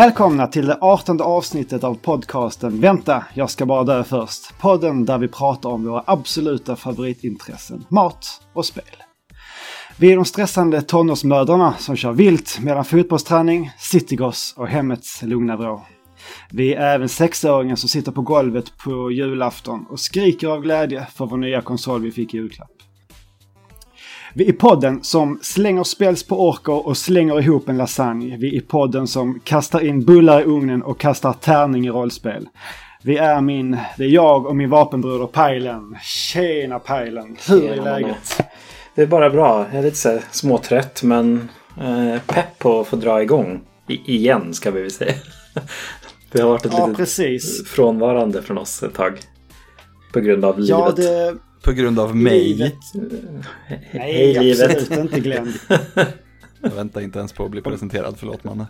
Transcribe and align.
Välkomna 0.00 0.46
till 0.46 0.66
det 0.66 0.78
18 0.80 1.20
avsnittet 1.20 1.84
av 1.84 1.94
podcasten 1.94 2.80
Vänta, 2.80 3.24
jag 3.34 3.50
ska 3.50 3.66
bara 3.66 3.84
dö 3.84 4.04
först. 4.04 4.58
Podden 4.58 5.04
där 5.04 5.18
vi 5.18 5.28
pratar 5.28 5.70
om 5.70 5.84
våra 5.84 6.04
absoluta 6.06 6.76
favoritintressen, 6.76 7.84
mat 7.88 8.26
och 8.52 8.66
spel. 8.66 8.84
Vi 9.96 10.12
är 10.12 10.16
de 10.16 10.24
stressande 10.24 10.82
tonårsmödrarna 10.82 11.74
som 11.78 11.96
kör 11.96 12.12
vilt 12.12 12.58
mellan 12.60 12.84
fotbollsträning, 12.84 13.70
citygoss 13.78 14.54
och 14.56 14.68
hemmets 14.68 15.22
lugna 15.22 15.56
vrå. 15.56 15.82
Vi 16.50 16.74
är 16.74 16.94
även 16.94 17.08
sexåringen 17.08 17.76
som 17.76 17.88
sitter 17.88 18.12
på 18.12 18.22
golvet 18.22 18.78
på 18.84 19.10
julafton 19.10 19.86
och 19.90 20.00
skriker 20.00 20.48
av 20.48 20.60
glädje 20.60 21.06
för 21.14 21.26
vår 21.26 21.36
nya 21.36 21.60
konsol 21.60 22.02
vi 22.02 22.10
fick 22.10 22.34
i 22.34 22.36
julklapp. 22.36 22.79
Vi 24.34 24.48
är 24.48 24.52
podden 24.52 25.02
som 25.02 25.38
slänger 25.42 25.84
spels 25.84 26.22
på 26.22 26.48
orker 26.48 26.86
och 26.86 26.96
slänger 26.96 27.40
ihop 27.40 27.68
en 27.68 27.76
lasagne. 27.76 28.36
Vi 28.36 28.56
är 28.56 28.60
podden 28.60 29.06
som 29.06 29.40
kastar 29.44 29.80
in 29.80 30.04
bullar 30.04 30.40
i 30.40 30.44
ugnen 30.44 30.82
och 30.82 31.00
kastar 31.00 31.32
tärning 31.32 31.86
i 31.86 31.90
rollspel. 31.90 32.48
Vi 33.02 33.16
är 33.16 33.40
min, 33.40 33.76
det 33.96 34.04
är 34.04 34.08
jag 34.08 34.46
och 34.46 34.56
min 34.56 34.70
vapenbroder 34.70 35.26
Pajlen. 35.26 35.96
Tjena 36.02 36.78
Pajlen, 36.78 37.36
hur 37.48 37.70
är 37.70 37.82
läget? 37.82 38.40
Det 38.94 39.02
är 39.02 39.06
bara 39.06 39.30
bra. 39.30 39.66
Jag 39.70 39.78
är 39.78 39.82
lite 39.82 39.96
så 39.96 40.18
småtrött 40.30 41.02
men 41.02 41.48
eh, 41.80 42.20
pepp 42.26 42.58
på 42.58 42.80
att 42.80 42.86
få 42.86 42.96
dra 42.96 43.22
igång. 43.22 43.60
I, 43.88 44.14
igen 44.16 44.54
ska 44.54 44.70
vi 44.70 44.82
väl 44.82 44.90
säga. 44.90 45.14
Det 46.32 46.42
har 46.42 46.48
varit 46.48 46.66
ett 46.66 46.72
Ja, 46.72 46.86
litet 46.86 46.96
precis. 46.96 47.68
frånvarande 47.68 48.42
från 48.42 48.58
oss 48.58 48.82
ett 48.82 48.94
tag. 48.94 49.20
På 50.12 50.20
grund 50.20 50.44
av 50.44 50.58
livet. 50.58 50.78
Ja, 50.78 50.92
det... 50.96 51.36
På 51.62 51.72
grund 51.72 51.98
av 51.98 52.16
mig. 52.16 52.48
Livet. 52.48 52.74
Nej, 53.92 54.38
livet. 54.38 54.70
absolut 54.70 54.90
inte 54.90 55.20
Glenn. 55.20 55.52
Jag 56.62 56.70
väntar 56.70 57.00
inte 57.00 57.18
ens 57.18 57.32
på 57.32 57.44
att 57.44 57.50
bli 57.50 57.62
presenterad, 57.62 58.14
förlåt 58.18 58.44
Manne. 58.44 58.66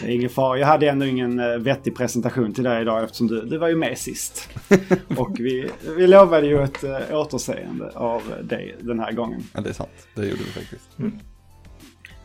Det 0.00 0.06
är 0.06 0.14
ingen 0.14 0.30
fara. 0.30 0.58
Jag 0.58 0.66
hade 0.66 0.88
ändå 0.88 1.06
ingen 1.06 1.38
eh, 1.38 1.58
vettig 1.58 1.96
presentation 1.96 2.54
till 2.54 2.64
dig 2.64 2.82
idag 2.82 3.04
eftersom 3.04 3.26
du, 3.26 3.40
du 3.40 3.58
var 3.58 3.68
ju 3.68 3.76
med 3.76 3.98
sist. 3.98 4.48
Och 5.16 5.36
vi, 5.40 5.70
vi 5.96 6.06
lovade 6.06 6.46
ju 6.46 6.62
ett 6.62 6.84
äh, 6.84 6.98
återseende 7.12 7.90
av 7.94 8.22
dig 8.42 8.76
den 8.80 9.00
här 9.00 9.12
gången. 9.12 9.42
Ja, 9.54 9.60
det 9.60 9.68
är 9.68 9.72
sant. 9.72 10.08
Det 10.14 10.26
gjorde 10.26 10.42
vi 10.42 10.50
faktiskt. 10.50 10.88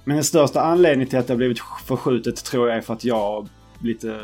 Men 0.04 0.16
den 0.16 0.24
största 0.24 0.62
anledningen 0.62 1.10
till 1.10 1.20
att 1.20 1.28
det 1.28 1.34
har 1.34 1.38
blivit 1.38 1.60
förskjutet 1.86 2.36
tror 2.36 2.68
jag 2.68 2.78
är 2.78 2.82
för 2.82 2.94
att 2.94 3.04
jag 3.04 3.48
lite 3.82 4.20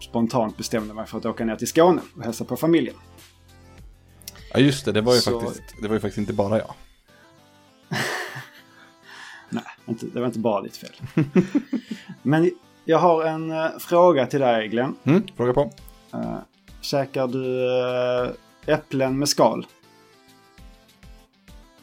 spontant 0.00 0.56
bestämde 0.56 0.94
mig 0.94 1.06
för 1.06 1.18
att 1.18 1.26
åka 1.26 1.44
ner 1.44 1.56
till 1.56 1.68
Skåne 1.68 2.00
och 2.16 2.22
hälsa 2.22 2.44
på 2.44 2.56
familjen. 2.56 2.94
Ja, 4.52 4.60
just 4.60 4.84
det. 4.84 4.92
Det 4.92 5.00
var 5.00 5.14
ju, 5.14 5.20
Så- 5.20 5.40
faktiskt, 5.40 5.74
det 5.82 5.88
var 5.88 5.94
ju 5.94 6.00
faktiskt 6.00 6.18
inte 6.18 6.32
bara 6.32 6.58
jag. 6.58 6.74
Nej, 9.48 9.64
inte, 9.86 10.06
det 10.06 10.20
var 10.20 10.26
inte 10.26 10.38
bara 10.38 10.62
ditt 10.62 10.76
fel. 10.76 10.92
Men 12.22 12.50
jag 12.84 12.98
har 12.98 13.24
en 13.24 13.50
eh, 13.50 13.68
fråga 13.78 14.26
till 14.26 14.40
dig 14.40 14.68
Glenn. 14.68 14.96
Mm, 15.04 15.22
fråga 15.36 15.52
på. 15.52 15.72
Uh, 16.14 16.38
käkar 16.80 17.26
du 17.26 17.66
eh, 18.26 18.30
äpplen 18.74 19.18
med 19.18 19.28
skal? 19.28 19.66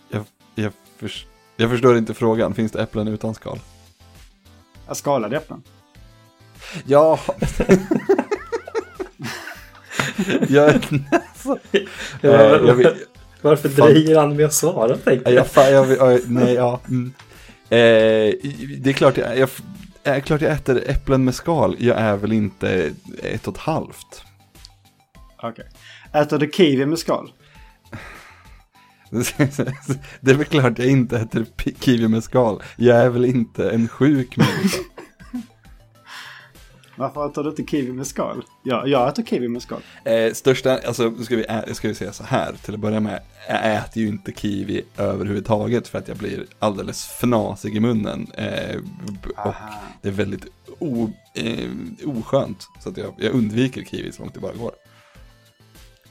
Jag, 0.09 0.25
jag, 0.55 0.71
förs- 0.97 1.25
jag 1.57 1.69
förstår 1.69 1.97
inte 1.97 2.13
frågan. 2.13 2.53
Finns 2.53 2.71
det 2.71 2.81
äpplen 2.83 3.07
utan 3.07 3.33
skal? 3.35 3.59
Skalade 4.91 5.37
äpplen? 5.37 5.63
Ja. 6.85 7.19
jag, 10.49 10.69
alltså, 11.11 11.57
Ja, 12.21 12.29
eh, 12.29 12.67
jag, 12.67 12.75
vet- 12.75 12.95
Varför 13.41 13.69
Fan. 13.69 13.85
dröjer 13.89 14.19
han 14.19 14.35
med 14.35 14.45
att 14.45 14.53
svara 14.53 14.97
tänkte 14.97 15.31
jag, 15.31 15.45
jag. 15.55 15.71
jag, 15.71 15.91
jag, 16.13 16.19
nej, 16.29 16.53
ja. 16.53 16.79
Mm. 16.87 17.13
Eh, 17.69 18.33
det 18.79 18.89
är 18.89 18.93
klart 18.93 19.17
jag, 19.17 19.37
jag, 19.37 19.49
är 20.03 20.19
klart 20.19 20.41
jag 20.41 20.51
äter 20.51 20.83
äpplen 20.87 21.23
med 21.25 21.35
skal. 21.35 21.75
Jag 21.79 21.97
är 21.97 22.15
väl 22.17 22.31
inte 22.31 22.91
ett 23.23 23.47
och 23.47 23.53
ett 23.53 23.59
halvt. 23.59 24.23
Okej. 25.41 25.65
Äter 26.13 26.37
du 26.37 26.51
kiwi 26.51 26.85
med 26.85 26.99
skal? 26.99 27.31
Det 30.21 30.31
är 30.31 30.35
väl 30.35 30.45
klart 30.45 30.79
jag 30.79 30.87
inte 30.87 31.17
äter 31.17 31.45
kiwi 31.79 32.07
med 32.07 32.23
skal. 32.23 32.61
Jag 32.75 32.97
är 32.97 33.09
väl 33.09 33.25
inte 33.25 33.69
en 33.69 33.87
sjuk 33.87 34.37
människa. 34.37 34.77
Varför 36.95 37.25
äter 37.25 37.43
du 37.43 37.49
inte 37.49 37.63
kiwi 37.63 37.91
med 37.91 38.07
skal? 38.07 38.43
Ja, 38.63 38.87
jag 38.87 39.07
äter 39.07 39.23
kiwi 39.23 39.47
med 39.47 39.61
skal. 39.61 39.81
Eh, 40.03 40.33
största, 40.33 40.77
alltså 40.77 41.23
ska 41.23 41.35
vi, 41.35 41.45
ska 41.73 41.87
vi 41.87 41.95
säga 41.95 42.13
så 42.13 42.23
här 42.23 42.53
till 42.63 42.73
att 42.73 42.79
börja 42.79 42.99
med. 42.99 43.21
Jag 43.49 43.75
äter 43.75 44.03
ju 44.03 44.07
inte 44.07 44.31
kiwi 44.31 44.81
överhuvudtaget 44.97 45.87
för 45.87 45.97
att 45.97 46.07
jag 46.07 46.17
blir 46.17 46.45
alldeles 46.59 47.07
fnasig 47.07 47.75
i 47.75 47.79
munnen. 47.79 48.27
Eh, 48.33 48.77
och 49.35 49.47
Aha. 49.47 49.53
det 50.01 50.07
är 50.07 50.13
väldigt 50.13 50.45
o, 50.79 51.09
eh, 51.33 51.69
oskönt. 52.05 52.67
Så 52.83 52.89
att 52.89 52.97
jag, 52.97 53.13
jag 53.17 53.33
undviker 53.33 53.83
kiwi 53.83 54.11
så 54.11 54.21
långt 54.21 54.33
det 54.33 54.39
bara 54.39 54.53
går. 54.53 54.71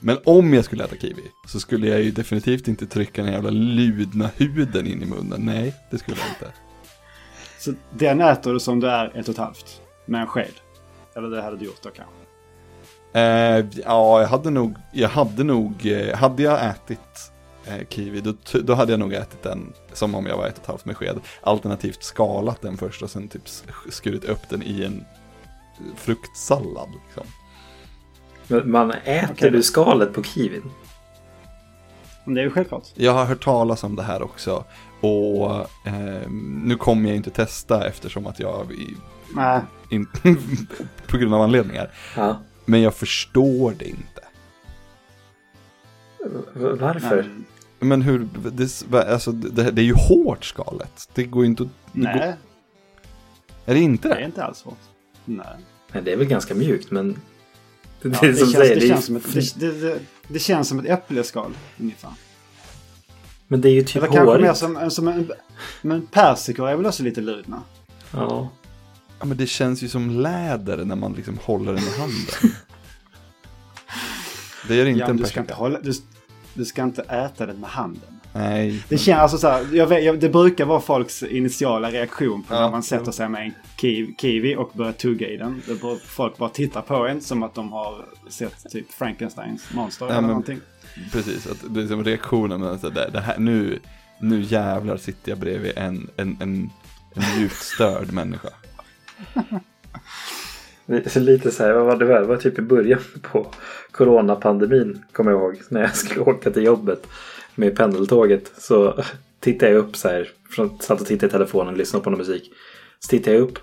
Men 0.01 0.19
om 0.25 0.55
jag 0.55 0.65
skulle 0.65 0.85
äta 0.85 0.97
kiwi 0.97 1.23
så 1.47 1.61
skulle 1.61 1.89
jag 1.89 2.03
ju 2.03 2.11
definitivt 2.11 2.69
inte 2.69 2.87
trycka 2.87 3.23
den 3.23 3.33
jävla 3.33 3.51
ludna 3.51 4.31
huden 4.37 4.87
in 4.87 5.03
i 5.03 5.07
munnen. 5.07 5.41
Nej, 5.45 5.75
det 5.91 5.99
skulle 5.99 6.17
jag 6.17 6.29
inte. 6.29 6.59
Så 7.59 7.75
den 7.99 8.21
äter 8.21 8.53
du 8.53 8.61
som 8.61 8.81
du 8.81 8.89
är 8.89 9.19
ett 9.19 9.29
och 9.29 9.35
ett 9.35 9.39
halvt? 9.39 9.81
Med 10.07 10.21
en 10.21 10.27
sked? 10.27 10.64
Eller 11.17 11.31
det 11.31 11.43
hade 11.43 11.57
du 11.57 11.65
gjort 11.65 11.83
då 11.83 11.91
kanske? 11.91 12.15
Eh, 13.21 13.67
ja, 13.85 14.21
jag 14.21 14.29
hade 14.29 14.51
nog, 14.51 14.77
jag 14.93 15.09
hade 15.09 15.45
nog, 15.45 15.87
eh, 15.87 16.17
hade 16.17 16.43
jag 16.43 16.67
ätit 16.67 17.33
eh, 17.67 17.87
kiwi, 17.89 18.21
då, 18.21 18.35
då 18.63 18.75
hade 18.75 18.93
jag 18.93 19.01
nog 19.01 19.13
ätit 19.15 19.43
den 19.43 19.73
som 19.93 20.15
om 20.15 20.27
jag 20.27 20.37
var 20.37 20.47
ett 20.47 20.55
och 20.57 20.61
ett 20.63 20.67
halvt 20.67 20.85
med 20.85 20.97
sked. 20.97 21.21
Alternativt 21.41 22.03
skalat 22.03 22.61
den 22.61 22.77
först 22.77 23.03
och 23.03 23.11
sen 23.11 23.29
typ 23.29 23.43
skurit 23.91 24.25
upp 24.25 24.49
den 24.49 24.63
i 24.63 24.85
en 24.85 25.05
fruktsallad. 25.97 26.89
Liksom. 27.07 27.27
Men 28.47 28.71
Man 28.71 28.91
äter 28.91 29.51
då. 29.51 29.57
du 29.57 29.63
skalet 29.63 30.13
på 30.15 30.23
kiwin? 30.23 30.71
Det 32.25 32.41
är 32.41 32.45
ju 32.45 32.51
självklart. 32.51 32.89
Jag 32.95 33.13
har 33.13 33.25
hört 33.25 33.45
talas 33.45 33.85
om 33.85 33.97
det 33.97 34.03
här 34.03 34.23
också. 34.23 34.65
Och 35.01 35.57
eh, 35.87 36.29
nu 36.65 36.77
kommer 36.77 37.09
jag 37.09 37.17
inte 37.17 37.31
testa 37.31 37.87
eftersom 37.89 38.27
att 38.27 38.41
jag, 38.41 38.73
Nej, 39.35 39.61
in, 39.91 40.07
på 41.07 41.17
grund 41.17 41.35
av 41.35 41.41
anledningar. 41.41 41.91
Ja. 42.17 42.39
Men 42.65 42.83
jag 42.83 42.95
förstår 42.95 43.75
det 43.79 43.89
inte. 43.89 44.21
Varför? 46.55 47.17
nej. 47.23 47.45
Men 47.79 48.03
hur, 48.03 48.29
det, 48.53 49.13
alltså, 49.13 49.33
det, 49.33 49.71
det 49.71 49.83
är 49.83 49.85
ju 49.87 49.95
hårt 49.95 50.45
skalet. 50.45 51.09
Det 51.15 51.25
går 51.25 51.43
ju 51.45 51.51
inte 51.51 51.63
att... 51.63 51.69
det 51.93 52.01
Går, 52.01 52.07
nej 52.15 52.35
är 53.67 53.75
det 53.75 53.81
inte 53.81 54.09
det 54.09 54.15
det? 54.15 54.21
är 54.21 54.25
inte 54.27 54.45
alls 54.45 54.59
svårt. 54.59 54.79
Nej. 55.25 55.47
Nej, 55.93 56.03
det 56.03 56.13
är 56.13 56.17
väl 56.17 56.27
ganska 56.27 56.55
mjukt 56.55 56.91
men... 56.91 57.13
Det, 58.03 58.09
Ja, 58.09 58.15
känns, 58.15 58.53
säger, 58.53 58.75
det, 58.75 58.81
det, 58.81 58.87
är- 58.87 58.89
känns 58.89 59.05
som 59.07 59.17
ett, 59.17 59.61
det, 59.61 59.99
det, 60.29 60.39
känns 60.39 60.69
som 60.69 60.79
ett 60.79 60.87
äppleskal 60.87 61.53
ungefär. 61.81 62.11
Men 63.49 63.61
det 63.61 63.69
är 63.69 63.73
ju 63.73 63.83
typ 63.83 63.97
Eller 63.97 64.07
kanske 64.07 64.25
mer 64.25 64.47
hårigt. 64.47 64.57
som, 64.57 64.91
som 64.91 65.09
en... 65.09 65.31
Men 65.83 66.07
persikor 66.07 66.69
är 66.69 66.77
väl 66.77 66.87
också 66.87 67.03
lite 67.03 67.21
ludna? 67.21 67.63
Ja. 68.11 68.49
Ja, 69.25 69.29
men 69.29 69.37
det 69.37 69.47
känns 69.47 69.83
ju 69.83 69.89
som 69.89 70.11
läder 70.11 70.85
när 70.85 70.97
man 70.97 71.13
liksom 71.13 71.39
håller 71.43 71.73
den 71.73 71.83
i 71.83 71.91
handen. 71.99 72.57
Det 74.69 74.75
gör 74.75 74.87
inte 74.87 75.01
Ja, 75.01 75.07
en 75.07 75.17
du, 75.17 75.25
ska 75.25 75.31
person. 75.31 75.43
inte 75.43 75.55
hålla, 75.55 75.81
du, 75.81 75.93
du 76.55 76.65
ska 76.65 76.83
inte 76.83 77.03
äta 77.03 77.47
den 77.47 77.61
med 77.61 77.71
handen. 77.71 78.21
Nej. 78.33 78.85
Det 78.89 78.99
känns 78.99 79.19
alltså 79.19 79.39
så 79.39 79.49
här, 79.49 79.67
jag 79.73 79.87
vet, 79.87 80.05
jag, 80.05 80.21
det 80.21 80.29
brukar 80.29 80.65
vara 80.65 80.81
folks 80.81 81.23
initiala 81.23 81.91
reaktion 81.91 82.43
på 82.43 82.55
Ja, 82.55 82.61
när 82.61 82.71
man 82.71 82.83
sätter 82.83 83.13
sig 83.13 83.29
med 83.29 83.43
en 83.43 83.55
kiwi, 83.81 84.15
kiwi 84.21 84.57
och 84.57 84.71
börjar 84.75 84.93
tugga 84.93 85.29
i 85.29 85.37
den. 85.37 85.63
Det 85.67 85.81
bör, 85.81 85.97
folk 85.97 86.37
bara 86.39 86.49
tittar 86.51 86.81
på 86.83 87.07
en 87.07 87.21
som 87.21 87.43
att 87.43 87.55
de 87.55 87.73
har 87.73 88.05
sett 88.31 88.71
typ 88.71 88.93
Frankensteins 88.93 89.63
monster 89.75 90.07
eller 90.07 90.15
men- 90.21 90.29
någonting. 90.29 90.61
Precis, 91.13 91.47
att 91.47 91.75
det 91.75 91.83
är 91.83 91.87
som 91.87 92.05
reaktionen 92.05 92.61
med 92.61 92.71
att 92.71 92.83
det, 92.95 93.11
det 93.13 93.21
här, 93.21 93.39
nu, 93.39 93.79
nu 94.21 94.41
jävlar 94.43 94.97
sitter 94.97 95.31
jag 95.33 95.39
bredvid 95.39 95.73
en, 95.77 96.11
en, 96.17 96.37
en, 96.41 96.71
en 97.15 97.41
djupt 97.41 97.63
störd 97.63 98.13
människa. 98.13 98.49
Det 100.87 101.17
Lite 101.17 101.51
så 101.51 101.63
här, 101.63 101.73
vad 101.73 101.87
var 101.87 101.97
det 101.97 102.05
var? 102.05 102.21
Det 102.21 102.27
var 102.27 102.37
typ 102.37 102.59
i 102.59 102.63
början 102.63 103.01
på 103.23 103.47
coronapandemin, 103.91 105.05
kommer 105.13 105.31
jag 105.31 105.41
ihåg. 105.41 105.61
När 105.69 105.81
jag 105.81 105.97
skulle 105.97 106.21
åka 106.21 106.51
till 106.51 106.65
jobbet 106.65 107.07
med 107.55 107.77
pendeltåget 107.77 108.53
så 108.59 109.03
tittade 109.41 109.73
jag 109.73 109.79
upp 109.79 109.97
så 109.97 110.09
här. 110.09 110.29
Från, 110.51 110.79
satt 110.79 111.01
och 111.01 111.07
tittade 111.07 111.27
i 111.27 111.31
telefonen 111.31 111.73
och 111.73 111.79
lyssnade 111.79 112.05
på 112.05 112.11
någon 112.11 112.19
musik. 112.19 112.53
Så 112.99 113.09
tittade 113.09 113.37
jag 113.37 113.43
upp. 113.43 113.59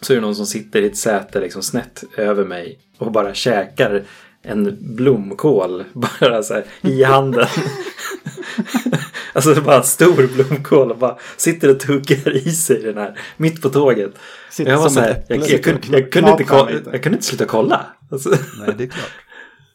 Så 0.00 0.12
är 0.12 0.14
det 0.14 0.20
någon 0.20 0.36
som 0.36 0.46
sitter 0.46 0.82
i 0.82 0.86
ett 0.86 0.96
säte 0.96 1.40
liksom 1.40 1.62
snett 1.62 2.04
över 2.16 2.44
mig 2.44 2.78
och 2.98 3.12
bara 3.12 3.34
käkar 3.34 4.04
en 4.42 4.76
blomkål 4.80 5.84
bara 5.92 6.42
så 6.42 6.54
här 6.54 6.64
i 6.80 7.02
handen. 7.02 7.46
alltså 9.34 9.54
det 9.54 9.60
är 9.60 9.64
bara 9.64 9.76
en 9.76 9.82
stor 9.84 10.26
blomkål 10.34 10.90
och 10.90 10.98
bara 10.98 11.18
sitter 11.36 11.70
och 11.70 11.80
tuggar 11.80 12.36
i 12.36 12.50
sig 12.50 12.82
den 12.82 12.96
här 12.96 13.18
mitt 13.36 13.62
på 13.62 13.68
tåget. 13.68 14.12
Sitter 14.50 14.70
Jag 14.70 14.78
var 14.78 14.88
så 14.88 15.00
här, 15.00 15.24
jag, 15.28 15.38
jag, 15.38 15.44
sitter 15.46 15.62
kunde, 15.62 15.98
jag, 15.98 16.12
kunde 16.12 16.30
inte, 16.30 16.44
knaprar 16.44 16.66
ko- 16.66 16.72
lite. 16.72 16.90
jag 16.90 17.02
kunde 17.02 17.16
inte 17.16 17.26
sluta 17.26 17.44
kolla. 17.44 17.86
Alltså, 18.10 18.30
Nej, 18.30 18.74
det 18.78 18.84
är 18.84 18.88
klart. 18.88 19.12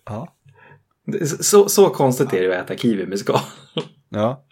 Ja. 0.06 0.36
så, 1.40 1.70
så 1.70 1.90
konstigt 1.90 2.34
är 2.34 2.42
det 2.42 2.60
att 2.60 2.66
äta 2.72 2.78
kiwi 2.82 3.06
med 3.06 3.20
skal. 3.20 3.40
ja. 4.10 4.46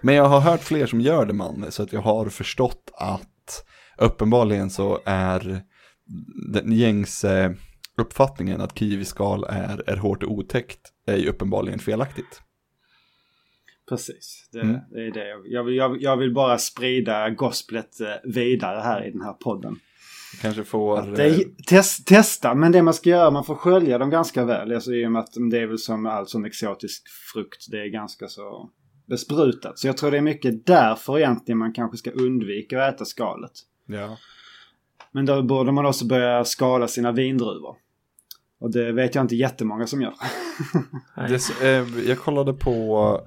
Men 0.00 0.14
jag 0.14 0.24
har 0.28 0.40
hört 0.40 0.62
fler 0.62 0.86
som 0.86 1.00
gör 1.00 1.26
det, 1.26 1.32
man, 1.32 1.66
så 1.72 1.82
att 1.82 1.92
jag 1.92 2.00
har 2.00 2.28
förstått 2.28 2.90
att 2.94 3.64
uppenbarligen 3.98 4.70
så 4.70 5.00
är 5.04 5.62
den 6.52 6.72
gängse 6.72 7.54
uppfattningen 8.00 8.60
att 8.60 8.78
kiwiskal 8.78 9.44
är, 9.44 9.90
är 9.90 9.96
hårt 9.96 10.22
och 10.22 10.30
otäckt 10.32 10.80
är 11.06 11.16
ju 11.16 11.28
uppenbarligen 11.28 11.78
felaktigt. 11.78 12.40
Precis, 13.88 14.48
det, 14.52 14.60
Mm. 14.60 14.76
det 14.90 15.06
är 15.06 15.10
det. 15.10 15.28
Jag 15.44 15.64
vill, 15.64 15.76
jag, 15.76 16.02
jag 16.02 16.16
vill 16.16 16.34
bara 16.34 16.58
sprida 16.58 17.30
gospelet 17.30 18.00
eh, 18.00 18.06
vidare 18.24 18.80
här 18.80 19.06
i 19.06 19.10
den 19.10 19.20
här 19.20 19.32
podden. 19.32 19.76
Kanske 20.42 20.64
får... 20.64 20.98
Att 20.98 21.16
det 21.16 21.24
är, 21.24 21.44
test, 21.66 22.06
testa, 22.06 22.54
men 22.54 22.72
det 22.72 22.82
man 22.82 22.94
ska 22.94 23.10
göra, 23.10 23.30
man 23.30 23.44
får 23.44 23.54
skölja 23.54 23.98
dem 23.98 24.10
ganska 24.10 24.44
väl. 24.44 24.72
Alltså, 24.74 24.92
I 24.94 25.06
och 25.06 25.12
med 25.12 25.20
att 25.20 25.32
det 25.50 25.58
är 25.58 25.66
väl 25.66 25.78
som 25.78 26.06
all 26.06 26.26
sån 26.26 26.44
exotisk 26.44 27.08
frukt, 27.32 27.66
det 27.70 27.80
är 27.80 27.86
ganska 27.86 28.28
så 28.28 28.70
besprutat. 29.06 29.78
Så 29.78 29.86
jag 29.86 29.96
tror 29.96 30.10
det 30.10 30.16
är 30.16 30.20
mycket 30.22 30.66
därför 30.66 31.18
egentligen 31.18 31.58
man 31.58 31.72
kanske 31.72 31.96
ska 31.96 32.10
undvika 32.10 32.84
att 32.84 32.94
äta 32.94 33.04
skalet. 33.04 33.52
ja. 33.86 34.16
Men 35.12 35.26
då 35.26 35.42
borde 35.42 35.72
man 35.72 35.86
också 35.86 36.06
börja 36.06 36.44
skala 36.44 36.88
sina 36.88 37.12
vindruvor. 37.12 37.76
Och 38.60 38.70
det 38.72 38.92
vet 38.92 39.14
jag 39.14 39.24
inte 39.24 39.36
jättemånga 39.36 39.86
som 39.86 40.02
gör. 40.02 40.14
Det, 41.28 41.66
eh, 41.68 42.08
jag 42.08 42.18
kollade 42.18 42.52
på 42.52 43.20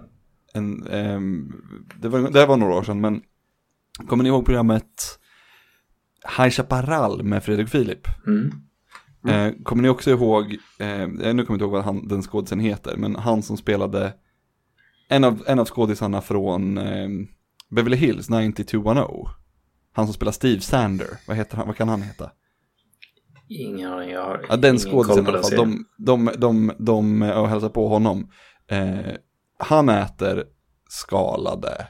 en, 0.53 0.87
ehm, 0.87 1.51
det, 2.01 2.09
var, 2.09 2.19
det 2.19 2.39
här 2.39 2.47
var 2.47 2.57
några 2.57 2.75
år 2.75 2.83
sedan, 2.83 3.01
men 3.01 3.21
kommer 4.07 4.23
ni 4.23 4.29
ihåg 4.29 4.45
programmet 4.45 5.19
High 6.37 6.49
Chaparral 6.49 7.23
med 7.23 7.43
Fredrik 7.43 7.69
Filip? 7.69 8.07
Mm. 8.27 8.51
Eh, 9.27 9.53
kommer 9.63 9.83
ni 9.83 9.89
också 9.89 10.09
ihåg, 10.11 10.57
eh, 10.79 11.07
nu 11.07 11.17
kommer 11.17 11.35
jag 11.35 11.39
inte 11.39 11.63
ihåg 11.63 11.71
vad 11.71 11.83
han, 11.83 12.07
den 12.07 12.21
skådisen 12.21 12.59
heter, 12.59 12.97
men 12.97 13.15
han 13.15 13.41
som 13.43 13.57
spelade 13.57 14.13
en 15.09 15.23
av, 15.23 15.43
en 15.47 15.59
av 15.59 15.65
skådisarna 15.65 16.21
från 16.21 16.77
eh, 16.77 17.09
Beverly 17.69 17.97
Hills 17.97 18.29
90210. 18.29 19.27
Han 19.93 20.05
som 20.05 20.13
spelar 20.13 20.31
Steve 20.31 20.61
Sander, 20.61 21.07
vad, 21.27 21.37
heter 21.37 21.57
han, 21.57 21.67
vad 21.67 21.75
kan 21.75 21.89
han 21.89 22.01
heta? 22.01 22.31
Ingen 23.47 23.91
aning, 23.91 24.09
jag 24.09 24.23
har 24.23 24.45
Ja, 24.49 24.57
den 24.57 24.75
ingen 24.75 24.91
koll 24.91 25.25
på 25.25 25.31
den 25.31 25.43
serien. 25.43 25.85
de, 25.97 26.25
de, 26.25 26.31
de, 26.37 26.71
de, 26.79 27.21
och 27.21 27.49
hälsar 27.49 27.69
på 27.69 27.87
honom. 27.87 28.31
Eh, 28.67 29.13
han 29.59 29.89
äter 29.89 30.45
skalade, 30.89 31.87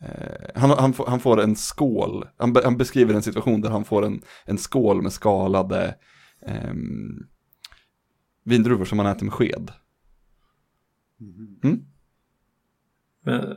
eh, 0.00 0.50
han, 0.60 0.70
han, 0.70 0.92
får, 0.92 1.06
han 1.06 1.20
får 1.20 1.40
en 1.40 1.56
skål, 1.56 2.28
han, 2.36 2.56
han 2.64 2.76
beskriver 2.76 3.14
en 3.14 3.22
situation 3.22 3.60
där 3.60 3.70
han 3.70 3.84
får 3.84 4.06
en, 4.06 4.22
en 4.44 4.58
skål 4.58 5.02
med 5.02 5.12
skalade 5.12 5.94
ehm, 6.46 7.26
vindruvor 8.44 8.84
som 8.84 8.96
man 8.96 9.06
äter 9.06 9.24
med 9.24 9.32
sked. 9.32 9.72
Mm? 11.62 11.84
Men 13.24 13.40
eh, 13.40 13.56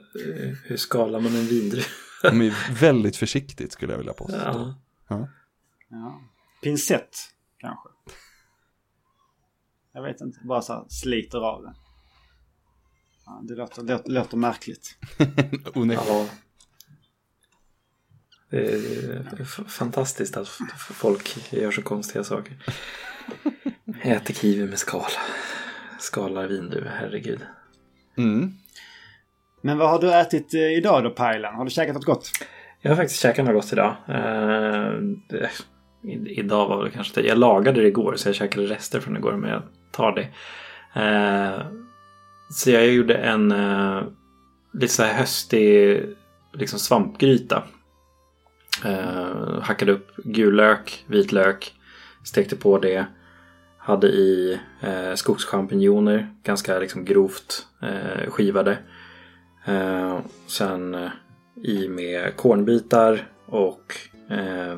hur 0.65 0.77
skalar 0.77 1.19
man 1.19 1.35
en 1.35 1.45
vindruva? 1.45 1.85
De 2.21 2.41
är 2.41 2.79
väldigt 2.79 3.15
försiktigt 3.15 3.71
skulle 3.71 3.93
jag 3.93 3.97
vilja 3.97 4.13
påstå. 4.13 4.37
Ja. 4.37 5.27
Ja. 5.89 6.21
Pincett 6.63 7.17
kanske. 7.57 7.89
Jag 9.93 10.03
vet 10.03 10.21
inte, 10.21 10.39
bara 10.43 10.61
så 10.61 10.73
här 10.73 10.85
sliter 10.89 11.37
av 11.37 11.61
det. 11.61 11.73
Det 13.41 13.55
låter, 13.55 13.83
låter, 13.83 14.11
låter 14.11 14.37
märkligt. 14.37 14.97
Onekligen. 15.73 16.17
Ja. 16.17 16.27
Det 18.49 19.39
är 19.39 19.67
fantastiskt 19.67 20.37
att 20.37 20.47
folk 20.77 21.53
gör 21.53 21.71
så 21.71 21.81
konstiga 21.81 22.23
saker. 22.23 22.53
Äter 24.01 24.33
kiwi 24.33 24.65
med 24.65 24.79
skal. 24.79 25.11
Skalar 25.99 26.47
vindruva, 26.47 26.89
herregud. 26.89 27.39
Mm. 28.17 28.53
Men 29.61 29.77
vad 29.77 29.89
har 29.89 29.99
du 29.99 30.13
ätit 30.13 30.53
eh, 30.53 30.61
idag 30.61 31.03
då 31.03 31.09
Pajlan? 31.09 31.55
Har 31.55 31.65
du 31.65 31.71
käkat 31.71 31.95
något 31.95 32.05
gott? 32.05 32.29
Jag 32.81 32.91
har 32.91 32.95
faktiskt 32.95 33.21
käkat 33.21 33.45
något 33.45 33.53
gott 33.53 33.73
idag. 33.73 33.95
Eh, 34.07 34.91
det, 35.29 35.49
i, 36.03 36.39
idag 36.39 36.67
var 36.67 36.85
det 36.85 36.91
kanske 36.91 37.19
inte. 37.19 37.29
Jag 37.29 37.37
lagade 37.37 37.81
det 37.81 37.87
igår 37.87 38.15
så 38.15 38.29
jag 38.29 38.35
käkade 38.35 38.67
rester 38.67 38.99
från 38.99 39.17
igår 39.17 39.33
men 39.33 39.49
jag 39.49 39.63
tar 39.91 40.11
det. 40.11 40.27
Eh, 41.01 41.65
så 42.51 42.71
jag 42.71 42.93
gjorde 42.93 43.13
en 43.13 43.51
eh, 43.51 44.03
lite 44.73 44.93
så 44.93 45.03
här 45.03 45.13
höstig 45.13 46.03
liksom 46.53 46.79
svampgryta. 46.79 47.63
Eh, 48.85 49.61
hackade 49.61 49.91
upp 49.91 50.11
gul 50.15 50.55
lök, 50.55 51.05
vitlök, 51.07 51.73
stekte 52.23 52.55
på 52.55 52.77
det. 52.77 53.05
Hade 53.77 54.07
i 54.07 54.59
eh, 54.81 55.13
skogschampinjoner, 55.15 56.35
ganska 56.43 56.79
liksom 56.79 57.05
grovt 57.05 57.67
eh, 57.81 58.29
skivade. 58.29 58.77
Eh, 59.65 60.19
sen 60.47 60.95
eh, 60.95 61.09
i 61.63 61.87
med 61.87 62.35
kornbitar 62.35 63.27
och 63.45 63.95
eh, 64.29 64.77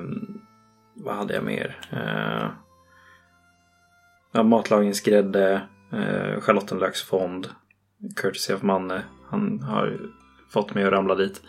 vad 0.93 1.15
hade 1.15 1.33
jag 1.33 1.43
mer? 1.43 1.77
Eh, 1.89 2.49
ja, 4.31 4.43
matlagningsgrädde, 4.43 5.61
eh, 5.91 6.41
schalottenlöksfond, 6.41 7.47
courtesy 8.15 8.53
of 8.53 8.61
Manne. 8.61 9.03
Han 9.29 9.59
har 9.59 10.00
fått 10.50 10.73
mig 10.73 10.83
att 10.83 10.91
ramla 10.91 11.15
dit. 11.15 11.41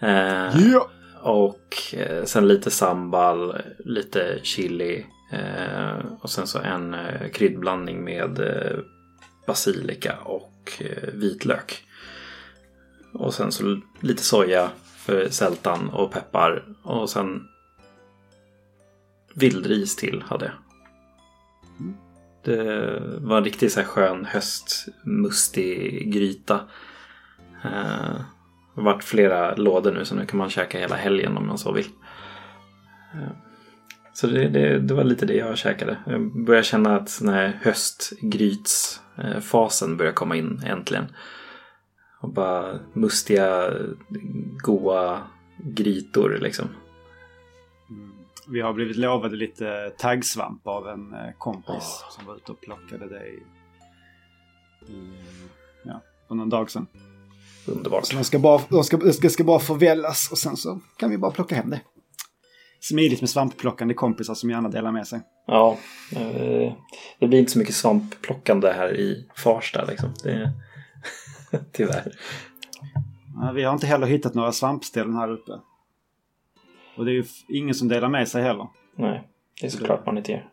Eh, 0.00 0.70
Ja! 0.70 0.90
och 1.22 1.74
eh, 1.92 2.24
sen 2.24 2.48
lite 2.48 2.70
sambal, 2.70 3.62
lite 3.78 4.38
chili 4.42 5.06
eh, 5.32 5.96
och 6.20 6.30
sen 6.30 6.46
så 6.46 6.58
en 6.58 6.94
eh, 6.94 7.28
kryddblandning 7.32 8.04
med 8.04 8.38
eh, 8.38 8.78
basilika 9.46 10.16
och 10.18 10.72
eh, 10.80 11.08
vitlök. 11.12 11.84
Och 13.12 13.34
sen 13.34 13.52
så 13.52 13.80
lite 14.00 14.22
soja 14.22 14.70
för 14.96 15.28
sältan 15.28 15.88
och 15.88 16.12
peppar 16.12 16.64
och 16.82 17.10
sen 17.10 17.48
vildris 19.34 19.96
till 19.96 20.22
hade 20.26 20.44
jag. 20.44 20.54
Det 22.44 22.74
eh, 22.74 23.02
var 23.20 23.38
en 23.38 23.44
riktigt 23.44 23.72
så 23.72 23.80
här 23.80 23.86
skön 23.86 24.24
höstmustig 24.24 26.12
gryta. 26.12 26.54
Eh, 27.64 28.14
det 28.74 28.80
har 28.80 28.82
varit 28.82 29.04
flera 29.04 29.54
lådor 29.54 29.92
nu 29.92 30.04
så 30.04 30.14
nu 30.14 30.26
kan 30.26 30.38
man 30.38 30.50
käka 30.50 30.78
hela 30.78 30.96
helgen 30.96 31.36
om 31.36 31.46
man 31.46 31.58
så 31.58 31.72
vill. 31.72 31.88
Eh, 33.14 33.28
så 34.12 34.26
det, 34.26 34.48
det, 34.48 34.78
det 34.78 34.94
var 34.94 35.04
lite 35.04 35.26
det 35.26 35.36
jag 35.36 35.58
käkade. 35.58 35.96
Jag 36.06 36.44
börjar 36.44 36.62
känna 36.62 36.96
att 36.96 37.18
den 37.20 37.34
här 37.34 37.58
höstgrytsfasen 37.62 39.96
börjar 39.96 40.12
komma 40.12 40.36
in 40.36 40.62
äntligen. 40.66 41.06
Och 42.20 42.32
bara 42.32 42.78
mustiga, 42.92 43.70
goa 44.62 45.22
grytor 45.58 46.38
liksom. 46.40 46.68
Vi 48.48 48.60
har 48.60 48.72
blivit 48.72 48.96
lovade 48.96 49.36
lite 49.36 49.92
taggsvamp 49.98 50.66
av 50.66 50.88
en 50.88 51.14
eh, 51.14 51.32
kompis 51.38 52.02
Åh. 52.04 52.10
som 52.10 52.26
var 52.26 52.36
ute 52.36 52.52
och 52.52 52.60
plockade 52.60 53.08
det 53.08 53.26
i, 53.26 53.42
i, 54.92 55.12
ja, 55.84 56.00
för 56.28 56.34
någon 56.34 56.48
dag 56.48 56.70
sedan. 56.70 56.86
Underbart. 57.66 58.06
Så 58.06 58.16
de 58.16 58.24
ska, 58.24 58.38
bara, 58.38 58.60
de 58.68 58.84
ska, 58.84 58.96
de 58.96 59.12
ska, 59.12 59.28
ska 59.28 59.44
bara 59.44 59.58
förvällas 59.58 60.28
och 60.32 60.38
sen 60.38 60.56
så 60.56 60.80
kan 60.96 61.10
vi 61.10 61.18
bara 61.18 61.30
plocka 61.30 61.54
hem 61.54 61.70
det. 61.70 61.80
Smidigt 62.80 63.20
med 63.20 63.30
svampplockande 63.30 63.94
kompisar 63.94 64.34
som 64.34 64.50
gärna 64.50 64.68
delar 64.68 64.92
med 64.92 65.06
sig. 65.06 65.20
Ja, 65.46 65.78
eh, 66.12 66.72
det 67.18 67.28
blir 67.28 67.38
inte 67.38 67.52
så 67.52 67.58
mycket 67.58 67.74
svampplockande 67.74 68.72
här 68.72 68.96
i 68.96 69.28
Farsta 69.36 69.84
liksom. 69.84 70.14
Det, 70.22 70.52
tyvärr. 71.72 72.12
Vi 73.54 73.64
har 73.64 73.72
inte 73.72 73.86
heller 73.86 74.06
hittat 74.06 74.34
några 74.34 74.52
svampställen 74.52 75.16
här 75.16 75.30
uppe. 75.30 75.52
Och 76.96 77.04
det 77.04 77.10
är 77.10 77.14
ju 77.14 77.24
ingen 77.48 77.74
som 77.74 77.88
delar 77.88 78.08
med 78.08 78.28
sig 78.28 78.42
heller. 78.42 78.68
Nej, 78.96 79.28
det 79.60 79.66
är 79.66 79.70
såklart 79.70 80.06
man 80.06 80.18
inte 80.18 80.32
gör. 80.32 80.48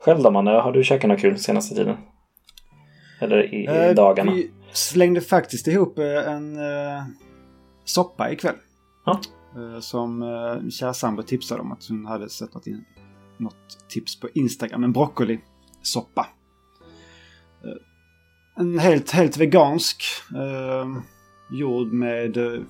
Själv 0.00 0.22
då 0.22 0.30
Manne, 0.30 0.50
har 0.50 0.72
du 0.72 0.84
käkat 0.84 1.08
något 1.08 1.20
kul 1.20 1.38
senaste 1.38 1.74
tiden? 1.74 1.96
Eller 3.20 3.54
i, 3.54 3.56
i 3.56 3.66
Eh, 3.66 3.94
dagarna? 3.94 4.32
Vi 4.32 4.50
slängde 4.72 5.20
faktiskt 5.20 5.66
ihop 5.68 5.98
eh, 5.98 6.32
en 6.32 6.56
eh, 6.56 7.02
soppa 7.84 8.32
ikväll. 8.32 8.54
Ja. 9.04 9.20
Eh, 9.56 9.80
som 9.80 10.22
eh, 10.22 10.60
min 10.60 10.70
kära 10.70 10.94
sambo 10.94 11.22
tipsade 11.22 11.60
om 11.60 11.72
att 11.72 11.88
hon 11.88 12.06
hade 12.06 12.28
sett 12.28 12.54
något, 12.54 12.66
in, 12.66 12.84
något 13.38 13.88
tips 13.88 14.20
på 14.20 14.28
Instagram. 14.34 14.84
En 14.84 14.92
broccolisoppa. 14.92 16.26
Eh, 17.64 18.62
en 18.62 18.78
helt, 18.78 19.10
helt 19.10 19.36
vegansk. 19.36 20.02
Eh, 20.34 20.86
gjord 21.50 21.92
med 21.92 22.36
eh, 22.36 22.60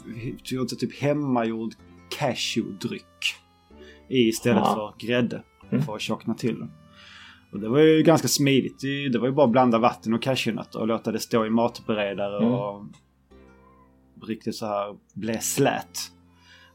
typ 0.78 1.00
hemmagjord 1.00 1.74
cashewdryck. 2.18 3.34
I 4.08 4.28
istället 4.28 4.62
Ja. 4.64 4.94
för 5.00 5.06
grädde. 5.06 5.42
Mm. 5.70 5.82
För 5.84 5.94
att 5.94 6.00
tjockna 6.00 6.34
till 6.34 6.58
den. 6.58 6.70
Och 7.52 7.60
det 7.60 7.68
var 7.68 7.78
ju 7.78 8.02
ganska 8.02 8.28
smidigt. 8.28 8.80
Det 8.80 9.08
det 9.08 9.18
var 9.18 9.26
ju 9.26 9.32
bara 9.32 9.46
att 9.46 9.52
blanda 9.52 9.78
vatten 9.78 10.14
och 10.14 10.22
cashewnötter 10.22 10.80
och 10.80 10.86
låta 10.88 11.12
det 11.12 11.18
stå 11.20 11.46
i 11.46 11.50
matberedare 11.50 12.36
Mm. 12.38 12.52
och 12.52 12.84
riktigt 14.26 14.54
så 14.56 14.66
här 14.66 14.96
bli 15.14 15.38
slät. 15.38 15.98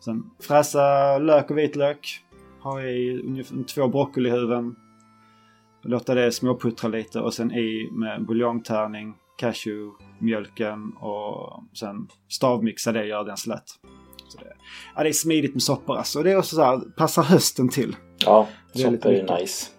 Sen 0.05 0.23
fräsa 0.39 1.17
lök 1.17 1.51
och 1.51 1.57
vitlök. 1.57 2.19
Ha 2.61 2.81
i 2.81 3.21
ungefär 3.27 3.63
två 3.63 3.87
broccolihuvuden. 3.87 4.75
Låta 5.83 6.13
det 6.15 6.31
småputtra 6.31 6.87
lite 6.89 7.19
och 7.19 7.33
sen 7.33 7.51
i 7.51 7.89
med 7.91 8.25
buljongtärning, 8.25 9.13
cashew, 9.47 9.91
mjölken 10.19 10.93
och 10.93 11.63
sen 11.73 12.07
stavmixa 12.29 12.91
det 12.91 12.99
och 13.01 13.07
göra 13.07 13.23
den 13.23 13.37
slät. 13.37 13.63
gott. 13.81 14.33
Och 14.35 14.39
det, 14.43 14.53
ja, 14.95 15.03
det 15.03 15.09
är 15.09 15.13
smidigt 15.13 15.53
med 15.53 15.63
soppor 15.63 15.97
alltså. 15.97 16.23
Det 16.23 16.31
är 16.31 16.37
också 16.37 16.55
så 16.55 16.63
här, 16.63 16.79
passar 16.79 17.23
hösten 17.23 17.69
till. 17.69 17.95
Ja, 18.19 18.47
soppor 18.73 19.05
är 19.11 19.21
mycket. 19.21 19.39
nice. 19.39 19.69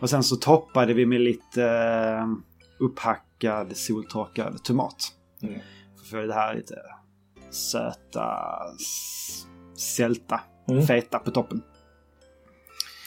Och 0.00 0.10
sen 0.10 0.22
så 0.22 0.36
toppade 0.36 0.94
vi 0.94 1.06
med 1.06 1.20
lite 1.20 1.64
eh, 1.64 2.26
upphackad 2.78 3.76
soltorkad 3.76 4.64
tomat. 4.64 5.12
Mm. 5.42 5.60
För 6.10 6.26
det 6.26 6.34
här 6.34 6.54
lite 6.54 6.74
söta, 7.50 8.36
sälta, 9.76 10.40
Mm. 10.68 10.86
feta 10.86 11.18
på 11.18 11.30
toppen. 11.30 11.62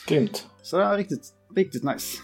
Grymt. 0.07 0.47
Så 0.61 0.77
det 0.77 0.83
är 0.83 0.97
riktigt, 0.97 1.23
riktigt 1.55 1.83
nice. 1.83 2.17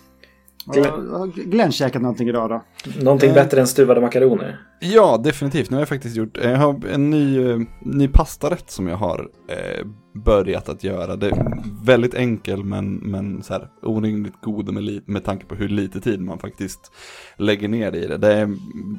Glenn- 0.74 1.10
Har 1.12 1.28
Glenn 1.28 1.72
käkat 1.72 2.02
någonting 2.02 2.28
idag 2.30 2.50
då? 2.50 2.64
Någonting 3.04 3.30
Eh. 3.30 3.36
bättre 3.36 3.62
än 3.62 3.68
stuvade 3.68 4.02
makaroner? 4.02 4.60
Ja, 4.80 5.18
definitivt. 5.24 5.70
Nu 5.70 5.76
har 5.76 5.82
jag 5.82 5.90
faktiskt 5.90 6.16
gjort, 6.16 6.38
jag 6.44 6.58
har 6.58 6.86
en 6.88 7.10
ny, 7.10 7.50
eh, 7.52 7.60
ny 7.82 8.08
pastarätt 8.08 8.72
som 8.72 8.88
jag 8.88 8.98
har 8.98 9.30
eh, 9.50 9.86
börjat 10.26 10.70
att 10.70 10.84
göra. 10.84 11.16
Det 11.16 11.28
är 11.28 11.62
väldigt 11.86 12.14
enkel 12.14 12.64
men, 12.64 12.96
men 12.96 13.44
så 13.44 13.54
här 13.54 13.70
orimligt 13.82 14.42
god 14.42 14.74
med, 14.74 15.02
med 15.06 15.24
tanke 15.24 15.46
på 15.46 15.56
hur 15.56 15.70
lite 15.70 16.02
tid 16.02 16.22
man 16.22 16.40
faktiskt 16.40 16.92
lägger 17.38 17.68
ner 17.68 17.96
i 17.96 18.08
det. 18.08 18.18
det 18.18 18.34
är, 18.34 18.56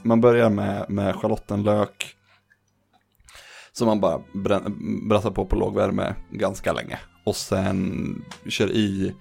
man 0.07 0.21
börjar 0.21 0.51
med, 0.51 0.87
med 0.91 1.15
schalottenlök 1.17 2.17
som 3.73 3.87
man 3.87 4.01
bara 4.01 4.21
brassar 5.09 5.31
på 5.31 5.45
på 5.47 5.57
låg 5.57 5.75
värme 5.75 6.15
ganska 6.31 6.73
länge. 6.73 6.99
Och 7.25 7.37
sen 7.37 8.23
kör 8.49 8.71
i 8.71 9.15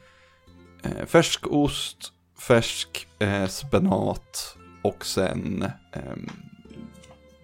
eh, 0.84 1.06
färsk 1.06 1.48
ost, 1.48 1.98
färsk 2.42 3.08
eh, 3.20 3.48
spenat 3.48 4.56
och 4.84 5.06
sen 5.06 5.64
ehm, 5.94 6.30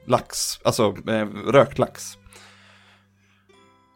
lax, 0.06 0.60
alltså 0.64 0.96
eh, 1.08 1.25
rökt 1.28 1.80
lax. 1.80 2.18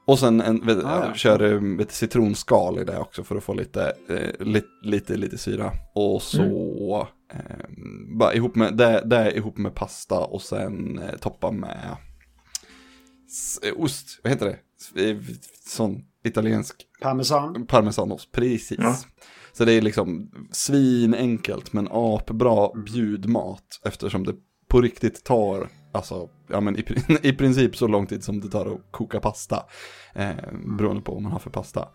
Och 0.06 0.20
sen 0.20 0.42
en, 0.42 0.66
vet, 0.66 0.84
Ah, 0.86 1.06
ja. 1.06 1.14
kör 1.14 1.54
eh, 1.54 1.78
vet, 1.78 1.92
citronskal 1.92 2.80
i 2.80 2.84
det 2.84 2.98
också 3.00 3.24
för 3.24 3.36
att 3.36 3.44
få 3.44 3.54
lite, 3.54 3.94
eh, 4.10 4.46
lite, 4.46 4.68
lite, 4.82 5.16
lite 5.18 5.38
syra. 5.38 5.72
Och 5.96 6.22
så 6.22 7.08
ehm, 7.34 8.18
bara 8.18 8.34
ihop 8.34 8.56
med, 8.56 8.78
det, 8.78 9.02
det 9.06 9.38
ihop 9.38 9.58
med 9.58 9.76
pasta 9.76 10.20
och 10.20 10.42
sen 10.42 11.00
eh, 11.00 11.18
toppa 11.20 11.52
med 11.52 11.96
eh, 13.64 13.74
ost, 13.78 14.20
vad 14.24 14.34
heter 14.34 14.46
det? 14.46 15.10
Eh, 15.10 15.18
Sån 15.68 16.02
italiensk 16.24 16.76
Parmesan? 17.02 17.66
parmesanost, 17.68 18.32
precis. 18.32 18.80
Ja. 18.80 18.96
Så 19.60 19.66
det 19.66 19.74
är 19.74 19.82
liksom 19.82 20.32
svinenkelt 20.52 21.74
men 21.74 21.88
apbra 21.92 22.70
bjudmat 22.86 23.82
eftersom 23.86 24.26
det 24.26 24.34
på 24.68 24.82
riktigt 24.82 25.24
tar, 25.24 25.70
alltså, 25.94 26.30
ja 26.50 26.62
men 26.62 26.80
i, 26.80 26.84
i 27.22 27.34
princip 27.34 27.76
så 27.76 27.88
lång 27.88 28.08
tid 28.08 28.24
som 28.24 28.40
det 28.42 28.50
tar 28.50 28.66
att 28.66 28.92
koka 28.92 29.20
pasta. 29.20 29.64
Eh, 30.14 30.36
beroende 30.78 31.02
på 31.02 31.14
vad 31.14 31.22
man 31.22 31.32
har 31.32 31.40
för 31.40 31.50
pasta. 31.50 31.88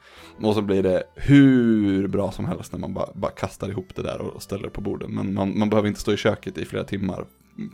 Och 0.42 0.54
så 0.54 0.62
blir 0.62 0.82
det 0.82 1.04
hur 1.14 2.08
bra 2.08 2.32
som 2.32 2.44
helst 2.44 2.72
när 2.72 2.80
man 2.80 2.94
bara, 2.94 3.08
bara 3.14 3.32
kastar 3.32 3.68
ihop 3.68 3.94
det 3.94 4.02
där 4.02 4.20
och 4.20 4.42
ställer 4.42 4.62
det 4.62 4.70
på 4.70 4.80
bordet. 4.80 5.10
Men 5.10 5.34
man, 5.34 5.58
man 5.58 5.70
behöver 5.70 5.88
inte 5.88 6.00
stå 6.00 6.12
i 6.12 6.16
köket 6.16 6.58
i 6.58 6.64
flera 6.64 6.84
timmar 6.84 7.26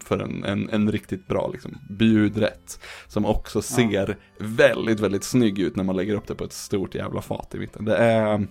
för 0.04 0.18
en, 0.18 0.44
en, 0.44 0.70
en 0.70 0.92
riktigt 0.92 1.28
bra 1.28 1.50
liksom, 1.52 1.78
bjudrätt. 1.99 2.80
Som 3.09 3.25
också 3.25 3.62
ser 3.62 4.18
väldigt, 4.38 5.00
väldigt 5.00 5.25
snygg 5.25 5.59
ut 5.59 5.76
när 5.76 5.85
man 5.85 5.97
lägger 5.97 6.14
upp 6.14 6.26
det 6.26 6.35
på 6.35 6.44
ett 6.44 6.52
stort 6.52 6.94
jävla 6.94 7.23
fat 7.23 7.54
i 7.54 7.59
mitten. 7.59 7.85
Det 7.85 7.97
är 7.97 8.47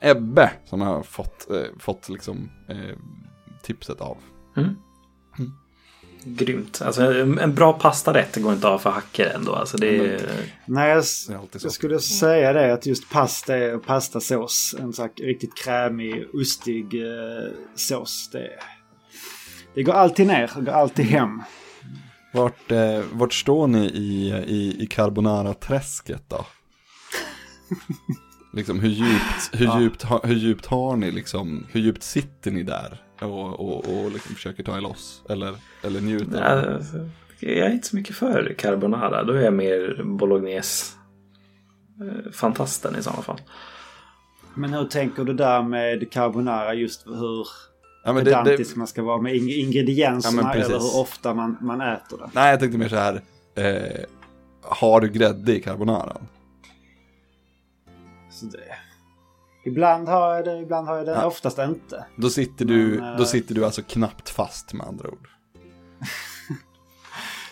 Ebbe 0.00 0.50
som 0.64 0.80
jag 0.80 0.86
har 0.88 1.02
fått, 1.02 1.50
eh, 1.50 1.62
fått 1.78 2.08
liksom, 2.08 2.50
eh, 2.68 2.96
tipset 3.62 4.00
av. 4.00 4.16
Mm. 4.56 4.74
Grymt. 6.28 6.82
Alltså 6.82 7.02
en 7.22 7.54
bra 7.54 7.72
pastarätt 7.72 8.36
går 8.36 8.52
inte 8.52 8.68
av 8.68 8.78
för 8.78 8.90
hacker 8.90 9.26
ändå. 9.34 9.54
Alltså 9.54 9.76
det 9.76 9.96
är... 9.98 10.30
Nej, 10.66 10.88
jag, 10.90 10.98
s- 10.98 11.26
Det 11.28 11.34
är 11.34 11.38
alltid 11.38 11.60
så. 11.60 11.66
jag 11.66 11.72
skulle 11.72 11.98
säga 12.00 12.52
det 12.52 12.72
att 12.72 12.86
just 12.86 13.10
pasta 13.10 13.74
och 13.76 13.84
pastasås, 13.86 14.74
en 14.78 14.92
sån 14.92 15.02
här 15.02 15.26
riktigt 15.26 15.54
krämig, 15.64 16.26
ostig 16.34 16.94
eh, 17.02 17.50
sås. 17.74 18.28
Det, 18.32 18.50
det 19.74 19.82
går 19.82 19.92
alltid 19.92 20.26
ner, 20.26 20.50
det 20.56 20.62
går 20.62 20.72
alltid 20.72 21.04
hem. 21.06 21.42
Vart, 22.34 22.70
eh, 22.72 23.00
vart 23.12 23.32
står 23.34 23.66
ni 23.66 23.86
i, 23.86 24.28
i, 24.46 24.82
i 24.82 24.86
carbonara-träsket 24.86 26.22
då? 26.28 26.46
liksom 28.56 28.80
hur 28.80 28.88
djupt, 28.88 29.50
hur, 29.52 29.66
Ja. 29.66 29.80
djupt, 29.80 30.04
hur 30.24 30.34
djupt 30.34 30.66
har 30.66 30.96
ni 30.96 31.10
liksom, 31.10 31.66
hur 31.70 31.80
djupt 31.80 32.02
sitter 32.02 32.50
ni 32.50 32.62
där 32.62 33.02
och, 33.20 33.60
och, 33.60 33.76
och 33.76 34.10
liksom 34.12 34.34
försöker 34.34 34.62
ta 34.62 34.76
er 34.76 34.80
loss? 34.80 35.22
Eller, 35.28 35.54
eller 35.82 36.00
njuter? 36.00 36.42
Alltså, 36.42 37.08
jag 37.40 37.66
är 37.66 37.70
inte 37.72 37.88
så 37.88 37.96
mycket 37.96 38.16
för 38.16 38.54
carbonara. 38.58 39.24
Då 39.24 39.32
är 39.32 39.40
jag 39.42 39.54
mer 39.54 40.02
bolognese. 40.04 40.92
eh, 42.00 42.32
Fantasten 42.32 42.96
i 42.98 43.02
sådana 43.02 43.22
fall. 43.22 43.40
Men 44.54 44.72
hur 44.74 44.84
tänker 44.84 45.24
du 45.24 45.32
där 45.34 45.62
med 45.62 46.12
carbonara, 46.12 46.74
just 46.74 47.06
hur 47.06 47.46
ja, 48.04 48.14
pedantisk 48.14 48.74
det, 48.74 48.78
man 48.78 48.86
ska 48.86 49.02
vara 49.02 49.20
med 49.20 49.34
ing- 49.34 49.52
ingredienserna 49.54 50.42
Ja, 50.42 50.54
eller 50.54 50.68
hur 50.78 51.00
ofta 51.00 51.34
man, 51.34 51.56
man 51.60 51.80
äter 51.80 52.18
det? 52.18 52.30
nej, 52.32 52.50
jag 52.50 52.60
tänkte 52.60 52.78
mer 52.78 52.88
så 52.88 52.96
här, 52.96 53.22
eh, 53.54 54.04
har 54.62 55.00
du 55.00 55.08
grädde 55.08 55.56
i 55.56 55.62
carbonaran? 55.62 56.26
Så 58.36 58.46
det. 58.46 58.74
Ibland 59.64 60.08
har 60.08 60.34
jag 60.34 60.44
det, 60.44 60.58
ibland 60.58 60.88
har 60.88 60.96
jag 60.96 61.06
det, 61.06 61.12
Ja. 61.12 61.26
oftast 61.26 61.58
inte. 61.58 62.04
Då 62.16 62.30
sitter, 62.30 62.64
du, 62.64 62.86
Men, 63.00 63.12
eh, 63.12 63.16
då 63.18 63.24
sitter 63.24 63.54
du 63.54 63.64
alltså 63.64 63.82
knappt 63.82 64.28
fast 64.28 64.72
med 64.72 64.86
andra 64.86 65.08
ord. 65.10 65.28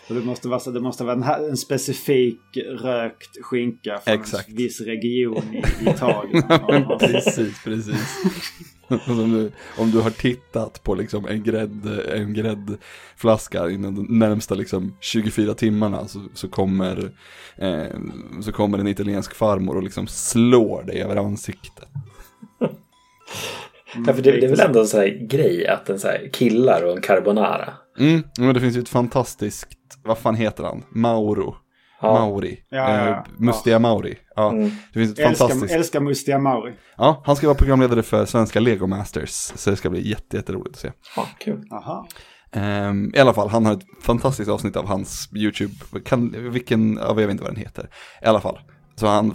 Så 0.08 0.14
det 0.14 0.20
måste 0.20 0.48
vara, 0.48 0.60
så 0.60 0.70
det 0.70 0.80
måste 0.80 1.04
vara 1.04 1.36
en, 1.36 1.44
en 1.50 1.56
specifik 1.56 2.40
rökt 2.82 3.42
skinka 3.42 3.98
från 4.04 4.14
Exakt. 4.14 4.48
en 4.48 4.56
viss 4.56 4.80
region 4.80 5.54
i 5.54 5.88
Italien. 5.90 6.42
Ja. 6.48 6.98
precis, 7.00 7.64
precis. 7.64 8.16
om, 9.08 9.32
du, 9.32 9.52
om 9.78 9.90
du 9.90 10.00
har 10.00 10.10
tittat 10.10 10.82
på 10.82 10.94
liksom 10.94 11.26
en, 11.26 11.42
grädd, 11.42 12.00
en 12.12 12.34
gräddflaska 12.34 13.70
inom 13.70 13.94
de 13.94 14.18
närmsta 14.18 14.54
liksom 14.54 14.96
24 15.00 15.54
timmarna 15.54 16.08
så, 16.08 16.20
så, 16.34 16.48
kommer, 16.48 17.12
eh, 17.56 17.84
så 18.40 18.52
kommer 18.52 18.78
en 18.78 18.88
italiensk 18.88 19.34
farmor 19.34 19.76
och 19.76 19.82
liksom 19.82 20.06
slår 20.06 20.82
dig 20.82 21.02
över 21.02 21.16
ansiktet. 21.16 21.88
Ja, 24.06 24.14
för 24.14 24.22
det, 24.22 24.32
det 24.32 24.46
är 24.46 24.50
väl 24.50 24.60
ändå 24.60 24.80
en 24.80 24.86
sån 24.86 25.00
här 25.00 25.26
grej 25.30 25.66
att 25.66 25.90
en 25.90 25.98
så 25.98 26.08
här 26.08 26.30
killar 26.32 26.84
och 26.84 26.92
en 26.92 27.02
carbonara. 27.02 27.74
Mm, 27.98 28.22
men 28.38 28.54
det 28.54 28.60
finns 28.60 28.76
ju 28.76 28.80
ett 28.80 28.88
fantastiskt, 28.88 29.68
vad 30.04 30.18
fan 30.18 30.34
heter 30.34 30.64
han? 30.64 30.84
Mauro. 30.90 31.56
Ja. 32.02 32.12
Mauri. 32.12 32.58
Ja, 32.68 32.76
ja, 32.78 33.06
ja. 33.06 33.10
Eh, 33.16 33.22
Mustiga 33.38 33.78
Mauri. 33.78 34.18
Ja, 34.36 34.50
Mm. 34.52 34.70
Det 34.92 34.98
finns 34.98 35.12
ett 35.12 35.18
Älskar, 35.18 35.48
fantastiskt. 35.48 35.74
älskar 35.74 36.00
Mustiga 36.00 36.38
Mauri. 36.38 36.74
Ja, 36.96 37.22
han 37.26 37.36
ska 37.36 37.46
vara 37.46 37.58
programledare 37.58 38.02
för 38.02 38.24
svenska 38.26 38.60
Lego 38.60 38.86
Masters. 38.86 39.30
Så 39.30 39.70
det 39.70 39.76
ska 39.76 39.90
bli 39.90 40.08
jätte, 40.08 40.36
jätteroligt 40.36 40.74
att 40.74 40.80
se. 40.80 40.92
Ja, 41.16 41.26
kul. 41.38 41.62
Aha. 41.70 42.06
Ehm, 42.52 43.10
I 43.14 43.18
alla 43.18 43.32
fall, 43.34 43.48
han 43.48 43.66
har 43.66 43.72
ett 43.72 43.82
fantastiskt 44.02 44.50
avsnitt 44.50 44.76
av 44.76 44.86
hans 44.88 45.28
YouTube, 45.36 45.74
kan, 46.04 46.50
vilken, 46.52 46.96
jag 46.96 47.14
vet 47.14 47.30
inte 47.30 47.42
vad 47.42 47.52
den 47.52 47.60
heter. 47.60 47.88
I 48.22 48.26
alla 48.26 48.40
fall, 48.40 48.58
så 48.96 49.06
han 49.06 49.34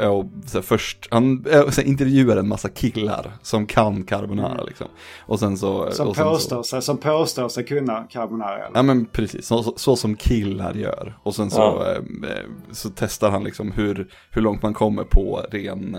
är 0.00 0.08
och, 0.08 0.26
så 0.46 0.58
här, 0.58 0.62
först, 0.62 1.08
han 1.10 1.44
så 1.44 1.80
här, 1.80 1.82
intervjuar 1.88 2.36
en 2.36 2.48
massa 2.48 2.68
killar 2.68 3.32
som 3.42 3.66
kan 3.66 4.02
carbonara 4.04 4.62
liksom. 4.64 4.86
Och 5.26 5.38
sen 5.40 5.56
så... 5.58 5.90
Som 5.90 6.08
och 6.08 6.16
sen 6.16 6.24
påstår, 6.24 6.56
Så, 6.56 6.62
sig, 6.62 6.82
som 6.82 6.98
påstår 6.98 7.48
sig 7.48 7.64
kunna 7.64 8.04
carbonara. 8.04 8.54
Eller? 8.66 8.76
ja 8.76 8.82
men 8.82 9.06
precis, 9.06 9.46
så, 9.46 9.62
så, 9.62 9.72
så 9.76 9.96
som 9.96 10.16
killar 10.16 10.74
gör. 10.74 11.18
Och 11.22 11.34
sen 11.34 11.50
så, 11.50 11.60
Ja. 11.60 11.92
eh, 12.28 12.44
så 12.70 12.90
testar 12.96 13.30
han 13.30 13.44
liksom 13.44 13.72
hur, 13.72 14.08
hur 14.30 14.42
långt 14.42 14.62
man 14.62 14.74
kommer 14.74 15.04
på 15.04 15.44
ren... 15.50 15.94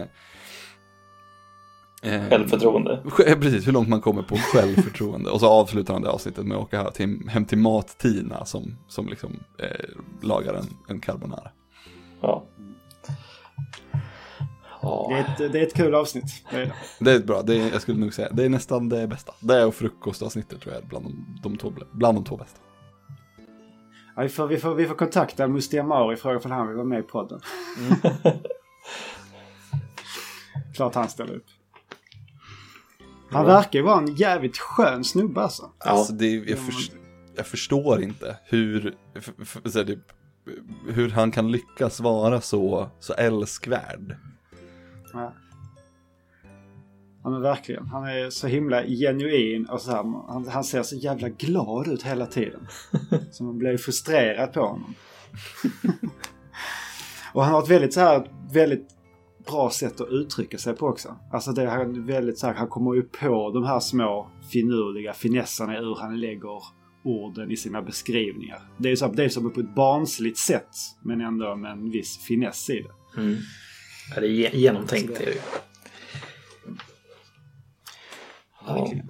eh, 2.03 2.21
Självförtroende. 2.29 3.01
Sj- 3.05 3.41
Precis, 3.41 3.67
hur 3.67 3.71
långt 3.71 3.89
man 3.89 4.01
kommer 4.01 4.21
på 4.23 4.35
självförtroende. 4.35 5.29
Och 5.29 5.39
så 5.39 5.47
avslutar 5.49 5.93
han 5.93 6.01
det 6.03 6.09
avsnittet 6.09 6.45
med 6.45 6.57
att 6.57 6.63
åka 6.63 6.91
till, 6.91 7.19
hem 7.29 7.45
till 7.45 7.57
Mat-Tina 7.57 8.45
som, 8.45 8.77
som 8.87 9.07
liksom 9.07 9.39
eh, 9.57 9.67
lagar 10.21 10.53
en, 10.53 10.65
en 10.87 10.99
carbonara. 10.99 11.49
Ja. 12.21 12.43
Det, 14.81 15.15
är 15.15 15.19
ett, 15.45 15.51
det 15.53 15.59
är 15.59 15.63
ett 15.67 15.73
kul 15.73 15.95
avsnitt. 15.95 16.45
Det 16.51 16.55
är 16.57 16.65
det. 16.65 16.73
Det 16.99 17.11
är 17.11 17.19
bra, 17.19 17.41
det 17.41 17.55
är, 17.55 17.71
jag 17.71 17.81
skulle 17.81 17.97
nog 17.99 18.13
säga, 18.13 18.29
det 18.31 18.43
är 18.45 18.49
nästan 18.49 18.89
det 18.89 19.07
bästa. 19.07 19.33
Det 19.39 19.65
och 19.65 19.75
frukostavsnittet 19.75 20.61
tror 20.61 20.73
jag 20.73 20.83
är 20.83 20.87
bland 20.87 21.05
de, 21.05 21.39
de, 21.43 21.57
två, 21.57 21.73
bland 21.91 22.17
de 22.17 22.23
två 22.23 22.37
bästa. 22.37 22.59
Ja, 24.15 24.21
vi, 24.21 24.29
får, 24.29 24.47
vi, 24.47 24.57
får, 24.57 24.75
vi 24.75 24.87
får 24.87 24.95
kontakta 24.95 25.47
Mustiga 25.47 25.83
Mauri 25.83 26.15
och 26.15 26.19
fråga 26.19 26.39
om 26.39 26.51
han 26.51 26.67
vill 26.67 26.75
vara 26.75 26.87
med 26.87 26.99
i 26.99 27.03
podden. 27.03 27.39
Klart 30.75 30.95
han 30.95 31.09
ställer 31.09 31.33
upp. 31.35 31.45
Han 33.31 33.45
verkar 33.45 33.79
ju 33.79 33.85
vara 33.85 33.97
en 33.99 34.15
jävligt 34.15 34.57
skön 34.57 35.03
snubbe 35.03 35.41
alltså. 35.41 35.71
Alltså 35.77 36.13
det, 36.13 36.27
jag, 36.27 36.59
förs- 36.59 36.91
jag 37.35 37.47
förstår 37.47 38.01
inte 38.03 38.37
hur, 38.45 38.95
f- 39.15 39.29
f- 39.41 39.57
så 39.65 39.77
här, 39.79 39.85
det, 39.85 39.99
hur 40.89 41.09
han 41.09 41.31
kan 41.31 41.51
lyckas 41.51 41.99
vara 41.99 42.41
så, 42.41 42.89
så 42.99 43.13
älskvärd. 43.13 44.15
Ja. 45.13 45.33
Ja 47.23 47.29
men 47.29 47.41
verkligen. 47.41 47.87
Han 47.87 48.03
är 48.03 48.29
så 48.29 48.47
himla 48.47 48.83
genuin 48.85 49.65
och 49.65 49.81
så 49.81 49.91
här, 49.91 50.03
han, 50.27 50.47
han 50.47 50.63
ser 50.63 50.83
så 50.83 50.95
jävla 50.95 51.29
glad 51.29 51.87
ut 51.87 52.03
hela 52.03 52.25
tiden. 52.25 52.67
Så 53.31 53.43
man 53.43 53.57
blir 53.57 53.77
frustrerad 53.77 54.53
på 54.53 54.61
honom. 54.61 54.93
och 57.33 57.43
han 57.43 57.53
har 57.53 57.63
ett 57.63 57.69
väldigt 57.69 57.93
så 57.93 57.99
här, 57.99 58.27
väldigt 58.53 58.87
bra 59.45 59.69
sätt 59.69 60.01
att 60.01 60.09
uttrycka 60.09 60.57
sig 60.57 60.75
på 60.75 60.87
också. 60.87 61.15
Alltså 61.31 61.51
det 61.51 61.63
är 61.63 62.05
väldigt 62.07 62.39
så 62.39 62.47
här, 62.47 62.53
han 62.53 62.67
kommer 62.67 62.93
ju 62.93 63.01
på 63.01 63.51
de 63.53 63.63
här 63.63 63.79
små 63.79 64.31
finurliga 64.51 65.13
finesserna 65.13 65.77
i 65.77 65.79
hur 65.79 65.97
han 65.99 66.19
lägger 66.19 66.61
orden 67.03 67.51
i 67.51 67.57
sina 67.57 67.81
beskrivningar. 67.81 68.61
Det 68.77 68.91
är, 68.91 68.95
så, 68.95 69.07
det 69.07 69.23
är 69.23 69.29
som 69.29 69.53
på 69.53 69.59
ett 69.59 69.75
barnsligt 69.75 70.37
sätt 70.37 70.69
men 71.03 71.21
ändå 71.21 71.55
med 71.55 71.71
en 71.71 71.91
viss 71.91 72.25
finess 72.27 72.69
i 72.69 72.81
det. 72.81 73.21
Mm. 73.21 73.37
Ja, 74.15 74.21
det 74.21 74.27
är 74.27 74.55
genomtänkt. 74.55 75.17
Det 75.17 75.23
är 75.23 75.33
det. 75.33 75.41
Verkligen. 78.67 79.09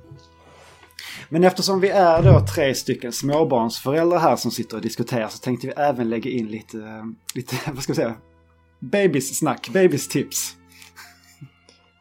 Men 1.30 1.44
eftersom 1.44 1.80
vi 1.80 1.90
är 1.90 2.24
då 2.24 2.46
tre 2.56 2.76
stycken 2.76 3.12
småbarnsföräldrar 3.12 4.20
här 4.20 4.36
som 4.36 4.52
sitter 4.52 4.78
och 4.78 4.82
diskuterar 4.82 5.28
så 5.28 5.38
tänkte 5.38 5.68
vi 5.68 5.74
även 5.74 6.10
lägga 6.10 6.32
in 6.32 6.48
lite, 6.48 7.14
lite 7.36 7.56
vad 7.72 7.84
ska 7.84 7.92
vi 7.94 7.96
säga, 7.96 8.16
babys-snack, 8.80 9.70
babys-tips. 9.70 10.56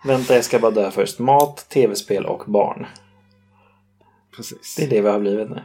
Vänta, 0.04 0.34
jag 0.34 0.44
ska 0.44 0.58
bara 0.58 0.70
dö 0.70 0.90
först. 0.90 1.18
Mat, 1.18 1.68
tv-spel 1.68 2.26
och 2.26 2.42
barn. 2.46 2.86
Precis. 4.36 4.76
Det 4.76 4.84
är 4.84 4.90
det 4.90 5.00
vi 5.00 5.08
har 5.08 5.20
blivit 5.20 5.50
nu. 5.50 5.62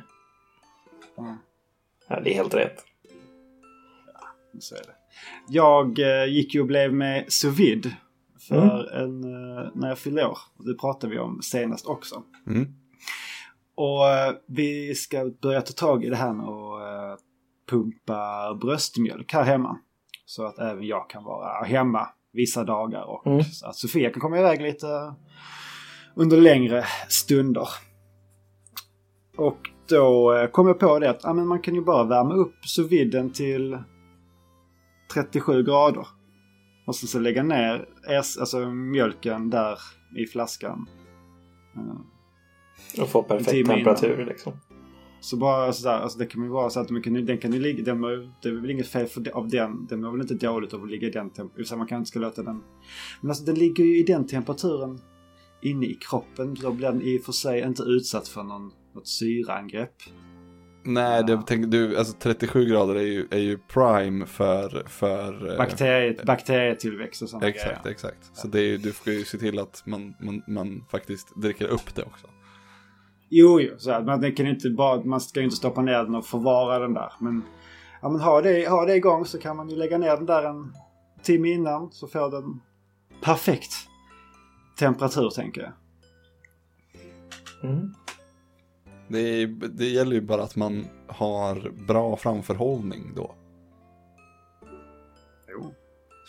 Mm. 1.18 1.38
Ja, 2.08 2.20
det 2.20 2.32
är 2.32 2.36
helt 2.36 2.54
rätt. 2.54 2.84
Så 4.60 4.76
är 4.76 4.80
det. 4.80 4.95
Jag 5.48 6.00
eh, 6.00 6.26
gick 6.26 6.56
ju 6.56 6.62
och 6.62 6.68
blev 6.68 6.94
med 6.94 7.26
sous 7.28 7.58
för 8.48 8.94
en, 8.94 9.24
eh, 9.24 9.72
när 9.74 9.88
jag 9.88 9.98
fyllde 9.98 10.26
år. 10.28 10.38
Det 10.66 10.74
pratade 10.74 11.14
vi 11.14 11.20
om 11.20 11.42
senast 11.42 11.86
också. 11.86 12.24
Mm. 12.48 12.68
Och 13.76 14.08
eh, 14.08 14.34
vi 14.48 14.96
ska 14.96 15.32
börja 15.42 15.62
ta 15.62 15.74
tag 15.74 16.04
i 16.04 16.10
det 16.10 16.16
här 16.16 16.34
med 16.34 16.46
att 16.46 16.82
eh, 16.82 17.24
pumpa 17.70 18.54
bröstmjölk 18.62 19.34
här 19.34 19.44
hemma. 19.44 19.78
Så 20.26 20.46
att 20.46 20.60
även 20.60 20.84
jag 20.84 21.10
kan 21.10 21.24
vara 21.24 21.64
hemma 21.64 22.08
vissa 22.34 22.64
dagar 22.64 23.04
och 23.04 23.28
Mm. 23.28 23.44
så 23.44 23.68
att 23.68 23.76
Sofia 23.76 24.10
kan 24.10 24.22
komma 24.22 24.40
iväg 24.40 24.62
lite 24.62 25.14
under 26.16 26.38
längre 26.38 26.86
stunder. 27.10 27.68
Och 29.38 29.58
då 29.90 30.34
eh, 30.34 30.48
kom 30.48 30.68
jag 30.68 30.80
på 30.80 31.00
det 31.00 31.10
att 31.10 31.24
ja, 31.24 31.34
men 31.34 31.48
man 31.48 31.62
kan 31.62 31.76
ju 31.76 31.82
bara 31.82 32.04
värma 32.04 32.34
upp 32.34 32.56
sous 32.66 32.90
till 33.34 33.78
37 35.14 35.64
grader. 35.64 36.08
Och 36.88 36.96
sen 36.96 37.08
så 37.08 37.20
lägga 37.20 37.44
ner 37.44 37.86
alltså 38.40 38.70
mjölken 38.70 39.50
där 39.50 39.80
i 40.18 40.26
flaskan. 40.26 40.90
Eh, 41.76 43.02
Och 43.02 43.10
få 43.10 43.24
perfekt 43.24 43.68
temperatur 43.68 44.26
liksom. 44.26 44.54
Så 45.22 45.38
bara 45.38 45.74
sådär, 45.74 46.00
alltså 46.00 46.18
det 46.18 46.26
kan 46.26 46.44
ju 46.44 46.50
vara 46.50 46.70
så 46.70 46.80
att 46.80 47.04
kan, 47.04 47.26
den 47.26 47.38
kan 47.38 47.54
ju 47.54 47.60
ligga, 47.60 47.84
den, 47.84 48.02
det 48.42 48.50
är 48.50 48.62
väl 48.62 48.70
inget 48.72 48.88
fel 48.88 49.08
för, 49.08 49.38
av 49.38 49.50
den. 49.50 49.86
Den 49.90 50.02
mår 50.02 50.12
väl 50.12 50.22
inte 50.22 50.34
dåligt 50.34 50.74
av 50.74 50.84
att 50.84 50.90
ligga 50.90 51.08
i 51.08 51.12
den 51.12 51.30
temperaturen. 51.30 51.78
Man 51.78 51.88
kanske 51.88 52.00
inte 52.00 52.10
ska 52.10 52.20
låta 52.20 52.44
den... 52.44 52.64
Men 53.22 53.30
alltså 53.32 53.44
den 53.44 53.56
ligger 53.56 53.84
ju 53.84 54.00
i 54.00 54.04
den 54.04 54.28
temperaturen 54.28 55.00
inne 55.62 55.86
i 55.86 55.94
kroppen. 55.94 56.54
Då 56.54 56.72
blir 56.72 56.88
den 56.88 57.02
i 57.02 57.18
och 57.20 57.22
för 57.22 57.32
sig 57.32 57.62
inte 57.62 57.84
utsatt 57.84 58.28
för 58.28 58.44
någon, 58.44 58.72
något 58.96 59.08
syraangrepp. 59.08 59.96
Nej, 60.88 61.24
det, 61.24 61.42
tänk, 61.48 61.72
du, 61.72 61.98
alltså 61.98 62.18
37 62.20 62.66
grader 62.66 62.96
är 62.96 63.02
ju, 63.02 63.28
är 63.32 63.38
ju 63.40 63.58
prime 63.58 64.26
för... 64.26 64.84
för 64.88 65.52
eh, 65.52 65.58
Bakterie, 65.58 66.18
bakterietillväxt 66.26 67.22
och 67.22 67.30
sådana 67.30 67.48
Exakt, 67.48 67.84
grejer. 67.84 67.94
exakt. 67.94 68.30
Så 68.34 68.48
det 68.48 68.60
är, 68.60 68.64
ju- 68.64 68.78
du 68.78 68.92
får 68.94 69.14
ju 69.14 69.24
se 69.24 69.38
till 69.38 69.60
att 69.60 69.84
man, 69.86 70.16
man, 70.20 70.42
man 70.48 70.86
faktiskt 70.92 71.36
dricker 71.42 71.68
upp 71.68 71.96
det 71.96 72.04
också. 72.04 72.28
Jo, 73.30 73.62
jo. 73.62 73.76
Så 73.78 73.92
att 73.92 74.06
man, 74.06 74.36
kan 74.36 74.48
inte 74.48 74.70
bara, 74.70 75.04
man 75.04 75.22
ska 75.22 75.40
ju 75.40 75.44
inte 75.44 75.56
stoppa 75.56 75.82
ner 75.82 76.04
den 76.04 76.16
och 76.16 76.26
förvara 76.26 76.80
den 76.80 76.94
där. 76.94 77.12
Men, 77.20 77.44
ja, 78.02 78.10
men 78.10 78.22
ha, 78.22 78.42
det, 78.42 78.70
ha 78.70 78.86
det 78.86 78.96
igång 78.96 79.26
så 79.26 79.40
kan 79.40 79.58
man 79.58 79.70
ju 79.70 79.76
lägga 79.76 79.98
ner 79.98 80.16
den 80.18 80.26
där 80.26 80.44
en 80.44 80.74
timme 81.24 81.50
innan 81.50 81.92
så 81.92 82.08
får 82.08 82.32
den 82.32 82.60
perfekt 83.22 83.74
temperatur 84.80 85.30
tänker 85.30 85.62
jag. 85.62 85.72
Mm. 87.72 87.94
Det, 89.08 89.20
är, 89.20 89.48
det 89.70 89.86
gäller 89.86 90.14
ju 90.14 90.22
bara 90.22 90.44
att 90.44 90.56
man 90.56 90.86
har 91.08 91.72
bra 91.88 92.16
framförhållning 92.18 93.12
då. 93.16 93.36
Jo. 95.52 95.74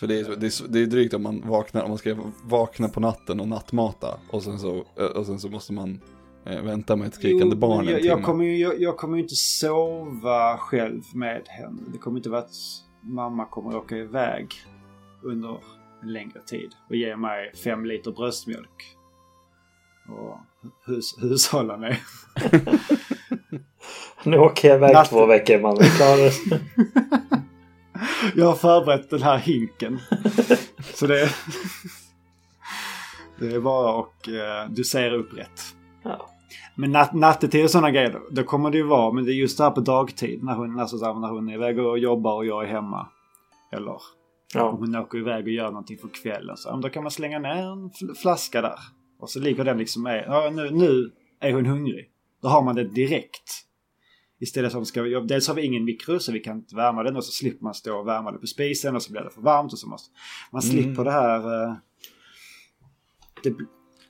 För 0.00 0.06
det 0.06 0.20
är, 0.20 0.36
det 0.36 0.46
är, 0.46 0.68
det 0.68 0.82
är 0.82 0.86
drygt 0.86 1.14
om 1.14 1.22
man 1.22 1.42
vaknar, 1.48 1.82
om 1.82 1.88
man 1.88 1.98
ska 1.98 2.16
vakna 2.44 2.88
på 2.88 3.00
natten 3.00 3.40
och 3.40 3.48
nattmata 3.48 4.20
och 4.30 4.42
sen 4.42 4.58
så, 4.58 4.84
och 5.14 5.26
sen 5.26 5.38
så 5.38 5.48
måste 5.48 5.72
man 5.72 6.00
eh, 6.46 6.62
vänta 6.62 6.96
med 6.96 7.06
ett 7.08 7.14
skrikande 7.14 7.54
Jo, 7.54 7.60
barn 7.60 7.80
en 7.80 7.92
jag, 7.92 8.02
timme. 8.02 8.08
jag, 8.08 8.22
kommer 8.22 8.44
ju, 8.44 8.56
jag, 8.56 8.80
jag 8.80 8.96
kommer 8.96 9.16
ju 9.16 9.22
inte 9.22 9.34
sova 9.34 10.56
själv 10.58 11.02
med 11.14 11.42
henne. 11.46 11.82
Det 11.92 11.98
kommer 11.98 12.16
inte 12.16 12.30
vara 12.30 12.40
att 12.40 12.54
mamma 13.02 13.46
kommer 13.46 13.76
åka 13.76 13.96
iväg 13.96 14.46
under 15.22 15.58
en 16.02 16.12
längre 16.12 16.40
tid 16.46 16.70
och 16.88 16.96
ge 16.96 17.16
mig 17.16 17.52
fem 17.64 17.84
liter 17.84 18.10
bröstmjölk. 18.10 18.95
Och 20.08 20.38
hus, 20.86 21.14
hushålla 21.22 21.76
med. 21.76 21.96
Nu 24.24 24.38
åker 24.38 24.68
jag 24.68 24.76
iväg 24.76 24.94
Natt- 24.96 25.08
två 25.08 25.26
veckor 25.26 25.60
man. 25.60 25.76
Vi 25.80 25.88
klarar. 25.90 26.32
Jag 28.36 28.46
har 28.46 28.54
förberett 28.54 29.10
den 29.10 29.22
här 29.22 29.38
hinken. 29.38 29.98
Så 30.94 31.06
det 31.06 31.20
är... 31.22 31.34
Det 33.38 33.54
är 33.54 33.60
bara 33.60 34.00
att 34.00 34.28
eh, 34.28 34.74
dosera 34.74 35.14
upp 35.16 35.38
rätt. 35.38 35.60
Ja. 36.02 36.28
Men 36.74 36.92
nat 36.92 37.12
nattetid 37.12 37.64
och 37.64 37.70
sådana 37.70 37.90
grejer, 37.90 38.20
då, 38.30 38.42
kommer 38.42 38.70
det 38.70 38.76
ju 38.78 38.82
vara, 38.86 39.12
men 39.12 39.24
det 39.24 39.32
är 39.32 39.34
just 39.34 39.58
det 39.58 39.64
här 39.64 39.70
på 39.70 39.80
dagtid 39.80 40.42
när 40.44 40.54
hon, 40.54 40.80
alltså, 40.80 40.96
när 40.96 41.28
hon 41.28 41.48
är 41.48 41.54
iväg 41.54 41.78
och 41.78 41.98
jobbar 41.98 42.34
och 42.34 42.46
jag 42.46 42.64
är 42.64 42.68
hemma. 42.68 43.06
Eller 43.72 43.90
om 43.90 44.00
Ja. 44.54 44.70
hon 44.70 44.96
åker 44.96 45.18
iväg 45.18 45.44
och 45.44 45.50
gör 45.50 45.66
någonting 45.66 45.98
för 45.98 46.08
kvällen. 46.22 46.56
Så, 46.56 46.76
då 46.76 46.88
kan 46.88 47.02
man 47.02 47.10
slänga 47.12 47.38
ner 47.38 47.72
en 47.72 47.90
fl- 47.90 48.14
flaska 48.22 48.60
där. 48.62 48.78
Och 49.26 49.30
så 49.30 49.40
ligger 49.40 49.64
den 49.64 49.78
liksom 49.78 50.02
med, 50.02 50.24
ja, 50.26 50.50
nu, 50.54 50.70
nu 50.70 51.10
är 51.40 51.52
hon 51.52 51.66
hungrig. 51.66 52.10
Då 52.42 52.48
har 52.48 52.62
man 52.62 52.74
det 52.74 52.84
direkt. 52.84 53.62
Istället 54.40 54.72
för 54.72 54.80
att 54.80 54.86
ska, 54.86 55.02
vi- 55.02 55.20
dels 55.28 55.48
har 55.48 55.54
vi 55.54 55.62
ingen 55.62 55.84
mikro 55.84 56.18
så 56.18 56.32
vi 56.32 56.40
kan 56.40 56.56
inte 56.56 56.76
värma 56.76 57.02
den 57.02 57.16
och 57.16 57.24
så 57.24 57.32
slipper 57.32 57.64
man 57.64 57.74
stå 57.74 57.98
och 57.98 58.06
värma 58.06 58.32
det 58.32 58.38
på 58.38 58.46
spisen 58.46 58.96
och 58.96 59.02
så 59.02 59.12
blir 59.12 59.20
det 59.22 59.30
för 59.30 59.42
varmt 59.42 59.72
och 59.72 59.78
så 59.78 59.88
måste 59.88 60.10
man 60.52 60.62
slipper 60.62 61.04
det 61.04 61.10
här. 61.10 61.38
eh, 61.68 61.74
Det, 63.42 63.54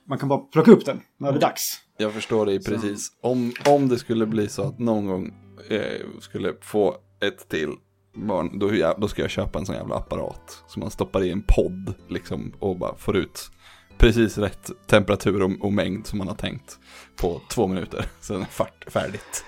man 0.07 0.17
kan 0.17 0.29
bara 0.29 0.39
plocka 0.39 0.71
upp 0.71 0.85
den 0.85 1.01
när 1.17 1.31
det 1.31 1.37
är 1.37 1.41
dags. 1.41 1.81
Jag 1.97 2.13
förstår 2.13 2.45
dig 2.45 2.63
precis. 2.63 3.11
Om, 3.21 3.53
om 3.69 3.87
det 3.89 3.97
skulle 3.97 4.25
bli 4.25 4.47
så 4.49 4.61
att 4.61 4.79
någon 4.79 5.05
gång 5.05 5.33
eh, 5.69 6.05
skulle 6.19 6.53
få 6.61 6.95
ett 7.21 7.49
till 7.49 7.69
barn, 8.15 8.59
då, 8.59 8.71
då 8.97 9.07
ska 9.07 9.21
jag 9.21 9.31
köpa 9.31 9.59
en 9.59 9.65
sån 9.65 9.75
jävla 9.75 9.95
apparat. 9.95 10.63
Som 10.67 10.79
man 10.79 10.91
stoppar 10.91 11.23
i 11.23 11.31
en 11.31 11.43
podd 11.47 11.93
liksom 12.09 12.53
och 12.59 12.77
bara 12.77 12.95
får 12.95 13.17
ut 13.17 13.49
precis 13.97 14.37
rätt 14.37 14.71
temperatur 14.87 15.43
och, 15.43 15.51
och 15.61 15.73
mängd 15.73 16.07
som 16.07 16.17
man 16.17 16.27
har 16.27 16.35
tänkt 16.35 16.79
på 17.15 17.41
två 17.49 17.67
minuter. 17.67 18.05
Sen 18.19 18.41
är 18.41 18.45
fart, 18.45 18.85
färdigt. 18.87 19.45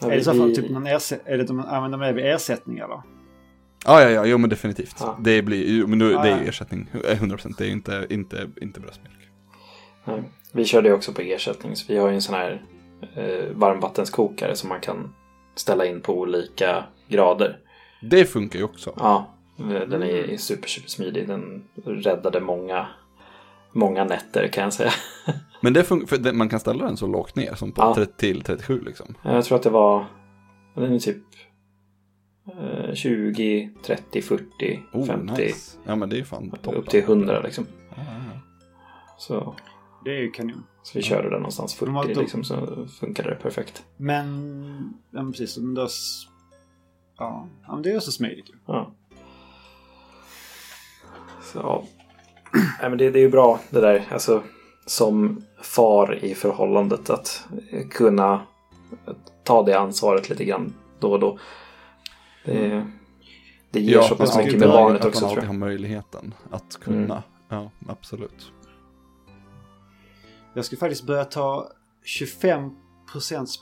Ja, 0.00 0.12
är 0.12 0.16
det 0.16 0.24
så 0.24 0.34
fall 0.34 0.54
typ 0.54 0.86
ersätt, 0.86 1.22
är 1.24 1.36
det 1.38 1.42
att 1.42 1.50
man 1.50 1.66
använder 1.66 1.98
med 1.98 2.14
vid 2.14 2.24
ersättningar 2.24 2.88
då? 2.88 3.02
Ja, 3.86 4.02
ja, 4.02 4.10
ja, 4.10 4.26
jo 4.26 4.38
men 4.38 4.50
definitivt. 4.50 4.96
Ja. 5.00 5.18
Det 5.20 5.42
blir 5.42 5.86
men 5.86 5.98
nu, 5.98 6.12
Ja, 6.12 6.22
det 6.22 6.28
är 6.28 6.48
ersättning, 6.48 6.86
eh, 7.04 7.22
100%. 7.22 7.54
Det 7.58 7.64
är 7.64 7.66
ju 7.66 7.72
inte, 7.72 8.06
inte, 8.10 8.48
inte 8.60 8.80
bröstmjölk. 8.80 9.18
Nej. 10.04 10.22
Vi 10.52 10.64
körde 10.64 10.88
ju 10.88 10.94
också 10.94 11.12
på 11.12 11.20
ersättning. 11.20 11.76
Så 11.76 11.92
vi 11.92 11.98
har 11.98 12.08
ju 12.08 12.14
en 12.14 12.22
sån 12.22 12.34
här 12.34 12.62
eh, 13.14 13.50
varmvattenskokare 13.52 14.56
som 14.56 14.68
man 14.68 14.80
kan 14.80 15.14
ställa 15.54 15.86
in 15.86 16.00
på 16.00 16.18
olika 16.18 16.84
grader. 17.08 17.58
Det 18.02 18.24
funkar 18.24 18.58
ju 18.58 18.64
också. 18.64 18.94
Ja, 18.96 19.34
den 19.88 20.02
är 20.02 20.36
super, 20.36 20.68
super 20.68 20.88
smidig. 20.88 21.28
Den 21.28 21.64
räddade 21.84 22.40
många, 22.40 22.86
många 23.72 24.04
nätter 24.04 24.48
kan 24.48 24.64
jag 24.64 24.72
säga. 24.72 24.92
Men 25.62 25.72
det 25.72 25.84
för 25.84 26.18
det, 26.18 26.32
man 26.32 26.48
kan 26.48 26.60
ställa 26.60 26.84
den 26.84 26.96
så 26.96 27.06
lågt 27.06 27.36
ner 27.36 27.54
som 27.54 27.72
på 27.72 27.82
Ja. 27.82 27.94
30 27.94 28.12
till 28.16 28.42
37 28.42 28.80
liksom. 28.80 29.14
Jag 29.22 29.44
tror 29.44 29.56
att 29.56 29.62
det 29.62 29.70
var 29.70 30.06
den 30.74 30.92
är 30.92 30.98
typ 30.98 31.22
eh, 32.60 32.94
20, 32.94 33.70
30, 33.86 34.22
40, 34.22 34.82
Oh, 34.92 35.06
50 35.06 35.42
nice. 35.42 35.76
Ja 35.86 35.96
men 35.96 36.08
det 36.08 36.16
är 36.16 36.18
ju 36.18 36.24
fan 36.24 36.50
toppen. 36.50 36.74
upp 36.74 36.88
till 36.88 37.00
100 37.02 37.40
liksom. 37.40 37.66
Ja, 37.90 37.94
ja, 37.96 38.02
ja. 38.34 38.40
Så, 39.18 39.54
Det 40.04 40.10
är 40.10 40.20
ju 40.20 40.30
kanon. 40.30 40.64
så 40.82 40.98
vi 40.98 41.02
körde 41.02 41.30
den 41.30 41.38
någonstans 41.40 41.74
40 41.74 42.14
De 42.14 42.20
liksom 42.20 42.44
så 42.44 42.86
funkade 43.00 43.30
det 43.30 43.36
perfekt. 43.36 43.82
Men, 43.96 44.94
ja, 45.10 45.22
men 45.22 45.32
precis. 45.32 45.58
Men 45.58 45.84
s- 45.84 46.26
ja, 47.18 47.48
men 47.68 47.82
det 47.82 47.90
är 47.92 48.00
så 48.00 48.12
smidigt 48.12 48.48
ju. 48.50 48.54
Ja. 48.66 48.92
Så. 51.42 51.84
Nej, 52.52 52.90
men 52.90 52.98
det, 52.98 53.10
det 53.10 53.18
är 53.18 53.22
ju 53.22 53.30
bra 53.30 53.60
det 53.70 53.80
där. 53.80 54.06
Alltså, 54.10 54.42
som 54.86 55.42
far 55.62 56.24
i 56.24 56.34
förhållandet 56.34 57.10
att 57.10 57.46
kunna 57.90 58.42
ta 59.44 59.62
det 59.62 59.78
ansvaret 59.78 60.28
lite 60.30 60.44
grann 60.44 60.74
då 61.00 61.12
och 61.12 61.20
då. 61.20 61.38
Det, 62.44 62.86
det 63.70 63.80
ger 63.80 64.00
så 64.00 64.16
pass 64.16 64.34
man 64.34 64.44
mycket 64.44 64.60
med 64.60 64.68
barnet 64.68 65.00
att 65.00 65.06
också 65.06 65.24
man 65.24 65.30
tror 65.30 65.44
jag. 65.44 65.48
har 65.48 65.58
möjligheten 65.58 66.34
att 66.50 66.78
kunna. 66.80 67.22
Ja, 67.48 67.70
absolut. 67.88 68.52
Jag 70.54 70.64
ska 70.64 70.76
faktiskt 70.76 71.06
börja 71.06 71.24
ta 71.24 71.68
25% 72.20 72.70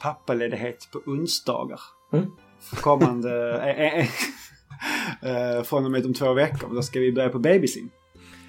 pappaledighet 0.03 0.89
på 0.93 0.99
onsdagar. 1.07 1.81
Mm. 2.13 2.31
För 2.61 2.77
kommande... 2.77 3.61
eh, 3.63 3.99
eh, 3.99 5.57
eh, 5.57 5.63
från 5.63 5.85
och 5.85 5.91
med 5.91 6.07
om 6.07 6.15
två 6.15 6.33
veckor. 6.33 6.75
Då 6.75 6.83
ska 6.83 7.01
vi 7.01 7.13
börja 7.13 7.29
på 7.29 7.39
babysim. 7.39 7.91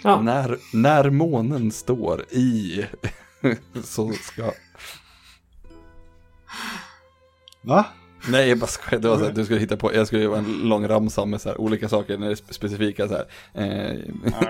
Ja. 0.04 0.22
När, 0.22 0.58
när 0.74 1.10
månen 1.10 1.72
står 1.72 2.26
i 2.30 2.86
så 3.84 4.12
ska... 4.12 4.52
Va? 7.62 7.86
Nej, 8.28 8.50
jag 8.50 8.60
bara 8.60 8.68
skojar. 8.68 9.02
Det 9.02 9.10
var 9.10 9.18
så 9.18 9.24
här, 9.24 9.32
du 9.32 9.46
skulle 9.46 9.60
hitta 9.60 9.78
på, 9.78 9.94
jag 9.94 10.08
skulle 10.08 10.24
göra 10.24 10.38
en 10.38 10.62
lång 10.64 10.88
ramsa 10.88 11.26
med 11.26 11.42
så 11.42 11.50
här, 11.50 11.62
olika 11.62 11.90
saker 11.90 12.18
när 12.18 12.26
det 12.26 12.34
är 12.34 12.54
specifika 12.54 13.08
så 13.08 13.14
här. 13.14 13.26
Eh, 13.54 14.00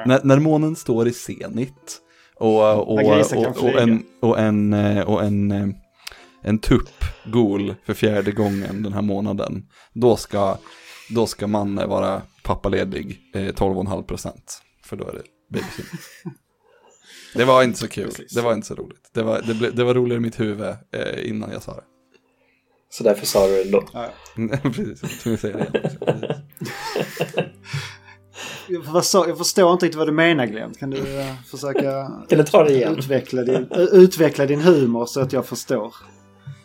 när, 0.06 0.24
när 0.24 0.40
månen 0.40 0.76
står 0.76 1.08
i 1.08 1.14
zenit 1.14 2.02
och, 2.36 2.74
och, 2.74 2.92
och, 2.92 3.64
och 3.64 3.80
en, 3.80 4.04
och 4.20 4.40
en, 4.40 4.74
eh, 4.74 5.10
och 5.10 5.24
en, 5.24 5.52
eh, 5.52 5.68
en 6.42 6.60
tupp 6.60 7.06
gol 7.26 7.76
för 7.86 7.94
fjärde 7.94 8.32
gången 8.32 8.84
den 8.84 8.94
här 8.94 9.02
månaden, 9.02 9.68
då 9.94 10.16
ska, 10.16 10.58
då 11.10 11.26
ska 11.26 11.48
man 11.48 11.76
vara 11.76 12.22
pappaledig 12.44 13.20
eh, 13.36 13.40
12,5 13.40 14.04
procent. 14.04 14.62
För 14.84 14.96
då 14.96 15.08
är 15.08 15.14
det 15.14 15.39
babysim. 15.50 15.86
Det 17.34 17.46
var 17.46 17.64
inte 17.64 17.80
så 17.80 17.88
kul, 17.88 18.06
Precis. 18.10 18.32
det 18.34 18.42
var 18.42 18.54
inte 18.54 18.68
så 18.68 18.76
roligt. 18.76 19.10
Det 19.14 19.24
var, 19.24 19.42
det 19.42 19.54
ble, 19.54 19.70
det 19.70 19.84
var 19.84 19.94
roligare 19.94 20.18
i 20.18 20.22
mitt 20.22 20.40
huvud 20.40 20.68
eh, 20.92 21.30
innan 21.30 21.52
jag 21.52 21.64
sa 21.64 21.76
det. 21.76 21.84
Så 22.92 23.04
därför 23.04 23.26
sa 23.26 23.48
du 23.48 23.64
det 23.64 23.70
då. 23.72 23.88
Ja. 23.94 24.10
Precis, 24.64 25.02
jag 25.26 25.32
jag 25.34 25.40
säger 25.40 25.58
det. 25.58 26.42
Jag, 28.68 29.06
sa- 29.06 29.28
jag 29.28 29.38
förstår 29.38 29.74
inte 29.74 29.86
riktigt 29.86 29.98
vad 29.98 30.08
du 30.08 30.12
menar 30.12 30.46
Glenn. 30.46 30.74
Kan 30.74 30.90
du 30.90 31.20
eh, 31.20 31.36
försöka 31.52 32.08
Kan 32.30 32.38
du 32.38 32.44
ta 32.44 32.64
det 32.64 32.74
igen? 32.74 32.96
utveckla 32.98 33.42
din, 33.44 33.68
utveckla 33.92 34.46
din 34.46 34.62
humor 34.62 35.06
så 35.06 35.20
att 35.22 35.34
jag 35.34 35.46
förstår? 35.46 35.96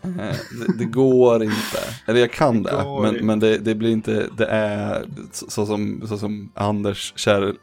Eh, 0.04 0.36
Det, 0.66 0.78
det 0.78 0.84
går 0.84 1.42
inte. 1.42 1.78
Eller 2.06 2.20
jag 2.20 2.32
kan 2.32 2.62
Det 2.62 2.70
det, 2.70 3.00
men, 3.02 3.12
inte. 3.14 3.24
men 3.24 3.40
det, 3.40 3.58
det 3.58 3.74
blir 3.74 3.90
inte, 3.90 4.26
det 4.36 4.46
är 4.46 5.04
så, 5.32 5.50
så, 5.50 5.66
som, 5.66 6.02
så 6.08 6.18
som 6.18 6.52
Anders, 6.54 7.12
kär, 7.16 7.54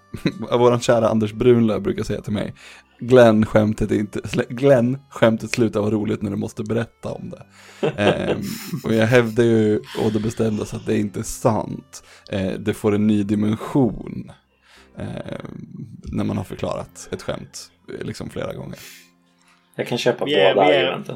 våran 0.58 0.80
kära 0.80 1.10
Anders 1.10 1.34
Brunlöv 1.34 1.82
brukar 1.82 2.04
säga 2.04 2.22
till 2.22 2.34
mig. 2.34 2.54
Glenn 3.00 3.46
skämtet, 3.46 3.92
inte, 3.92 4.20
Glenn 4.50 4.98
skämtet 5.10 5.52
slutar 5.52 5.80
vara 5.80 5.92
roligt 5.92 6.22
när 6.22 6.32
du 6.32 6.38
måste 6.38 6.64
berätta 6.64 7.10
om 7.10 7.30
det. 7.30 7.44
Ehm, 7.88 8.42
och 8.84 8.94
jag 8.94 9.08
hävdar 9.08 9.44
ju 9.44 9.78
å 9.78 10.10
det 10.14 10.20
bestämdaste 10.20 10.76
att 10.76 10.86
det 10.86 10.94
är 10.94 11.00
inte 11.00 11.24
sant. 11.24 12.04
Eh, 12.30 12.52
det 12.60 12.74
får 12.74 12.96
en 12.96 13.08
ny 13.08 13.24
dimension. 13.24 14.32
ehm, 14.98 15.08
när 16.04 16.24
man 16.24 16.38
har 16.38 16.44
förklarat 16.44 17.10
ett 17.12 17.22
skämt 17.22 17.72
eh, 18.00 18.06
liksom 18.06 18.30
flera 18.30 18.54
gånger. 18.54 18.80
Jag 19.76 19.88
kan 19.88 19.98
köpa 19.98 20.26
båda 20.26 20.62
argumenten. 20.62 21.16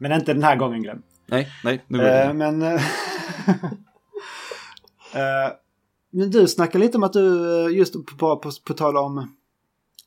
Men 0.00 0.12
inte 0.12 0.32
den 0.32 0.42
här 0.42 0.56
gången 0.56 0.82
Glenn. 0.82 1.02
Nej, 1.26 1.48
nej, 1.64 1.84
nu 1.88 1.98
går 1.98 2.04
det. 2.04 2.22
Eh, 2.22 2.34
men... 2.34 2.62
eh, 2.62 2.74
eh, 5.14 5.52
men 6.12 6.30
du 6.30 6.48
snackar 6.48 6.78
lite 6.78 6.96
om 6.96 7.02
att 7.02 7.12
du, 7.12 7.56
eh, 7.64 7.76
just 7.76 7.92
på, 7.92 8.02
på, 8.02 8.36
på, 8.36 8.50
på 8.64 8.74
tal 8.74 8.96
om 8.96 9.36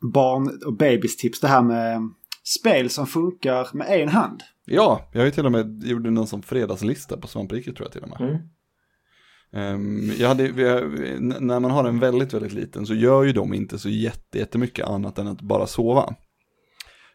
barn 0.01 0.59
och 0.65 0.73
babys 0.73 1.17
tips, 1.17 1.39
det 1.39 1.47
här 1.47 1.61
med 1.61 2.09
spel 2.43 2.89
som 2.89 3.07
funkar 3.07 3.67
med 3.73 4.01
en 4.01 4.09
hand. 4.09 4.43
Ja, 4.65 5.09
jag 5.11 5.19
har 5.19 5.25
ju 5.25 5.31
till 5.31 5.45
och 5.45 5.51
med 5.51 5.83
gjort 5.83 6.03
någon 6.03 6.27
som 6.27 6.41
fredagslista 6.41 7.17
på 7.17 7.27
svampriket 7.27 7.75
tror 7.75 7.85
jag 7.85 7.91
till 7.91 8.03
och 8.03 8.19
med. 8.19 8.29
Mm. 8.29 8.41
Ehm, 9.53 10.11
jag 10.17 10.27
hade, 10.27 10.43
när 11.19 11.59
man 11.59 11.71
har 11.71 11.83
en 11.83 11.99
väldigt, 11.99 12.33
väldigt 12.33 12.53
liten 12.53 12.85
så 12.85 12.93
gör 12.93 13.23
ju 13.23 13.33
de 13.33 13.53
inte 13.53 13.79
så 13.79 13.89
jätte, 13.89 14.39
jättemycket 14.39 14.87
annat 14.87 15.17
än 15.17 15.27
att 15.27 15.41
bara 15.41 15.67
sova. 15.67 16.15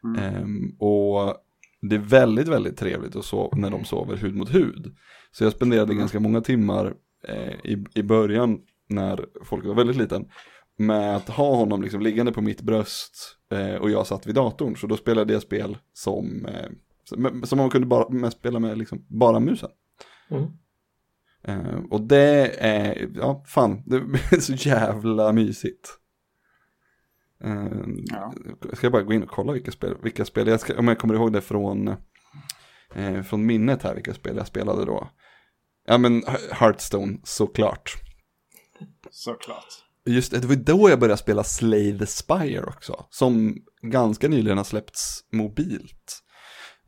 Mm. 0.04 0.22
Ehm, 0.22 0.76
och 0.78 1.34
det 1.80 1.94
är 1.94 2.00
väldigt, 2.00 2.48
väldigt 2.48 2.76
trevligt 2.76 3.16
att 3.16 3.24
sova, 3.24 3.56
när 3.56 3.70
de 3.70 3.84
sover 3.84 4.16
hud 4.16 4.36
mot 4.36 4.54
hud. 4.54 4.96
Så 5.30 5.44
jag 5.44 5.52
spenderade 5.52 5.94
ganska 5.94 6.20
många 6.20 6.40
timmar 6.40 6.94
eh, 7.28 7.52
i, 7.64 7.84
i 7.94 8.02
början 8.02 8.58
när 8.88 9.26
folk 9.44 9.64
var 9.64 9.74
väldigt 9.74 9.96
liten 9.96 10.28
med 10.78 11.16
att 11.16 11.28
ha 11.28 11.54
honom 11.56 11.82
liksom 11.82 12.00
liggande 12.00 12.32
på 12.32 12.40
mitt 12.40 12.62
bröst 12.62 13.36
eh, 13.52 13.74
och 13.74 13.90
jag 13.90 14.06
satt 14.06 14.26
vid 14.26 14.34
datorn. 14.34 14.76
Så 14.76 14.86
då 14.86 14.96
spelade 14.96 15.32
jag 15.32 15.42
spel 15.42 15.78
som, 15.92 16.46
eh, 16.46 16.70
som, 17.04 17.42
som 17.44 17.58
man 17.58 17.70
kunde 17.70 17.86
bara 17.86 18.08
med 18.08 18.32
spela 18.32 18.58
med 18.58 18.78
liksom 18.78 19.04
bara 19.08 19.40
musen. 19.40 19.70
Mm. 20.30 20.44
Eh, 21.42 21.84
och 21.90 22.00
det 22.00 22.54
är, 22.58 23.08
ja 23.14 23.44
fan, 23.46 23.82
det 23.86 23.96
är 24.36 24.40
så 24.40 24.52
jävla 24.52 25.32
mysigt. 25.32 25.98
Eh, 27.44 27.66
Ja. 28.04 28.32
Ska 28.72 28.86
jag 28.86 28.92
bara 28.92 29.02
gå 29.02 29.12
in 29.12 29.22
och 29.22 29.28
kolla 29.30 29.52
vilka 29.52 29.70
spel, 29.70 29.96
vilka 30.02 30.24
spel 30.24 30.46
jag 30.48 30.60
ska, 30.60 30.78
om 30.78 30.88
jag 30.88 30.98
kommer 30.98 31.14
ihåg 31.14 31.32
det 31.32 31.40
från, 31.40 31.88
eh, 32.94 33.22
från 33.22 33.46
minnet 33.46 33.82
här, 33.82 33.94
vilka 33.94 34.14
spel 34.14 34.36
jag 34.36 34.46
spelade 34.46 34.84
då. 34.84 35.10
Ja 35.86 35.98
men 35.98 36.22
Hearthstone 36.52 37.18
såklart. 37.24 37.92
Såklart. 39.10 39.84
Just 40.06 40.32
det, 40.32 40.38
det 40.40 40.46
var 40.46 40.54
då 40.54 40.90
jag 40.90 41.00
började 41.00 41.18
spela 41.18 41.44
Slay 41.44 41.98
the 41.98 42.06
Spire 42.06 42.64
också, 42.64 43.04
som 43.10 43.56
ganska 43.82 44.28
nyligen 44.28 44.56
har 44.58 44.64
släppts 44.64 45.24
mobilt. 45.32 46.22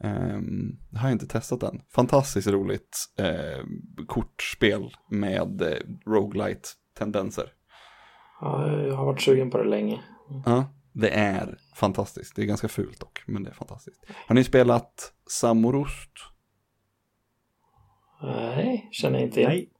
Um, 0.05 0.79
det 0.91 0.99
har 0.99 1.09
jag 1.09 1.15
inte 1.15 1.27
testat 1.27 1.63
än. 1.63 1.81
Fantastiskt 1.95 2.49
roligt 2.49 2.97
eh, 3.19 3.65
kortspel 4.07 4.91
med 5.11 5.63
eh, 5.63 5.79
roguelite-tendenser. 6.07 7.53
Ja, 8.41 8.73
jag 8.73 8.97
har 8.97 9.05
varit 9.05 9.21
sugen 9.21 9.51
på 9.51 9.59
det 9.59 9.69
länge. 9.69 10.01
Ja, 10.45 10.75
det 10.93 11.11
är 11.11 11.59
fantastiskt. 11.75 12.37
Det 12.37 12.43
är 12.43 12.47
ganska 12.47 12.69
fult 12.69 13.01
dock, 13.01 13.23
men 13.27 13.43
det 13.43 13.51
är 13.51 13.55
fantastiskt. 13.55 14.01
Har 14.27 14.35
ni 14.35 14.45
spelat 14.45 15.13
Samorost? 15.27 16.11
Nej, 18.23 18.89
känner 18.91 19.19
jag 19.19 19.29
inte 19.29 19.41
igen. 19.41 19.51
Nej. 19.51 19.71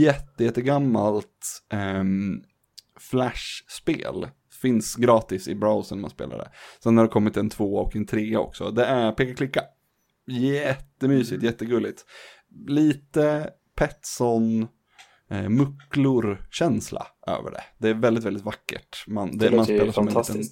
Jätte, 0.00 0.44
jättegammalt 0.44 1.62
um, 1.72 2.44
Flash-spel. 3.00 4.28
Finns 4.62 4.96
gratis 4.96 5.48
i 5.48 5.54
browsern 5.54 6.00
man 6.00 6.10
spelar 6.10 6.38
det. 6.38 6.50
Sen 6.82 6.96
har 6.96 7.04
det 7.04 7.10
kommit 7.10 7.36
en 7.36 7.50
två 7.50 7.74
och 7.74 7.96
en 7.96 8.06
trea 8.06 8.40
också. 8.40 8.70
Det 8.70 8.84
är 8.84 9.12
peka-klicka. 9.12 9.62
Jättemysigt, 10.26 11.42
jättegulligt. 11.42 12.04
Lite 12.66 13.50
Petson 13.76 14.68
eh, 15.30 15.48
mucklor-känsla 15.48 17.06
över 17.26 17.50
det. 17.50 17.62
Det 17.78 17.88
är 17.88 17.94
väldigt, 17.94 18.24
väldigt 18.24 18.44
vackert. 18.44 19.04
Man, 19.06 19.38
Det, 19.38 19.50
man 19.50 19.58
låter 19.58 19.72
ju 19.72 19.78
spelar 19.78 19.92
som 19.92 20.08
en 20.08 20.14
liten, 20.14 20.42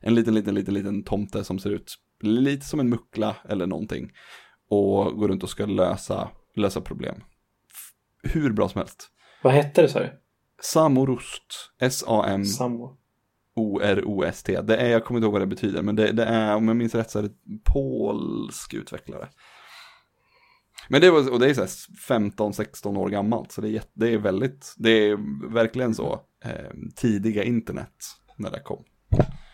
en 0.00 0.14
liten, 0.14 0.34
liten, 0.34 0.54
liten, 0.54 0.74
liten 0.74 1.04
tomte 1.04 1.44
som 1.44 1.58
ser 1.58 1.70
ut 1.70 1.94
lite 2.22 2.66
som 2.66 2.80
en 2.80 2.88
muckla 2.88 3.36
eller 3.48 3.66
någonting. 3.66 4.12
Och 4.68 5.16
går 5.16 5.28
runt 5.28 5.42
och 5.42 5.50
ska 5.50 5.66
lösa, 5.66 6.28
lösa 6.56 6.80
problem. 6.80 7.22
Hur 8.22 8.52
bra 8.52 8.68
som 8.68 8.78
helst. 8.78 9.08
Vad 9.42 9.52
hette 9.52 9.82
det 9.82 9.88
sa 9.88 10.00
du? 10.00 10.10
Samorost. 10.62 11.72
S-A-M-O-R-O-S-T. 11.80 12.46
Sambo. 14.54 14.66
Det 14.66 14.76
är, 14.76 14.90
jag 14.90 15.04
kommer 15.04 15.18
inte 15.18 15.24
ihåg 15.24 15.32
vad 15.32 15.42
det 15.42 15.46
betyder, 15.46 15.82
men 15.82 15.96
det, 15.96 16.12
det 16.12 16.24
är, 16.24 16.56
om 16.56 16.68
jag 16.68 16.76
minns 16.76 16.94
rätt 16.94 17.10
så 17.10 17.18
är 17.18 17.22
det 17.22 17.34
polsk 17.72 18.74
utvecklare. 18.74 19.28
Men 20.88 21.00
det 21.00 21.10
var, 21.10 21.30
och 21.32 21.38
det 21.38 21.50
är 21.50 21.54
så 21.54 21.60
här 21.60 21.68
15-16 22.20 22.98
år 22.98 23.08
gammalt, 23.08 23.52
så 23.52 23.60
det 23.60 23.68
är, 23.68 23.82
det 23.92 24.08
är 24.12 24.18
väldigt, 24.18 24.74
det 24.78 24.90
är 24.90 25.16
verkligen 25.52 25.94
så 25.94 26.20
eh, 26.44 26.50
tidiga 26.96 27.44
internet 27.44 27.94
när 28.36 28.50
det 28.50 28.60
kom. 28.60 28.84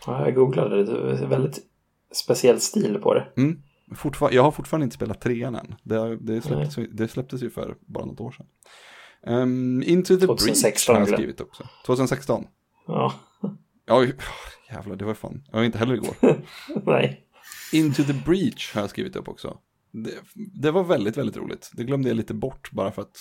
Ja, 0.06 0.24
jag 0.24 0.34
googlade 0.34 0.84
det. 0.84 1.16
Det 1.16 1.26
väldigt 1.26 1.58
speciell 2.12 2.60
stil 2.60 2.98
på 3.02 3.14
det. 3.14 3.26
Mm. 3.36 3.62
Fortfar- 3.96 4.32
jag 4.32 4.42
har 4.42 4.50
fortfarande 4.50 4.84
inte 4.84 4.96
spelat 4.96 5.20
trean 5.20 5.54
än. 5.54 5.74
Det, 5.82 6.16
det, 6.16 6.42
släpptes, 6.42 6.78
det 6.92 7.08
släpptes 7.08 7.42
ju 7.42 7.50
för 7.50 7.76
bara 7.86 8.04
något 8.04 8.20
år 8.20 8.30
sedan. 8.30 8.46
Um, 9.26 9.82
Into 9.82 10.16
the 10.18 10.26
2016 10.26 10.94
Breach 10.94 11.06
har 11.06 11.12
jag 11.12 11.18
skrivit 11.18 11.40
också. 11.40 11.68
2016. 11.86 12.44
Ja, 12.86 13.12
Ja, 13.86 14.06
jävlar, 14.70 14.96
det 14.96 15.04
var 15.04 15.14
fan. 15.14 15.42
Jag 15.46 15.58
var 15.58 15.64
inte 15.64 15.78
heller 15.78 15.94
igår. 15.94 16.14
nej. 16.86 17.24
Into 17.72 18.02
the 18.02 18.12
Breach 18.12 18.74
har 18.74 18.80
jag 18.80 18.90
skrivit 18.90 19.16
upp 19.16 19.28
också. 19.28 19.58
Det, 19.92 20.10
det 20.62 20.70
var 20.70 20.84
väldigt, 20.84 21.16
väldigt 21.16 21.36
roligt. 21.36 21.70
Det 21.74 21.84
glömde 21.84 22.08
jag 22.08 22.16
lite 22.16 22.34
bort 22.34 22.70
bara 22.72 22.92
för 22.92 23.02
att 23.02 23.16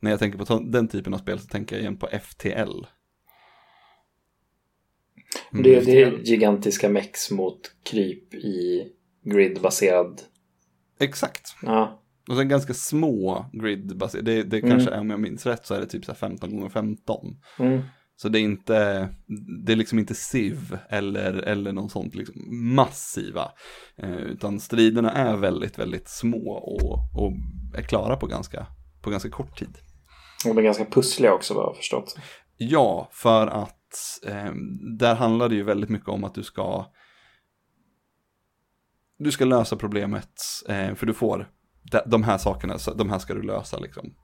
när 0.00 0.10
jag 0.10 0.20
tänker 0.20 0.38
på 0.38 0.58
den 0.58 0.88
typen 0.88 1.14
av 1.14 1.18
spel 1.18 1.38
så 1.38 1.46
tänker 1.46 1.76
jag 1.76 1.80
igen 1.80 1.96
på 1.98 2.08
FTL. 2.22 2.84
Mm. 5.52 5.62
Det, 5.62 5.80
det 5.80 6.02
är 6.02 6.18
gigantiska 6.24 6.88
mex 6.88 7.30
mot 7.30 7.60
kryp 7.84 8.34
i 8.34 8.86
gridbaserad. 9.24 10.20
Exakt. 11.00 11.56
Ja, 11.62 12.02
Och 12.28 12.36
sen 12.36 12.48
ganska 12.48 12.74
små 12.74 13.46
grid 13.52 14.02
Det, 14.22 14.42
det 14.42 14.58
Mm. 14.58 14.70
kanske 14.70 14.90
är, 14.90 15.00
om 15.00 15.10
jag 15.10 15.20
minns 15.20 15.46
rätt 15.46 15.66
så 15.66 15.74
är 15.74 15.80
det 15.80 15.86
typ 15.86 16.04
så 16.04 16.12
här 16.12 16.16
15 16.18 16.50
gånger 16.50 16.68
15 16.68 17.36
mm. 17.58 17.82
Så 18.20 18.28
det 18.28 18.38
är 18.38 18.42
inte, 18.42 19.08
det 19.64 19.72
är 19.72 19.76
liksom 19.76 19.98
inte 19.98 20.14
SIV 20.14 20.78
eller, 20.88 21.32
eller 21.32 21.72
någon 21.72 21.90
sånt 21.90 22.14
liksom 22.14 22.34
massiva. 22.74 23.52
Eh, 23.96 24.16
utan 24.16 24.60
striderna 24.60 25.12
är 25.12 25.36
väldigt, 25.36 25.78
väldigt 25.78 26.08
små 26.08 26.52
och, 26.52 26.92
och 26.92 27.32
är 27.74 27.82
klara 27.82 28.16
på 28.16 28.26
ganska, 28.26 28.66
på 29.02 29.10
ganska 29.10 29.30
kort 29.30 29.58
tid. 29.58 29.78
Och 30.44 30.54
de 30.54 30.58
är 30.58 30.62
ganska 30.62 30.84
pussliga 30.84 31.32
också 31.32 31.54
vad 31.54 31.62
jag 31.62 31.68
har 31.68 31.74
förstått. 31.74 32.18
Ja, 32.56 33.08
för 33.12 33.46
att 33.46 34.24
eh, 34.26 34.52
där 34.98 35.14
handlar 35.14 35.48
det 35.48 35.54
ju 35.54 35.62
väldigt 35.62 35.90
mycket 35.90 36.08
om 36.08 36.24
att 36.24 36.34
du 36.34 36.42
ska 36.42 36.86
du 39.18 39.30
ska 39.30 39.44
lösa 39.44 39.76
problemet, 39.76 40.32
eh, 40.68 40.94
för 40.94 41.06
du 41.06 41.14
får 41.14 41.50
de, 42.06 42.22
här 42.22 42.38
sakerna, 42.38 42.78
de 42.96 43.10
här 43.10 43.18
ska 43.18 43.34
du 43.34 43.42
lösa 43.42 43.78
liksom. 43.78 44.14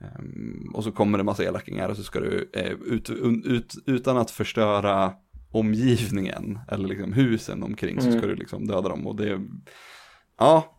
Um, 0.00 0.72
och 0.74 0.84
så 0.84 0.92
kommer 0.92 1.18
det 1.18 1.24
massa 1.24 1.44
elakingar 1.44 1.88
och 1.88 1.96
så 1.96 2.02
ska 2.02 2.20
du 2.20 2.50
eh, 2.52 2.72
ut, 2.72 3.10
ut, 3.44 3.74
utan 3.86 4.16
att 4.16 4.30
förstöra 4.30 5.12
omgivningen 5.50 6.58
eller 6.68 6.88
liksom 6.88 7.12
husen 7.12 7.62
omkring 7.62 7.98
mm. 7.98 8.12
så 8.12 8.18
ska 8.18 8.26
du 8.26 8.34
liksom 8.34 8.66
döda 8.66 8.88
dem 8.88 9.06
och 9.06 9.16
det 9.16 9.30
är 9.30 9.40
ja, 10.38 10.76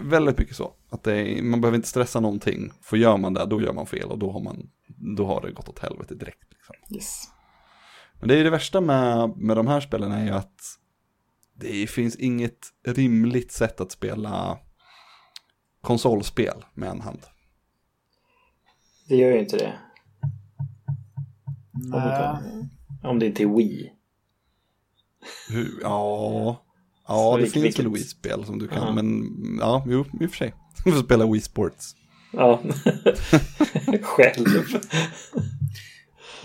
väldigt 0.00 0.38
mycket 0.38 0.56
så. 0.56 0.72
Att 0.90 1.02
det 1.02 1.14
är, 1.14 1.42
man 1.42 1.60
behöver 1.60 1.76
inte 1.76 1.88
stressa 1.88 2.20
någonting, 2.20 2.72
för 2.82 2.96
gör 2.96 3.16
man 3.16 3.34
det 3.34 3.46
då 3.46 3.62
gör 3.62 3.72
man 3.72 3.86
fel 3.86 4.10
och 4.10 4.18
då 4.18 4.30
har, 4.30 4.40
man, 4.40 4.70
då 5.16 5.26
har 5.26 5.40
det 5.40 5.52
gått 5.52 5.68
åt 5.68 5.78
helvete 5.78 6.14
direkt. 6.14 6.46
Liksom. 6.50 6.96
Yes. 6.96 7.24
Men 8.20 8.28
det 8.28 8.38
är 8.38 8.44
det 8.44 8.50
värsta 8.50 8.80
med, 8.80 9.36
med 9.36 9.56
de 9.56 9.66
här 9.66 9.80
spelen 9.80 10.12
är 10.12 10.24
ju 10.24 10.30
att 10.30 10.60
det 11.54 11.86
finns 11.86 12.16
inget 12.16 12.58
rimligt 12.86 13.52
sätt 13.52 13.80
att 13.80 13.92
spela 13.92 14.58
konsolspel 15.80 16.64
med 16.74 16.90
en 16.90 17.00
hand. 17.00 17.20
Det 19.08 19.16
gör 19.16 19.32
ju 19.32 19.38
inte 19.38 19.56
det. 19.56 19.72
Nej. 21.72 22.36
Om 23.02 23.18
det 23.18 23.26
inte 23.26 23.42
är 23.42 23.56
Wii. 23.56 23.92
Hur, 25.48 25.78
ja, 25.82 26.64
ja 27.08 27.36
det 27.36 27.42
vilket, 27.42 27.62
finns 27.62 27.78
väl 27.78 27.92
Wii-spel 27.92 28.44
som 28.44 28.58
du 28.58 28.68
kan, 28.68 28.78
uh 28.78 28.88
-huh. 28.88 28.94
men 28.94 29.58
ja, 29.60 29.84
jo, 29.86 30.04
i 30.20 30.26
och 30.26 30.30
för 30.30 30.36
sig. 30.36 30.54
Du 30.84 30.92
får 30.92 31.02
spela 31.02 31.26
Wii 31.26 31.40
Sports. 31.40 31.96
Ja, 32.32 32.60
själv. 34.02 34.46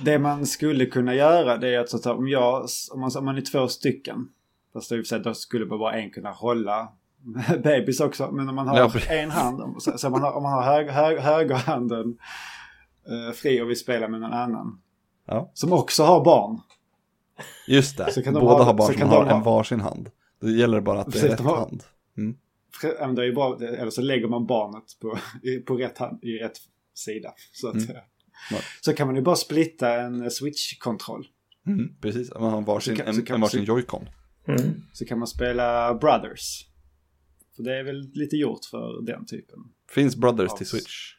det 0.02 0.20
man 0.20 0.46
skulle 0.46 0.86
kunna 0.86 1.16
göra 1.16 1.58
det 1.58 1.76
är 1.76 1.80
att 1.80 1.90
så 1.90 2.14
om, 2.14 2.28
jag, 2.28 2.68
om, 2.92 3.00
man, 3.00 3.12
om 3.18 3.26
man 3.26 3.38
är 3.38 3.42
två 3.42 3.68
stycken. 3.68 4.28
Fast 4.74 4.92
i 4.92 4.96
och 4.96 4.98
för 4.98 5.04
sig 5.04 5.20
då 5.20 5.34
skulle 5.34 5.66
bara 5.66 5.94
en 5.94 6.10
kunna 6.10 6.32
hålla 6.32 6.92
bebis 7.64 8.00
också. 8.00 8.32
Men 8.32 8.50
om 8.50 8.56
man 8.56 8.68
har 8.68 8.78
ja, 8.78 8.92
en 9.10 9.32
hand, 9.32 9.82
så, 9.82 9.98
så 9.98 10.10
man 10.10 10.22
har, 10.22 10.32
om 10.32 10.44
man 10.44 10.54
har 10.54 10.62
hög, 10.62 10.90
hög, 10.90 11.20
högerhanden 11.20 12.18
eh, 13.08 13.34
fri 13.34 13.62
och 13.62 13.70
vill 13.70 13.80
spela 13.80 14.08
med 14.08 14.20
någon 14.20 14.34
annan. 14.34 14.82
Ja. 15.26 15.52
Som 15.54 15.74
också 15.74 16.04
har 16.04 16.24
barn. 16.24 16.60
Just 17.68 17.98
det, 17.98 18.24
båda 18.26 18.40
ha, 18.40 18.64
har 18.64 18.74
barn 18.74 18.94
som 18.94 19.10
har 19.10 19.26
en 19.26 19.44
varsin 19.44 19.80
hand. 19.80 20.10
Då 20.42 20.50
gäller 20.50 20.76
det 20.76 20.82
bara 20.82 21.00
att 21.00 21.12
det 21.12 21.20
är 21.20 21.30
rätt 21.30 21.40
har, 21.40 21.58
hand. 21.58 21.84
Mm. 22.18 22.36
Det 23.16 23.26
är 23.26 23.34
bra, 23.34 23.58
eller 23.62 23.90
så 23.90 24.02
lägger 24.02 24.28
man 24.28 24.46
barnet 24.46 24.84
på, 25.02 25.18
på 25.68 25.76
rätt 25.76 25.98
hand, 25.98 26.24
i 26.24 26.38
rätt 26.38 26.58
sida. 26.94 27.34
Så, 27.54 27.68
att, 27.68 27.76
mm. 27.76 27.98
så 28.82 28.94
kan 28.94 29.08
man 29.08 29.16
ju 29.16 29.22
bara 29.22 29.36
splitta 29.36 30.02
en 30.02 30.32
switch-kontroll. 30.32 31.28
Mm, 31.68 31.96
precis, 32.02 32.34
man 32.34 32.54
har 32.54 32.62
varsin, 32.62 32.96
kan, 32.96 33.08
en, 33.08 33.28
en 33.28 33.42
varsin 33.42 33.64
joycon. 33.64 34.10
Mm. 34.48 34.82
Så 34.94 35.06
kan 35.06 35.20
man 35.20 35.28
spela 35.28 35.94
Brothers. 35.94 36.71
För 37.62 37.70
det 37.70 37.80
är 37.80 37.84
väl 37.84 38.12
lite 38.14 38.36
gjort 38.36 38.66
för 38.66 39.02
den 39.02 39.26
typen. 39.26 39.60
Finns 39.90 40.16
Brothers 40.16 40.54
till 40.54 40.68
Switch? 40.68 41.16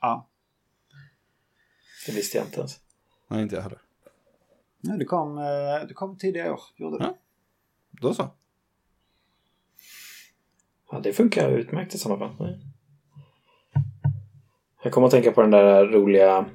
Ja. 0.00 0.28
Det 2.06 2.12
visste 2.12 2.38
jag 2.38 2.46
inte 2.46 2.58
ens. 2.58 2.80
Nej, 3.28 3.42
inte 3.42 3.54
jag 3.54 3.62
heller. 3.62 3.78
Nej, 4.80 4.98
det 4.98 5.04
kom, 5.04 5.38
eh, 5.38 5.88
det 5.88 5.94
kom 5.94 6.18
tidigare 6.18 6.52
år. 6.52 6.60
Gjorde 6.76 6.98
det. 6.98 7.04
Ja. 7.04 7.16
Då 7.90 8.14
så. 8.14 8.30
Ja, 10.90 11.00
det 11.00 11.12
funkar 11.12 11.50
utmärkt 11.50 11.94
i 11.94 11.98
sådana 11.98 12.36
fall. 12.36 12.60
Jag 14.82 14.92
kommer 14.92 15.06
att 15.06 15.12
tänka 15.12 15.32
på 15.32 15.40
den 15.40 15.50
där 15.50 15.86
roliga 15.86 16.50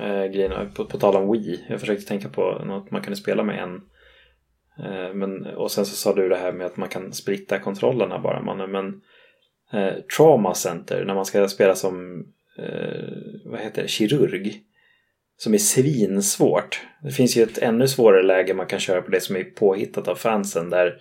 eh, 0.00 0.24
grejen, 0.24 0.72
på, 0.74 0.84
på 0.84 0.98
tal 0.98 1.16
om 1.16 1.32
Wii. 1.32 1.64
Jag 1.68 1.80
försökte 1.80 2.06
tänka 2.06 2.28
på 2.28 2.64
något 2.64 2.90
man 2.90 3.02
kunde 3.02 3.16
spela 3.16 3.42
med 3.42 3.62
en 3.62 3.88
men, 5.14 5.46
och 5.46 5.70
sen 5.70 5.86
så 5.86 5.96
sa 5.96 6.14
du 6.14 6.28
det 6.28 6.36
här 6.36 6.52
med 6.52 6.66
att 6.66 6.76
man 6.76 6.88
kan 6.88 7.12
splitta 7.12 7.58
kontrollerna 7.58 8.18
bara. 8.18 8.42
Man, 8.42 8.70
men 8.70 9.00
eh, 9.72 9.94
Trauma 10.16 10.54
Center, 10.54 11.04
när 11.04 11.14
man 11.14 11.26
ska 11.26 11.48
spela 11.48 11.74
som 11.74 12.24
eh, 12.58 13.04
vad 13.44 13.60
heter 13.60 13.82
det, 13.82 13.88
kirurg. 13.88 14.62
Som 15.38 15.54
är 15.54 15.58
svinsvårt. 15.58 16.80
Det 17.02 17.10
finns 17.10 17.36
ju 17.36 17.42
ett 17.42 17.58
ännu 17.58 17.88
svårare 17.88 18.22
läge 18.22 18.54
man 18.54 18.66
kan 18.66 18.78
köra 18.78 19.02
på 19.02 19.10
det 19.10 19.20
som 19.20 19.36
är 19.36 19.44
påhittat 19.44 20.08
av 20.08 20.14
fansen. 20.14 20.70
Där 20.70 20.96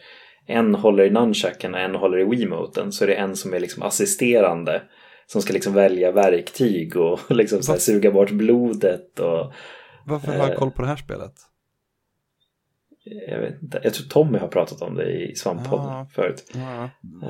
en 0.46 0.76
håller 0.76 1.04
i 1.04 1.10
nunchucken 1.10 1.74
och 1.74 1.80
en 1.80 1.96
håller 1.96 2.20
i 2.20 2.24
Wiimoten. 2.24 2.92
Så 2.92 3.04
är 3.04 3.08
det 3.08 3.16
en 3.16 3.36
som 3.36 3.54
är 3.54 3.60
liksom 3.60 3.84
assisterande. 3.84 4.82
Som 5.28 5.42
ska 5.42 5.54
liksom 5.54 5.74
välja 5.74 6.12
verktyg 6.12 6.98
och 6.98 7.20
liksom 7.30 7.64
suga 7.64 8.12
bort 8.12 8.32
blodet. 8.32 9.20
Och, 9.20 9.54
Varför 10.06 10.28
har 10.28 10.50
jag 10.50 10.58
koll 10.58 10.72
på 10.72 10.82
det 10.82 10.88
här 10.88 10.96
spelet? 10.96 11.34
Jag 13.06 13.40
vet 13.40 13.62
inte, 13.62 13.80
jag 13.84 13.94
tror 13.94 14.08
Tommy 14.08 14.38
har 14.38 14.48
pratat 14.48 14.82
om 14.82 14.96
det 14.96 15.12
i 15.12 15.36
Svamppodden 15.36 15.86
ja, 15.86 16.08
förut. 16.12 16.52
Ja. 16.54 16.90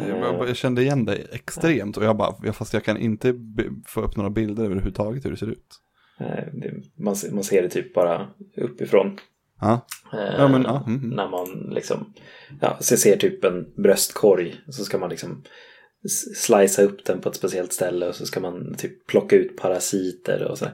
Jag, 0.09 0.49
jag, 0.49 0.55
kände 0.55 0.81
igen 0.81 1.05
det 1.05 1.15
extremt 1.15 1.97
och 1.97 2.03
jag 2.03 2.17
bara, 2.17 2.53
fast 2.53 2.73
jag 2.73 2.83
kan 2.83 2.97
inte 2.97 3.33
få 3.87 4.01
upp 4.01 4.15
några 4.15 4.29
bilder 4.29 4.63
överhuvudtaget 4.65 5.25
hur 5.25 5.31
det 5.31 5.37
ser 5.37 5.51
ut. 5.51 5.81
Det, 6.53 6.73
man, 6.95 7.15
man 7.31 7.43
ser 7.43 7.61
det 7.61 7.69
typ 7.69 7.93
bara 7.93 8.27
uppifrån. 8.57 9.17
Ja. 9.61 9.85
ja, 10.11 10.47
men, 10.47 10.63
ja. 10.63 10.83
Mm, 10.87 10.99
mm. 10.99 11.09
När 11.09 11.29
man 11.29 11.69
liksom, 11.73 12.13
ja, 12.61 12.77
så 12.79 12.97
ser 12.97 13.17
typ 13.17 13.43
en 13.43 13.73
bröstkorg 13.83 14.55
så 14.69 14.83
ska 14.83 14.97
man 14.97 15.09
liksom 15.09 15.43
slicea 16.35 16.85
upp 16.85 17.05
den 17.05 17.21
på 17.21 17.29
ett 17.29 17.35
speciellt 17.35 17.73
ställe 17.73 18.07
och 18.07 18.15
så 18.15 18.25
ska 18.25 18.39
man 18.39 18.75
typ 18.77 19.07
plocka 19.07 19.35
ut 19.35 19.57
parasiter 19.57 20.43
och 20.43 20.57
så. 20.57 20.65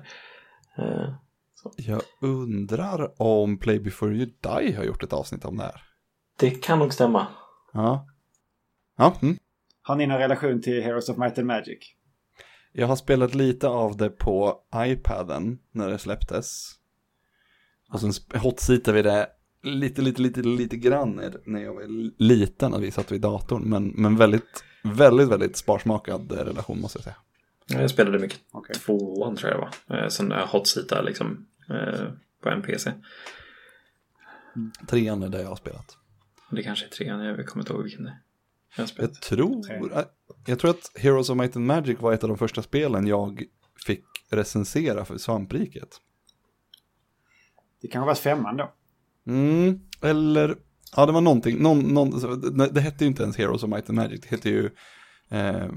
Jag 1.75 2.01
undrar 2.21 3.21
om 3.21 3.57
Play 3.57 3.79
before 3.79 4.15
you 4.15 4.25
die 4.25 4.73
har 4.73 4.83
gjort 4.83 5.03
ett 5.03 5.13
avsnitt 5.13 5.45
om 5.45 5.57
det 5.57 5.63
här. 5.63 5.81
Det 6.39 6.51
kan 6.51 6.79
nog 6.79 6.93
stämma. 6.93 7.27
Ja. 7.73 8.07
Ja. 8.97 9.15
Mm. 9.21 9.37
Har 9.81 9.95
ni 9.95 10.07
någon 10.07 10.17
relation 10.17 10.61
till 10.61 10.83
Heroes 10.83 11.09
of 11.09 11.17
Might 11.17 11.37
and 11.37 11.47
Magic? 11.47 11.95
Jag 12.73 12.87
har 12.87 12.95
spelat 12.95 13.35
lite 13.35 13.67
av 13.67 13.97
det 13.97 14.09
på 14.09 14.59
iPaden 14.75 15.59
när 15.71 15.89
det 15.89 15.97
släpptes. 15.97 16.71
Och 17.89 17.99
sen 17.99 18.11
hotsitade 18.41 18.95
vi 18.95 19.01
det 19.01 19.27
lite, 19.63 20.01
lite, 20.01 20.21
lite, 20.21 20.41
lite 20.41 20.77
grann 20.77 21.21
när 21.45 21.63
jag 21.63 21.73
var 21.73 21.83
liten 22.21 22.73
och 22.73 22.83
vi 22.83 22.91
satt 22.91 23.11
vid 23.11 23.21
datorn. 23.21 23.69
Men, 23.69 23.87
men 23.87 24.15
väldigt, 24.15 24.63
väldigt, 24.83 25.29
väldigt 25.29 25.57
sparsmakad 25.57 26.31
relation 26.31 26.81
måste 26.81 26.97
jag 26.97 27.03
säga. 27.03 27.15
Jag 27.81 27.89
spelade 27.89 28.19
mycket 28.19 28.39
okay. 28.51 28.75
tvåan 28.75 29.35
tror 29.35 29.51
jag 29.51 29.59
det 29.59 29.69
var. 29.87 29.97
Eh, 29.97 30.29
där 30.29 30.45
hotsita 30.45 31.01
liksom 31.01 31.47
på 32.43 32.49
en 32.49 32.61
PC. 32.61 32.93
Trean 34.87 35.23
är 35.23 35.29
det 35.29 35.41
jag 35.41 35.49
har 35.49 35.55
spelat. 35.55 35.97
Det 36.51 36.63
kanske 36.63 36.85
är 36.85 36.89
trean, 36.89 37.19
jag 37.19 37.47
kommer 37.47 37.63
inte 37.63 37.73
ihåg 37.73 37.83
vilken 37.83 38.03
det 38.03 38.09
är. 38.09 38.21
Jag, 38.77 38.89
jag, 38.97 39.21
tror, 39.21 39.61
jag 40.45 40.59
tror 40.59 40.71
att 40.71 40.91
Heroes 40.95 41.29
of 41.29 41.37
Might 41.37 41.55
and 41.55 41.65
Magic 41.65 41.99
var 41.99 42.13
ett 42.13 42.23
av 42.23 42.29
de 42.29 42.37
första 42.37 42.61
spelen 42.61 43.07
jag 43.07 43.43
fick 43.85 44.03
recensera 44.29 45.05
för 45.05 45.17
Svampriket. 45.17 45.89
Det 47.81 47.87
kanske 47.87 48.07
var 48.07 48.15
femman 48.15 48.57
då. 48.57 48.73
Mm, 49.27 49.79
eller, 50.01 50.57
ja 50.95 51.05
det 51.05 51.11
var 51.11 51.21
någonting, 51.21 51.61
någon, 51.63 51.79
någon, 51.79 52.09
det 52.73 52.81
hette 52.81 53.03
ju 53.03 53.07
inte 53.07 53.23
ens 53.23 53.37
Heroes 53.37 53.63
of 53.63 53.69
Might 53.69 53.89
and 53.89 53.95
Magic, 53.95 54.21
det 54.21 54.29
hette 54.29 54.49
ju 54.49 54.69
eh, 55.29 55.69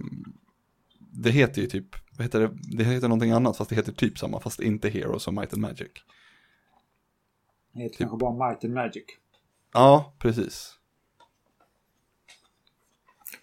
det 1.22 1.30
heter 1.30 1.62
ju 1.62 1.66
typ, 1.66 1.96
vad 2.16 2.24
heter 2.24 2.40
det, 2.40 2.50
det 2.76 2.84
heter 2.84 3.08
någonting 3.08 3.30
annat 3.30 3.56
fast 3.56 3.70
det 3.70 3.76
heter 3.76 3.92
typ 3.92 4.18
samma 4.18 4.40
fast 4.40 4.60
inte 4.60 4.88
Heroes 4.88 5.28
of 5.28 5.34
Might 5.34 5.52
and 5.52 5.62
Magic. 5.62 5.90
Det 7.72 7.82
heter 7.82 7.88
typ. 7.88 7.98
kanske 7.98 8.16
bara 8.16 8.48
Might 8.48 8.64
and 8.64 8.74
Magic. 8.74 9.04
Ja, 9.72 10.14
precis. 10.18 10.78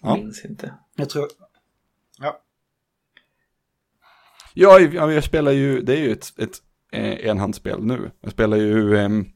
Ja. 0.02 0.16
Minns 0.16 0.46
inte. 0.46 0.74
Jag 0.96 1.10
tror, 1.10 1.28
ja. 2.20 2.42
Ja, 4.54 4.80
jag, 4.80 5.14
jag 5.14 5.24
spelar 5.24 5.52
ju, 5.52 5.82
det 5.82 5.94
är 5.94 6.02
ju 6.02 6.12
ett, 6.12 6.40
ett 6.40 6.62
eh, 6.92 7.30
enhandsspel 7.30 7.84
nu. 7.84 8.12
Jag 8.22 8.32
spelar 8.32 8.58
ju 8.58 8.96
um, 8.96 9.34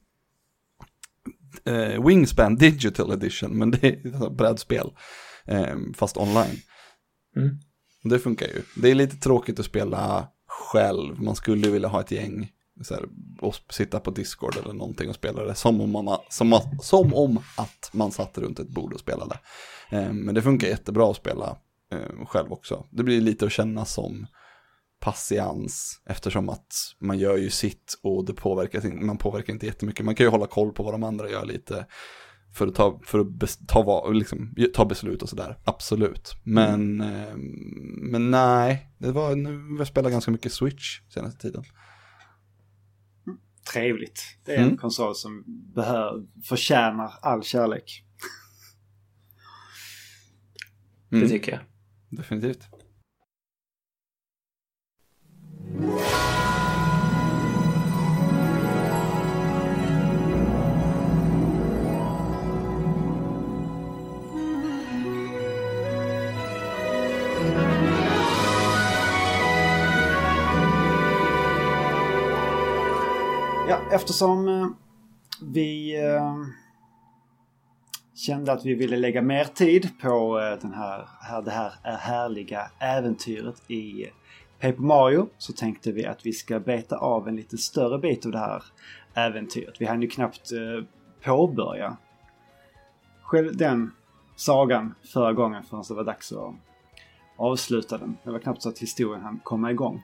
uh, 1.69 2.07
Wingspan 2.07 2.55
Digital 2.55 3.11
Edition, 3.11 3.57
men 3.57 3.71
det 3.71 3.83
är 3.87 4.25
ett 4.25 4.31
brädspel. 4.31 4.91
Um, 5.45 5.93
fast 5.93 6.17
online. 6.17 6.57
Mm. 7.35 7.59
Det 8.09 8.19
funkar 8.19 8.47
ju. 8.47 8.61
Det 8.75 8.91
är 8.91 8.95
lite 8.95 9.15
tråkigt 9.15 9.59
att 9.59 9.65
spela 9.65 10.27
själv. 10.47 11.21
Man 11.21 11.35
skulle 11.35 11.69
vilja 11.69 11.87
ha 11.87 12.01
ett 12.01 12.11
gäng 12.11 12.51
här, 12.89 13.05
och 13.41 13.55
sitta 13.69 13.99
på 13.99 14.11
Discord 14.11 14.57
eller 14.63 14.73
någonting 14.73 15.09
och 15.09 15.15
spela 15.15 15.43
det 15.43 15.55
som 15.55 15.81
om, 15.81 15.91
man, 15.91 16.17
som, 16.29 16.59
som 16.81 17.13
om 17.13 17.37
att 17.57 17.89
man 17.93 18.11
satt 18.11 18.37
runt 18.37 18.59
ett 18.59 18.69
bord 18.69 18.93
och 18.93 18.99
spelade. 18.99 19.39
Eh, 19.89 20.13
men 20.13 20.35
det 20.35 20.41
funkar 20.41 20.67
jättebra 20.67 21.11
att 21.11 21.17
spela 21.17 21.57
eh, 21.91 22.25
själv 22.25 22.51
också. 22.51 22.85
Det 22.91 23.03
blir 23.03 23.21
lite 23.21 23.45
att 23.45 23.51
känna 23.51 23.85
som 23.85 24.27
patiens 24.99 26.01
eftersom 26.05 26.49
att 26.49 26.73
man 26.99 27.19
gör 27.19 27.37
ju 27.37 27.49
sitt 27.49 27.99
och 28.03 28.25
det 28.25 28.33
påverkar, 28.33 29.05
man 29.05 29.17
påverkar 29.17 29.53
inte 29.53 29.65
jättemycket. 29.65 30.05
Man 30.05 30.15
kan 30.15 30.25
ju 30.25 30.29
hålla 30.29 30.47
koll 30.47 30.71
på 30.71 30.83
vad 30.83 30.93
de 30.93 31.03
andra 31.03 31.29
gör 31.29 31.45
lite 31.45 31.85
för 32.55 32.67
att 32.67 32.75
ta, 32.75 32.99
för 33.03 33.19
att 33.19 33.67
ta, 33.67 34.09
liksom, 34.11 34.55
ta 34.73 34.85
beslut 34.85 35.21
och 35.21 35.29
sådär, 35.29 35.59
absolut. 35.63 36.35
Men, 36.43 37.01
mm. 37.01 37.01
eh, 37.01 37.35
men 38.11 38.31
nej, 38.31 38.89
det 38.97 39.11
var, 39.11 39.35
nu 39.35 39.57
har 39.71 39.77
jag 39.77 39.87
spelat 39.87 40.11
ganska 40.11 40.31
mycket 40.31 40.53
Switch 40.53 40.99
senaste 41.09 41.41
tiden. 41.41 41.63
trevligt. 43.73 44.21
Det 44.45 44.51
är 44.53 44.57
en 44.57 44.63
Mm. 44.63 44.77
konsol 44.77 45.15
som 45.15 45.43
behöver, 45.75 46.25
förtjänar 46.43 47.13
all 47.21 47.43
kärlek. 47.43 48.03
Det 51.09 51.15
Mm, 51.17 51.29
tycker 51.29 51.51
jag. 51.51 51.61
definitivt. 52.09 52.67
Ja, 73.75 73.81
eftersom 73.95 74.47
eh, 74.47 74.67
vi 75.41 76.03
eh, 76.05 76.35
kände 78.13 78.51
att 78.51 78.65
vi 78.65 78.73
ville 78.73 78.97
lägga 78.97 79.21
mer 79.21 79.43
tid 79.43 79.89
på 80.01 80.39
eh, 80.39 80.61
den 80.61 80.73
här, 80.73 81.07
här, 81.21 81.41
det 81.41 81.51
här 81.51 81.73
härliga 81.83 82.71
äventyret 82.79 83.71
i 83.71 84.05
Paper 84.59 84.81
Mario 84.81 85.29
så 85.37 85.53
tänkte 85.53 85.91
vi 85.91 86.05
att 86.05 86.25
vi 86.25 86.33
ska 86.33 86.59
beta 86.59 86.97
av 86.97 87.27
en 87.27 87.35
lite 87.35 87.57
större 87.57 87.99
bit 87.99 88.25
av 88.25 88.31
det 88.31 88.39
här 88.39 88.63
äventyret. 89.13 89.75
Vi 89.81 89.85
hann 89.85 90.01
ju 90.01 90.07
knappt 90.07 90.51
påbörja 91.23 91.97
själv 93.21 93.57
den 93.57 93.91
sagan 94.35 94.95
förra 95.13 95.33
gången 95.33 95.63
förrän 95.63 95.83
det 95.87 95.93
var 95.93 96.03
dags 96.03 96.31
att 96.31 96.53
avsluta 97.37 97.97
den. 97.97 98.17
Det 98.23 98.31
var 98.31 98.39
knappt 98.39 98.61
så 98.61 98.69
att 98.69 98.79
historien 98.79 99.21
hann 99.21 99.39
komma 99.43 99.71
igång. 99.71 100.03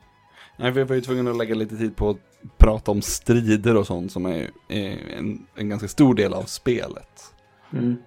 Nej, 0.57 0.71
vi 0.71 0.84
var 0.84 0.95
ju 0.95 1.01
tvungna 1.01 1.31
att 1.31 1.38
lägga 1.38 1.55
lite 1.55 1.77
tid 1.77 1.95
på 1.95 2.10
att 2.10 2.30
prata 2.58 2.91
om 2.91 3.01
strider 3.01 3.75
och 3.75 3.88
sånt 3.88 4.12
som 4.12 4.25
är, 4.25 4.51
är 4.67 4.97
en, 5.17 5.45
en 5.56 5.69
ganska 5.69 5.88
stor 5.88 6.15
del 6.15 6.34
av 6.34 6.43
spelet. 6.43 7.34
Mm. 7.73 7.97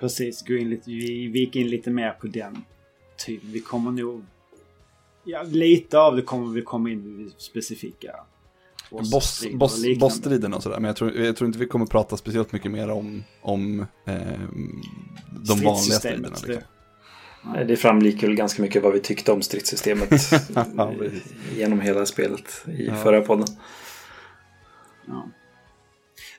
Precis, 0.00 0.42
gå 0.42 0.54
in 0.54 0.70
lite, 0.70 0.90
vi, 0.90 1.26
vi 1.26 1.40
gick 1.40 1.56
in 1.56 1.68
lite 1.68 1.90
mer 1.90 2.10
på 2.10 2.26
den 2.26 2.64
typen. 3.26 3.52
Vi 3.52 3.60
kommer 3.60 3.90
nog... 3.90 4.24
Ja, 5.24 5.42
lite 5.42 5.98
av 5.98 6.16
det 6.16 6.22
kommer 6.22 6.52
vi 6.52 6.62
komma 6.62 6.90
in 6.90 7.26
i 7.26 7.42
specifika 7.42 8.16
Boss, 8.90 9.10
bossstrider 9.10 9.54
och 9.54 9.58
boss, 9.58 9.78
liknande. 9.78 10.00
bossstriden 10.00 10.54
och 10.54 10.62
sådär, 10.62 10.80
men 10.80 10.84
jag 10.88 10.96
tror, 10.96 11.16
jag 11.16 11.36
tror 11.36 11.46
inte 11.46 11.58
vi 11.58 11.66
kommer 11.66 11.86
prata 11.86 12.16
speciellt 12.16 12.52
mycket 12.52 12.70
mer 12.70 12.90
om, 12.90 13.24
om 13.42 13.86
ehm, 14.04 14.82
de 15.30 15.60
vanliga 15.60 15.80
striderna. 15.80 16.36
Stridssystemet, 16.36 16.46
Liksom. 16.46 16.62
Nej, 17.42 17.64
Det 17.64 17.76
framgick 17.76 18.22
väl 18.22 18.34
ganska 18.34 18.62
mycket 18.62 18.82
vad 18.82 18.92
vi 18.92 19.00
tyckte 19.00 19.32
om 19.32 19.42
stridssystemet 19.42 20.10
Ja, 20.76 20.92
genom 21.56 21.80
hela 21.80 22.06
spelet 22.06 22.64
i 22.66 22.86
Ja. 22.86 22.94
förra 22.96 23.20
podden. 23.20 23.46
Ja. 25.06 25.28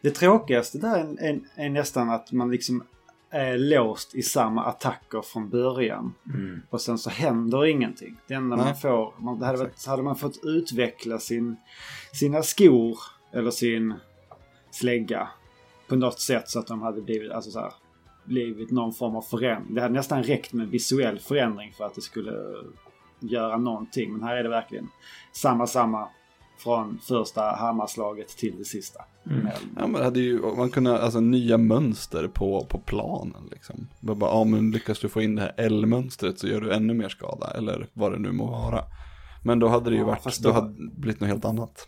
Det 0.01 0.12
tråkigaste 0.12 0.77
där 0.77 0.97
är, 0.97 1.23
är, 1.29 1.39
är 1.55 1.69
nästan 1.69 2.09
att 2.09 2.31
man 2.31 2.51
liksom 2.51 2.83
är 3.31 3.57
låst 3.57 4.15
i 4.15 4.21
samma 4.21 4.65
attacker 4.65 5.21
från 5.21 5.49
början. 5.49 6.13
Mm. 6.33 6.62
Och 6.69 6.81
sen 6.81 6.97
så 6.97 7.09
händer 7.09 7.65
ingenting. 7.65 8.17
Det 8.27 8.33
enda 8.33 8.55
Nej. 8.55 8.65
man 8.65 8.75
får, 8.75 9.13
man, 9.17 9.39
det 9.39 9.45
hade, 9.45 9.57
varit, 9.57 9.85
hade 9.85 10.03
man 10.03 10.15
fått 10.15 10.39
utveckla 10.43 11.19
sin, 11.19 11.55
sina 12.13 12.43
skor 12.43 12.97
eller 13.33 13.51
sin 13.51 13.93
slägga 14.71 15.27
på 15.88 15.95
något 15.95 16.19
sätt 16.19 16.49
så 16.49 16.59
att 16.59 16.67
de 16.67 16.81
hade 16.81 17.01
blivit, 17.01 17.31
alltså 17.31 17.51
så 17.51 17.59
här, 17.59 17.73
blivit 18.29 18.71
någon 18.71 18.93
form 18.93 19.15
av 19.15 19.21
förändring. 19.21 19.75
Det 19.75 19.81
hade 19.81 19.93
nästan 19.93 20.23
räckt 20.23 20.53
med 20.53 20.67
visuell 20.67 21.19
förändring 21.19 21.73
för 21.77 21.83
att 21.85 21.95
det 21.95 22.01
skulle 22.01 22.31
göra 23.19 23.57
någonting. 23.57 24.11
Men 24.13 24.23
här 24.23 24.35
är 24.35 24.43
det 24.43 24.49
verkligen 24.49 24.87
samma, 25.31 25.67
samma 25.67 26.07
från 26.57 26.99
första 27.03 27.41
hammarslaget 27.55 28.27
till 28.27 28.57
det 28.57 28.65
sista. 28.65 29.01
Mm. 29.25 29.47
Ja, 29.77 29.87
men 29.87 30.03
hade 30.03 30.19
ju, 30.19 30.41
man 30.57 30.69
kunde, 30.69 31.01
alltså 31.01 31.19
nya 31.19 31.57
mönster 31.57 32.27
på, 32.27 32.65
på 32.69 32.77
planen 32.79 33.47
liksom. 33.51 33.87
Bara, 33.99 34.15
bara, 34.15 34.31
ja 34.31 34.43
men 34.43 34.71
lyckas 34.71 34.99
du 34.99 35.09
få 35.09 35.21
in 35.21 35.35
det 35.35 35.41
här 35.41 35.53
L-mönstret 35.57 36.39
så 36.39 36.47
gör 36.47 36.61
du 36.61 36.73
ännu 36.73 36.93
mer 36.93 37.09
skada, 37.09 37.51
eller 37.57 37.87
vad 37.93 38.11
det 38.11 38.19
nu 38.19 38.31
må 38.31 38.45
vara. 38.45 38.83
Men 39.43 39.59
då 39.59 39.67
hade 39.67 39.89
det 39.89 39.95
ju 39.95 40.01
Ja, 40.01 40.07
varit, 40.07 40.39
då 40.41 40.49
då- 40.49 40.55
hade 40.55 40.67
det 40.67 40.91
blivit 40.95 41.19
något 41.19 41.29
helt 41.29 41.45
annat. 41.45 41.87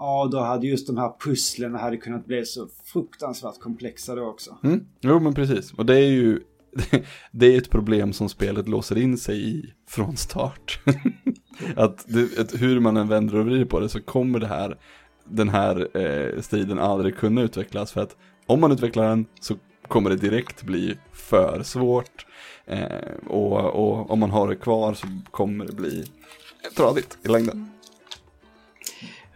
Ja, 0.00 0.28
då 0.32 0.38
hade 0.38 0.66
just 0.66 0.86
de 0.86 0.96
här 0.96 1.12
pusslen 1.24 1.74
hade 1.74 1.96
kunnat 1.96 2.26
bli 2.26 2.44
så 2.44 2.68
fruktansvärt 2.84 3.60
komplexa 3.60 4.14
då 4.14 4.22
också. 4.22 4.58
Mm? 4.64 4.86
Jo 5.00 5.20
men 5.20 5.34
precis, 5.34 5.72
och 5.72 5.86
det 5.86 5.96
är 5.96 6.08
ju 6.10 6.40
det 7.30 7.54
är 7.54 7.58
ett 7.58 7.70
problem 7.70 8.12
som 8.12 8.28
spelet 8.28 8.68
låser 8.68 8.98
in 8.98 9.18
sig 9.18 9.48
i 9.50 9.72
från 9.88 10.16
start. 10.16 10.80
att, 11.76 12.04
det, 12.08 12.38
att 12.38 12.62
hur 12.62 12.80
man 12.80 12.96
än 12.96 13.08
vänder 13.08 13.36
och 13.36 13.46
vrider 13.46 13.64
på 13.64 13.80
det 13.80 13.88
så 13.88 14.00
kommer 14.00 14.38
det 14.38 14.46
här, 14.46 14.78
den 15.24 15.48
här 15.48 15.96
eh, 15.96 16.40
striden 16.40 16.78
aldrig 16.78 17.16
kunna 17.16 17.42
utvecklas 17.42 17.92
för 17.92 18.00
att 18.00 18.16
om 18.46 18.60
man 18.60 18.72
utvecklar 18.72 19.08
den 19.08 19.26
så 19.40 19.54
kommer 19.88 20.10
det 20.10 20.16
direkt 20.16 20.62
bli 20.62 20.96
för 21.12 21.62
svårt. 21.62 22.26
Eh, 22.66 23.26
och, 23.26 23.64
och 23.64 24.10
om 24.10 24.18
man 24.18 24.30
har 24.30 24.48
det 24.48 24.56
kvar 24.56 24.94
så 24.94 25.06
kommer 25.30 25.66
det 25.66 25.72
bli 25.72 26.04
tradigt 26.76 27.18
i 27.22 27.28
längden. 27.28 27.70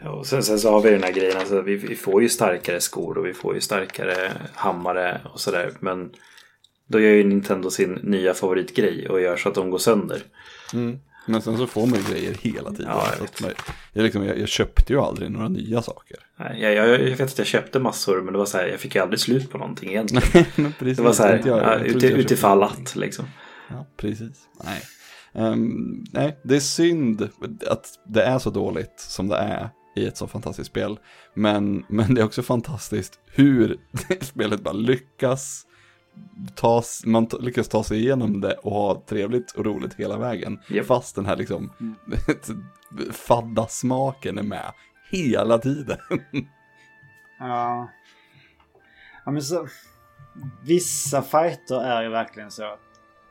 Och 0.07 0.27
sen, 0.27 0.43
sen 0.43 0.59
så 0.59 0.71
har 0.71 0.81
vi 0.81 0.91
den 0.91 1.03
här 1.03 1.13
grejen, 1.13 1.37
alltså, 1.37 1.61
vi, 1.61 1.77
vi 1.77 1.97
får 1.97 2.23
ju 2.23 2.29
starkare 2.29 2.81
skor 2.81 3.19
och 3.19 3.27
vi 3.27 3.35
får 3.35 3.55
ju 3.55 3.61
starkare 3.61 4.33
hammare 4.55 5.21
och 5.33 5.41
sådär. 5.41 5.73
Men 5.81 6.11
då 6.87 7.01
gör 7.01 7.11
ju 7.11 7.25
Nintendo 7.25 7.71
sin 7.71 7.93
nya 7.93 8.35
favoritgrej 8.35 9.09
och 9.09 9.21
gör 9.21 9.37
så 9.37 9.49
att 9.49 9.55
de 9.55 9.71
går 9.71 9.79
sönder. 9.79 10.23
Mm. 10.75 10.99
Men 11.27 11.43
sen 11.43 11.57
så 11.57 11.67
får 11.67 11.87
man 11.87 11.99
ju 11.99 12.15
grejer 12.15 12.35
hela 12.41 12.71
tiden. 12.71 12.87
Ja, 12.89 13.07
jag 13.41 13.53
jag, 13.93 14.03
liksom, 14.03 14.27
jag, 14.27 14.39
jag 14.39 14.49
köpte 14.49 14.93
ju 14.93 15.01
aldrig 15.01 15.31
några 15.31 15.49
nya 15.49 15.83
saker. 15.83 16.17
Nej, 16.37 16.63
Jag, 16.63 16.99
vet 16.99 17.21
att 17.21 17.39
jag 17.39 17.47
köpte 17.47 17.79
massor 17.79 18.23
men 18.23 18.33
det 18.33 18.39
var 18.39 18.47
så 18.47 18.59
här, 18.59 18.67
jag 18.67 18.81
fick 18.81 18.95
ju 18.95 19.03
aldrig 19.03 19.21
slut 19.21 19.51
på 19.51 19.59
någonting 19.59 19.91
egentligen. 19.91 20.47
precis, 20.79 20.97
Det 20.97 21.03
var 21.03 21.13
så 21.13 21.23
här, 21.23 21.43
ja, 21.47 21.61
tror 21.61 21.81
ut, 21.81 21.95
inte 21.95 22.07
jag 22.07 22.17
köpte 22.17 22.21
utifall 22.21 22.63
att 22.63 22.97
liksom. 22.97 23.25
Ja, 23.69 23.87
precis. 23.97 24.49
Nej. 24.65 24.83
Ehm, 25.35 26.05
nej, 26.13 26.39
det 26.43 26.57
är 26.57 26.61
synd 26.61 27.29
att 27.67 27.87
det 28.07 28.23
är 28.23 28.39
så 28.39 28.51
dåligt 28.51 28.95
som 28.97 29.29
det 29.29 29.37
är 29.37 29.69
i 29.95 30.07
ett 30.07 30.17
så 30.17 30.27
fantastiskt 30.27 30.71
spel. 30.71 30.99
Men, 31.35 31.85
men 31.89 32.15
det 32.15 32.21
är 32.21 32.25
också 32.25 32.43
fantastiskt 32.43 33.21
hur 33.27 33.79
spelet 34.21 34.61
bara 34.61 34.75
lyckas 34.75 35.67
tas, 36.55 37.07
man 37.07 37.29
lyckas 37.41 37.69
ta 37.69 37.85
sig 37.85 37.99
igenom 37.99 38.41
det 38.41 38.55
och 38.55 38.73
ha 38.73 39.03
trevligt 39.07 39.53
och 39.53 39.65
roligt 39.65 39.95
hela 39.95 40.19
vägen. 40.19 40.61
Japp. 40.69 40.87
Fast 40.87 41.17
den 41.17 41.27
här 41.27 41.37
liksom 41.37 41.73
fadda 43.13 43.67
smaken 43.67 44.39
är 44.39 44.43
med 44.43 44.73
hela 45.11 45.59
tiden. 45.59 45.99
Ja. 47.39 47.89
Ja 49.25 49.31
men 49.31 49.43
så... 49.43 49.69
Vissa 50.63 51.23
fighter 51.23 51.81
är 51.81 52.03
ju 52.03 52.09
verkligen 52.09 52.51
så 52.51 52.65
att... 52.65 52.81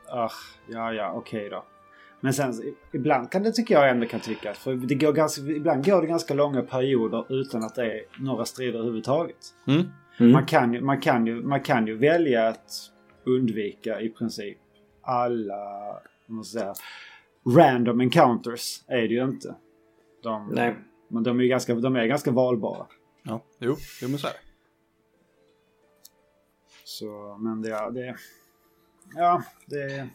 ah, 0.08 0.30
ja, 0.68 0.92
ja, 0.92 1.12
okej 1.12 1.48
då. 1.50 1.64
Men 2.24 2.34
sen 2.34 2.74
ibland 2.92 3.30
kan 3.30 3.42
det 3.42 3.52
tycker 3.52 3.74
jag 3.74 3.90
ändå 3.90 4.06
kan 4.06 4.20
tycka. 4.20 4.54
För 4.54 4.74
det 4.74 4.94
går 4.94 5.12
ganska, 5.12 5.42
ibland 5.42 5.84
går 5.84 6.02
det 6.02 6.08
ganska 6.08 6.34
långa 6.34 6.62
perioder 6.62 7.40
utan 7.40 7.64
att 7.64 7.74
det 7.74 7.84
är 7.84 8.02
några 8.18 8.44
strider 8.44 8.78
överhuvudtaget. 8.78 9.36
Mm. 9.66 9.82
Mm. 10.18 10.32
Man, 10.32 10.46
kan 10.46 10.74
ju, 10.74 10.80
man, 10.80 11.00
kan 11.00 11.26
ju, 11.26 11.42
man 11.42 11.60
kan 11.60 11.86
ju 11.86 11.96
välja 11.96 12.48
att 12.48 12.70
undvika 13.26 14.00
i 14.00 14.08
princip 14.08 14.58
alla 15.02 16.00
man 16.26 16.44
ska 16.44 16.58
säga, 16.58 16.74
random 17.56 18.00
encounters. 18.00 18.84
Är 18.86 19.08
det 19.08 19.14
ju 19.14 19.24
inte. 19.24 19.54
De, 20.22 20.50
Nej. 20.52 20.76
Men 21.08 21.22
de 21.22 21.38
är 21.38 21.42
ju 21.42 21.48
ganska, 21.48 21.74
de 21.74 21.96
är 21.96 22.06
ganska 22.06 22.30
valbara. 22.30 22.86
Ja, 23.22 23.44
jo, 23.58 23.76
jo 24.02 24.08
men 24.08 24.18
så 24.18 24.26
är 24.26 24.32
det. 24.32 24.38
Så, 26.84 27.38
men 27.40 27.62
det, 27.62 27.68
ja, 27.68 27.90
det... 27.90 28.16
Ja, 29.14 29.42
det... 29.66 30.08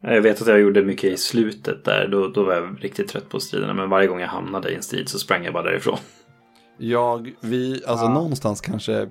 Jag 0.00 0.20
vet 0.22 0.42
att 0.42 0.48
jag 0.48 0.60
gjorde 0.60 0.82
mycket 0.82 1.12
i 1.12 1.16
slutet 1.16 1.84
där. 1.84 2.08
Då, 2.08 2.28
då 2.28 2.44
var 2.44 2.54
jag 2.54 2.76
riktigt 2.80 3.08
trött 3.08 3.28
på 3.28 3.40
striderna. 3.40 3.74
Men 3.74 3.90
varje 3.90 4.06
gång 4.08 4.20
jag 4.20 4.28
hamnade 4.28 4.70
i 4.70 4.74
en 4.74 4.82
strid 4.82 5.08
så 5.08 5.18
sprang 5.18 5.44
jag 5.44 5.52
bara 5.52 5.62
därifrån. 5.62 5.98
Jag, 6.78 7.32
vi, 7.40 7.82
alltså 7.86 8.04
Ja. 8.06 8.14
någonstans 8.14 8.60
kanske 8.60 9.08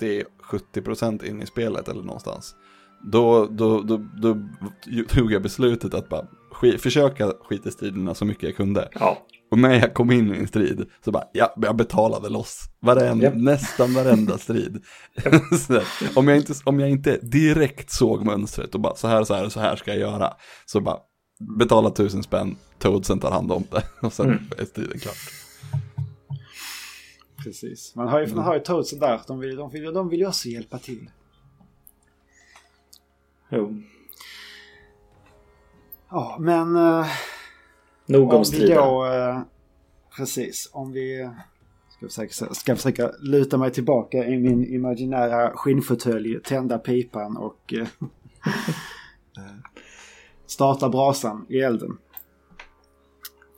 60-70% 0.00 1.24
in 1.24 1.42
i 1.42 1.46
spelet 1.46 1.88
eller 1.88 2.02
någonstans. 2.02 2.54
Då, 3.02 3.46
då, 3.46 3.80
då, 3.80 3.96
då 4.22 4.36
tog 5.08 5.32
jag 5.32 5.42
beslutet 5.42 5.94
att 5.94 6.08
bara 6.08 6.26
sk- 6.60 6.78
försöka 6.78 7.32
skita 7.44 7.68
i 7.68 7.72
striderna 7.72 8.14
så 8.14 8.24
mycket 8.24 8.42
jag 8.42 8.56
kunde. 8.56 8.88
Ja, 8.92 9.18
Och 9.50 9.58
när 9.58 9.74
jag 9.80 9.94
kom 9.94 10.10
in 10.10 10.34
i 10.34 10.38
en 10.38 10.48
strid 10.48 10.86
så 11.04 11.10
bara, 11.10 11.24
ja, 11.32 11.54
jag 11.56 11.76
betalade 11.76 12.28
loss. 12.28 12.64
Varenda, 12.80 13.24
Japp. 13.24 13.34
Nästan 13.36 13.94
varenda 13.94 14.38
strid. 14.38 14.84
om, 16.16 16.28
jag 16.28 16.36
inte, 16.36 16.54
om 16.64 16.80
jag 16.80 16.90
inte 16.90 17.18
direkt 17.22 17.90
såg 17.90 18.24
mönstret 18.24 18.74
och 18.74 18.80
bara 18.80 18.94
så 18.94 19.08
här, 19.08 19.24
så 19.24 19.34
här, 19.34 19.48
så 19.48 19.60
här 19.60 19.76
ska 19.76 19.90
jag 19.90 20.00
göra. 20.00 20.34
Så 20.66 20.80
bara, 20.80 20.98
betala 21.58 21.90
tusen 21.90 22.22
spänn, 22.22 22.56
Toadsen 22.78 23.20
tar 23.20 23.30
hand 23.30 23.52
om 23.52 23.64
det. 23.70 23.82
Och 24.06 24.12
sen 24.12 24.26
Mm. 24.26 24.38
är 24.58 24.64
striden 24.64 24.98
klar. 24.98 25.14
Precis. 27.44 27.94
Man 27.96 28.08
har 28.08 28.20
ju, 28.20 28.34
man 28.34 28.44
har 28.44 28.54
ju 28.54 28.60
Toadsen 28.60 28.98
där. 28.98 29.20
De 29.26 29.38
vill, 29.40 29.56
de, 29.56 29.70
vill, 29.70 29.92
de 29.94 30.08
vill 30.08 30.20
ju 30.20 30.26
också 30.26 30.48
hjälpa 30.48 30.78
till. 30.78 31.10
jo. 33.50 33.82
Ja, 36.10 36.36
men... 36.40 36.76
eh, 36.76 37.06
Nog 38.08 38.22
om 38.22 38.30
om 38.34 38.38
vi 38.38 38.44
striden. 38.44 38.76
då... 38.76 39.06
eh, 39.06 39.40
precis. 40.16 40.70
Om 40.72 40.92
vi 40.92 41.30
ska 41.88 42.06
försöka, 42.26 42.54
ska 42.54 42.76
försöka 42.76 43.10
luta 43.20 43.58
mig 43.58 43.72
tillbaka 43.72 44.24
i 44.26 44.38
min 44.38 44.74
imaginära 44.74 45.50
skinnfåtölj, 45.54 46.40
tända 46.42 46.78
pipan 46.78 47.36
och 47.36 47.74
eh, 47.76 47.86
starta 50.46 50.88
brasan 50.88 51.46
i 51.48 51.58
elden. 51.60 51.98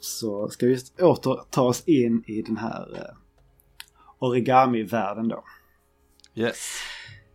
Så 0.01 0.49
ska 0.49 0.67
vi 0.67 0.79
åter 1.01 1.41
ta 1.51 1.63
oss 1.63 1.85
in 1.89 2.25
i 2.27 2.43
den 2.43 2.57
här 2.57 2.97
eh, 2.97 3.17
origami-världen 4.19 5.29
då. 5.29 5.45
Yes. 6.35 6.69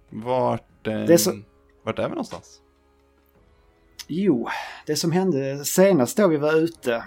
Vart, 0.09 0.87
eh, 0.87 0.93
Det 0.93 1.13
är 1.13 1.17
så- 1.17 1.39
vart 1.83 1.99
är 1.99 2.03
vi 2.03 2.09
någonstans? 2.09 2.61
Jo, 4.07 4.49
det 4.85 4.95
som 4.95 5.11
hände 5.11 5.65
senast 5.65 6.17
då 6.17 6.27
vi 6.27 6.37
var 6.37 6.55
ute 6.55 7.03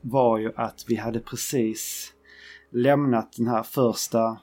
var 0.00 0.38
ju 0.38 0.52
att 0.56 0.84
vi 0.88 0.96
hade 0.96 1.20
precis 1.20 2.12
lämnat 2.70 3.32
den 3.36 3.48
här 3.48 3.62
första 3.62 4.38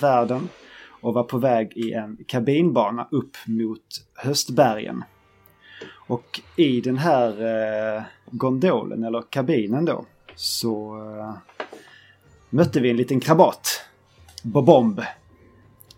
världen 0.00 0.48
och 1.00 1.14
var 1.14 1.22
på 1.22 1.38
väg 1.38 1.72
i 1.76 1.92
en 1.92 2.16
kabinbana 2.26 3.08
upp 3.10 3.36
mot 3.46 4.06
höstbergen. 4.14 5.04
Och 6.06 6.40
i 6.56 6.80
den 6.80 6.98
här 6.98 7.28
eh, 7.96 8.02
gondolen, 8.30 9.04
eller 9.04 9.22
kabinen 9.30 9.84
då, 9.84 10.06
så 10.34 10.96
eh, 10.98 11.34
mötte 12.50 12.80
vi 12.80 12.90
en 12.90 12.96
liten 12.96 13.20
krabat. 13.20 13.80
Bobomb. 14.42 15.00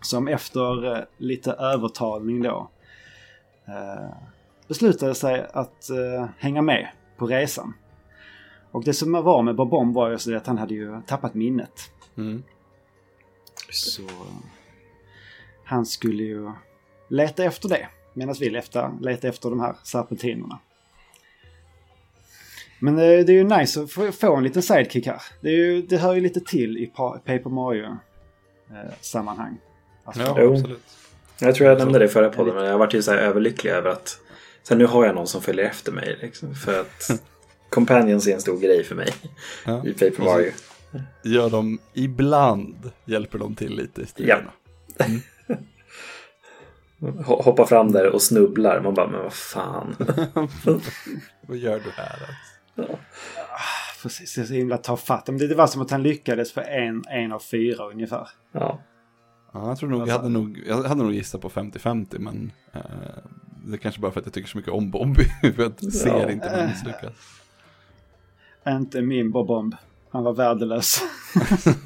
Som 0.01 0.27
efter 0.27 0.95
eh, 0.95 1.03
lite 1.17 1.51
övertalning 1.51 2.41
då 2.41 2.71
eh, 3.67 4.27
beslutade 4.67 5.15
sig 5.15 5.47
att 5.53 5.89
eh, 5.89 6.25
hänga 6.37 6.61
med 6.61 6.87
på 7.17 7.27
resan. 7.27 7.73
Och 8.71 8.83
det 8.83 8.93
som 8.93 9.11
var 9.11 9.41
med 9.43 9.55
Bobomb 9.55 9.95
var 9.95 10.09
ju 10.09 10.17
så 10.17 10.35
att 10.35 10.47
han 10.47 10.57
hade 10.57 10.73
ju 10.73 11.01
tappat 11.07 11.33
minnet. 11.33 11.91
Mm. 12.17 12.43
Så 13.71 14.01
eh, 14.01 14.07
han 15.65 15.85
skulle 15.85 16.23
ju 16.23 16.51
leta 17.09 17.43
efter 17.43 17.69
det. 17.69 17.87
Medan 18.13 18.35
vi 18.39 18.49
leta, 18.49 18.91
leta 19.01 19.27
efter 19.27 19.49
de 19.49 19.59
här 19.59 19.75
serpentinerna. 19.83 20.59
Men 22.79 22.93
eh, 22.95 22.99
det 23.01 23.29
är 23.29 23.31
ju 23.31 23.43
nice 23.43 23.81
att 23.83 23.91
få, 24.15 24.35
en 24.35 24.43
liten 24.43 24.61
sidekick 24.61 25.07
här. 25.07 25.21
Det, 25.41 25.49
är 25.49 25.53
ju, 25.55 25.81
det 25.81 25.97
hör 25.97 26.13
ju 26.13 26.21
lite 26.21 26.39
till 26.39 26.77
i 26.77 26.85
Pa- 26.87 27.19
Paper 27.25 27.49
Mario-sammanhang. 27.49 29.57
Alltså, 30.03 30.21
Ja, 30.23 30.35
Jo. 30.39 30.53
absolut. 30.53 30.83
Jag 31.39 31.55
tror 31.55 31.69
jag 31.69 31.77
nämnde 31.77 31.99
det 31.99 32.05
i 32.05 32.07
förra 32.07 32.29
podden 32.29 32.55
men 32.55 32.65
jag 32.65 32.77
varit 32.77 32.93
ju 32.93 33.01
så 33.01 33.11
här 33.11 33.17
överlycklig 33.17 33.71
över 33.71 33.89
att 33.89 34.19
sen 34.67 34.77
nu 34.77 34.85
har 34.85 35.05
jag 35.05 35.15
någon 35.15 35.27
som 35.27 35.41
följer 35.41 35.65
efter 35.65 35.91
mig. 35.91 36.17
Liksom, 36.21 36.55
för 36.55 36.81
att 36.81 37.21
Companions 37.69 38.27
är 38.27 38.33
en 38.33 38.41
stor 38.41 38.59
grej 38.59 38.83
för 38.83 38.95
mig 38.95 39.13
Ja. 39.65 39.85
i 39.85 39.93
Paper 39.93 40.23
Mario. 40.23 40.51
Gör 41.23 41.49
de 41.49 41.79
ibland, 41.93 42.91
hjälper 43.05 43.39
de 43.39 43.55
till 43.55 43.75
lite 43.75 44.01
i 44.01 44.05
striderna. 44.05 44.51
Ho- 46.99 47.23
Hoppar 47.43 47.65
fram 47.65 47.91
där 47.91 48.09
och 48.13 48.21
snubblar. 48.21 48.81
Man 48.81 48.93
bara, 48.93 49.07
men 49.07 49.21
vad 49.23 49.33
fan. 49.33 49.95
Vad 51.47 51.57
gör 51.57 51.79
du 51.79 51.91
här? 51.91 52.19
Alltså? 52.77 52.97
Precis, 54.01 54.35
det 54.35 54.41
är 54.41 54.45
så 54.45 54.53
himla 54.53 54.77
tafatt. 54.77 55.27
Men 55.27 55.37
det, 55.37 55.47
det 55.47 55.55
var 55.55 55.67
som 55.67 55.81
att 55.81 55.91
han 55.91 56.03
lyckades 56.03 56.51
för 56.51 56.61
en, 56.61 57.03
en 57.09 57.31
av 57.31 57.39
fyra 57.39 57.85
ungefär. 57.89 58.27
Ja. 58.51 58.81
Ja, 59.53 59.67
jag 59.67 59.77
tror 59.79 59.89
nog, 59.89 60.07
jag 60.07 60.13
hade 60.13 60.29
nog, 60.29 60.63
jag 60.67 60.83
hade 60.83 61.03
nog 61.03 61.13
gissat 61.13 61.41
på 61.41 61.49
50-50 61.49 62.19
men 62.19 62.51
eh, 62.73 62.81
det 63.67 63.75
är 63.75 63.77
kanske 63.77 64.01
bara 64.01 64.11
för 64.11 64.19
att 64.19 64.25
jag 64.25 64.33
tycker 64.33 64.49
så 64.49 64.57
mycket 64.57 64.73
om 64.73 64.91
Bobby. 64.91 65.23
för 65.41 65.63
jag 65.63 65.93
ser 65.93 66.09
Ja. 66.09 66.31
inte 66.31 66.45
när 66.51 66.59
han 66.59 66.69
misslyckas. 66.69 67.13
Inte 68.67 69.01
min 69.01 69.31
Bobomb. 69.31 69.75
Han 70.09 70.23
var 70.23 70.33
värdelös. 70.33 70.99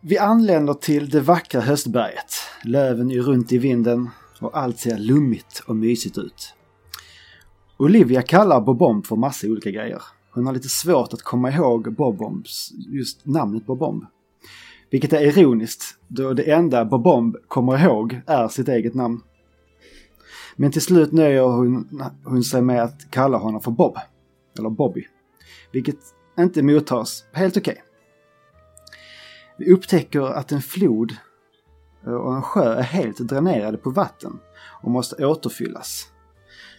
Vi 0.00 0.18
anländer 0.18 0.74
till 0.74 1.10
det 1.10 1.20
vackra 1.20 1.60
höstberget. 1.60 2.34
Löven 2.64 3.10
är 3.10 3.20
runt 3.20 3.52
i 3.52 3.58
vinden 3.58 4.10
och 4.40 4.58
allt 4.58 4.78
ser 4.78 4.98
lummigt 4.98 5.62
och 5.66 5.76
mysigt 5.76 6.18
ut. 6.18 6.54
Olivia 7.76 8.22
kallar 8.22 8.60
Bobomb 8.60 9.06
för 9.06 9.16
massa 9.16 9.46
olika 9.46 9.70
grejer. 9.70 10.02
Hon 10.30 10.46
har 10.46 10.52
lite 10.54 10.68
svårt 10.68 11.12
att 11.12 11.22
komma 11.22 11.50
ihåg 11.50 11.94
Bobombs, 11.94 12.70
just 12.88 13.26
namnet 13.26 13.66
Bobomb. 13.66 14.04
Vilket 14.90 15.12
är 15.12 15.20
ironiskt 15.20 15.98
då 16.08 16.32
det 16.32 16.52
enda 16.52 16.84
Bobomb 16.84 17.36
kommer 17.48 17.84
ihåg 17.84 18.20
är 18.26 18.48
sitt 18.48 18.68
eget 18.68 18.94
namn. 18.94 19.20
Men 20.56 20.72
till 20.72 20.82
slut 20.82 21.12
nöjer 21.12 21.42
hon, 21.42 22.02
hon 22.24 22.44
sig 22.44 22.62
med 22.62 22.82
att 22.82 23.10
kalla 23.10 23.38
honom 23.38 23.60
för 23.60 23.70
Bob. 23.70 23.98
Eller 24.58 24.70
Bobby. 24.70 25.06
Vilket 25.72 25.98
inte 26.38 26.62
mottas 26.62 27.24
helt 27.32 27.56
okej. 27.56 27.82
Vi 29.58 29.72
upptäcker 29.72 30.20
att 30.20 30.52
en 30.52 30.62
flod 30.62 31.16
och 32.04 32.34
en 32.34 32.42
sjö 32.42 32.74
är 32.74 32.82
helt 32.82 33.18
dränerade 33.18 33.78
på 33.78 33.90
vatten 33.90 34.38
och 34.82 34.90
måste 34.90 35.26
återfyllas. 35.26 36.08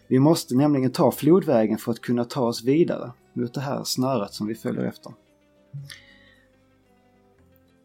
Vi 0.07 0.19
måste 0.19 0.55
nämligen 0.55 0.91
ta 0.91 1.11
flodvägen 1.11 1.77
för 1.77 1.91
att 1.91 2.01
kunna 2.01 2.25
ta 2.25 2.41
oss 2.41 2.63
vidare 2.63 3.11
mot 3.33 3.53
det 3.53 3.61
här 3.61 3.83
snöret 3.83 4.33
som 4.33 4.47
vi 4.47 4.55
följer 4.55 4.83
efter. 4.83 5.13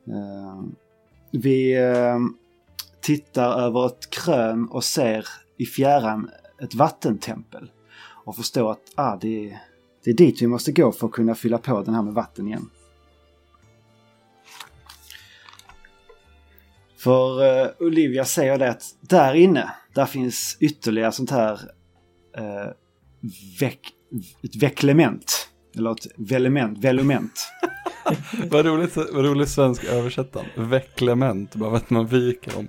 Eh, 0.06 0.62
vi 1.30 1.76
eh, 1.76 2.18
tittar 3.00 3.60
över 3.60 3.86
ett 3.86 4.10
krön 4.10 4.68
och 4.68 4.84
ser 4.84 5.26
i 5.56 5.66
fjärran 5.66 6.30
ett 6.62 6.74
vattentempel 6.74 7.70
och 8.24 8.36
förstår 8.36 8.70
att 8.70 8.92
ah, 8.94 9.16
det, 9.16 9.50
är, 9.50 9.58
det 10.04 10.10
är 10.10 10.14
dit 10.14 10.42
vi 10.42 10.46
måste 10.46 10.72
gå 10.72 10.92
för 10.92 11.06
att 11.06 11.12
kunna 11.12 11.34
fylla 11.34 11.58
på 11.58 11.82
den 11.82 11.94
här 11.94 12.02
med 12.02 12.14
vatten 12.14 12.48
igen. 12.48 12.70
För 16.96 17.44
eh, 17.62 17.70
Olivia 17.78 18.24
säger 18.24 18.58
det 18.58 18.70
att 18.70 18.82
där 19.00 19.34
inne, 19.34 19.72
där 19.94 20.06
finns 20.06 20.56
ytterligare 20.60 21.12
sånt 21.12 21.30
här 21.30 21.60
eh, 22.36 22.72
veck, 23.60 23.92
ett 24.42 24.62
vecklement. 24.62 25.49
Eller 25.76 25.90
ett 25.92 26.06
velement, 26.16 26.78
velument. 26.78 27.48
vad, 28.50 28.66
roligt, 28.66 28.96
vad 28.96 29.24
roligt 29.24 29.48
svensk 29.48 29.84
översättning. 29.84 30.44
Vecklement, 30.56 31.54
bara 31.54 31.76
att 31.76 31.90
man 31.90 32.06
viker 32.06 32.58
om. 32.58 32.68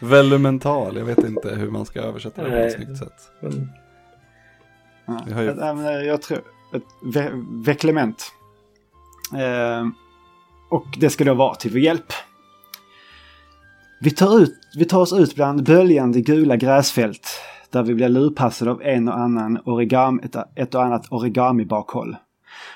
Velumental, 0.00 0.96
jag 0.96 1.04
vet 1.04 1.18
inte 1.18 1.54
hur 1.54 1.70
man 1.70 1.86
ska 1.86 2.00
översätta 2.00 2.42
det 2.44 2.50
på 2.50 2.56
ett 2.56 2.72
snyggt 2.74 2.98
sätt. 2.98 3.30
Ja, 5.06 5.24
Vi 5.26 5.32
har 5.32 5.42
ju- 5.42 5.54
men 5.54 6.06
jag 6.06 6.22
tror 6.22 6.38
ett 6.74 6.82
ve 7.14 7.30
vecklement. 7.64 8.32
Eh, 9.34 9.86
och 10.70 10.86
det 10.98 11.10
ska 11.10 11.24
då 11.24 11.34
vara 11.34 11.54
till 11.54 11.70
vår 11.70 11.80
hjälp. 11.80 12.12
Vi 14.00 14.10
tar, 14.10 14.40
ut, 14.40 14.54
vi 14.78 14.84
tar 14.84 15.00
oss 15.00 15.12
ut 15.12 15.34
bland 15.34 15.62
böljande 15.64 16.20
gula 16.20 16.56
gräsfält 16.56 17.28
där 17.70 17.82
vi 17.82 17.94
blir 17.94 18.08
lurpassade 18.08 18.70
av 18.70 18.82
en 18.82 19.08
och 19.08 19.18
annan 19.18 19.58
origami, 19.64 20.22
ett, 20.24 20.36
ett 20.54 20.74
och 20.74 20.82
annat 20.84 21.12
origami-bakhåll. 21.12 22.16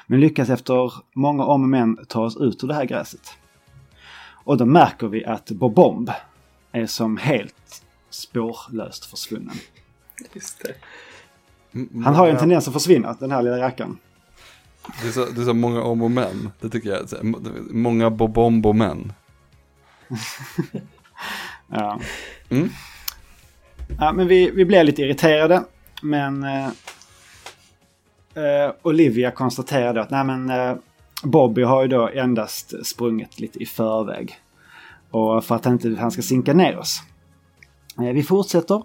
Men 0.06 0.20
lyckas 0.20 0.50
efter 0.50 0.92
många 1.14 1.44
om 1.44 1.62
och 1.62 1.68
men 1.68 1.98
ta 2.08 2.22
oss 2.24 2.36
ut 2.36 2.64
ur 2.64 2.68
det 2.68 2.74
här 2.74 2.84
gräset. 2.84 3.30
Och 4.44 4.56
då 4.56 4.64
märker 4.66 5.06
vi 5.08 5.24
att 5.24 5.50
Bobomb 5.50 6.10
är 6.72 6.86
som 6.86 7.16
helt 7.16 7.82
spårlöst 8.10 9.04
försvunnen. 9.04 9.54
just 10.32 10.62
det. 10.62 10.74
M- 11.74 12.02
Han 12.04 12.14
har 12.14 12.26
ju 12.26 12.32
en 12.32 12.38
tendens 12.38 12.68
att 12.68 12.74
försvinna, 12.74 13.16
den 13.20 13.30
här 13.30 13.42
lilla 13.42 13.58
rackaren. 13.58 13.98
Det 15.02 15.08
är, 15.08 15.12
så, 15.12 15.24
det 15.24 15.40
är 15.40 15.44
så 15.44 15.54
många 15.54 15.82
om 15.82 16.02
och 16.02 16.10
men. 16.10 16.50
Det 16.60 16.68
tycker 16.68 16.90
jag. 16.90 17.06
Många 17.70 18.10
bobombo-män. 18.10 19.12
Ja. 21.72 22.00
Mm 22.48 22.68
ja 24.00 24.12
men 24.12 24.28
vi, 24.28 24.50
vi 24.50 24.64
blev 24.64 24.84
lite 24.84 25.02
irriterade. 25.02 25.62
Men 26.02 26.44
eh, 26.44 26.66
eh, 28.34 28.72
Olivia 28.82 29.30
konstaterade 29.30 30.00
att 30.00 30.10
nej 30.10 30.24
men 30.24 30.50
eh, 30.50 30.76
Bobby 31.22 31.62
har 31.62 31.82
ju 31.82 31.88
då 31.88 32.08
endast 32.08 32.86
sprungit 32.86 33.40
lite 33.40 33.62
i 33.62 33.66
förväg. 33.66 34.34
Och 35.10 35.44
för 35.44 35.54
att 35.54 35.64
han 35.64 35.74
inte 35.74 35.96
han 36.00 36.10
ska 36.10 36.22
sinka 36.22 36.52
ner 36.52 36.78
oss. 36.78 37.02
Eh, 37.98 38.12
vi 38.12 38.22
fortsätter 38.22 38.82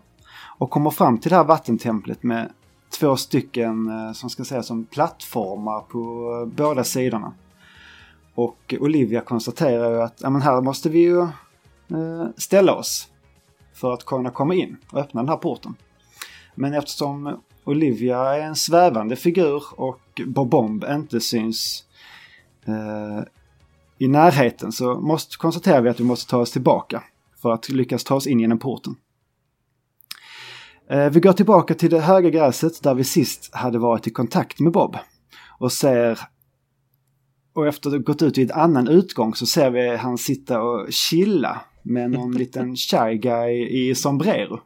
och 0.58 0.70
kommer 0.70 0.90
fram 0.90 1.18
till 1.18 1.30
det 1.30 1.36
här 1.36 1.44
vattentemplet 1.44 2.24
med 2.24 2.52
två 3.00 3.16
stycken 3.16 3.90
eh, 3.90 4.14
som 4.14 4.30
ska 4.30 4.44
sägas 4.44 4.68
som 4.68 4.86
plattformar 4.86 5.80
på 5.80 6.00
eh, 6.42 6.56
båda 6.56 6.84
sidorna. 6.84 7.34
Och 8.36 8.76
Olivia 8.80 9.22
konstaterar 9.22 9.92
ju 9.92 10.02
att 10.02 10.20
ja, 10.22 10.30
men 10.30 10.42
här 10.42 10.62
måste 10.62 10.90
vi 10.90 11.00
ju 11.00 11.22
eh, 11.22 12.28
ställa 12.38 12.74
oss 12.74 13.08
för 13.76 13.94
att 13.94 14.06
kunna 14.06 14.32
komma 14.32 14.54
in 14.54 14.78
och 14.92 15.00
öppna 15.00 15.22
den 15.22 15.30
här 15.30 15.38
porten. 15.38 15.76
Men 16.56 16.74
eftersom 16.74 17.40
Olivia 17.64 18.36
är 18.36 18.40
en 18.40 18.56
svävande 18.56 19.16
figur 19.16 19.64
och 19.76 20.22
Bobomb 20.26 20.86
inte 20.90 21.20
syns 21.22 21.84
eh, 22.66 23.24
i 23.98 24.08
närheten 24.08 24.72
så 24.72 25.00
måste, 25.00 25.38
konstaterar 25.38 25.82
vi 25.82 25.90
att 25.90 26.00
vi 26.00 26.04
måste 26.04 26.32
ta 26.32 26.38
oss 26.38 26.52
tillbaka 26.52 27.04
för 27.42 27.52
att 27.52 27.70
lyckas 27.70 28.04
ta 28.04 28.16
oss 28.16 28.28
in 28.28 28.40
genom 28.40 28.60
porten. 28.60 28.96
Eh, 30.90 31.10
vi 31.10 31.20
går 31.20 31.34
tillbaka 31.34 31.74
till 31.74 31.90
det 31.90 32.00
höga 32.00 32.30
gräset 32.30 32.84
där 32.84 32.94
vi 32.94 33.04
sist 33.04 33.56
hade 33.56 33.78
varit 33.78 34.08
i 34.08 34.10
kontakt 34.10 34.60
med 34.60 34.72
Bob. 34.72 34.98
Och 35.60 35.72
ser... 35.72 36.20
Och 37.54 37.68
efter 37.68 37.90
att 37.90 37.94
ha 37.94 38.00
gått 38.00 38.22
ut 38.22 38.38
i 38.38 38.44
en 38.44 38.52
annan 38.52 38.88
utgång 38.88 39.36
så 39.36 39.46
ser 39.46 39.70
vi 39.70 39.96
han 39.96 40.18
sitta 40.18 40.62
och 40.62 40.94
chilla 40.94 41.62
med 41.86 42.12
någon 42.12 42.32
liten 42.32 42.76
shy 42.76 43.18
guy 43.18 43.68
i 43.68 43.96
sombrero. 43.96 44.60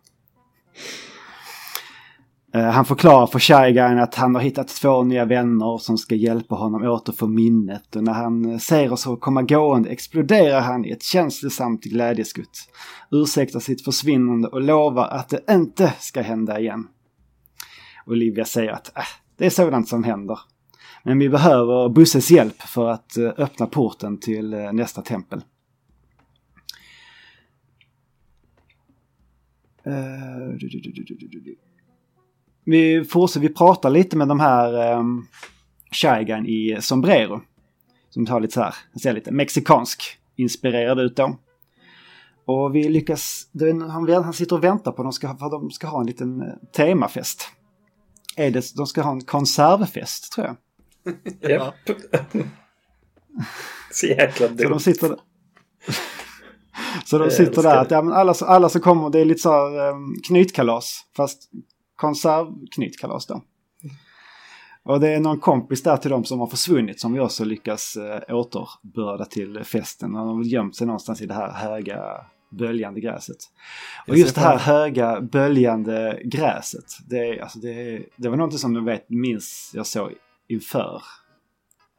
Eh, 2.53 2.63
Han 2.63 2.85
förklarar 2.85 3.27
för 3.27 3.39
Shy 3.39 3.71
Guyen 3.71 3.99
att 3.99 4.15
han 4.15 4.35
har 4.35 4.41
hittat 4.41 4.67
två 4.67 5.03
nya 5.03 5.25
vänner 5.25 5.77
som 5.77 5.97
ska 5.97 6.15
hjälpa 6.15 6.55
honom 6.55 6.83
återfå 6.83 7.27
minnet. 7.27 7.95
Och 7.95 8.03
när 8.03 8.13
han 8.13 8.51
eh, 8.51 8.57
ser 8.57 8.93
oss 8.93 9.07
komma 9.19 9.41
gående 9.41 9.89
exploderar 9.89 10.61
han 10.61 10.85
i 10.85 10.91
ett 10.91 11.03
känslosamt 11.03 11.83
glädjeskutt. 11.83 12.69
Ursäktar 13.11 13.59
sitt 13.59 13.83
försvinnande 13.83 14.47
och 14.47 14.61
lovar 14.61 15.07
att 15.07 15.29
det 15.29 15.41
inte 15.49 15.93
ska 15.99 16.21
hända 16.21 16.59
igen. 16.59 16.87
Olivia 18.05 18.45
säger 18.45 18.71
att 18.71 18.97
äh, 18.97 19.03
det 19.37 19.45
är 19.45 19.49
sådant 19.49 19.87
som 19.87 20.03
händer. 20.03 20.39
Men 21.03 21.19
vi 21.19 21.29
behöver 21.29 21.89
Busses 21.89 22.31
hjälp 22.31 22.61
för 22.61 22.89
att 22.89 23.17
eh, 23.17 23.31
öppna 23.37 23.65
porten 23.65 24.19
till 24.19 24.49
nästa 24.49 25.01
tempel. 25.01 25.41
Eh, 25.41 25.41
du, 25.41 25.41
du, 25.41 25.47
du, 29.01 29.41
du, 29.41 29.41
du, 29.41 29.49
du, 29.59 29.77
du. 29.77 29.78
Vi 32.65 33.05
fortsätter, 33.05 33.47
vi 33.47 33.53
pratar 33.53 33.89
lite 33.89 34.17
med 34.17 34.27
de 34.27 34.39
här 34.39 34.97
um, 34.97 35.27
Shy 35.91 36.33
i 36.47 36.77
sombrero. 36.81 37.41
Som 38.09 38.25
tar 38.25 38.39
lite 38.39 38.53
så 38.53 38.61
här, 38.61 38.75
han 38.91 38.99
ser 38.99 39.13
lite 39.13 39.31
mexikansk 39.31 40.17
inspirerad 40.35 40.99
ut 40.99 41.15
då. 41.15 41.37
Och 42.45 42.75
vi 42.75 42.89
lyckas, 42.89 43.47
han, 43.89 44.09
han 44.23 44.33
sitter 44.33 44.55
och 44.55 44.63
väntar 44.63 44.91
på 44.91 45.01
att 45.01 45.05
de 45.05 45.13
ska, 45.13 45.37
för 45.37 45.49
de 45.49 45.71
ska 45.71 45.87
ha 45.87 45.99
en 45.99 46.07
liten 46.07 46.41
eh, 46.41 46.53
temafest. 46.75 47.49
Är 48.35 48.51
det, 48.51 48.75
de 48.75 48.87
ska 48.87 49.01
ha 49.01 49.11
en 49.11 49.21
konservfest 49.21 50.31
tror 50.31 50.47
jag. 50.47 50.55
Japp. 51.51 51.75
Så 53.91 54.05
jäkla 54.05 54.47
Så 54.47 54.53
de 54.53 54.63
dumt. 54.63 54.79
sitter 54.79 55.15
Så 57.05 57.17
de 57.17 57.31
sitter 57.31 57.63
där, 57.63 57.77
att 57.77 57.91
ja, 57.91 58.01
men 58.01 58.13
alla, 58.13 58.33
alla 58.41 58.69
som 58.69 58.81
kommer, 58.81 59.09
det 59.09 59.19
är 59.19 59.25
lite 59.25 59.41
så 59.41 59.51
här 59.51 59.89
um, 59.89 60.15
knytkalas. 60.27 61.01
Fast 61.15 61.49
konservknytkalas 61.95 63.25
då. 63.25 63.41
Och 64.83 64.99
det 64.99 65.09
är 65.09 65.19
någon 65.19 65.39
kompis 65.39 65.83
där 65.83 65.97
till 65.97 66.11
dem 66.11 66.23
som 66.23 66.39
har 66.39 66.47
försvunnit 66.47 66.99
som 66.99 67.13
vi 67.13 67.19
också 67.19 67.45
lyckas 67.45 67.97
uh, 67.97 68.35
återbörda 68.35 69.25
till 69.25 69.63
festen. 69.63 70.15
Och 70.15 70.27
de 70.27 70.37
har 70.37 70.43
gömt 70.43 70.75
sig 70.75 70.87
någonstans 70.87 71.21
i 71.21 71.25
det 71.25 71.33
här 71.33 71.51
höga 71.51 72.01
böljande 72.49 73.01
gräset. 73.01 73.37
Och 74.07 74.17
just 74.17 74.35
det 74.35 74.41
här 74.41 74.57
höga 74.57 75.21
böljande 75.21 76.21
gräset. 76.25 76.85
Det, 77.09 77.17
är, 77.17 77.41
alltså 77.41 77.59
det, 77.59 78.05
det 78.15 78.29
var 78.29 78.37
något 78.37 78.59
som 78.59 78.73
du 78.73 78.83
vet 78.83 79.09
minns 79.09 79.71
jag 79.73 79.87
såg 79.87 80.13
inför. 80.47 81.01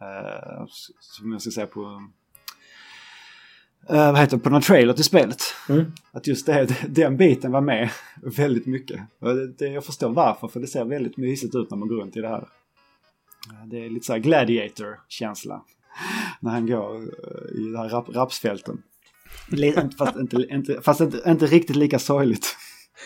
Uh, 0.03 0.67
som 1.01 1.33
jag 1.33 1.41
ska 1.41 1.51
säga 1.51 1.67
på... 1.67 2.03
Uh, 3.91 3.97
vad 4.13 4.19
heter 4.19 4.37
det? 4.37 4.43
På 4.43 4.51
någon 4.51 4.63
trailer 4.63 4.93
till 4.93 5.05
spelet. 5.05 5.43
Mm. 5.69 5.93
Att 6.13 6.27
just 6.27 6.47
det, 6.47 6.77
den 6.89 7.17
biten 7.17 7.53
var 7.53 7.61
med 7.61 7.91
väldigt 8.23 8.67
mycket. 8.67 9.01
Och 9.19 9.35
det, 9.35 9.53
det, 9.53 9.69
jag 9.69 9.85
förstår 9.85 10.09
varför, 10.09 10.49
för 10.49 10.61
det 10.61 10.67
ser 10.67 10.85
väldigt 10.85 11.17
mysigt 11.17 11.55
ut 11.55 11.71
när 11.71 11.79
man 11.79 11.89
går 11.89 11.97
runt 11.97 12.17
i 12.17 12.21
det 12.21 12.29
här. 12.29 12.49
Eh, 13.51 13.67
Det 13.67 13.85
är 13.85 13.91
lite 13.91 14.07
så 14.07 14.13
här 14.13 14.21
gladiator-känsla. 14.21 15.63
När 16.41 16.51
han 16.51 16.67
går 16.67 16.97
eh, 16.97 17.61
i 17.61 17.73
det 17.73 17.79
här 17.79 17.89
rap, 17.89 18.09
rapsfälten. 18.09 18.83
Fast, 19.99 20.17
inte, 20.17 20.37
inte, 20.51 20.81
fast 20.83 21.01
inte, 21.01 21.23
inte 21.27 21.47
riktigt 21.47 21.77
lika 21.77 21.99
sorgligt. 21.99 22.57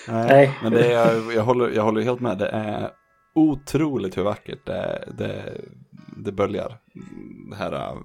Nej. 0.08 0.58
Men 0.62 0.72
det 0.72 0.92
är, 0.92 1.32
jag, 1.32 1.42
håller, 1.42 1.70
jag 1.70 1.82
håller 1.82 2.02
helt 2.02 2.20
med. 2.20 2.38
Det 2.38 2.48
är 2.48 2.90
otroligt 3.34 4.16
hur 4.18 4.22
vackert 4.22 4.66
det, 4.66 5.08
det, 5.18 5.60
det 6.16 6.32
böljar. 6.32 6.78
Det 7.50 7.56
här, 7.56 7.96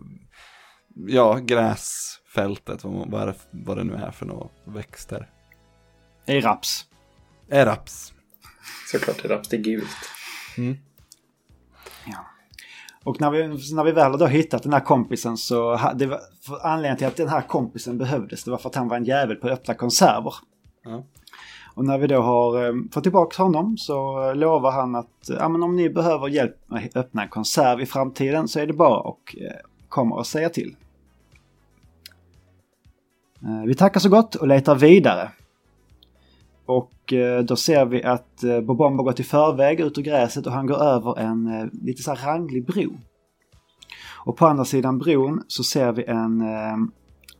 ja, 1.07 1.39
gräsfältet, 1.41 2.83
vad, 2.83 3.11
vad, 3.11 3.21
är 3.21 3.27
det, 3.27 3.35
vad 3.51 3.77
det 3.77 3.83
nu 3.83 3.93
är 3.93 4.11
för 4.11 4.25
några 4.25 4.47
växter. 4.65 5.29
Det 6.25 6.37
är 6.37 6.41
raps. 6.41 6.85
Är 7.49 7.65
raps. 7.65 8.13
Såklart 8.91 9.25
är 9.25 9.29
raps, 9.29 9.49
det 9.49 9.57
är 9.57 9.61
gult. 9.61 9.87
Och 13.03 13.21
när 13.21 13.31
vi, 13.31 13.47
när 13.75 13.83
vi 13.83 13.91
väl 13.91 14.11
har 14.11 14.17
då 14.17 14.25
hittat 14.25 14.63
den 14.63 14.73
här 14.73 14.79
kompisen 14.79 15.37
så 15.37 15.79
det 15.95 16.05
var, 16.05 16.19
anledningen 16.63 16.97
till 16.97 17.07
att 17.07 17.15
den 17.15 17.29
här 17.29 17.41
kompisen 17.41 17.97
behövdes 17.97 18.43
det 18.43 18.51
var 18.51 18.57
för 18.57 18.69
att 18.69 18.75
han 18.75 18.87
var 18.87 18.97
en 18.97 19.03
jävel 19.03 19.35
på 19.35 19.47
att 19.47 19.53
öppna 19.53 19.73
konserver. 19.73 20.33
Ja. 20.83 21.05
Och 21.73 21.85
när 21.85 21.97
vi 21.97 22.07
då 22.07 22.21
har 22.21 22.65
eh, 22.65 22.73
fått 22.91 23.03
tillbaka 23.03 23.43
honom 23.43 23.77
så 23.77 24.33
lovar 24.33 24.71
han 24.71 24.95
att 24.95 25.29
ja, 25.39 25.49
men 25.49 25.63
om 25.63 25.75
ni 25.75 25.89
behöver 25.89 26.27
hjälp 26.27 26.55
med 26.67 26.85
att 26.85 26.95
öppna 26.95 27.23
en 27.23 27.29
konserv 27.29 27.81
i 27.81 27.85
framtiden 27.85 28.47
så 28.47 28.59
är 28.59 28.67
det 28.67 28.73
bara 28.73 29.09
att 29.09 29.35
eh, 29.37 29.69
komma 29.89 30.15
och 30.15 30.27
säga 30.27 30.49
till. 30.49 30.75
Eh, 33.43 33.65
vi 33.65 33.75
tackar 33.75 33.99
så 33.99 34.09
gott 34.09 34.35
och 34.35 34.47
letar 34.47 34.75
vidare. 34.75 35.31
Och 36.65 37.13
eh, 37.13 37.43
då 37.43 37.55
ser 37.55 37.85
vi 37.85 38.03
att 38.03 38.43
eh, 38.43 38.49
Bobombo 38.49 38.73
Bobomb 38.73 38.99
har 38.99 39.03
gått 39.03 39.19
i 39.19 39.23
förväg 39.23 39.79
ut 39.79 39.97
ur 39.97 40.01
gräset 40.01 40.47
och 40.47 40.53
han 40.53 40.67
går 40.67 40.83
över 40.83 41.19
en 41.19 41.69
lite 41.73 42.03
så 42.03 42.13
här 42.13 42.27
ranglig 42.27 42.65
bro. 42.65 42.97
Och 44.25 44.37
på 44.37 44.47
andra 44.47 44.65
sidan 44.65 44.97
bron 44.97 45.43
så 45.47 45.63
ser 45.63 45.91
vi 45.91 46.03
en, 46.03 46.41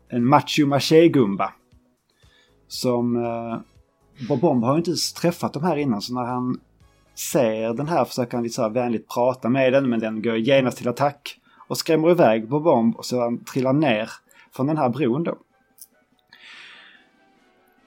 en 0.10 0.26
macho 0.26 0.66
maché-gumba. 0.66 1.52
Som 2.68 3.14
Bobombo 3.14 4.36
Bobomb 4.36 4.64
har 4.64 4.74
ju 4.74 4.78
inte 4.78 4.90
ens 4.90 5.14
träffat 5.14 5.54
de 5.54 5.64
här 5.64 5.76
innan 5.76 6.02
så 6.02 6.14
när 6.14 6.24
han 6.24 6.60
ser 7.16 7.74
den 7.74 7.88
här 7.88 8.06
försöker 8.06 8.38
han 8.38 8.44
lite 8.44 8.56
så 8.56 8.62
här 8.62 8.70
vänligt 8.70 9.08
prata 9.08 9.50
med 9.50 9.74
den 9.74 9.90
men 9.90 10.00
den 10.00 10.22
går 10.22 10.38
genast 10.38 10.78
till 10.78 10.88
attack. 10.88 11.40
Och 11.68 11.78
skrämmer 11.78 12.12
iväg 12.12 12.48
Bobomb 12.48 12.96
och 12.96 13.06
så 13.06 13.22
han 13.22 13.44
trillar 13.44 13.74
ner 13.74 14.10
från 14.56 14.68
den 14.68 14.78
här 14.78 14.90
bron 14.90 15.24
då. 15.24 15.38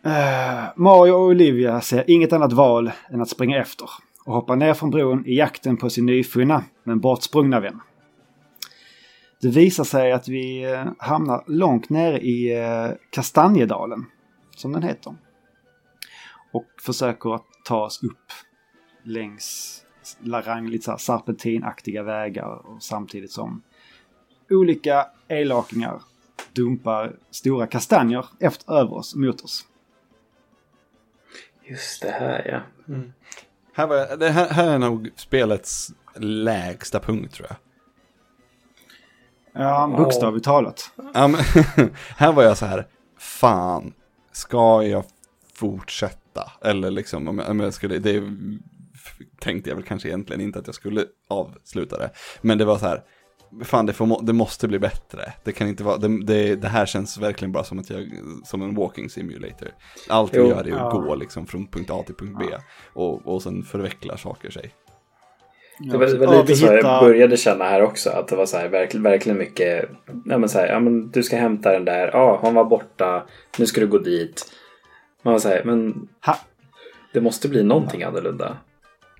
Uh, 0.07 0.69
Mario 0.77 1.13
och 1.13 1.27
Olivia 1.27 1.81
ser 1.81 2.11
inget 2.11 2.33
annat 2.33 2.53
val 2.53 2.91
än 3.11 3.21
att 3.21 3.29
springa 3.29 3.59
efter 3.59 3.89
och 4.25 4.35
hoppa 4.35 4.55
ner 4.55 4.75
från 4.75 4.91
bron 4.91 5.27
i 5.27 5.35
jakten 5.35 5.77
på 5.77 5.91
sin 5.91 6.07
nyfunna 6.07 6.65
men 6.85 7.01
bortsprungna 7.01 7.61
vän. 7.61 7.81
Det 9.41 9.49
visar 9.49 9.85
sig 9.85 10.13
att 10.13 10.29
vi 10.29 10.73
eh, 10.73 10.85
hamnar 10.99 11.45
långt 11.47 11.91
nere 11.91 12.21
i 12.21 12.59
eh, 12.61 12.91
Kastanjedalen, 13.11 14.05
som 14.57 14.73
den 14.73 14.83
heter. 14.83 15.15
Och 16.53 16.67
försöker 16.83 17.35
att 17.35 17.47
ta 17.65 17.85
oss 17.85 18.03
upp 18.03 18.33
längs 19.03 19.79
larang, 20.21 20.69
lite 20.69 20.85
så 20.85 20.99
serpentinaktiga 20.99 22.03
vägar 22.03 22.67
och 22.67 22.83
samtidigt 22.83 23.33
som 23.33 23.63
olika 24.51 25.07
elakingar 25.29 26.03
dumpar 26.53 27.17
stora 27.31 27.67
kastanjer 27.67 28.27
efter 28.41 28.73
över 28.73 28.95
oss, 28.95 29.15
mot 29.15 29.41
oss. 29.41 29.67
Just 31.73 32.03
det 32.03 32.11
här 32.11 32.47
ja. 32.49 32.95
Här, 33.75 33.87
var, 33.87 34.17
det 34.17 34.31
här, 34.31 34.49
här 34.49 34.69
är 34.69 34.79
nog 34.79 35.11
spelets 35.17 35.89
lägsta 36.17 37.01
punkt 37.01 37.35
tror 37.35 37.49
jag. 37.49 37.57
Ja, 39.63 39.95
bokstavligt 39.99 40.45
talat. 40.45 40.91
Ja, 41.15 41.29
men, 41.29 41.41
här 42.17 42.33
var 42.33 42.43
jag 42.43 42.59
så 42.59 42.67
här, 42.67 42.87
fan, 43.19 43.93
ska 44.33 44.83
jag 44.83 45.05
fortsätta? 45.55 46.53
Eller 46.61 46.91
liksom, 46.91 47.29
om 47.29 47.39
jag, 47.39 47.51
om 47.51 47.61
jag 47.61 47.75
skulle, 47.75 47.99
det 47.99 48.23
tänkte 49.39 49.71
jag 49.71 49.77
väl 49.77 49.85
kanske 49.85 50.09
egentligen 50.09 50.41
inte 50.41 50.59
att 50.59 50.67
jag 50.67 50.75
skulle 50.75 51.05
avsluta 51.29 51.99
det. 51.99 52.11
Men 52.41 52.59
det 52.59 52.65
var 52.65 52.79
så 52.79 52.87
här, 52.87 53.03
fan 53.65 53.87
det, 53.87 53.93
får, 53.93 54.23
det 54.23 54.33
måste 54.33 54.69
bli 54.69 54.79
bättre. 54.79 55.33
Det 55.45 55.53
kan 55.53 55.69
inte 55.69 55.85
vara, 55.85 55.97
det, 55.97 56.25
det, 56.25 56.57
det 56.57 56.69
här 56.69 56.87
känns 56.87 57.19
verkligen 57.19 57.53
bara 57.53 57.65
som, 57.65 57.79
att 57.79 57.91
jag, 57.91 58.11
som 58.45 58.63
en 58.63 58.75
walking 58.75 59.11
simulator. 59.11 59.69
Allt 60.09 60.35
vi 60.35 60.39
Jo. 60.39 60.47
gör 60.49 60.57
är 60.57 60.61
att 60.61 60.67
Ja. 60.69 60.91
gå 60.91 61.15
liksom 61.15 61.47
från 61.47 61.67
punkt 61.67 61.91
A 61.91 62.03
till 62.07 62.15
punkt 62.15 62.37
B. 62.39 62.45
Och, 62.93 63.27
och 63.35 63.43
sen 63.43 63.63
förvecklar 63.63 64.17
saker 64.17 64.51
sig. 64.51 64.75
Det 65.79 65.99
var, 65.99 66.07
det 66.07 66.19
var 66.27 66.35
Ja, 66.35 66.41
lite 66.41 66.53
vi 66.53 66.57
så 66.59 66.67
jag 66.67 66.77
hittar- 66.77 67.01
började 67.01 67.37
känna 67.37 67.65
här 67.65 67.83
också. 67.83 68.11
Att 68.11 68.29
det 68.29 68.37
var 68.37 68.47
så 68.47 68.57
här, 68.57 68.69
verkligen, 68.69 69.03
verkligen 69.05 69.39
mycket. 69.39 69.91
Ja 70.25 70.39
men 70.39 70.49
så 70.49 70.59
här, 70.59 70.67
ja 70.69 70.81
men 70.81 71.11
du 71.11 71.23
ska 71.23 71.37
hämta 71.37 71.73
den 71.73 71.85
där. 71.85 72.11
Ja, 72.13 72.39
han 72.43 72.55
var 72.55 72.65
borta. 72.65 73.27
Nu 73.59 73.67
ska 73.67 73.81
du 73.81 73.87
gå 73.87 73.99
dit. 73.99 74.53
Man 75.23 75.33
var 75.33 75.39
så 75.39 75.49
här, 75.49 75.63
men 75.65 76.09
Ha, 76.27 76.37
det 77.13 77.21
måste 77.21 77.49
bli 77.49 77.63
någonting 77.63 78.03
annorlunda. 78.03 78.57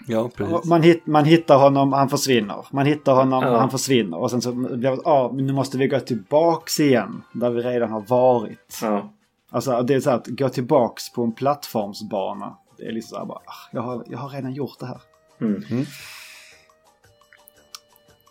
Ja, 0.07 0.29
precis. 0.37 0.65
man, 0.65 0.83
hit, 0.83 1.07
man 1.07 1.25
hittar 1.25 1.57
honom, 1.59 1.93
han 1.93 2.09
försvinner. 2.09 2.67
Man 2.71 2.87
hittar 2.87 3.15
honom, 3.15 3.43
Ja. 3.43 3.59
han 3.59 3.71
försvinner. 3.71 4.17
Och 4.19 4.31
sen 4.31 4.43
så 4.43 4.53
blir 4.53 4.77
det, 4.77 4.99
ja, 5.05 5.31
men 5.35 5.47
nu 5.47 5.53
måste 5.53 5.79
vi 5.79 5.87
gå 5.87 6.01
tillbaks 6.01 6.81
igen. 6.81 7.23
Där 7.33 7.51
vi 7.51 7.63
redan 7.63 7.91
har 7.91 8.01
varit. 8.01 8.79
Ja. 8.83 9.13
Alltså 9.51 9.83
det 9.83 9.95
är 9.95 10.01
så 10.01 10.11
här 10.11 10.17
att 10.17 10.27
gå 10.27 10.49
tillbaks 10.49 11.13
på 11.13 11.23
en 11.25 11.33
plattformsbana. 11.33 12.57
Det 12.79 12.85
är 12.85 12.93
liksom 12.93 13.09
så 13.15 13.19
här 13.19 13.27
bara, 13.27 13.39
ah, 13.39 13.69
jag 13.73 13.83
har, 13.83 14.05
jag 14.07 14.19
har 14.19 14.29
redan 14.29 14.53
gjort 14.53 14.79
det 14.81 14.87
här. 14.87 15.01
Mm. 15.41 15.87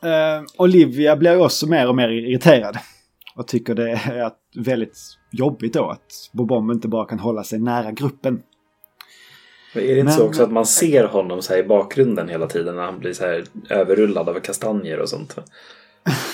Eh, 0.03 0.43
Olivia 0.57 1.15
blir 1.15 1.41
också 1.41 1.67
mer 1.67 1.87
och 1.89 1.95
mer 1.95 2.09
irriterad. 2.09 2.77
Och 3.35 3.47
tycker 3.47 3.75
det 3.75 3.91
är 3.91 4.21
att 4.23 4.37
väldigt 4.55 4.97
jobbigt 5.31 5.73
då 5.73 5.89
att 5.89 6.29
Bobom 6.31 6.71
inte 6.71 6.87
bara 6.87 7.05
kan 7.05 7.19
hålla 7.19 7.43
sig 7.43 7.59
nära 7.59 7.91
gruppen. 7.91 8.43
Men 9.73 9.83
är 9.83 9.87
det 9.87 9.93
inte 9.99 10.03
Men- 10.03 10.13
så 10.13 10.27
också 10.27 10.43
att 10.43 10.51
man 10.51 10.65
ser 10.65 11.03
honom 11.03 11.41
så 11.41 11.53
här 11.53 11.59
i 11.59 11.63
bakgrunden 11.67 12.29
hela 12.29 12.47
tiden 12.47 12.75
när 12.75 12.83
han 12.83 12.99
blir 12.99 13.13
så 13.13 13.23
här 13.25 13.43
överrullad 13.69 14.29
av 14.29 14.39
kastanjer 14.39 14.99
och 14.99 15.09
sånt? 15.09 15.37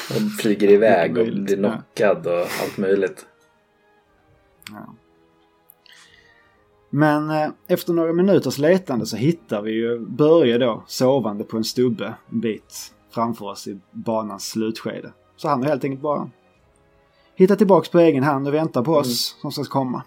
Och 0.09 0.41
flyger 0.41 0.71
iväg 0.71 1.17
och 1.17 1.25
blir 1.25 1.55
knockad 1.55 2.27
och 2.27 2.39
allt 2.39 2.77
möjligt. 2.77 3.25
Ja. 4.71 4.93
Men 6.89 7.29
eh, 7.29 7.49
efter 7.67 7.93
några 7.93 8.13
minuters 8.13 8.57
letande 8.57 9.05
så 9.05 9.17
hittar 9.17 9.61
vi 9.61 9.71
ju 9.71 9.99
Börje 9.99 10.57
då 10.57 10.83
sovande 10.88 11.43
på 11.43 11.57
en 11.57 11.63
stubbe 11.63 12.13
en 12.31 12.39
bit 12.39 12.93
framför 13.11 13.45
oss 13.45 13.67
i 13.67 13.79
banans 13.91 14.49
slutskede. 14.49 15.11
Så 15.35 15.47
han 15.47 15.63
har 15.63 15.69
helt 15.69 15.83
enkelt 15.83 16.01
bara 16.01 16.29
hittat 17.35 17.57
tillbaks 17.57 17.89
på 17.89 17.99
egen 17.99 18.23
hand 18.23 18.47
och 18.47 18.53
väntar 18.53 18.83
på 18.83 18.93
oss 18.93 19.38
som 19.41 19.51
ska 19.51 19.63
komma. 19.63 20.03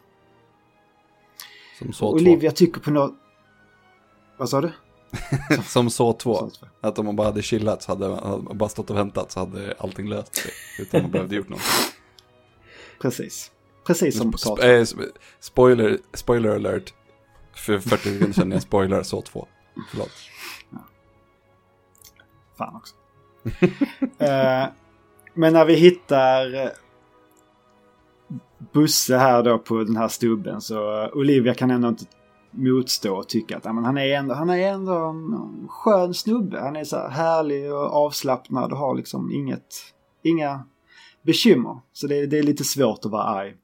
Som 1.81 1.93
så 1.93 2.07
Och 2.07 2.19
två. 2.19 2.23
Olivia 2.23 2.51
tycker 2.51 2.81
på 2.81 2.91
något... 2.91 3.15
Vad 4.37 4.49
sa 4.49 4.61
du? 4.61 4.73
Som 5.65 5.91
så 5.91 6.13
två. 6.13 6.35
Så 6.35 6.51
två. 6.51 6.67
Att 6.81 6.99
om 6.99 7.07
man 7.07 7.17
bara 7.17 7.27
hade 7.27 7.43
chillat 7.43 7.83
så 7.83 7.93
hade 7.93 8.09
man 8.09 8.59
bara 8.59 8.69
stått 8.69 8.91
och 8.91 8.97
väntat 8.97 9.33
så 9.33 9.41
hade 9.41 9.75
allting 9.79 10.09
löst 10.09 10.35
sig. 10.37 10.53
Utan 10.79 11.03
man 11.03 11.11
behövde 11.11 11.37
gjort 11.37 11.49
något. 11.49 11.61
Precis. 13.01 13.51
Precis 13.87 14.19
som 14.19 14.33
Sp- 14.33 14.83
sp- 14.85 15.13
spoiler, 15.41 15.99
spoiler 16.15 16.51
alert. 16.55 16.95
För 17.55 17.79
40 17.79 17.89
sekunder 17.97 18.33
sedan 18.33 18.51
jag 18.51 18.63
spoilar 18.63 19.03
så 19.03 19.23
två. 19.23 19.47
Förlåt. 19.91 20.11
Fan 22.59 22.77
också. 22.77 22.95
Eh, 24.19 24.67
men 25.35 25.53
när 25.53 25.65
vi 25.65 25.75
hittar 25.75 26.55
eh, 26.55 26.69
Busse 28.73 29.17
här 29.17 29.43
då 29.43 29.59
på 29.59 29.85
den 29.85 29.97
här 29.97 30.09
stubben 30.09 30.61
så 30.61 31.03
eh, 31.03 31.11
Olivia 31.13 31.55
kan 31.55 31.71
ändå 31.71 31.89
inte 31.89 32.05
motstå 32.51 33.17
och 33.17 33.29
tycka 33.29 33.57
att 33.57 33.65
men 33.65 33.85
han, 33.85 33.99
är 33.99 34.07
ändå, 34.07 34.35
han 34.35 34.51
är 34.51 34.59
ändå 34.59 34.93
en 34.93 35.69
skön 35.69 36.15
snubbe. 36.15 36.61
Han 36.61 36.77
är 36.77 36.85
så 36.85 36.97
här 36.97 37.09
härlig 37.09 37.73
och 37.73 37.95
avslappnad 37.95 38.73
och 38.73 38.79
har 38.79 38.95
liksom 38.95 39.33
inget, 39.33 39.75
inga 40.23 40.65
bekymmer. 41.23 41.81
Så 41.93 42.07
det, 42.07 42.27
det 42.27 42.39
är 42.39 42.43
lite 42.43 42.65
svårt 42.65 43.05
att 43.05 43.11
vara 43.11 43.25
arg 43.25 43.55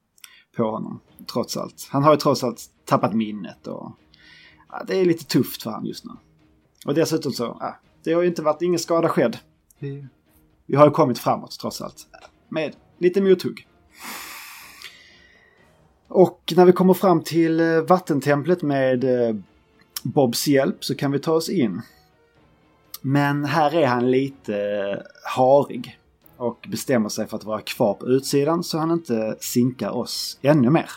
på 0.56 0.70
honom 0.70 1.00
trots 1.32 1.56
allt. 1.56 1.88
Han 1.90 2.02
har 2.02 2.10
ju 2.10 2.16
trots 2.16 2.44
allt 2.44 2.60
tappat 2.84 3.14
minnet 3.14 3.66
och 3.66 3.92
ja, 4.68 4.82
det 4.86 4.96
är 4.96 5.04
lite 5.04 5.24
tufft 5.24 5.62
för 5.62 5.70
honom 5.70 5.86
just 5.86 6.04
nu. 6.04 6.12
Och 6.86 6.94
dessutom 6.94 7.32
så, 7.32 7.56
ja, 7.60 7.76
det 8.04 8.12
har 8.12 8.22
ju 8.22 8.28
inte 8.28 8.42
varit 8.42 8.62
ingen 8.62 8.78
skada 8.78 9.08
skedd. 9.08 9.38
Vi 10.66 10.76
har 10.76 10.84
ju 10.84 10.90
kommit 10.90 11.18
framåt 11.18 11.58
trots 11.60 11.80
allt. 11.80 12.06
Med 12.48 12.76
lite 12.98 13.20
mothugg. 13.20 13.66
Och 16.08 16.52
när 16.56 16.64
vi 16.64 16.72
kommer 16.72 16.94
fram 16.94 17.22
till 17.22 17.60
eh, 17.60 17.80
vattentemplet 17.80 18.62
med 18.62 19.04
eh, 19.04 19.36
Bobs 20.02 20.46
hjälp 20.46 20.84
så 20.84 20.94
kan 20.94 21.12
vi 21.12 21.18
ta 21.18 21.32
oss 21.32 21.48
in. 21.48 21.82
Men 23.00 23.44
här 23.44 23.74
är 23.74 23.86
han 23.86 24.10
lite 24.10 24.56
eh, 24.56 24.98
harig 25.36 25.98
och 26.36 26.66
bestämmer 26.68 27.08
sig 27.08 27.26
för 27.26 27.36
att 27.36 27.44
vara 27.44 27.60
kvar 27.60 27.94
på 27.94 28.06
utsidan 28.06 28.64
så 28.64 28.78
han 28.78 28.90
inte 28.90 29.36
sinkar 29.40 29.90
oss 29.90 30.38
ännu 30.42 30.70
mer. 30.70 30.90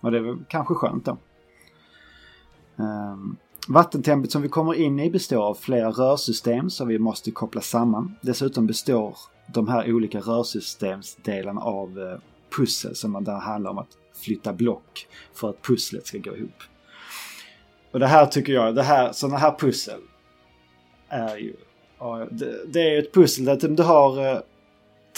Och 0.00 0.10
det 0.10 0.18
är 0.18 0.22
väl 0.22 0.38
kanske 0.48 0.74
skönt 0.74 1.04
då. 1.04 1.16
Um, 2.76 3.36
Vattentemplet 3.68 4.32
som 4.32 4.42
vi 4.42 4.48
kommer 4.48 4.74
in 4.74 5.00
i 5.00 5.10
består 5.10 5.42
av 5.42 5.54
flera 5.54 5.90
rörsystem 5.90 6.70
som 6.70 6.88
vi 6.88 6.98
måste 6.98 7.30
koppla 7.30 7.60
samman. 7.60 8.16
Dessutom 8.20 8.66
består 8.66 9.16
de 9.54 9.68
här 9.68 9.92
olika 9.92 10.20
rörsystemsdelarna 10.20 11.60
av 11.60 12.18
pussel 12.56 12.96
som 12.96 13.24
det 13.24 13.32
handlar 13.32 13.70
om 13.70 13.78
att 13.78 13.98
flytta 14.14 14.52
block 14.52 15.06
för 15.34 15.50
att 15.50 15.62
pusslet 15.62 16.06
ska 16.06 16.18
gå 16.18 16.36
ihop. 16.36 16.62
Och 17.90 18.00
det 18.00 18.06
här 18.06 18.26
tycker 18.26 18.52
jag, 18.52 18.74
det 18.74 18.82
här, 18.82 19.12
sådana 19.12 19.38
här 19.38 19.54
pussel 19.58 20.00
är 21.08 21.36
ju... 21.36 21.56
Det, 22.30 22.72
det 22.72 22.80
är 22.80 22.90
ju 22.90 22.98
ett 22.98 23.14
pussel 23.14 23.44
där 23.44 23.68
du 23.68 23.82
har 23.82 24.30
eh, 24.30 24.40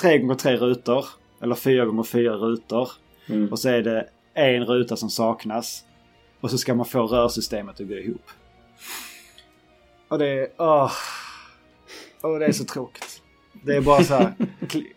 tre 0.00 0.18
gånger 0.18 0.34
tre 0.34 0.56
rutor. 0.56 1.04
Eller 1.42 1.54
fyra 1.54 1.84
gånger 1.84 2.02
fyra 2.02 2.34
rutor. 2.34 2.90
Mm. 3.26 3.48
Och 3.48 3.58
så 3.58 3.68
är 3.68 3.82
det 3.82 4.08
en 4.34 4.64
ruta 4.64 4.96
som 4.96 5.10
saknas. 5.10 5.84
Och 6.40 6.50
så 6.50 6.58
ska 6.58 6.74
man 6.74 6.86
få 6.86 7.06
rörsystemet 7.06 7.80
att 7.80 7.88
gå 7.88 7.94
ihop. 7.94 8.30
Och 10.08 10.18
det 10.18 10.28
är... 10.28 10.48
Åh, 10.58 10.92
Åh, 12.22 12.38
det 12.38 12.46
är 12.46 12.52
så 12.52 12.64
tråkigt. 12.64 13.22
Det 13.62 13.76
är 13.76 13.80
bara 13.80 14.04
så 14.04 14.14
här... 14.14 14.34
Kli, 14.68 14.92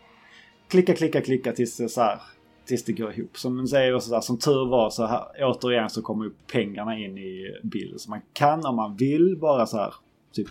klicka, 0.68 0.96
klicka, 0.96 1.22
klicka 1.22 1.52
tills 1.52 1.78
det, 1.78 1.90
så 1.90 2.02
här, 2.02 2.20
tills 2.68 2.84
det 2.84 2.94
går 2.94 3.14
ihop. 3.14 3.38
Som 3.38 3.56
man 3.56 3.68
säger 3.68 4.00
så 4.00 4.12
där, 4.14 4.22
som 4.22 4.40
tur 4.40 4.70
var 4.70 4.90
så 4.90 5.06
här, 5.06 5.24
återigen 5.40 5.90
så 5.90 6.02
kommer 6.02 6.26
ju 6.26 6.32
pengarna 6.52 6.98
in 6.98 7.18
i 7.18 7.56
bilden. 7.64 8.00
Så 8.00 8.10
man 8.10 8.22
kan 8.34 8.66
om 8.66 8.76
man 8.76 8.96
vill 8.96 9.38
bara 9.42 9.66
så 9.66 9.78
här, 9.78 9.94
typ 10.34 10.48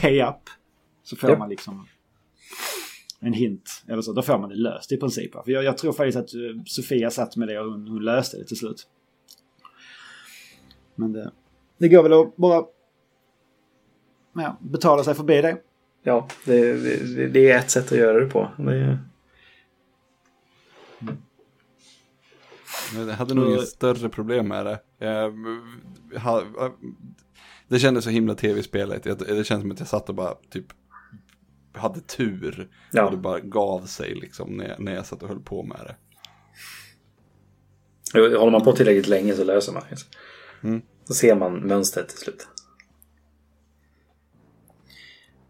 pay 0.00 0.22
up. 0.22 0.34
Så 1.02 1.16
får 1.16 1.30
Ja. 1.30 1.38
man 1.38 1.48
liksom 1.48 1.86
en 3.20 3.32
hint. 3.32 3.84
Eller 3.88 4.02
så, 4.02 4.12
då 4.12 4.22
får 4.22 4.38
man 4.38 4.48
det 4.48 4.54
löst 4.56 4.92
i 4.92 4.96
princip. 4.96 5.32
För 5.32 5.50
jag, 5.50 5.64
jag 5.64 5.78
tror 5.78 5.92
faktiskt 5.92 6.18
att 6.18 6.34
eh, 6.34 6.62
Sofia 6.66 7.10
satt 7.10 7.36
med 7.36 7.48
det 7.48 7.60
och 7.60 7.70
hon, 7.70 7.88
hon 7.88 8.04
löste 8.04 8.36
det 8.38 8.44
till 8.44 8.56
slut. 8.56 8.86
Men 10.94 11.12
det, 11.12 11.30
det 11.78 11.88
går 11.88 12.02
väl 12.02 12.12
att 12.12 12.36
bara 12.36 12.64
ja, 14.34 14.56
betala 14.60 15.04
sig 15.04 15.14
förbi 15.14 15.42
det. 15.42 15.56
Ja, 16.02 16.28
det, 16.44 16.72
det, 16.72 17.26
det 17.28 17.50
är 17.50 17.58
ett 17.58 17.70
sätt 17.70 17.92
att 17.92 17.98
göra 17.98 18.20
det 18.20 18.26
på. 18.26 18.48
Det 18.58 18.74
är, 18.76 18.98
Jag 22.96 23.06
hade 23.06 23.34
nog 23.34 23.48
inget 23.48 23.68
större 23.68 24.08
problem 24.08 24.48
med 24.48 24.66
det. 24.66 24.80
Det 27.68 27.78
kändes 27.78 28.04
så 28.04 28.10
himla 28.10 28.34
tv-spelet. 28.34 29.02
Det 29.02 29.46
känns 29.46 29.60
som 29.60 29.70
att 29.70 29.78
jag 29.78 29.88
satt 29.88 30.08
och 30.08 30.14
bara 30.14 30.34
typ 30.50 30.66
hade 31.72 32.00
tur. 32.00 32.70
Ja. 32.92 33.04
Och 33.04 33.10
det 33.10 33.16
bara 33.16 33.40
gav 33.40 33.86
sig 33.86 34.14
liksom 34.14 34.56
när 34.56 34.68
jag, 34.68 34.80
när 34.80 34.94
jag 34.94 35.06
satt 35.06 35.22
och 35.22 35.28
höll 35.28 35.40
på 35.40 35.62
med 35.62 35.80
det. 35.86 35.96
håller 38.38 38.50
man 38.50 38.64
på 38.64 38.72
tillräckligt 38.72 39.08
länge 39.08 39.34
så 39.34 39.44
löser 39.44 39.72
man 39.72 39.82
det. 39.90 39.96
Mm. 40.68 40.82
Så 41.04 41.14
ser 41.14 41.34
man 41.34 41.60
mönstret 41.60 42.08
till 42.08 42.18
slut. 42.18 42.48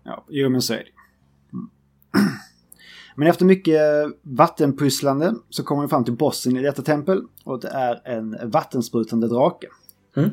Ja, 0.03 0.25
jo 0.29 0.49
men 0.49 0.63
så 0.63 0.73
är 0.75 0.79
det. 0.79 0.91
Mm. 1.53 1.71
Men 3.19 3.29
efter 3.29 3.45
mycket 3.45 3.81
vattenpusslande 4.23 5.35
så 5.51 5.63
kommer 5.63 5.83
vi 5.83 5.89
fram 5.89 6.05
till 6.05 6.17
bossen 6.17 6.57
i 6.57 6.63
detta 6.63 6.83
tempel. 6.83 7.23
Och 7.45 7.61
det 7.61 7.69
är 7.69 8.09
en 8.09 8.51
vattensprutande 8.51 9.29
drake. 9.29 9.67
Mm. 10.17 10.31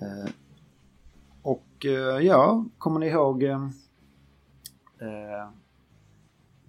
Eh, 0.00 0.30
och 1.42 1.86
eh, 1.86 2.26
ja, 2.26 2.64
kommer 2.78 3.00
ni 3.00 3.06
ihåg 3.06 3.42
eh, 3.42 3.64
eh, 5.00 5.50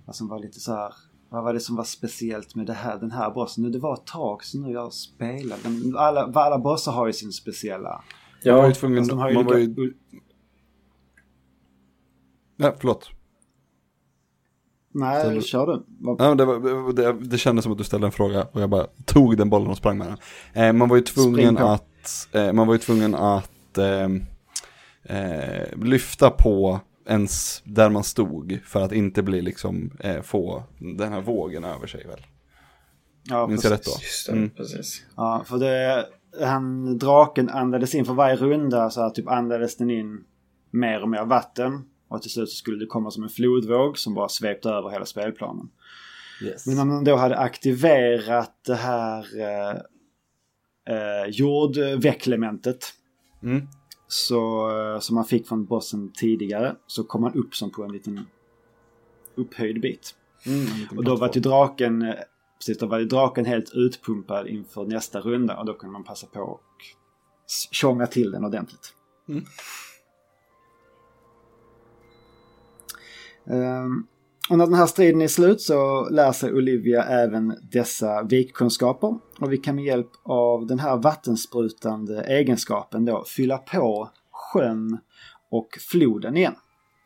vad 0.05 0.15
som 0.15 0.27
var 0.27 0.39
lite 0.39 0.59
så 0.59 0.73
här. 0.73 0.93
Vad 1.29 1.43
var 1.43 1.53
det 1.53 1.59
som 1.59 1.75
var 1.75 1.83
speciellt 1.83 2.55
med 2.55 2.65
det 2.65 2.73
här, 2.73 2.97
den 2.99 3.11
här 3.11 3.31
bossen? 3.31 3.63
Nu, 3.63 3.69
det 3.69 3.79
var 3.79 3.93
ett 3.93 4.05
tag 4.05 4.43
sedan 4.43 4.61
nu 4.61 4.71
jag 4.71 4.93
spelade. 4.93 5.61
Alla, 5.97 6.31
alla 6.33 6.59
bossar 6.59 6.91
har 6.91 7.07
ju 7.07 7.13
sin 7.13 7.31
speciella... 7.31 8.03
Man 8.45 8.55
var 8.55 8.63
ju 8.63 8.69
Ja, 8.69 8.75
tvungen, 8.75 8.99
Alltså, 8.99 9.29
ju 9.29 9.33
man 9.33 9.45
var 9.45 9.57
ju, 9.57 9.93
nej 12.55 12.73
förlåt. 12.79 13.16
Nej, 14.93 15.19
Ställer- 15.21 15.41
kör 15.41 15.67
du. 15.67 15.85
Ja, 16.19 16.35
det, 16.35 16.45
var, 16.45 16.93
det, 16.93 17.13
det 17.13 17.37
kändes 17.37 17.63
som 17.63 17.71
att 17.71 17.77
du 17.77 17.83
ställde 17.83 18.07
en 18.07 18.11
fråga 18.11 18.47
och 18.51 18.61
jag 18.61 18.69
bara 18.69 18.87
tog 19.05 19.37
den 19.37 19.49
bollen 19.49 19.67
och 19.67 19.77
sprang 19.77 19.97
med 19.97 20.07
den. 20.07 20.17
Eh, 20.65 20.73
man 20.73 20.89
var 20.89 20.95
ju 20.95 21.01
tvungen 21.03 21.57
att, 21.57 22.27
eh, 22.31 22.53
man 22.53 22.67
var 22.67 22.73
ju 22.73 22.79
tvungen 22.79 23.15
att 23.15 23.77
eh, 23.77 24.07
eh, 25.17 25.77
lyfta 25.83 26.29
på 26.29 26.79
ens 27.09 27.61
där 27.65 27.89
man 27.89 28.03
stod 28.03 28.59
för 28.65 28.81
att 28.81 28.91
inte 28.91 29.23
bli 29.23 29.41
liksom, 29.41 29.91
eh, 29.99 30.21
få 30.21 30.63
den 30.79 31.13
här 31.13 31.21
vågen 31.21 31.63
över 31.63 31.87
sig 31.87 32.07
väl. 32.07 32.21
Ja, 33.23 33.47
Minns 33.47 33.63
jag 33.63 33.71
rätt 33.73 33.83
precis. 33.83 33.95
då? 33.99 34.03
Just 34.05 34.27
det, 34.27 34.31
Mm. 34.33 34.49
precis. 34.49 35.01
Ja, 35.15 35.43
för 35.45 35.57
det, 35.57 36.05
han, 36.45 36.97
draken 36.97 37.49
andades 37.49 37.95
in 37.95 38.05
för 38.05 38.13
varje 38.13 38.35
runda 38.35 38.89
så 38.89 39.01
här, 39.01 39.09
typ 39.09 39.27
andades 39.27 39.77
den 39.77 39.89
in 39.91 40.23
mer 40.71 41.01
och 41.01 41.09
mer 41.09 41.25
vatten. 41.25 41.83
Och 42.07 42.21
till 42.21 42.31
slut 42.31 42.49
så 42.49 42.55
skulle 42.55 42.79
det 42.79 42.85
komma 42.85 43.11
som 43.11 43.23
en 43.23 43.29
flodvåg 43.29 43.97
som 43.97 44.13
bara 44.13 44.29
svepte 44.29 44.69
över 44.69 44.89
hela 44.89 45.05
spelplanen. 45.05 45.69
Yes. 46.43 46.67
Men 46.67 46.75
när 46.75 46.85
man 46.85 47.03
då 47.03 47.15
hade 47.15 47.37
aktiverat 47.37 48.53
det 48.65 48.75
här 48.75 49.25
eh, 49.39 49.75
eh, 50.95 51.29
jordvecklementet 51.29 52.93
Mm. 53.43 53.67
så, 54.07 54.69
eh, 54.79 54.99
som 54.99 55.15
man 55.15 55.25
fick 55.25 55.47
från 55.47 55.65
bossen 55.65 56.11
tidigare 56.13 56.75
så 56.87 57.03
kom 57.03 57.21
man 57.21 57.33
upp 57.33 57.55
som 57.55 57.71
på 57.71 57.83
en 57.83 57.91
liten 57.91 58.25
upphöjd 59.35 59.81
bit. 59.81 60.15
Mm, 60.45 60.65
liten 60.65 60.97
Och 60.97 61.03
då 61.03 61.15
var 61.15 61.31
ju 61.33 61.41
draken, 61.41 62.01
eh, 62.01 62.15
precis, 62.57 62.77
då 62.77 62.85
var 62.85 62.99
ju 62.99 63.05
draken 63.05 63.45
helt 63.45 63.71
utpumpad 63.73 64.47
inför 64.47 64.85
nästa 64.85 65.19
runda 65.19 65.57
och 65.57 65.65
då 65.65 65.73
kunde 65.73 65.93
man 65.93 66.03
passa 66.03 66.27
på 66.27 66.39
och 66.39 66.61
tjonga 67.71 68.07
till 68.07 68.31
den 68.31 68.45
ordentligt. 68.45 68.93
Mm. 69.29 69.45
Och 74.49 74.57
när 74.57 74.65
den 74.65 74.73
här 74.73 74.85
striden 74.85 75.21
är 75.21 75.27
slut 75.27 75.61
så 75.61 76.09
lär 76.09 76.31
sig 76.31 76.53
Olivia 76.53 77.03
även 77.03 77.57
dessa 77.71 78.23
vikkunskaper. 78.23 79.19
Och 79.39 79.53
vi 79.53 79.57
kan 79.57 79.75
med 79.75 79.85
hjälp 79.85 80.11
av 80.23 80.67
den 80.67 80.79
här 80.79 80.97
vattensprutande 80.97 82.21
egenskapen 82.23 83.05
då 83.05 83.23
fylla 83.27 83.57
på 83.57 84.09
sjön 84.31 84.97
och 85.51 85.67
floden 85.91 86.37
igen. 86.37 86.55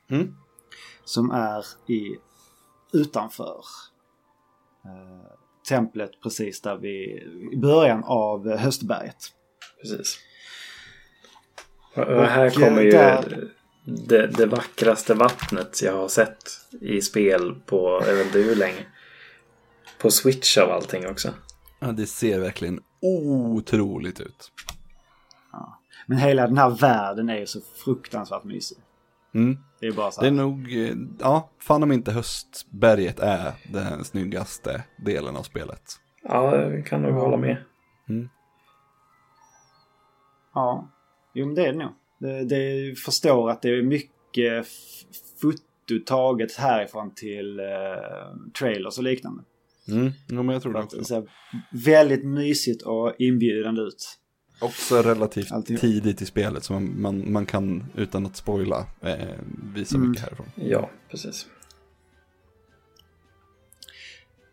Mm. 0.10 0.36
Som 1.04 1.32
är 1.32 1.66
i, 1.88 2.16
utanför 2.94 3.64
eh, 4.86 5.32
templet 5.70 6.12
precis 6.24 6.62
där 6.62 6.78
vi, 6.78 7.24
i 7.54 7.58
början 7.58 8.04
av 8.04 8.50
höstberget. 8.58 9.18
Precis. 9.82 10.18
Och 11.96 12.04
och 12.04 12.24
här 12.24 12.50
kommer 12.50 12.78
eh, 12.78 12.84
ju 12.84 12.92
där- 12.92 13.52
det, 13.84 14.28
det 14.28 14.46
vackraste 14.46 15.14
vattnet 15.14 15.82
jag 15.82 15.94
har 15.98 16.08
sett 16.08 16.44
i 16.82 17.02
spel 17.02 17.56
på, 17.66 18.04
jag 18.08 18.16
vet 18.16 18.26
inte 18.26 18.40
hur 18.40 18.56
länge. 18.56 18.86
På 20.02 20.12
Switch 20.12 20.58
av 20.58 20.72
allting 20.72 21.08
också. 21.08 21.30
Ja, 21.80 21.88
det 21.92 22.06
ser 22.08 22.40
verkligen 22.40 22.80
otroligt 23.02 24.20
ut. 24.20 24.52
Men 26.08 26.18
hela 26.18 26.48
den 26.48 26.58
här 26.58 26.70
världen 26.70 27.30
är 27.30 27.38
ju 27.40 27.46
så 27.46 27.60
fruktansvärt 27.86 28.44
mysig. 28.44 28.78
Mm. 29.34 29.58
Det 29.80 29.88
är 29.88 29.92
bara 29.92 30.12
så 30.12 30.22
Det 30.22 30.28
är 30.28 30.32
här. 30.32 30.38
nog, 30.38 30.74
eh, 30.74 30.96
ja, 31.20 31.50
fan 31.60 31.84
om 31.84 31.92
inte 31.92 32.12
höstberget 32.12 33.20
är 33.20 33.54
den 33.72 34.04
snyggaste 34.04 34.84
delen 34.98 35.36
av 35.36 35.44
spelet. 35.44 35.82
Ja, 36.24 36.56
jag 36.56 36.86
kan 36.86 37.02
nog 37.02 37.14
hålla 37.14 37.38
med. 37.38 37.58
Ja, 40.54 40.88
jo 41.34 41.46
men 41.46 41.56
det 41.56 41.66
är 41.66 41.74
det 41.74 41.80
nog. 41.80 41.92
Det, 42.22 42.44
det 42.44 42.96
förstår 43.00 43.50
att 43.50 43.62
det 43.62 43.70
är 43.70 43.82
mycket 43.82 44.68
foto 45.42 46.06
taget 46.06 46.56
härifrån 46.56 47.14
till 47.16 47.60
eh, 47.60 47.66
trailers 48.60 48.98
och 48.98 49.04
liknande. 49.04 49.44
Mm. 49.88 50.12
Jo, 50.30 50.44
men 50.44 50.54
jag 50.54 50.62
tror 50.62 50.74
det 50.74 50.80
också. 50.80 50.98
det 50.98 51.06
ser 51.06 51.24
väldigt 51.72 52.26
mysigt 52.26 52.82
och 52.82 53.14
inbjudande 53.20 53.82
ut. 53.82 54.18
Också 54.62 55.02
relativt 55.02 55.52
Allting. 55.52 55.78
tidigt 55.78 56.22
i 56.22 56.26
spelet 56.26 56.64
så 56.64 56.74
man, 56.74 57.02
man, 57.02 57.32
man 57.32 57.46
kan 57.46 57.84
utan 57.96 58.26
att 58.26 58.36
spoila 58.36 58.86
eh, 59.02 59.16
visa 59.74 59.96
Mm. 59.96 60.10
mycket 60.10 60.24
härifrån. 60.24 60.48
Ja, 60.56 60.90
precis. 61.10 61.48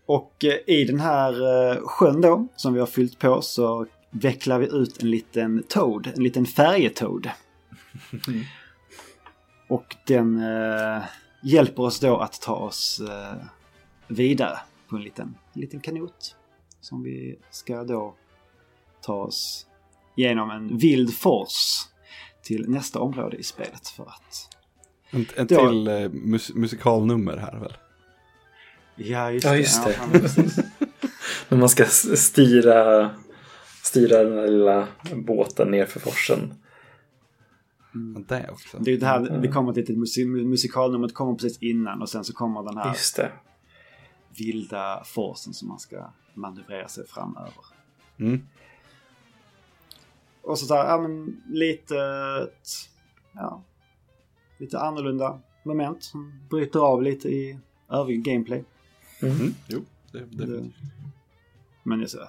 Och 0.07 0.45
eh, 0.45 0.75
i 0.77 0.85
den 0.85 1.01
här 1.01 1.33
eh, 1.73 1.81
sjön 1.87 2.21
då, 2.21 2.49
som 2.57 2.75
vi 2.75 2.81
har 2.81 2.87
fyllt 2.87 3.19
på, 3.19 3.43
så 3.43 3.87
vecklar 4.11 4.59
vi 4.59 4.67
ut 4.67 5.03
en 5.03 5.11
liten 5.11 5.63
toad, 5.69 6.13
en 6.17 6.23
liten 6.23 6.47
färjetoad. 6.47 7.31
Och 9.69 9.97
den 10.07 10.39
eh, 10.39 11.03
hjälper 11.43 11.83
oss 11.83 12.01
då 12.01 12.17
att 12.17 12.41
ta 12.41 12.55
oss 12.55 13.01
eh, 13.01 13.37
vidare 14.09 14.59
på 14.89 14.97
en 14.97 15.03
liten, 15.03 15.35
en 15.55 15.61
liten 15.61 15.81
kanot. 15.81 16.37
Som 16.81 17.03
vi 17.03 17.39
ska 17.51 17.85
då 17.85 18.15
ta 19.03 19.15
oss 19.15 19.67
genom 20.17 20.51
en 20.51 20.79
vild 20.79 21.15
fors 21.15 21.87
till 22.43 22.69
nästa 22.69 23.01
område 23.01 23.37
i 23.37 23.43
spelet 23.43 23.89
för 23.89 24.03
att... 24.05 24.49
En, 25.11 25.27
en 25.37 25.47
Ja. 25.51 25.69
till 25.69 25.89
eh, 25.89 26.09
mus, 26.09 26.55
musikalnummer 26.55 27.37
här 27.37 27.59
väl? 27.59 27.77
Ja, 28.97 29.31
just 29.31 29.47
Ja, 29.47 29.57
just 29.57 29.85
det. 29.85 29.99
Ja. 30.13 30.63
Men 31.49 31.59
man 31.59 31.69
ska 31.69 31.85
styra, 31.85 33.11
styra 33.83 34.25
den 34.25 34.37
där 34.37 34.49
lilla 34.49 34.89
båten 35.15 35.71
ner 35.71 35.87
för 35.87 36.01
forsen. 36.01 36.55
Ja, 37.93 38.21
Det 38.29 38.51
också. 38.53 38.79
Det 38.79 38.91
är 38.93 38.99
det 38.99 39.07
här, 39.07 39.21
det 39.43 39.49
kommer 39.49 39.71
ett 39.71 39.77
litet 39.77 39.99
musik, 39.99 40.27
musikalnummer, 40.27 41.07
det 41.09 41.15
kommer 41.15 41.35
precis 41.35 41.59
innan 41.63 42.03
och 42.03 42.09
sen 42.09 42.25
så 42.25 42.33
kommer 42.33 42.63
den 42.63 42.77
här 42.77 42.89
Just 42.93 43.17
det. 43.17 43.33
vilda 44.39 45.03
forsen 45.05 45.55
som 45.55 45.69
man 45.69 45.79
ska 45.79 46.11
manövrera 46.35 46.89
sig 46.89 47.07
framöver. 47.07 47.65
Mm. 48.19 48.47
Och 50.43 50.59
så 50.59 50.75
där, 50.75 50.85
ja 50.85 50.99
men 51.01 51.43
lite, 51.47 51.95
ja, 53.33 53.63
lite 54.59 54.79
annorlunda 54.79 55.41
moment 55.63 56.03
som 56.05 56.33
bryter 56.51 56.81
av 56.81 57.03
lite 57.03 57.29
i 57.29 57.59
övrig 57.91 58.23
gameplay. 58.25 58.65
Mm. 59.23 59.55
Jo, 59.69 59.81
det, 60.13 60.19
det, 60.31 60.47
Det, 60.47 60.71
men 61.83 61.99
det 61.99 62.05
är 62.05 62.09
så, 62.09 62.29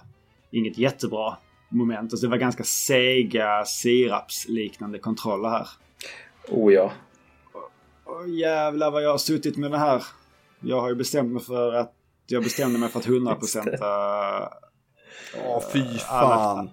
inget 0.51 0.77
jättebra 0.77 1.37
moment. 1.69 2.13
Alltså 2.13 2.25
det 2.27 2.31
var 2.31 2.37
ganska 2.37 2.63
sega 2.63 3.65
sirapsliknande 3.65 4.99
kontroller 4.99 5.49
här. 5.49 5.67
Oh 6.49 6.73
ja. 6.73 6.91
Åh, 8.05 8.29
jävlar 8.29 8.91
vad 8.91 9.03
jag 9.03 9.11
har 9.11 9.17
suttit 9.17 9.57
med 9.57 9.71
det 9.71 9.77
här. 9.77 10.03
Jag 10.59 10.81
har 10.81 10.89
ju 10.89 10.95
bestämt 10.95 11.31
mig 11.31 11.41
för 11.43 11.73
att 11.73 11.93
jag 12.27 12.43
bestämde 12.43 12.79
mig 12.79 12.89
för 12.89 12.99
att 12.99 13.05
100 13.07 13.35
procent. 13.35 13.67
Åh, 15.45 15.63
fy 15.73 15.79
alla- 16.07 16.35
fan. 16.35 16.69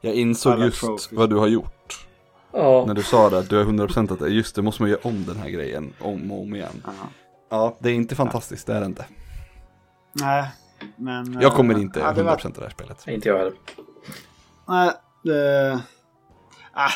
Jag 0.00 0.14
insåg 0.14 0.52
alla 0.52 0.64
just 0.64 0.80
trophies. 0.80 1.12
vad 1.12 1.30
du 1.30 1.36
har 1.36 1.46
gjort. 1.46 2.06
Ja, 2.52 2.84
När 2.86 2.94
du 2.94 3.02
sa 3.02 3.30
det, 3.30 3.38
att 3.38 3.50
du 3.50 3.60
är 3.60 3.64
100% 3.64 4.12
att 4.12 4.18
det, 4.18 4.28
just 4.28 4.54
det, 4.56 4.62
måste 4.62 4.82
man 4.82 4.90
göra 4.90 5.00
om 5.02 5.24
den 5.24 5.36
här 5.36 5.48
grejen 5.50 5.92
om 6.00 6.32
och 6.32 6.40
om 6.42 6.54
igen. 6.54 6.82
Ja, 7.50 7.76
det 7.78 7.90
är 7.90 7.94
inte 7.94 8.14
fantastiskt, 8.14 8.66
det 8.66 8.74
är 8.74 8.80
det 8.80 8.86
inte. 8.86 9.06
Nej, 10.12 10.48
men... 10.96 11.38
Jag 11.40 11.52
kommer 11.52 11.74
eh, 11.74 11.80
inte 11.80 12.00
ja, 12.00 12.12
det 12.12 12.20
100% 12.22 12.24
var- 12.24 12.32
av 12.46 12.52
det 12.52 12.60
här 12.62 12.70
spelet. 12.70 13.08
inte 13.08 13.28
jag 13.28 13.38
heller. 13.38 13.52
Nej, 14.68 14.92
det... 15.22 15.80
Ah, 16.72 16.92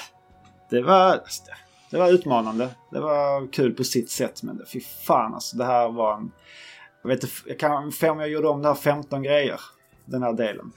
det 0.71 0.83
var... 0.83 1.21
Det 1.91 1.99
var 1.99 2.13
utmanande. 2.13 2.71
Det 2.91 3.01
var 3.01 3.53
kul 3.53 3.75
på 3.75 3.85
sitt 3.85 4.11
sätt. 4.11 4.43
Men 4.43 4.57
det, 4.57 4.67
fy 4.67 4.81
fan 4.81 5.35
alltså. 5.35 5.57
Det 5.57 5.65
här 5.65 5.89
var 5.89 6.15
en... 6.15 6.33
Jag 7.03 7.09
vet 7.09 7.23
inte, 7.23 7.35
jag 7.47 7.59
kan 7.59 7.93
jag 8.19 8.29
gjorde 8.29 8.49
om 8.49 8.63
det 8.63 8.69
här 8.69 8.75
15 8.75 9.23
grejer. 9.23 9.61
Den 10.05 10.23
här 10.23 10.33
delen. 10.33 10.73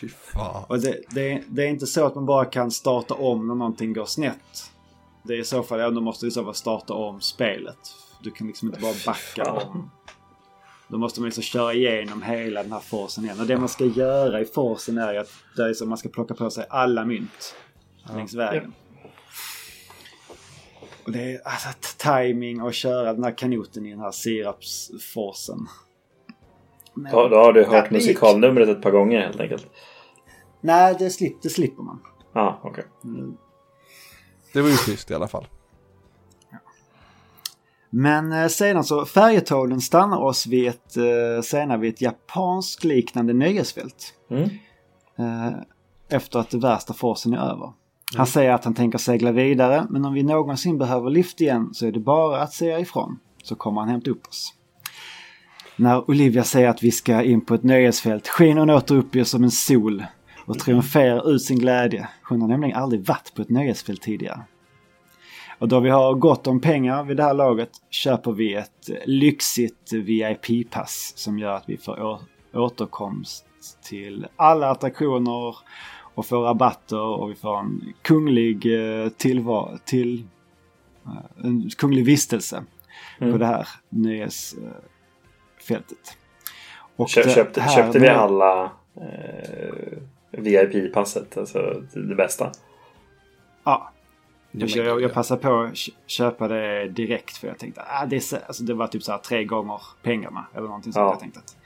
Fy 0.00 0.08
fan. 0.08 0.64
Och 0.68 0.78
det, 0.78 1.00
det, 1.10 1.42
det 1.48 1.62
är 1.62 1.68
inte 1.68 1.86
så 1.86 2.06
att 2.06 2.14
man 2.14 2.26
bara 2.26 2.44
kan 2.44 2.70
starta 2.70 3.14
om 3.14 3.48
när 3.48 3.54
någonting 3.54 3.92
går 3.92 4.04
snett. 4.04 4.70
Det 5.24 5.34
är 5.34 5.38
i 5.38 5.44
så 5.44 5.62
fall, 5.62 5.80
ja, 5.80 5.90
då 5.90 6.00
måste 6.00 6.26
du 6.26 6.28
i 6.28 6.32
så 6.32 6.44
fall 6.44 6.54
starta 6.54 6.94
om 6.94 7.20
spelet. 7.20 7.78
Du 8.22 8.30
kan 8.30 8.46
liksom 8.46 8.68
inte 8.68 8.80
bara 8.80 8.94
backa 9.06 9.52
om. 9.52 9.90
Då 10.88 10.98
måste 10.98 11.20
man 11.20 11.24
liksom 11.24 11.42
köra 11.42 11.72
igenom 11.74 12.22
hela 12.22 12.62
den 12.62 12.72
här 12.72 12.80
forsen 12.80 13.24
igen. 13.24 13.40
Och 13.40 13.46
det 13.46 13.56
man 13.58 13.68
ska 13.68 13.84
göra 13.84 14.40
i 14.40 14.44
forsen 14.44 14.98
är 14.98 15.14
att 15.14 15.30
det 15.56 15.62
är 15.68 15.72
så 15.72 15.86
man 15.86 15.98
ska 15.98 16.08
plocka 16.08 16.34
på 16.34 16.50
sig 16.50 16.66
alla 16.70 17.04
mynt 17.04 17.54
längs 18.14 18.34
vägen. 18.34 18.72
Och 21.04 21.12
det 21.12 21.32
är 21.34 21.40
alltså 21.44 21.68
timing 21.98 22.62
och 22.62 22.74
köra 22.74 23.12
den 23.12 23.24
här 23.24 23.38
kanoten 23.38 23.86
i 23.86 23.90
den 23.90 24.00
här 24.00 24.10
sirapsforsen. 24.10 25.66
Men- 26.94 27.12
Då, 27.12 27.28
då 27.28 27.36
har 27.36 27.52
du 27.52 27.60
Ja, 27.60 27.68
hört 27.70 27.90
musikalnumret 27.90 28.68
ett 28.68 28.82
par 28.82 28.90
gånger 28.90 29.20
helt 29.20 29.40
enkelt. 29.40 29.66
Nej, 30.60 30.96
det, 30.98 31.10
slip, 31.10 31.42
det 31.42 31.48
slipper 31.48 31.82
man. 31.82 32.00
Ja, 32.32 32.40
ah, 32.40 32.60
okej. 32.68 32.84
Mm. 33.04 33.36
Det 34.52 34.62
var 34.62 34.68
ju 34.68 34.76
schysst 34.76 35.10
i 35.10 35.14
alla 35.14 35.28
fall. 35.28 35.46
Men 37.90 38.32
eh, 38.32 38.48
sedan 38.48 38.84
så 38.84 39.04
färjetågen 39.04 39.80
stannar 39.80 40.18
oss 40.18 40.46
vid 40.46 40.68
ett, 40.68 40.96
eh, 40.96 41.42
senare 41.42 41.78
vid 41.78 41.94
ett 41.94 42.02
japansk 42.02 42.84
liknande 42.84 43.32
nöjesfält. 43.32 44.14
Mm. 44.30 44.50
Eh, 45.18 45.52
efter 46.08 46.38
att 46.38 46.50
det 46.50 46.58
värsta 46.58 46.94
forsen 46.94 47.34
är 47.34 47.38
över. 47.38 47.72
Han 48.16 48.26
säger 48.26 48.52
att 48.52 48.64
han 48.64 48.74
tänker 48.74 48.98
segla 48.98 49.32
vidare 49.32 49.86
men 49.90 50.04
om 50.04 50.14
vi 50.14 50.22
någonsin 50.22 50.78
behöver 50.78 51.10
lift 51.10 51.40
igen 51.40 51.70
så 51.72 51.86
är 51.86 51.92
det 51.92 52.00
bara 52.00 52.42
att 52.42 52.52
säga 52.52 52.80
ifrån. 52.80 53.18
Så 53.42 53.54
kommer 53.54 53.80
han 53.80 53.90
hämta 53.90 54.10
upp 54.10 54.26
oss. 54.26 54.54
När 55.76 56.10
Olivia 56.10 56.44
säger 56.44 56.68
att 56.68 56.82
vi 56.82 56.90
ska 56.90 57.22
in 57.22 57.40
på 57.40 57.54
ett 57.54 57.62
nöjesfält 57.62 58.28
skiner 58.28 58.60
hon 58.60 58.70
åter 58.70 58.96
upp 58.96 59.26
som 59.26 59.44
en 59.44 59.50
sol 59.50 60.04
och 60.46 60.58
triumferar 60.58 61.30
ut 61.30 61.42
sin 61.42 61.58
glädje. 61.58 62.08
Hon 62.28 62.40
har 62.40 62.48
nämligen 62.48 62.76
aldrig 62.76 63.06
varit 63.06 63.34
på 63.34 63.42
ett 63.42 63.50
nöjesfält 63.50 64.02
tidigare. 64.02 64.40
Och 65.58 65.68
då 65.68 65.80
vi 65.80 65.90
har 65.90 66.14
gott 66.14 66.46
om 66.46 66.60
pengar 66.60 67.04
vid 67.04 67.16
det 67.16 67.22
här 67.22 67.34
laget 67.34 67.70
köper 67.90 68.32
vi 68.32 68.54
ett 68.54 68.90
lyxigt 69.04 69.92
VIP-pass 69.92 71.12
som 71.16 71.38
gör 71.38 71.52
att 71.54 71.64
vi 71.68 71.76
får 71.76 72.18
återkomst 72.54 73.44
till 73.82 74.26
alla 74.36 74.70
attraktioner 74.70 75.56
och 76.14 76.26
får 76.26 76.42
rabatter 76.42 77.00
och 77.00 77.30
vi 77.30 77.34
får 77.34 77.58
en 77.58 77.94
kunglig 78.02 78.66
eh, 79.04 79.08
tillvar 79.08 79.78
till 79.84 80.24
eh, 81.06 81.44
en 81.46 81.70
kunglig 81.78 82.04
vistelse 82.04 82.64
på 83.18 83.24
Mm. 83.24 83.38
det 83.38 83.46
här 83.46 83.68
nöjesfältet. 83.88 84.68
Och 86.96 87.08
Kö- 87.08 87.22
det 87.22 87.30
Köpte, 87.34 87.60
här 87.60 87.76
köpte 87.76 87.98
vi 87.98 88.08
alla 88.08 88.70
eh, 88.96 89.98
VIP-passet, 90.30 91.38
alltså 91.38 91.82
det 91.94 92.14
bästa? 92.14 92.50
Ja. 93.64 93.92
Ja, 94.66 94.76
Jag, 94.76 94.86
jag, 94.86 95.00
jag 95.02 95.10
ja. 95.10 95.14
passade 95.14 95.42
på 95.42 95.60
att 95.60 95.76
kö- 95.76 95.92
köpa 96.06 96.48
det 96.48 96.88
direkt 96.88 97.36
för 97.36 97.48
jag 97.48 97.58
tänkte 97.58 97.80
att 97.82 98.02
ah, 98.02 98.06
det, 98.06 98.16
är, 98.16 98.20
så- 98.20 98.36
alltså, 98.46 98.62
det 98.62 98.74
var 98.74 98.86
typ 98.86 99.02
så 99.02 99.12
här 99.12 99.18
tre 99.18 99.44
gånger 99.44 99.80
pengarna 100.02 100.46
eller 100.54 100.66
någonting 100.66 100.92
sånt. 100.92 101.02
Ja. 101.04 101.10
Jag 101.12 101.20
tänkte 101.20 101.40
att 101.40 101.56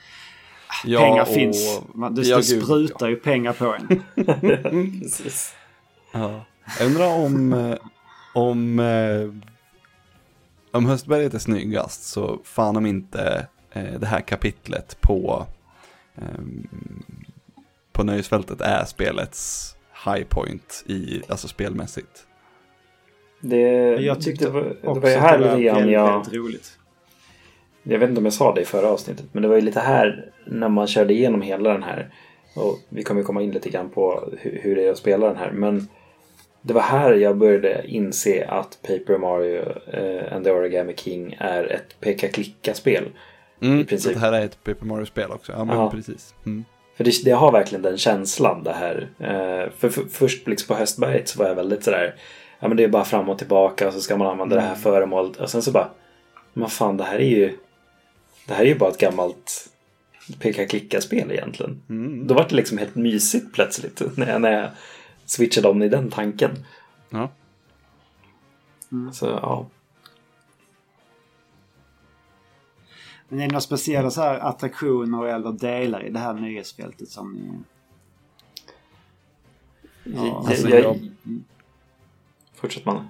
Ja, 0.84 1.00
pengar 1.00 1.22
och- 1.22 1.28
finns. 1.28 1.80
Man, 1.94 2.14
det, 2.14 2.22
Ja, 2.22 2.36
det 2.36 2.42
gud, 2.54 2.62
sprutar 2.64 3.08
ju 3.08 3.16
pengar 3.16 3.52
på 3.52 3.74
en. 3.74 4.02
Precis. 5.00 5.54
Ja. 6.12 6.44
Jag 6.78 6.86
undrar 6.86 7.06
om, 7.24 7.52
eh, 7.52 7.76
om 8.34 8.78
eh, 8.80 9.30
om 10.70 10.86
höstberget 10.86 11.34
är 11.34 11.38
snyggast 11.38 12.02
så 12.04 12.40
fan 12.44 12.76
om 12.76 12.86
inte 12.86 13.46
eh, 13.72 14.00
det 14.00 14.06
här 14.06 14.20
kapitlet 14.20 14.96
på, 15.00 15.46
eh, 16.14 16.24
på 17.92 18.04
nöjesfältet 18.04 18.60
är 18.60 18.84
spelets 18.84 19.74
high 20.04 20.24
point 20.24 20.84
i, 20.86 21.22
alltså 21.28 21.48
spelmässigt. 21.48 22.26
Det, 23.42 23.60
Jag 24.00 24.20
tyckte 24.20 24.44
det 24.44 24.50
var, 24.50 24.60
det 24.60 24.88
också 24.88 25.00
var 25.00 25.08
ju 25.08 25.14
att 25.14 25.22
här 25.22 25.38
det 25.38 25.48
var 25.48 25.56
lite 25.56 25.64
grann 25.64 25.76
väldigt, 25.76 25.92
jag... 25.92 26.12
väldigt 26.12 26.34
roligt. 26.34 26.78
Jag 27.82 27.98
vet 27.98 28.08
inte 28.08 28.18
om 28.18 28.24
jag 28.24 28.34
sa 28.34 28.54
det 28.54 28.60
i 28.60 28.64
förra 28.64 28.88
avsnittet, 28.88 29.24
men 29.32 29.42
det 29.42 29.48
var 29.48 29.56
ju 29.56 29.60
lite 29.60 29.80
här 29.80 30.30
när 30.46 30.68
man 30.68 30.86
körde 30.86 31.14
igenom 31.14 31.42
hela 31.42 31.72
den 31.72 31.82
här. 31.82 32.08
Och 32.56 32.78
vi 32.88 33.02
kommer 33.02 33.20
ju 33.20 33.24
komma 33.24 33.42
in 33.42 33.50
lite 33.50 33.70
grann 33.70 33.90
på 33.90 34.32
hur, 34.38 34.60
hur 34.62 34.76
det 34.76 34.86
är 34.86 34.90
att 34.90 34.98
spela 34.98 35.26
den 35.26 35.36
här. 35.36 35.50
Men 35.52 35.88
det 36.62 36.74
var 36.74 36.82
här 36.82 37.14
jag 37.14 37.36
började 37.36 37.82
inse 37.86 38.46
att 38.48 38.78
Paper 38.82 39.18
Mario 39.18 39.62
eh, 39.92 40.36
and 40.36 40.44
the 40.44 40.50
Origami 40.50 40.94
King 40.96 41.36
är 41.38 41.72
ett 41.72 42.00
peka-klicka-spel. 42.00 43.04
Mm, 43.62 43.80
I 43.80 43.84
princip. 43.84 44.14
Det 44.14 44.20
här 44.20 44.32
är 44.32 44.44
ett 44.44 44.64
Paper 44.64 44.86
Mario-spel 44.86 45.30
också, 45.30 45.52
ja 45.52 45.64
men 45.64 45.76
Ja. 45.76 45.90
precis. 45.90 46.34
Mm. 46.46 46.64
För 46.96 47.04
det, 47.04 47.24
det 47.24 47.30
har 47.30 47.52
verkligen 47.52 47.82
den 47.82 47.98
känslan 47.98 48.64
det 48.64 48.72
här. 48.72 49.08
Eh, 49.18 49.70
för, 49.78 49.88
för 49.88 50.04
först 50.10 50.48
liksom 50.48 50.74
på 50.74 50.80
höstberget 50.80 51.28
så 51.28 51.38
var 51.38 51.48
jag 51.48 51.54
väldigt 51.54 51.84
sådär. 51.84 52.14
Ja 52.62 52.68
men 52.68 52.76
det 52.76 52.84
är 52.84 52.88
bara 52.88 53.04
fram 53.04 53.28
och 53.28 53.38
tillbaka 53.38 53.88
och 53.88 53.94
så 53.94 54.00
ska 54.00 54.16
man 54.16 54.26
använda 54.26 54.56
det 54.56 54.62
här 54.62 54.74
föremålet. 54.74 55.36
Och 55.36 55.50
sen 55.50 55.62
så 55.62 55.72
bara. 55.72 55.90
Men 56.52 56.68
fan 56.68 56.96
det 56.96 57.04
här 57.04 57.18
är 57.18 57.28
ju. 57.28 57.58
Det 58.46 58.54
här 58.54 58.64
är 58.64 58.68
ju 58.68 58.78
bara 58.78 58.90
ett 58.90 58.98
gammalt 58.98 59.68
peka-klicka-spel 60.38 61.32
egentligen. 61.32 61.82
Mm. 61.88 62.26
Då 62.26 62.34
var 62.34 62.48
det 62.48 62.54
liksom 62.54 62.78
helt 62.78 62.94
mysigt 62.94 63.52
plötsligt. 63.52 64.02
När 64.16 64.28
jag, 64.32 64.40
när 64.40 64.52
jag 64.52 64.70
switchade 65.24 65.68
om 65.68 65.82
i 65.82 65.88
den 65.88 66.10
tanken. 66.10 66.50
Ja. 67.10 67.30
Så 69.12 69.26
ja. 69.26 69.66
Men 73.28 73.38
är 73.40 73.42
det 73.42 73.48
några 73.52 73.60
speciella 73.60 74.10
så 74.10 74.20
här 74.20 74.38
attraktioner 74.38 75.26
eller 75.26 75.52
delar 75.52 76.04
i 76.04 76.10
det 76.10 76.18
här 76.18 76.34
nöjesfältet 76.34 77.08
som 77.08 77.32
ni... 77.32 77.62
Ja, 80.04 80.44
alltså, 80.48 80.68
jag, 80.68 80.80
jag- 80.80 80.98
Fortsätt 82.62 82.86
man. 82.86 83.08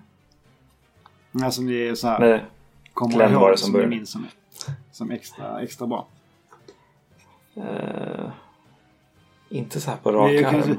Alltså 1.42 1.62
ni 1.62 1.74
är 1.74 1.94
så 1.94 2.08
här... 2.08 2.20
Nej. 2.20 2.44
kommer 2.94 3.14
Glenn 3.14 3.32
ihåg 3.32 3.40
var 3.40 3.50
det 3.50 3.56
som 3.56 3.64
som 3.64 3.72
började. 3.72 3.90
minns 3.90 4.10
som, 4.10 4.26
som 4.92 5.10
extra, 5.10 5.62
extra 5.62 5.86
bra. 5.86 6.06
Eh, 7.54 8.30
inte 9.48 9.80
så 9.80 9.90
här 9.90 9.96
på 9.96 10.10
Det 10.12 10.18
rak 10.18 10.54
arm. 10.54 10.78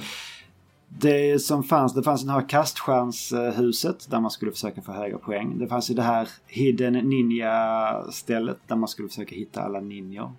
Det 0.88 1.40
som 1.40 1.64
fanns, 1.64 1.94
det 1.94 2.04
fanns 2.04 2.26
det 2.26 2.32
här 2.32 2.50
kaststjärnshuset 2.50 4.12
där 4.12 4.20
man 4.20 4.32
skulle 4.32 4.52
försöka 4.52 4.82
få 4.82 4.92
höga 4.92 5.18
poäng. 5.18 5.60
Det 5.60 5.68
fanns 5.68 5.92
ju 5.92 5.94
det 5.94 6.02
här 6.02 6.30
Hidden 6.48 6.94
Ninja-stället 6.94 8.58
där 8.68 8.76
man 8.76 8.88
skulle 8.88 9.08
försöka 9.08 9.36
hitta 9.36 9.62
alla 9.62 9.80
ninjor. 9.80 10.32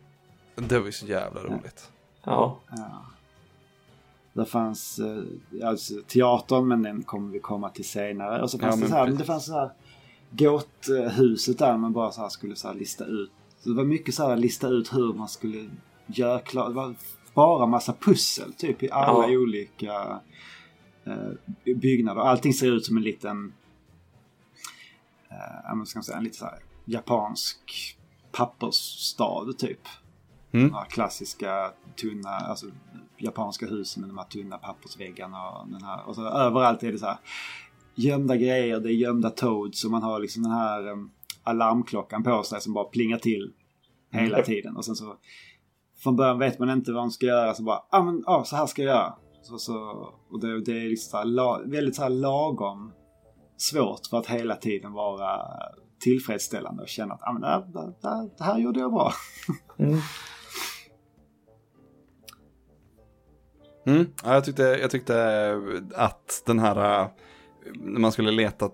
Det 0.55 0.79
var 0.79 0.87
ju 0.87 0.93
så 0.93 1.07
jävla 1.07 1.41
roligt. 1.41 1.91
Ja. 2.25 2.59
Ja. 2.71 3.14
Det 4.35 4.45
fanns 4.45 4.99
eh, 4.99 5.69
alltså, 5.69 5.95
teatern 6.07 6.69
men 6.69 6.83
den 6.83 7.03
kommer 7.03 7.33
vi 7.33 7.41
komma 7.41 7.69
till 7.69 7.85
senare. 7.89 8.43
Och 8.43 8.51
så 8.51 8.59
fanns 8.59 8.77
Ja, 8.77 8.83
det 8.87 8.91
så 8.91 8.97
här, 8.97 9.07
det 9.07 9.25
fanns 9.25 9.47
så 9.47 9.53
här 9.53 9.71
gåthuset 10.31 11.59
där 11.59 11.77
man 11.77 11.93
bara 11.93 12.13
så 12.13 12.21
här 12.21 12.29
skulle 12.29 12.57
så 12.57 12.69
här 12.69 12.75
lista 12.75 13.05
ut. 13.05 13.31
Så 13.61 13.69
det 13.69 13.75
var 13.75 13.85
mycket 13.85 14.15
så 14.15 14.29
här 14.29 14.37
lista 14.37 14.69
ut 14.69 14.95
hur 14.95 15.13
man 15.13 15.29
skulle 15.29 15.71
göra 16.07 16.39
klart. 16.41 16.69
Det 16.69 16.75
var 16.75 16.95
bara 17.35 17.67
massa 17.67 17.93
pussel 18.01 18.53
typ 18.53 18.83
i 18.83 18.91
alla 18.91 19.29
Ja. 19.33 19.39
olika 19.39 20.21
eh, 21.05 21.75
byggnader. 21.77 22.21
Allting 22.21 22.55
ser 22.55 22.73
ut 22.73 22.85
som 22.87 22.97
en 22.97 23.03
liten, 23.03 23.53
eh, 25.31 25.85
ska 25.85 25.99
man 25.99 26.05
säga, 26.05 26.19
en 26.19 26.25
lite 26.25 26.37
så 26.37 26.45
här 26.45 26.59
japansk 26.85 27.59
pappersstad 28.33 29.53
typ. 29.59 29.81
Mm. 30.55 30.69
De 30.69 30.75
här 30.75 30.85
klassiska 30.85 31.73
tunna, 32.01 32.31
alltså 32.31 32.67
japanska 33.19 33.67
husen 33.67 34.01
med 34.01 34.11
de 34.11 34.19
här 34.19 34.25
tunna 34.25 34.59
pappersväggarna 34.59 35.51
och 35.51 35.69
den 35.69 35.83
här. 35.83 36.09
Och 36.09 36.15
så 36.15 36.29
överallt 36.29 36.83
är 36.83 36.93
det 36.93 36.99
så 36.99 37.07
här 37.07 37.17
gömda 37.95 38.37
grejer, 38.37 38.81
det 38.81 38.89
är 38.89 38.93
gömda 38.95 39.31
toads 39.31 39.85
och 39.85 39.91
man 39.91 40.03
har 40.03 40.21
liksom 40.21 40.43
den 40.43 40.53
här 40.53 40.89
um, 40.89 41.11
alarmklockan 41.43 42.23
på 42.23 42.43
sig 42.43 42.61
som 42.61 42.73
bara 42.73 42.85
plingar 42.85 43.19
till 43.19 43.53
hela 44.13 44.37
Mm. 44.37 44.45
tiden. 44.45 44.77
Och 44.77 44.85
sen 44.85 44.95
så 44.97 45.17
från 46.03 46.17
början 46.17 46.39
vet 46.39 46.59
man 46.59 46.71
inte 46.71 46.93
vad 46.93 47.03
man 47.03 47.11
ska 47.11 47.27
göra 47.27 47.55
så 47.55 47.63
bara, 47.63 47.83
ja 47.91 47.99
ah, 47.99 48.03
men 48.03 48.23
ah, 48.27 48.45
så 48.45 48.57
här 48.57 48.67
ska 48.67 48.83
jag 48.83 48.95
göra. 48.95 49.15
Så, 49.43 49.59
så, 49.59 49.75
och 50.31 50.41
det, 50.41 50.65
det 50.65 50.73
är 50.73 50.89
liksom 50.89 51.11
så 51.11 51.17
här, 51.17 51.25
la, 51.25 51.63
väldigt 51.67 51.97
så 51.97 52.03
här 52.03 52.11
lagom 52.11 52.93
svårt 53.57 54.07
för 54.11 54.19
att 54.19 54.27
hela 54.27 54.57
tiden 54.57 54.93
vara 54.93 55.41
tillfredsställande 56.01 56.83
och 56.83 56.89
känna 56.89 57.15
att 57.15 57.23
ah, 57.23 57.33
men 57.33 57.43
det, 57.43 57.49
här, 57.49 57.61
det, 57.73 58.09
här, 58.09 58.31
det 58.39 58.45
här 58.45 58.59
gjorde 58.59 58.81
jag 58.81 58.93
bra. 58.93 59.13
Mm. 59.79 59.99
Mm. 63.87 64.07
Ja, 64.25 64.35
jag, 64.35 64.45
tyckte, 64.45 64.63
jag 64.63 64.91
tyckte 64.91 65.53
att 65.95 66.43
den 66.47 66.59
här, 66.59 67.01
äh, 67.03 67.07
när 67.75 68.01
man 68.01 68.13
skulle 68.13 68.31
leta, 68.31 68.71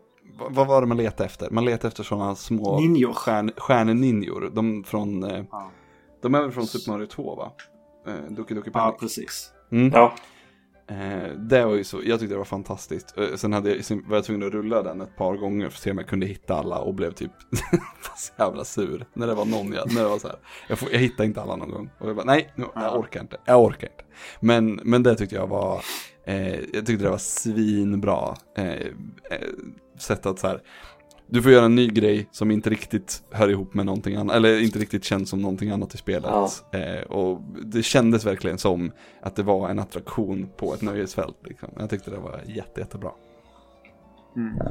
vad 0.50 0.66
var 0.66 0.80
det 0.80 0.86
man 0.86 0.96
letade 0.96 1.24
efter? 1.24 1.50
Man 1.50 1.64
letade 1.64 1.88
efter 1.88 2.02
sådana 2.02 2.34
små 2.34 2.80
Ninjor. 2.80 3.12
stjärn, 3.12 3.52
stjärneninjor. 3.56 4.50
De, 4.54 4.84
från, 4.84 5.22
eh, 5.24 5.44
Ja, 5.50 5.70
de 6.22 6.34
är 6.34 6.40
väl 6.42 6.52
från 6.52 6.66
Super 6.66 6.92
Mario 6.92 7.06
2 7.06 7.34
va? 7.34 7.52
Eh, 8.06 8.14
Doki 8.32 8.54
Doki 8.54 8.70
ja 8.74 8.80
Panic. 8.80 9.00
precis. 9.00 9.50
Mm. 9.72 9.90
Ja. 9.94 10.12
Eh, 10.90 11.32
det 11.36 11.64
var 11.64 11.74
ju 11.74 11.84
så, 11.84 12.00
jag 12.04 12.20
tyckte 12.20 12.34
det 12.34 12.38
var 12.38 12.44
fantastiskt. 12.44 13.18
Eh, 13.18 13.34
sen 13.36 13.52
hade 13.52 13.74
jag, 13.74 13.84
sen 13.84 14.04
var 14.08 14.16
jag 14.16 14.24
tvungen 14.24 14.46
att 14.46 14.52
rulla 14.52 14.82
den 14.82 15.00
ett 15.00 15.16
par 15.16 15.36
gånger 15.36 15.68
för 15.68 15.76
att 15.76 15.82
se 15.82 15.90
om 15.90 15.98
jag 15.98 16.06
kunde 16.06 16.26
hitta 16.26 16.54
alla 16.54 16.78
och 16.78 16.94
blev 16.94 17.12
typ 17.12 17.30
så 18.16 18.32
jävla 18.38 18.64
sur. 18.64 19.06
När 19.14 19.26
det 19.26 19.34
var 19.34 19.44
någon 19.44 19.72
jag, 19.72 19.94
när 19.94 20.02
det 20.02 20.08
var 20.08 20.18
så 20.18 20.28
här. 20.28 20.36
Jag, 20.68 20.78
får, 20.78 20.92
jag 20.92 20.98
hittade 20.98 21.26
inte 21.26 21.42
alla 21.42 21.56
någon 21.56 21.70
gång. 21.70 21.90
Och 21.98 22.08
jag 22.08 22.16
bara, 22.16 22.26
nej, 22.26 22.52
nu, 22.54 22.66
jag 22.74 22.98
orkar 22.98 23.20
inte, 23.20 23.36
jag 23.44 23.62
orkar 23.62 23.88
inte. 23.88 24.04
Men, 24.40 24.80
men 24.84 25.02
det 25.02 25.14
tyckte 25.14 25.34
jag 25.34 25.46
var, 25.46 25.82
eh, 26.24 26.54
jag 26.54 26.86
tyckte 26.86 27.04
det 27.04 27.10
var 27.10 27.18
svinbra. 27.18 28.36
Eh, 28.56 28.70
eh, 28.70 29.48
sätt 29.98 30.26
att 30.26 30.38
så 30.38 30.46
här, 30.46 30.62
du 31.30 31.42
får 31.42 31.52
göra 31.52 31.64
en 31.64 31.74
ny 31.74 31.88
grej 31.88 32.28
som 32.30 32.50
inte 32.50 32.70
riktigt 32.70 33.22
hör 33.30 33.48
ihop 33.48 33.74
med 33.74 33.86
någonting 33.86 34.16
annat, 34.16 34.36
eller 34.36 34.62
inte 34.62 34.78
riktigt 34.78 35.04
känns 35.04 35.30
som 35.30 35.42
någonting 35.42 35.70
annat 35.70 35.94
i 35.94 35.96
spelet. 35.96 36.30
Eh, 36.72 37.02
och 37.02 37.42
det 37.64 37.82
kändes 37.82 38.26
verkligen 38.26 38.58
som 38.58 38.92
att 39.22 39.36
det 39.36 39.42
var 39.42 39.68
en 39.68 39.78
attraktion 39.78 40.48
på 40.56 40.74
ett 40.74 40.82
nöjesfält. 40.82 41.36
Liksom. 41.44 41.68
Jag 41.78 41.90
tyckte 41.90 42.10
det 42.10 42.18
var 42.18 42.40
jätte, 42.46 42.80
jättebra. 42.80 43.10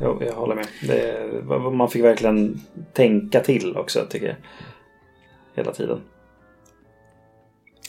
Jo, 0.01 0.17
jag 0.21 0.33
håller 0.33 0.55
med. 0.55 0.67
Det, 0.87 1.71
man 1.71 1.89
fick 1.89 2.03
verkligen 2.03 2.61
tänka 2.93 3.39
till 3.39 3.77
också 3.77 3.99
tycker 4.09 4.27
jag. 4.27 4.35
Hela 5.55 5.71
tiden. 5.71 6.01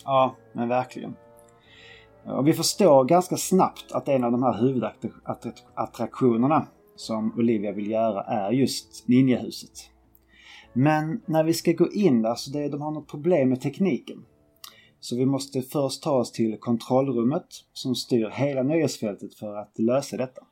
Ja, 0.05 0.37
men 0.53 0.69
verkligen. 0.69 1.15
Och 2.25 2.49
vi 2.49 2.53
förstår 2.53 3.05
ganska 3.05 3.37
snabbt 3.37 3.93
att 3.93 4.09
en 4.09 4.25
av 4.25 4.33
de 4.33 4.43
här 4.43 4.61
huvudattraktionerna 4.61 6.67
som 7.01 7.33
Olivia 7.39 7.73
vill 7.73 7.91
göra 7.91 8.23
är 8.23 8.53
just 8.53 9.09
ninjahuset. 9.09 9.91
Men 10.73 11.21
när 11.27 11.45
vi 11.45 11.55
ska 11.55 11.73
gå 11.73 11.93
in 11.93 12.23
där 12.23 12.35
så 12.35 12.51
det, 12.51 12.69
de 12.69 12.81
har 12.81 12.91
något 12.91 13.09
problem 13.09 13.49
med 13.49 13.61
tekniken. 13.61 14.25
Så 15.01 15.17
vi 15.17 15.27
måste 15.27 15.63
först 15.63 16.03
ta 16.03 16.13
oss 16.13 16.33
till 16.33 16.59
kontrollrummet 16.61 17.47
som 17.73 17.95
styr 17.95 18.31
hela 18.33 18.63
nöjesfältet 18.63 19.35
för 19.35 19.57
att 19.57 19.79
lösa 19.79 20.17
detta. 20.17 20.43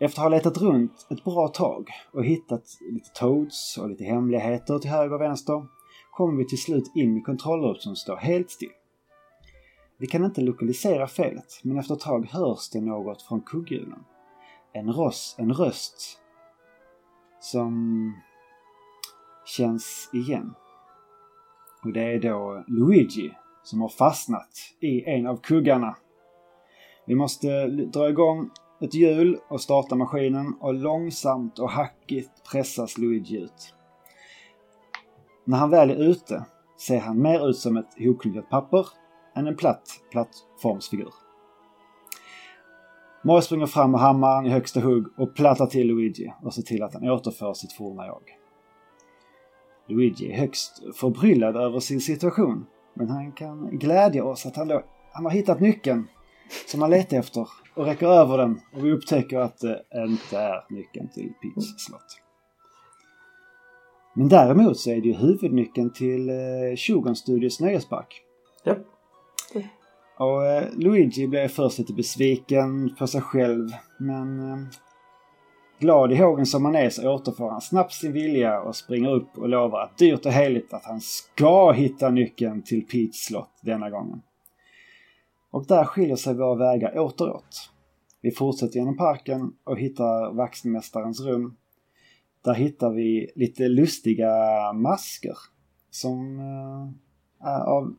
Efter 0.00 0.20
att 0.20 0.24
ha 0.24 0.28
letat 0.28 0.58
runt 0.58 1.06
ett 1.10 1.24
bra 1.24 1.48
tag 1.48 1.88
och 2.12 2.24
hittat 2.24 2.64
lite 2.92 3.10
toads 3.14 3.78
och 3.78 3.88
lite 3.88 4.04
hemligheter 4.04 4.78
till 4.78 4.90
höger 4.90 5.14
och 5.14 5.20
vänster 5.20 5.66
kommer 6.12 6.38
vi 6.38 6.48
till 6.48 6.62
slut 6.62 6.92
in 6.94 7.16
i 7.16 7.20
kontrollrummet 7.20 7.82
som 7.82 7.96
står 7.96 8.16
helt 8.16 8.50
still. 8.50 8.68
Vi 9.98 10.06
kan 10.06 10.24
inte 10.24 10.40
lokalisera 10.40 11.06
felet, 11.06 11.60
men 11.62 11.78
efter 11.78 11.94
ett 11.94 12.00
tag 12.00 12.26
hörs 12.26 12.70
det 12.70 12.80
något 12.80 13.22
från 13.22 13.40
kugghjulen. 13.40 14.04
En, 14.72 14.92
ross, 14.92 15.34
en 15.38 15.52
röst 15.52 16.20
som 17.40 18.12
känns 19.44 20.10
igen. 20.12 20.54
Och 21.84 21.92
det 21.92 22.12
är 22.12 22.20
då 22.20 22.64
Luigi 22.66 23.34
som 23.62 23.80
har 23.80 23.88
fastnat 23.88 24.48
i 24.80 25.04
en 25.04 25.26
av 25.26 25.36
kuggarna. 25.36 25.96
Vi 27.06 27.14
måste 27.14 27.66
dra 27.66 28.08
igång 28.08 28.50
ett 28.80 28.94
hjul 28.94 29.38
och 29.48 29.60
starta 29.60 29.94
maskinen 29.94 30.54
och 30.60 30.74
långsamt 30.74 31.58
och 31.58 31.70
hackigt 31.70 32.50
pressas 32.52 32.98
Luigi 32.98 33.36
ut. 33.36 33.74
När 35.44 35.58
han 35.58 35.70
väl 35.70 35.90
är 35.90 35.96
ute 35.96 36.44
ser 36.76 36.98
han 36.98 37.22
mer 37.22 37.48
ut 37.48 37.56
som 37.56 37.76
ett 37.76 38.06
hopknycklat 38.06 38.50
papper 38.50 38.86
än 39.34 39.46
en 39.46 39.56
platt 39.56 39.88
plattformsfigur. 40.10 41.12
Mario 43.28 43.40
springer 43.40 43.66
fram 43.66 43.90
med 43.90 44.00
hammaren 44.00 44.46
i 44.46 44.50
högsta 44.50 44.80
hugg 44.80 45.06
och 45.16 45.34
plattar 45.34 45.66
till 45.66 45.86
Luigi 45.86 46.32
och 46.42 46.54
ser 46.54 46.62
till 46.62 46.82
att 46.82 46.94
han 46.94 47.10
återfår 47.10 47.54
sitt 47.54 47.72
forna 47.72 48.06
jag. 48.06 48.22
Luigi 49.88 50.32
är 50.32 50.36
högst 50.36 50.82
förbryllad 50.94 51.56
över 51.56 51.80
sin 51.80 52.00
situation 52.00 52.66
men 52.94 53.10
han 53.10 53.32
kan 53.32 53.78
glädja 53.78 54.24
oss 54.24 54.46
att 54.46 54.56
han, 54.56 54.68
då, 54.68 54.82
han 55.12 55.24
har 55.24 55.32
hittat 55.32 55.60
nyckeln 55.60 56.08
som 56.66 56.82
han 56.82 56.90
letar 56.90 57.16
efter 57.16 57.48
och 57.74 57.84
räcker 57.84 58.06
över 58.06 58.38
den 58.38 58.60
och 58.74 58.84
vi 58.84 58.92
upptäcker 58.92 59.38
att 59.38 59.58
det 59.58 59.82
inte 59.94 60.38
är 60.38 60.64
nyckeln 60.70 61.08
till 61.08 61.32
Peachs 61.42 61.84
slott. 61.86 62.20
Men 64.14 64.28
däremot 64.28 64.78
så 64.78 64.90
är 64.90 65.00
det 65.00 65.08
ju 65.08 65.14
huvudnyckeln 65.14 65.92
till 65.92 66.28
eh, 66.28 66.36
Shogun 66.76 67.16
Studios 67.16 67.60
nöjespark. 67.60 68.22
Ja. 68.64 68.74
Och 70.18 70.46
eh, 70.46 70.68
Luigi 70.72 71.26
blev 71.26 71.48
först 71.48 71.78
lite 71.78 71.92
besviken 71.92 72.94
på 72.94 73.06
sig 73.06 73.20
själv 73.20 73.68
men 73.98 74.50
eh, 74.50 74.58
glad 75.78 76.12
i 76.12 76.16
hågen 76.16 76.46
som 76.46 76.64
han 76.64 76.74
är 76.74 76.90
så 76.90 77.10
återfår 77.10 77.50
han 77.50 77.60
snabbt 77.60 77.92
sin 77.92 78.12
vilja 78.12 78.60
och 78.60 78.76
springer 78.76 79.14
upp 79.14 79.38
och 79.38 79.48
lovar 79.48 79.80
att 79.80 79.98
dyrt 79.98 80.26
och 80.26 80.32
heligt 80.32 80.72
att 80.72 80.84
han 80.84 81.00
ska 81.00 81.72
hitta 81.72 82.10
nyckeln 82.10 82.62
till 82.62 82.86
Pete's 82.86 83.12
slott 83.12 83.60
denna 83.62 83.90
gången. 83.90 84.22
Och 85.50 85.66
där 85.66 85.84
skiljer 85.84 86.16
sig 86.16 86.34
våra 86.34 86.54
vägar 86.54 86.98
återåt. 86.98 87.70
Vi 88.20 88.30
fortsätter 88.30 88.78
genom 88.78 88.96
parken 88.96 89.52
och 89.64 89.78
hittar 89.78 90.32
vaktmästarens 90.32 91.20
rum. 91.20 91.56
Där 92.44 92.54
hittar 92.54 92.90
vi 92.90 93.32
lite 93.34 93.68
lustiga 93.68 94.32
masker 94.72 95.36
som 95.90 96.38
eh, 96.38 97.48
är 97.48 97.60
av 97.60 97.94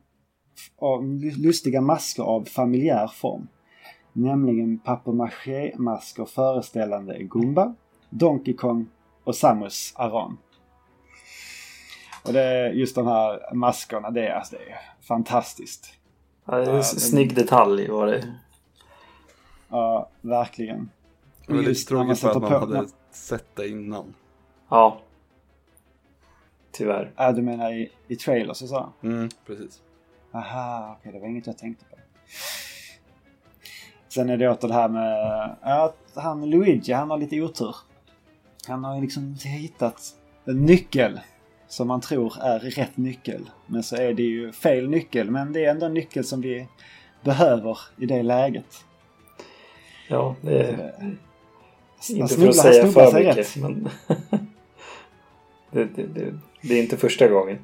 av 0.78 1.04
lustiga 1.38 1.80
masker 1.80 2.22
av 2.22 2.44
familjär 2.44 3.06
form. 3.06 3.48
Nämligen 4.12 4.78
papier-maché-masker 4.78 6.24
föreställande 6.24 7.22
Goomba, 7.22 7.74
Donkey 8.10 8.54
Kong 8.54 8.86
och 9.24 9.36
Samus 9.36 9.92
Aran. 9.96 10.38
Och 12.26 12.32
det 12.32 12.42
är 12.42 12.70
just 12.70 12.94
de 12.94 13.06
här 13.06 13.54
maskerna, 13.54 14.10
det 14.10 14.26
är, 14.26 14.34
alltså, 14.34 14.56
det 14.56 14.72
är 14.72 14.80
fantastiskt. 15.00 15.94
Ja, 16.44 16.56
det 16.56 16.70
är 16.70 16.76
en 16.76 16.84
snygg 16.84 17.34
detalj 17.34 17.88
var 17.88 18.06
det. 18.06 18.34
Ja, 19.68 20.08
verkligen. 20.20 20.90
Det 21.46 21.52
var 21.52 21.62
lite 21.62 21.88
tråkigt 21.88 22.18
för 22.18 22.30
att 22.30 22.42
man 22.42 22.52
hade 22.52 22.86
sett 23.10 23.56
det 23.56 23.68
innan. 23.68 24.14
Ja. 24.68 25.00
Tyvärr. 26.72 27.12
Ja, 27.16 27.32
du 27.32 27.42
menar 27.42 27.72
i, 27.72 27.92
i 28.08 28.16
trailers 28.16 28.62
och 28.62 28.68
så? 28.68 28.92
Mm, 29.02 29.28
precis. 29.46 29.82
Aha, 30.32 30.96
okej, 30.98 30.98
okay, 31.00 31.12
det 31.12 31.18
var 31.18 31.28
inget 31.28 31.46
jag 31.46 31.58
tänkte 31.58 31.84
på. 31.84 31.96
Sen 34.08 34.30
är 34.30 34.36
det 34.36 34.48
åter 34.48 34.68
det 34.68 34.74
här 34.74 34.88
med 34.88 35.56
att 35.60 35.96
han 36.14 36.50
Luigi, 36.50 36.92
han 36.92 37.10
har 37.10 37.18
lite 37.18 37.40
otur. 37.40 37.76
Han 38.68 38.84
har 38.84 39.00
liksom 39.00 39.36
hittat 39.44 40.02
en 40.44 40.64
nyckel 40.66 41.20
som 41.68 41.88
man 41.88 42.00
tror 42.00 42.42
är 42.42 42.58
rätt 42.58 42.96
nyckel. 42.96 43.50
Men 43.66 43.82
så 43.82 43.96
är 43.96 44.14
det 44.14 44.22
ju 44.22 44.52
fel 44.52 44.88
nyckel, 44.88 45.30
men 45.30 45.52
det 45.52 45.64
är 45.64 45.70
ändå 45.70 45.86
en 45.86 45.94
nyckel 45.94 46.24
som 46.24 46.40
vi 46.40 46.68
behöver 47.22 47.78
i 47.98 48.06
det 48.06 48.22
läget. 48.22 48.84
Ja, 50.08 50.36
det 50.40 50.62
är... 50.62 50.94
Så, 52.00 52.12
inte 52.12 52.34
för 52.34 52.48
att 52.48 52.56
säga 52.56 52.86
för 52.86 53.12
mycket, 53.14 53.36
rätt. 53.36 53.56
men... 53.56 53.88
det, 55.70 55.84
det, 55.84 56.06
det, 56.06 56.38
det 56.62 56.74
är 56.74 56.82
inte 56.82 56.96
första 56.96 57.28
gången. 57.28 57.58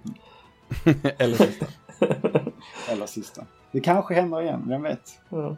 Eller 1.19 1.37
sista. 1.37 1.67
Eller 2.89 3.07
sista. 3.07 3.47
Det 3.73 3.81
kanske 3.81 4.15
händer 4.15 4.43
igen, 4.43 4.65
vem 4.69 4.83
vet? 4.83 5.21
Ja. 5.29 5.57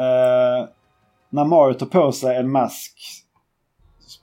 Uh, 0.00 0.68
när 1.30 1.44
Mario 1.44 1.74
tar 1.74 1.86
på 1.86 2.12
sig 2.12 2.36
en 2.36 2.50
mask, 2.50 2.98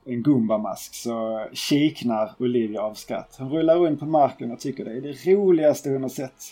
en 0.06 0.24
Goomba-mask, 0.24 0.96
så 0.96 1.48
kiknar 1.54 2.32
Olivia 2.39 2.82
av 2.82 2.94
skratt. 2.94 3.36
Hon 3.39 3.50
rullar 3.50 3.76
runt 3.76 4.00
på 4.00 4.06
marken 4.06 4.52
och 4.52 4.60
tycker 4.60 4.86
det 4.86 4.98
är 4.98 5.02
det 5.02 5.34
roligaste 5.34 5.89
hon 5.89 6.02
har 6.02 6.10
sett. 6.10 6.44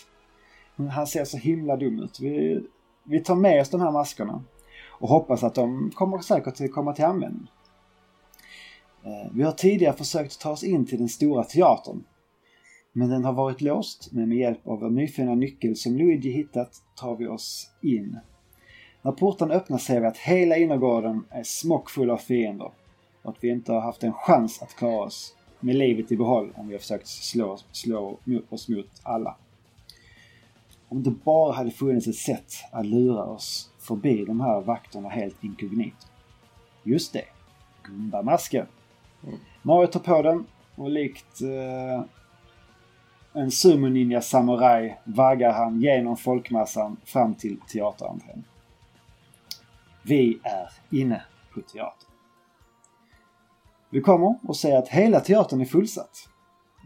Han 0.90 1.06
ser 1.06 1.24
så 1.24 1.36
himla 1.36 1.76
dum 1.76 1.98
ut. 1.98 2.20
Vi, 2.20 2.62
vi 3.04 3.20
tar 3.20 3.34
med 3.34 3.60
oss 3.60 3.70
de 3.70 3.80
här 3.80 3.90
maskerna 3.90 4.42
och 4.88 5.08
hoppas 5.08 5.42
att 5.42 5.54
de 5.54 5.90
kommer 5.94 6.18
säkert 6.18 6.60
att 6.60 6.72
komma 6.72 6.92
till 6.92 7.04
användning. 7.04 7.50
Uh, 9.06 9.32
vi 9.34 9.42
har 9.42 9.52
tidigare 9.52 9.96
försökt 9.96 10.40
ta 10.40 10.50
oss 10.50 10.64
in 10.64 10.86
till 10.86 10.98
den 10.98 11.08
stora 11.08 11.44
teatern 11.44 12.04
men 12.92 13.08
den 13.08 13.24
har 13.24 13.32
varit 13.32 13.60
låst, 13.60 14.08
men 14.12 14.28
med 14.28 14.38
hjälp 14.38 14.68
av 14.68 14.84
en 14.84 14.94
nyfunna 14.94 15.34
nyckel 15.34 15.76
som 15.76 15.96
Luigi 15.96 16.30
hittat 16.30 16.82
tar 16.94 17.16
vi 17.16 17.26
oss 17.26 17.70
in. 17.80 18.18
När 19.02 19.12
porten 19.12 19.50
öppnas 19.50 19.84
ser 19.84 20.00
vi 20.00 20.06
att 20.06 20.16
hela 20.16 20.56
innergården 20.56 21.24
är 21.30 21.42
smockfull 21.42 22.10
av 22.10 22.16
fiender 22.16 22.70
och 23.22 23.30
att 23.30 23.44
vi 23.44 23.48
inte 23.48 23.72
har 23.72 23.80
haft 23.80 24.02
en 24.02 24.12
chans 24.12 24.62
att 24.62 24.76
klara 24.76 25.04
oss 25.04 25.36
med 25.60 25.76
livet 25.76 26.12
i 26.12 26.16
behåll 26.16 26.52
om 26.54 26.68
vi 26.68 26.74
har 26.74 26.78
försökt 26.78 27.06
slå, 27.06 27.58
slå 27.72 28.18
oss 28.48 28.68
mot 28.68 29.00
alla. 29.02 29.36
Om 30.88 31.02
det 31.02 31.10
bara 31.10 31.52
hade 31.52 31.70
funnits 31.70 32.06
ett 32.06 32.14
sätt 32.14 32.52
att 32.72 32.86
lura 32.86 33.24
oss 33.24 33.70
förbi 33.78 34.24
de 34.24 34.40
här 34.40 34.60
vakterna 34.60 35.08
helt 35.08 35.44
inkognito. 35.44 36.06
Just 36.82 37.12
det, 37.12 37.24
Gumba-masken. 37.82 38.66
Mario 39.62 39.86
tar 39.86 40.00
på 40.00 40.22
den 40.22 40.46
och 40.74 40.90
likt 40.90 41.42
eh, 41.42 42.04
en 43.32 43.50
sumo-ninja 43.50 44.22
vaggar 45.04 45.52
han 45.52 45.80
genom 45.80 46.16
folkmassan 46.16 46.96
fram 47.04 47.34
till 47.34 47.60
teaterentrén. 47.68 48.44
Vi 50.02 50.38
är 50.42 50.98
inne 50.98 51.22
på 51.54 51.60
teatern. 51.60 52.10
Vi 53.90 54.00
kommer 54.00 54.38
och 54.42 54.56
ser 54.56 54.76
att 54.76 54.88
hela 54.88 55.20
teatern 55.20 55.60
är 55.60 55.64
fullsatt. 55.64 56.28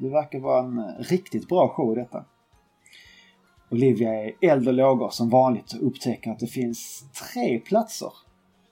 Det 0.01 0.09
verkar 0.09 0.38
vara 0.38 0.64
en 0.64 0.78
eh, 0.78 0.84
riktigt 0.99 1.49
bra 1.49 1.68
show 1.68 1.94
detta. 1.94 2.24
Olivia 3.70 4.14
är 4.14 4.32
eld 4.40 4.68
och 4.68 4.74
lågor 4.74 5.11
som 5.11 5.30
vanligt 5.30 5.72
och 5.72 5.86
upptäcker 5.86 6.30
att 6.30 6.38
det 6.38 6.47
finns 6.47 7.05
tre 7.34 7.59
platser 7.59 8.12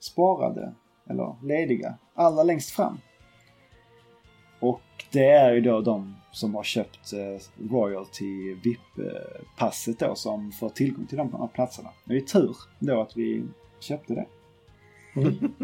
sparade 0.00 0.74
eller 1.10 1.36
lediga 1.42 1.94
allra 2.14 2.42
längst 2.42 2.70
fram. 2.70 2.98
Och 4.60 4.82
det 5.12 5.30
är 5.30 5.52
ju 5.52 5.60
då 5.60 5.80
de 5.80 6.16
som 6.34 6.54
har 6.54 6.62
köpt 6.62 7.12
eh, 7.12 7.68
Royalty 7.70 8.54
VIP-passet 8.54 9.98
då 9.98 10.14
som 10.14 10.52
får 10.52 10.68
tillgång 10.68 11.06
till 11.06 11.18
de 11.18 11.32
här 11.32 11.46
platserna. 11.46 11.90
Det 12.04 12.16
är 12.16 12.20
tur 12.20 12.56
då 12.78 13.00
att 13.00 13.16
vi 13.16 13.44
köpte 13.80 14.14
det. 14.14 14.26
Mm. 15.20 15.34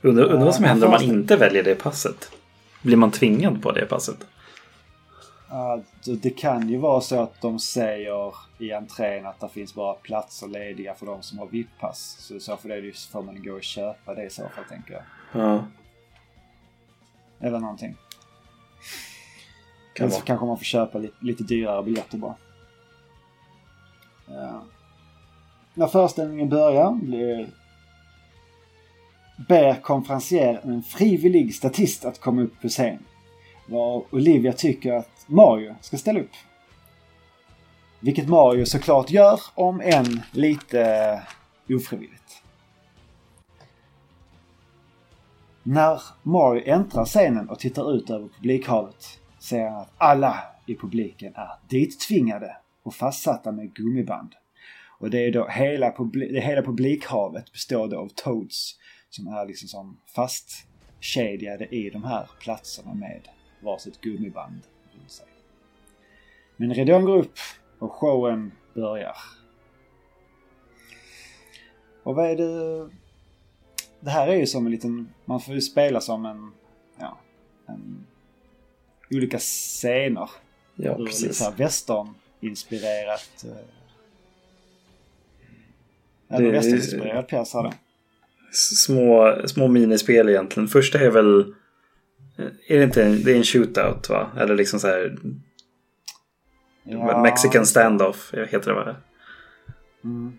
undrar, 0.00 0.24
undrar 0.24 0.44
vad 0.44 0.54
som 0.54 0.64
händer 0.64 0.86
om 0.86 0.92
man 0.92 1.02
inte 1.02 1.36
väljer 1.36 1.62
det 1.62 1.74
passet? 1.74 2.32
Blir 2.82 2.96
man 2.96 3.10
tvingad 3.10 3.62
på 3.62 3.72
det 3.72 3.86
passet? 3.86 4.26
Uh, 5.52 5.82
det 6.16 6.30
kan 6.30 6.68
ju 6.68 6.78
vara 6.78 7.00
så 7.00 7.22
att 7.22 7.40
de 7.40 7.58
säger 7.58 8.34
i 8.58 8.72
entrén 8.72 9.26
att 9.26 9.40
det 9.40 9.48
finns 9.48 9.74
bara 9.74 9.94
platser 9.94 10.48
lediga 10.48 10.94
för 10.94 11.06
de 11.06 11.22
som 11.22 11.38
har 11.38 11.46
VIP-pass. 11.46 12.16
Så 12.18 12.34
i 12.34 12.40
så 12.40 12.56
fall 12.56 12.70
är 12.70 12.82
det 12.82 12.96
får 12.96 13.22
man 13.22 13.42
gå 13.42 13.52
och 13.52 13.62
köpa 13.62 14.14
det 14.14 14.24
i 14.24 14.30
så 14.30 14.42
fall 14.42 14.64
tänker 14.68 14.92
jag. 14.92 15.02
Ja. 15.42 15.64
Eller 17.40 17.58
någonting. 17.58 17.96
Eller 20.00 20.10
så 20.10 20.20
kanske 20.20 20.46
man 20.46 20.56
får 20.56 20.64
köpa 20.64 20.98
lite, 20.98 21.14
lite 21.20 21.44
dyrare 21.44 21.82
biljetter 21.82 22.18
bara. 22.18 22.34
Ja. 24.26 24.62
När 25.74 25.86
föreställningen 25.86 26.48
börjar 26.48 26.92
blir 26.92 27.48
ber 29.48 29.74
konferencier 29.74 30.60
en 30.64 30.82
frivillig 30.82 31.54
statist 31.54 32.04
att 32.04 32.20
komma 32.20 32.42
upp 32.42 32.60
på 32.62 32.68
scen. 32.68 32.98
Var 33.66 34.04
Olivia 34.10 34.52
tycker 34.52 34.92
att 34.92 35.24
Mario 35.26 35.74
ska 35.80 35.96
ställa 35.98 36.20
upp. 36.20 36.30
Vilket 38.00 38.28
Mario 38.28 38.64
såklart 38.64 39.10
gör, 39.10 39.40
om 39.54 39.80
än 39.80 40.20
lite 40.32 41.22
ofrivilligt. 41.68 42.42
När 45.62 46.02
Mario 46.22 46.62
äntrar 46.66 47.04
scenen 47.04 47.48
och 47.48 47.58
tittar 47.58 47.94
ut 47.94 48.10
över 48.10 48.28
publikhavet 48.28 49.19
ser 49.40 49.68
han 49.68 49.80
att 49.80 49.92
alla 49.98 50.42
i 50.66 50.74
publiken 50.74 51.34
är 51.34 51.50
dittvingade 51.68 52.56
och 52.82 52.94
fastsatta 52.94 53.52
med 53.52 53.74
gummiband. 53.74 54.34
Och 54.98 55.10
det 55.10 55.18
är 55.26 55.32
då 55.32 55.48
hela, 55.48 55.92
publi 55.92 56.32
det 56.32 56.40
hela 56.40 56.62
publikhavet 56.62 57.52
består 57.52 57.88
då 57.88 57.98
av 57.98 58.08
Toads 58.08 58.78
som 59.10 59.26
är 59.26 59.46
liksom 59.46 59.68
som 59.68 60.00
fastkedjade 60.14 61.66
i 61.74 61.90
de 61.90 62.04
här 62.04 62.30
platserna 62.40 62.94
med 62.94 63.28
varsitt 63.62 64.00
gummiband 64.00 64.60
runt 64.92 65.10
sig. 65.10 65.26
Men 66.56 66.74
ridån 66.74 67.04
går 67.04 67.16
upp 67.16 67.38
och 67.78 67.92
showen 67.92 68.52
börjar. 68.74 69.16
Och 72.02 72.14
vad 72.14 72.30
är 72.30 72.36
det 72.36 72.90
det 74.00 74.10
här 74.10 74.28
är 74.28 74.36
ju 74.36 74.46
som 74.46 74.66
en 74.66 74.72
liten, 74.72 75.08
man 75.24 75.40
får 75.40 75.54
ju 75.54 75.60
spela 75.60 76.00
som 76.00 76.26
en, 76.26 76.52
ja, 76.98 77.18
en, 77.66 78.06
olika 79.10 79.38
scener. 79.38 80.30
Ja, 80.74 80.96
Ur 80.98 81.06
precis. 81.06 81.40
Lite 81.40 81.52
western-inspirerat. 81.56 83.44
Eh, 83.44 83.50
det, 86.38 86.50
western-inspirerad 86.50 87.22
pjäs 87.22 87.54
här 87.54 87.72
Små, 88.52 89.36
små 89.46 89.68
minispel 89.68 90.28
egentligen. 90.28 90.68
Första 90.68 90.98
är 90.98 91.10
väl, 91.10 91.40
eh, 92.38 92.44
är 92.68 92.78
det 92.78 92.84
inte 92.84 93.04
en, 93.04 93.22
det 93.22 93.32
är 93.32 93.36
en 93.36 93.44
shootout 93.44 94.08
va? 94.08 94.30
Eller 94.38 94.54
liksom 94.54 94.80
så 94.80 94.86
här 94.86 95.18
ja. 96.82 97.22
Mexican 97.22 97.66
standoff 97.66 98.34
heter 98.34 98.60
det 98.60 98.74
va? 98.74 98.96
Mm. 100.04 100.38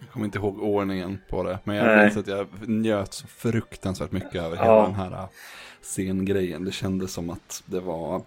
Jag 0.00 0.10
kommer 0.10 0.26
inte 0.26 0.38
ihåg 0.38 0.62
ordningen 0.62 1.18
på 1.30 1.42
det, 1.42 1.58
men 1.64 1.76
jag 1.76 2.04
minns 2.04 2.16
att 2.16 2.26
jag 2.26 2.46
njöt 2.68 3.12
så 3.14 3.26
fruktansvärt 3.26 4.12
mycket 4.12 4.34
över 4.34 4.56
Ja. 4.56 4.62
hela 4.62 4.82
den 4.82 4.94
här 4.94 5.12
äh, 5.12 5.28
scengrejen. 5.82 6.64
Det 6.64 6.72
kändes 6.72 7.12
som 7.12 7.30
att 7.30 7.62
det 7.66 7.80
var 7.80 8.22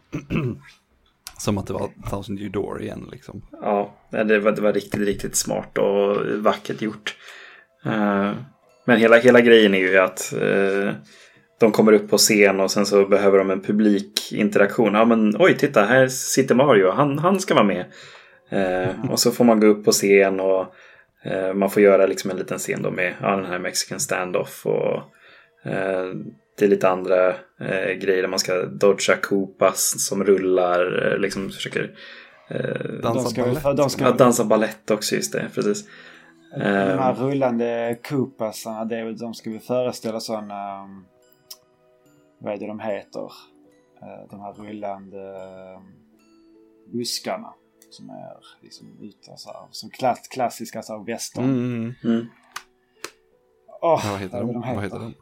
som 1.38 1.58
att 1.58 1.68
det 1.68 1.74
var 1.74 1.89
Thousand 2.10 2.39
Year 2.39 2.52
Door 2.52 2.82
igen 2.82 3.10
liksom. 3.12 3.41
Ja, 3.62 3.93
det 4.10 4.39
var, 4.39 4.52
det 4.52 4.62
var 4.62 4.74
riktigt, 4.74 5.02
riktigt 5.02 5.36
smart 5.36 5.78
och 5.78 6.18
vackert 6.38 6.82
gjort. 6.82 7.16
Eh, 7.86 8.32
Men 8.86 8.97
hela, 8.99 9.18
hela 9.18 9.41
grejen 9.41 9.74
är 9.74 9.80
ju 9.80 9.97
att 9.97 10.34
eh, 10.34 10.93
de 11.60 11.72
kommer 11.72 11.93
upp 11.93 12.10
på 12.10 12.18
scen 12.18 12.60
och 12.60 12.72
sen 12.72 12.86
så 12.86 13.06
behöver 13.06 13.38
de 13.38 13.52
en 13.52 13.62
publikinteraktion. 13.62 14.93
Ja 14.93 15.06
men 15.06 15.36
oj, 15.39 15.58
titta 15.58 15.86
här 15.86 16.08
sitter 16.08 16.56
Mario, 16.56 16.91
han, 16.91 17.20
han 17.20 17.39
ska 17.39 17.54
vara 17.54 17.66
med. 17.66 17.86
Eh, 18.49 19.06
och 19.12 19.20
så 19.20 19.32
får 19.32 19.45
man 19.45 19.60
gå 19.60 19.68
upp 19.68 19.86
på 19.86 19.91
scen 19.91 20.39
och 20.39 20.74
man 21.56 21.70
får 21.70 21.82
göra 21.84 22.06
liksom 22.06 22.32
en 22.32 22.38
liten 22.38 22.58
scen 22.58 22.82
då 22.82 22.91
med 22.91 23.14
ja, 23.22 23.36
den 23.36 23.45
här 23.45 23.60
Mexican 23.60 23.99
standoff. 23.99 24.66
Och 24.66 25.02
det 26.58 26.66
är 26.66 26.70
lite 26.70 26.89
andra 26.89 27.30
eh, 27.60 27.91
grejer 27.93 28.22
där 28.22 28.28
man 28.28 28.39
ska 28.39 28.66
dodga 28.66 29.16
Koopas 29.22 30.06
som 30.08 30.24
rullar, 30.24 31.12
eh, 31.12 31.18
liksom 31.20 31.49
försöker 31.49 31.95
eh, 32.49 32.91
Dansa 33.04 33.14
De 33.24 33.30
ska, 33.30 33.41
balett. 33.41 33.66
väl- 33.66 33.76
de 33.76 33.89
ska, 33.89 34.04
Ja, 34.04 34.12
dansa 34.12 34.43
ballett 34.45 34.91
också, 34.91 35.16
just 35.16 35.34
det. 35.34 35.49
Precis. 35.56 35.86
De 36.54 36.62
här 36.62 37.12
Ehm, 37.14 37.16
rullande 37.30 37.97
Koopasarna, 38.10 38.86
det 38.86 38.97
är 38.97 39.06
väl, 39.06 39.18
de 39.18 39.34
ska 39.34 39.49
väl 39.49 39.60
föreställa 39.60 40.20
sådana... 40.20 40.84
um, 40.84 41.06
Vad 42.39 42.54
är 42.54 42.58
det 42.58 42.68
de 42.68 42.80
heter? 42.80 43.32
Eh, 44.02 44.30
De 44.30 44.39
här 44.39 44.54
rullande 44.54 45.18
um, 45.78 45.84
buskarna. 46.93 47.54
Som 47.89 48.10
är 48.10 48.38
liksom 48.62 48.88
ute 49.02 49.38
så 49.38 49.49
här, 49.52 49.68
som 49.72 49.89
klass, 49.89 50.28
klassiska 50.28 50.82
så 50.82 50.97
här 50.97 51.06
western. 51.06 51.43
Mm. 51.43 51.93
mm. 52.04 52.26
Åh, 53.82 54.02
Ja, 54.06 54.12
vad 54.12 54.20
heter 54.20 54.39
de? 54.39 54.62
Vad 54.76 54.84
heter 54.84 54.99
de? 54.99 55.14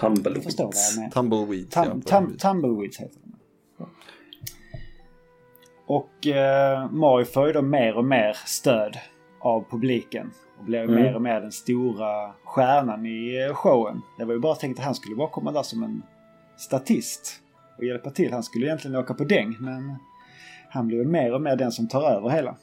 Tumbleweeds. 0.00 0.56
Tumbleweeds. 1.14 1.74
Tum, 1.74 1.84
ja, 1.84 2.18
tum, 2.18 2.36
tumbleweeds 2.36 3.00
heter 3.00 3.18
de. 3.24 3.28
Och 5.86 6.26
eh, 6.26 6.90
Mario 6.90 7.24
får 7.24 7.46
ju 7.46 7.52
då 7.52 7.62
mer 7.62 7.96
och 7.96 8.04
mer 8.04 8.32
stöd 8.46 8.96
av 9.40 9.64
publiken. 9.70 10.30
Och 10.58 10.64
blir 10.64 10.82
Mm. 10.82 10.94
mer 10.94 11.14
och 11.14 11.22
mer 11.22 11.40
den 11.40 11.52
stora 11.52 12.32
stjärnan 12.44 13.06
i 13.06 13.46
eh, 13.48 13.54
showen. 13.54 14.00
Det 14.18 14.24
var 14.24 14.34
ju 14.34 14.40
bara 14.40 14.54
tänkt 14.54 14.78
att 14.78 14.84
han 14.84 14.94
skulle 14.94 15.16
bara 15.16 15.28
komma 15.28 15.52
där 15.52 15.62
som 15.62 15.82
en 15.82 16.02
statist. 16.56 17.42
Och 17.78 17.84
hjälpa 17.84 18.10
till. 18.10 18.32
Han 18.32 18.42
skulle 18.42 18.66
egentligen 18.66 18.96
åka 18.96 19.14
på 19.14 19.24
däng 19.24 19.56
men 19.60 19.94
han 20.70 20.86
blir 20.86 20.98
ju 20.98 21.04
mer 21.04 21.34
och 21.34 21.42
mer 21.42 21.56
den 21.56 21.72
som 21.72 21.88
tar 21.88 22.10
över 22.10 22.28
hela. 22.28 22.56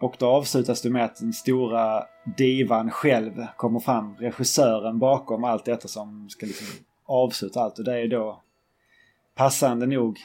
Och 0.00 0.16
då 0.18 0.26
avslutas 0.26 0.82
det 0.82 0.90
med 0.90 1.04
att 1.04 1.16
den 1.16 1.32
stora 1.32 2.06
divan 2.36 2.90
själv 2.90 3.46
kommer 3.56 3.80
fram. 3.80 4.16
Regissören 4.16 4.98
bakom 4.98 5.44
allt 5.44 5.64
detta 5.64 5.88
som 5.88 6.28
ska 6.28 6.46
liksom 6.46 6.66
avsluta 7.04 7.60
allt. 7.60 7.78
Och 7.78 7.84
det 7.84 8.00
är 8.00 8.08
då 8.08 8.42
passande 9.34 9.86
nog 9.86 10.18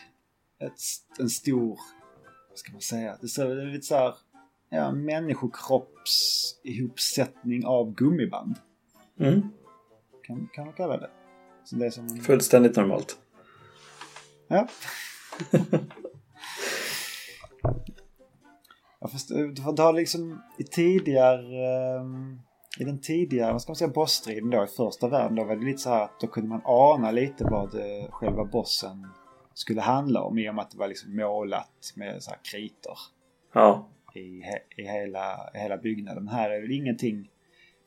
ett, 0.59 0.73
en 1.19 1.29
stor, 1.29 1.79
vad 2.49 2.57
ska 2.57 2.71
man 2.71 2.81
säga, 2.81 3.17
det 3.21 3.41
är 3.41 3.73
lite 3.73 3.85
så 3.85 3.95
här, 3.95 4.15
ja, 4.69 4.91
människokropps 4.91 6.55
ihopsättning 6.63 7.65
av 7.65 7.93
gummiband. 7.93 8.55
Mm. 9.19 9.41
Kan, 10.23 10.49
kan 10.53 10.65
man 10.65 10.73
kalla 10.73 10.97
det. 10.97 11.09
Så 11.63 11.75
det 11.75 11.85
är 11.85 11.89
som 11.89 12.09
Fullständigt 12.09 12.75
normalt. 12.75 13.17
Ja. 14.47 14.67
Jag 19.05 19.11
förstår, 19.11 19.63
för 19.63 19.71
det 19.71 19.81
har 19.81 19.93
liksom 19.93 20.41
i 20.57 20.63
tidigare... 20.63 21.97
ehm, 21.99 22.39
I 22.79 22.83
den 22.83 23.01
tidigare, 23.01 23.51
vad 23.51 23.61
ska 23.61 23.69
man 23.71 23.75
säga, 23.75 23.91
bossstriden 23.91 24.49
då 24.49 24.63
i 24.63 24.67
första 24.67 25.07
världen 25.07 25.35
då 25.35 25.43
var 25.43 25.55
det 25.55 25.65
lite 25.65 25.77
så 25.77 25.89
här 25.89 26.03
att 26.03 26.19
då 26.19 26.27
kunde 26.27 26.49
man 26.49 26.61
ana 26.65 27.11
lite 27.11 27.43
vad 27.43 27.75
eh, 27.75 28.11
själva 28.11 28.45
bossen 28.45 29.07
skulle 29.53 29.81
handla 29.81 30.21
om 30.21 30.37
i 30.37 30.49
och 30.49 30.55
med 30.55 30.61
att 30.61 30.71
det 30.71 30.77
var 30.77 30.87
liksom 30.87 31.15
målat 31.15 31.93
med 31.95 32.23
så 32.23 32.29
här 32.29 32.39
kritor 32.51 32.97
Ja, 33.53 33.89
i, 34.15 34.41
he, 34.41 34.83
i 34.83 34.87
hela, 34.87 35.49
hela 35.53 35.77
byggnaden. 35.77 36.27
Här 36.27 36.49
är 36.49 36.61
väl 36.61 36.71
ingenting 36.71 37.29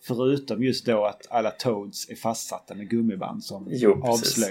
förutom 0.07 0.63
just 0.63 0.87
då 0.87 1.05
att 1.05 1.27
alla 1.31 1.51
Toads 1.51 2.11
är 2.11 2.15
fastsatta 2.15 2.75
med 2.75 2.91
gummiband 2.91 3.45
som 3.45 3.67
Jo, 3.71 4.03
precis. 4.03 4.45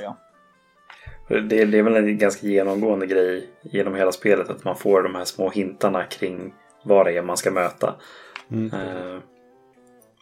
Det, 1.28 1.66
det 1.66 1.78
är 1.78 1.84
väl 1.84 1.96
en 1.96 2.18
ganska 2.18 2.48
genomgående 2.48 3.06
grej 3.06 3.50
genom 3.62 3.96
hela 3.96 4.12
spelet 4.12 4.50
att 4.50 4.64
man 4.64 4.76
får 4.76 5.04
de 5.04 5.16
här 5.16 5.26
små 5.26 5.50
hintarna 5.50 6.04
kring 6.04 6.54
vad 6.84 7.06
det 7.06 7.18
är 7.18 7.22
man 7.22 7.38
ska 7.38 7.52
möta. 7.52 7.96
Mm. 8.52 8.74
Eh, 8.74 9.20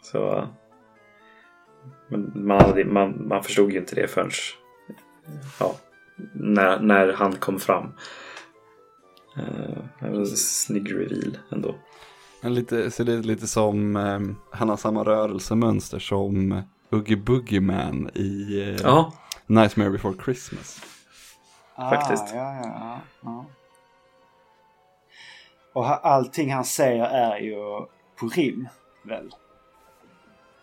så... 0.02 0.48
Man, 2.34 2.60
hade, 2.60 2.84
man, 2.84 3.28
man 3.28 3.42
förstod 3.42 3.72
ju 3.72 3.78
inte 3.78 3.94
det 3.94 4.08
förrän 4.08 4.30
ja, 5.60 5.76
när, 6.32 6.80
när 6.80 7.12
han 7.12 7.36
kom 7.36 7.60
fram. 7.60 7.92
Eh, 9.36 9.78
det 10.00 10.10
var 10.10 10.18
en 10.18 10.26
snygg 10.26 10.94
reveal 10.94 11.38
ändå. 11.52 11.74
Men 12.42 12.54
lite, 12.54 12.90
ser 12.90 13.04
det 13.04 13.16
lite 13.16 13.46
som, 13.46 13.96
eh, 13.96 14.20
han 14.50 14.68
har 14.68 14.76
samma 14.76 15.04
rörelsemönster 15.04 15.98
som 15.98 16.62
Oogie 16.90 17.16
Boogie 17.16 17.60
Man 17.60 18.10
i 18.14 18.76
Ja, 18.82 19.12
Nightmare 19.46 19.90
Before 19.90 20.14
Christmas. 20.24 20.95
Faktiskt. 21.76 22.22
Ah, 22.22 22.36
ja, 22.36 22.56
ja, 22.62 22.72
ja, 22.80 23.00
ja. 23.20 23.44
Och 25.72 26.06
allting 26.06 26.52
han 26.52 26.64
säger 26.64 27.04
är 27.04 27.38
ju 27.38 27.54
på 28.16 28.28
rim, 28.28 28.68
väl? 29.02 29.34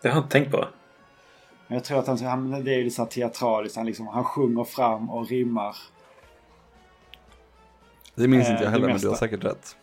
det 0.02 0.08
har 0.08 0.16
jag 0.16 0.24
inte 0.24 0.32
tänkt 0.32 0.50
på. 0.50 0.68
Men 1.66 1.74
Jag 1.76 1.84
tror 1.84 1.98
att 1.98 2.06
han, 2.06 2.18
han 2.18 2.64
det 2.64 2.74
är 2.74 2.84
lite 2.84 2.96
så 2.96 3.02
här 3.02 3.10
teatraliskt. 3.10 3.76
Han, 3.76 3.86
liksom, 3.86 4.06
han 4.06 4.24
sjunger 4.24 4.64
fram 4.64 5.10
och 5.10 5.28
rimmar. 5.28 5.76
Det 8.14 8.28
minns 8.28 8.46
Eh, 8.46 8.50
inte 8.52 8.64
jag 8.64 8.72
det 8.72 8.74
heller, 8.76 8.88
men 8.88 9.00
du 9.00 9.08
har 9.08 9.16
säkert 9.16 9.44
rätt. 9.44 9.76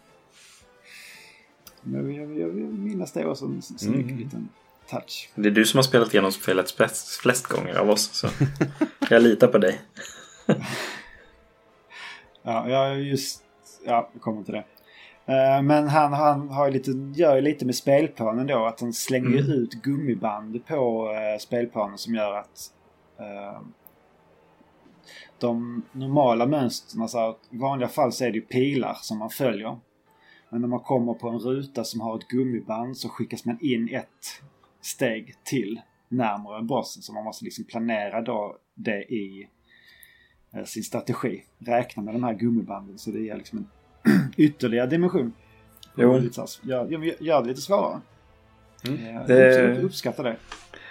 Men 1.82 2.16
jag, 2.16 2.24
jag, 2.32 2.40
jag 2.40 2.48
vill 2.48 2.64
minnas 2.66 3.12
det 3.12 3.26
var 3.26 3.36
så 3.36 3.46
en 3.46 3.62
snygg 3.62 4.04
Mm. 4.06 4.18
liten 4.18 4.50
touch. 4.90 5.30
Det 5.36 5.48
är 5.50 5.52
du 5.52 5.66
som 5.66 5.78
har 5.78 5.84
spelat 5.84 6.14
igenom 6.14 6.32
spelet 6.32 6.72
flest, 6.72 7.08
flest 7.16 7.48
gånger 7.48 7.76
av 7.76 7.90
oss. 7.90 8.10
Så 8.14 8.28
jag 9.10 9.22
litar 9.24 9.48
på 9.48 9.58
dig. 9.58 9.82
Ja, 12.44 12.70
jag 12.70 13.02
just... 13.02 13.44
Ja, 13.86 14.10
jag 14.14 14.22
kommer 14.22 14.44
till 14.44 14.54
det. 14.54 14.64
Eh, 15.26 15.62
Men 15.62 15.88
han, 15.88 16.14
han 16.14 16.50
har 16.50 16.72
lite, 16.72 16.92
gör 17.16 17.36
ju 17.36 17.42
lite 17.42 17.66
med 17.66 17.76
spelplanen 17.76 18.48
då. 18.48 18.66
Att 18.66 18.82
han 18.82 18.94
slänger 18.94 19.28
Mm. 19.40 19.52
ut 19.52 19.72
gummiband 19.74 20.66
på 20.66 21.12
eh, 21.14 21.40
spelplanen 21.40 21.98
som 21.98 22.16
gör 22.16 22.34
att 22.34 22.72
eh, 23.20 23.62
de 25.40 25.82
normala 25.92 26.46
mönstren, 26.46 27.02
alltså 27.02 27.38
i 27.50 27.58
vanliga 27.58 27.90
fall 27.90 28.12
så 28.12 28.24
är 28.26 28.32
det 28.32 28.36
ju 28.38 28.42
pilar 28.46 28.98
som 29.02 29.18
man 29.18 29.30
följer. 29.30 29.80
Men 30.50 30.62
när 30.62 30.68
man 30.68 30.80
kommer 30.80 31.14
på 31.14 31.30
en 31.30 31.40
ruta 31.40 31.84
som 31.84 32.02
har 32.02 32.18
ett 32.18 32.28
gummiband 32.28 32.98
så 32.98 33.10
skickas 33.10 33.46
man 33.46 33.58
in 33.62 33.96
ett 33.96 34.42
steg 34.82 35.36
till 35.44 35.82
närmare 36.10 36.62
bossen. 36.64 37.02
Så 37.04 37.14
man 37.14 37.24
måste 37.24 37.46
liksom 37.46 37.66
planera 37.66 38.22
då 38.22 38.58
det 38.76 39.02
i 39.14 39.48
sin 40.66 40.84
strategi. 40.84 41.44
Räkna 41.60 42.04
med 42.04 42.14
de 42.16 42.24
här 42.24 42.34
gummibanden 42.34 42.98
så 42.98 43.12
det 43.12 43.20
ger 43.20 43.36
liksom 43.36 43.58
en 43.58 43.68
ytterligare 44.38 44.88
dimension. 44.88 45.34
Jo. 45.96 46.14
Gör, 46.62 47.14
gör, 47.20 47.42
det 47.42 47.48
lite 47.48 47.62
svårare. 47.62 48.02
Mm. 48.88 49.16
Eh, 49.18 49.26
Det- 49.28 49.64
Jag 49.76 49.84
uppskattar 49.84 50.24
det. 50.24 50.36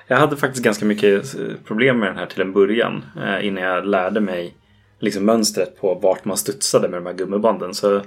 Jag 0.06 0.16
hade 0.16 0.36
faktiskt 0.36 0.64
ganska 0.64 0.84
mycket 0.84 1.34
eh, 1.38 1.46
problem 1.64 1.98
med 1.98 2.08
den 2.08 2.16
här 2.16 2.26
till 2.26 2.40
en 2.40 2.52
början. 2.52 3.04
eh, 3.16 3.46
Innan 3.46 3.62
jag 3.64 3.86
lärde 3.86 4.20
mig 4.20 4.54
liksom 4.98 5.24
mönstret 5.24 5.80
på 5.80 5.94
vart 5.94 6.24
man 6.24 6.36
studsade 6.36 6.88
med 6.88 6.98
de 7.02 7.06
här 7.06 7.14
gummibanden. 7.14 7.74
Så 7.74 8.02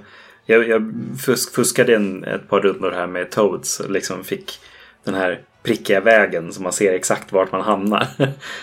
jag, 0.46 0.68
jag 0.68 0.92
fusk, 1.24 1.54
fuskade 1.54 1.96
en, 1.96 2.24
ett 2.24 2.48
par 2.48 2.60
rundor 2.60 2.90
här 2.90 3.06
med 3.06 3.30
Toads 3.30 3.80
och 3.80 3.90
liksom 3.90 4.24
fick 4.24 4.50
den 5.04 5.14
här 5.14 5.42
prickiga 5.64 6.00
vägen 6.00 6.52
så 6.52 6.62
man 6.62 6.72
ser 6.72 6.92
exakt 6.92 7.32
vart 7.32 7.52
man 7.52 7.60
hamnar. 7.60 8.06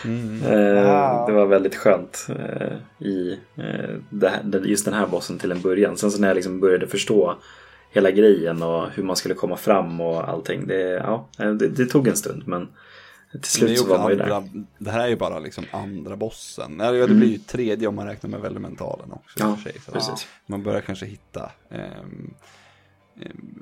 Mm. 0.06 0.41
Eh. 0.52 1.26
Det 1.26 1.34
var 1.34 1.45
väldigt 1.45 1.76
skönt 1.76 2.28
eh, 2.30 3.07
i 3.07 3.40
eh, 3.56 4.64
just 4.64 4.86
den 4.86 4.94
här 4.94 5.07
bossen 5.07 5.40
till 5.40 5.52
en 5.52 5.61
början. 5.61 5.98
Sen 5.98 6.11
så 6.11 6.22
när 6.22 6.28
jag 6.28 6.36
liksom 6.36 6.60
började 6.60 6.88
förstå 6.88 7.36
hela 7.91 8.11
grejen 8.11 8.64
och 8.64 8.90
hur 8.90 9.03
man 9.03 9.15
skulle 9.15 9.36
komma 9.36 9.57
fram 9.57 10.02
och 10.02 10.30
allting. 10.30 10.68
Det, 10.68 10.82
ja, 10.82 11.28
det, 11.38 11.68
det 11.68 11.86
tog 11.86 12.07
en 12.07 12.15
stund 12.15 12.44
men 12.48 12.68
till 13.32 13.52
slut 13.52 13.80
så 13.80 13.88
var 13.88 13.98
man 13.98 14.11
ju 14.11 14.18
där. 14.18 14.44
det 14.78 14.91
här 14.91 15.03
är 15.03 15.07
ju 15.07 15.15
bara 15.15 15.40
liksom 15.40 15.64
andra 15.72 16.15
bossen. 16.15 16.80
Ja, 16.80 16.91
det 16.91 17.14
blir 17.14 17.30
ju 17.30 17.38
tredje 17.38 17.88
om 17.88 17.95
man 17.95 18.07
räknar 18.07 18.30
med 18.30 18.41
Vellementalen 18.41 19.11
också. 19.11 19.40
Ja, 19.40 19.57
sig, 19.64 19.73
precis. 19.94 20.28
Man 20.45 20.64
börjar 20.64 20.82
kanske 20.82 21.06
hitta, 21.06 21.52
ehm, 21.69 22.34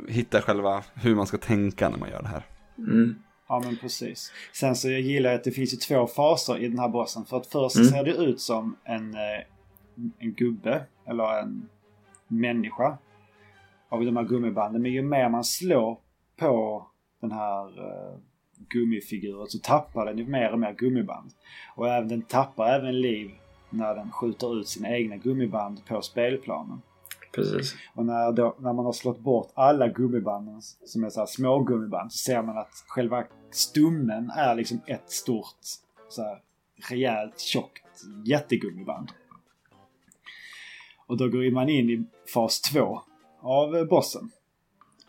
hitta 0.07 0.41
själva 0.41 0.83
hur 0.93 1.15
man 1.15 1.27
ska 1.27 1.37
tänka 1.37 1.89
när 1.89 1.97
man 1.97 2.09
gör 2.09 2.21
det 2.21 2.27
här. 2.27 2.45
Mm. 2.77 3.15
Ja 3.49 3.61
men 3.65 3.77
precis. 3.77 4.31
Sen 4.53 4.75
så 4.75 4.89
jag 4.89 5.01
gillar 5.01 5.33
att 5.35 5.43
det 5.43 5.51
finns 5.51 5.73
ju 5.73 5.77
två 5.77 6.07
faser 6.07 6.57
i 6.57 6.67
den 6.67 6.79
här 6.79 6.89
bossen. 6.89 7.25
För 7.25 7.37
att 7.37 7.47
först 7.47 7.75
Mm. 7.75 7.87
ser 7.87 8.03
det 8.03 8.11
ut 8.13 8.39
som 8.41 8.75
en, 8.83 9.13
eh, 9.13 9.43
en 10.19 10.33
gubbe 10.33 10.83
eller 11.07 11.39
en 11.39 11.69
människa. 12.27 12.97
av 13.91 14.05
de 14.05 14.17
här 14.17 14.23
gummibanden. 14.23 14.81
Men 14.81 14.91
ju 14.91 15.01
mer 15.01 15.29
man 15.29 15.43
slår 15.43 15.97
på 16.37 16.87
den 17.21 17.31
här 17.31 17.65
uh, 17.79 18.17
gummifiguren 18.69 19.47
så 19.47 19.59
tappar 19.59 20.05
den 20.05 20.17
ju 20.17 20.25
mer 20.27 20.51
och 20.51 20.59
mer 20.59 20.73
gummiband. 20.73 21.31
Och 21.75 21.89
även, 21.89 22.07
den 22.07 22.21
tappar 22.21 22.67
även 22.69 23.01
liv 23.01 23.31
när 23.69 23.95
den 23.95 24.11
skjuter 24.11 24.59
ut 24.59 24.67
sina 24.67 24.89
egna 24.97 25.15
gummiband 25.17 25.85
på 25.85 26.01
spelplanen. 26.01 26.81
Precis. 27.31 27.75
Och 27.93 28.05
när, 28.05 28.31
då, 28.31 28.55
när 28.59 28.73
man 28.73 28.85
har 28.85 28.93
slått 28.93 29.19
bort 29.19 29.51
alla 29.53 29.87
gummibanden 29.87 30.61
som 30.61 31.03
är 31.03 31.09
så 31.09 31.19
här 31.19 31.27
små 31.27 31.63
gummiband 31.63 32.11
så 32.11 32.17
ser 32.17 32.41
man 32.41 32.57
att 32.57 32.83
själva 32.87 33.23
stummen 33.51 34.29
är 34.29 34.55
liksom 34.55 34.81
ett 34.85 35.11
stort 35.11 35.57
så 36.09 36.21
här 36.21 36.41
rejält 36.89 37.39
tjockt 37.39 38.03
jättegummiband. 38.25 39.11
Och 41.07 41.17
då 41.17 41.27
går 41.27 41.51
man 41.51 41.69
in 41.69 41.89
i 41.89 42.05
fas 42.33 42.61
2 42.61 43.01
av 43.41 43.87
bossen. 43.87 44.31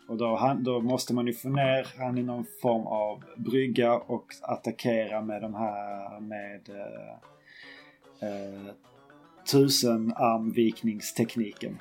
Och 0.07 0.17
då, 0.17 0.35
han, 0.35 0.63
då, 0.63 0.81
måste 0.81 1.13
man 1.13 1.27
ju 1.27 1.33
få 1.33 1.49
ner 1.49 1.87
han 1.97 2.17
i 2.17 2.23
någon 2.23 2.45
form 2.61 2.87
av 2.87 3.23
brygga 3.37 3.93
och 3.93 4.25
attackera 4.41 5.21
med 5.21 5.41
de 5.41 5.53
här 5.53 6.19
med 6.19 6.69
eh, 6.69 7.11
eh, 8.29 8.73
tusenarmvikningstekniken. 9.51 11.79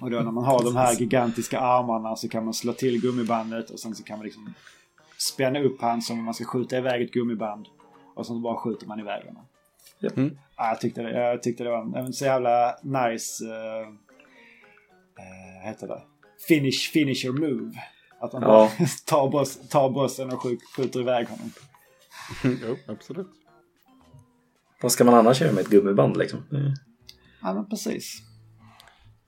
Och 0.00 0.10
då 0.10 0.20
när 0.20 0.30
man 0.30 0.44
har 0.44 0.64
de 0.64 0.76
här 0.76 0.94
gigantiska 0.94 1.60
armarna 1.60 2.16
så 2.16 2.28
kan 2.28 2.44
man 2.44 2.54
slå 2.54 2.72
till 2.72 3.00
gummibandet 3.00 3.70
och 3.70 3.80
sen 3.80 3.94
så 3.94 4.04
kan 4.04 4.18
man 4.18 4.24
liksom 4.24 4.54
spänna 5.18 5.60
upp 5.60 5.80
han 5.80 6.02
som 6.02 6.18
om 6.18 6.24
man 6.24 6.34
ska 6.34 6.44
skjuta 6.44 6.78
iväg 6.78 7.02
ett 7.02 7.12
gummiband. 7.12 7.66
Och 8.14 8.26
sen 8.26 8.36
så 8.36 8.40
bara 8.40 8.56
skjuter 8.56 8.86
man 8.86 9.00
iväg 9.00 9.26
honom. 9.26 9.46
Mm. 10.16 10.38
Ja, 10.56 10.68
jag, 10.68 10.80
tyckte, 10.80 11.02
jag 11.02 11.42
tyckte 11.42 11.64
det 11.64 11.70
var 11.70 11.98
en 11.98 12.12
så 12.12 12.24
jävla 12.24 12.76
nice... 12.82 13.44
Uh, 13.44 13.88
uh, 15.18 15.66
heter 15.66 15.88
det? 15.88 16.02
Finish, 16.48 16.90
finish 16.92 17.24
your 17.24 17.38
move. 17.38 17.72
Att 18.20 18.32
man 18.32 18.42
ja. 18.42 18.70
tar, 19.06 19.30
boss, 19.30 19.68
tar 19.68 19.90
bossen 19.90 20.30
och 20.32 20.42
skjuter 20.76 21.00
iväg 21.00 21.28
honom. 21.28 21.50
jo, 22.44 22.76
absolut. 22.86 23.28
Vad 24.82 24.92
ska 24.92 25.04
man 25.04 25.14
annars 25.14 25.40
göra 25.40 25.52
med 25.52 25.60
ett 25.60 25.70
gummiband 25.70 26.16
liksom? 26.16 26.40
Mm. 26.52 26.72
Ja, 27.42 27.54
men 27.54 27.68
precis. 27.68 28.31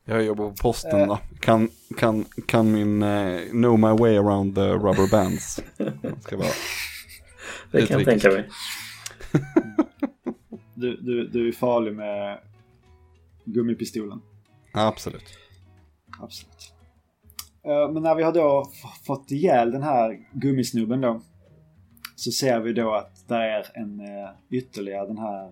Jag 0.04 0.24
jobbar 0.24 0.50
på 0.50 0.56
posten 0.56 1.00
äh. 1.00 1.06
då. 1.06 1.18
Kan, 1.40 1.68
kan, 1.96 2.24
kan 2.46 2.72
min 2.72 3.02
uh, 3.02 3.50
know 3.50 3.78
my 3.78 4.02
way 4.02 4.16
around 4.16 4.54
the 4.54 4.72
rubber 4.72 5.10
bands. 5.10 5.62
ska 6.20 6.36
vara 6.36 6.48
det 7.72 7.86
kan 7.86 7.98
jag 7.98 8.08
tänka 8.08 8.28
mig. 8.28 8.48
du, 10.74 10.96
du, 10.96 11.28
du 11.28 11.48
är 11.48 11.52
farlig 11.52 11.92
med 11.94 12.38
gummipistolen. 13.44 14.20
Absolut. 14.72 15.38
Absolut. 16.20 16.72
Uh, 17.66 17.92
men 17.92 18.02
när 18.02 18.14
vi 18.14 18.22
har 18.22 18.32
då 18.32 18.64
fått 19.06 19.30
ihjäl 19.30 19.70
den 19.70 19.82
här 19.82 20.18
gummisnubben 20.32 21.00
då. 21.00 21.20
Så 22.16 22.30
ser 22.30 22.60
vi 22.60 22.72
då 22.72 22.94
att 22.94 23.28
det 23.28 23.34
är 23.34 23.66
en 23.74 24.00
uh, 24.00 24.30
ytterligare 24.50 25.06
den 25.06 25.18
här 25.18 25.50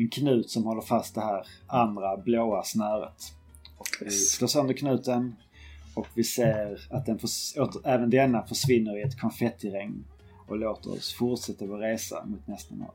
en 0.00 0.10
knut 0.10 0.50
som 0.50 0.64
håller 0.64 0.82
fast 0.82 1.14
det 1.14 1.20
här 1.20 1.46
andra 1.66 2.16
blåa 2.16 2.62
snöret. 2.62 3.32
Och 3.78 3.88
vi 4.00 4.10
slår 4.10 4.48
sönder 4.48 4.74
knuten 4.74 5.36
och 5.94 6.06
vi 6.14 6.24
ser 6.24 6.86
att 6.90 7.06
den 7.06 7.18
åter, 7.58 7.80
även 7.84 8.10
denna 8.10 8.46
försvinner 8.46 8.98
i 8.98 9.02
ett 9.02 9.20
konfettiregn 9.20 10.04
och 10.48 10.58
låter 10.58 10.92
oss 10.92 11.14
fortsätta 11.14 11.66
vår 11.66 11.78
resa 11.78 12.24
mot 12.24 12.46
nästa 12.46 12.74
mål. 12.74 12.94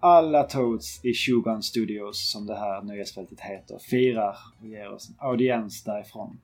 Alla 0.00 0.42
Toads 0.42 1.04
i 1.04 1.14
Shogun 1.14 1.62
Studios, 1.62 2.30
som 2.32 2.46
det 2.46 2.56
här 2.56 2.82
nöjesfältet 2.82 3.40
heter, 3.40 3.78
firar 3.78 4.36
och 4.60 4.66
ger 4.66 4.92
oss 4.92 5.08
en 5.08 5.14
audiens 5.18 5.84
därifrån. 5.84 6.40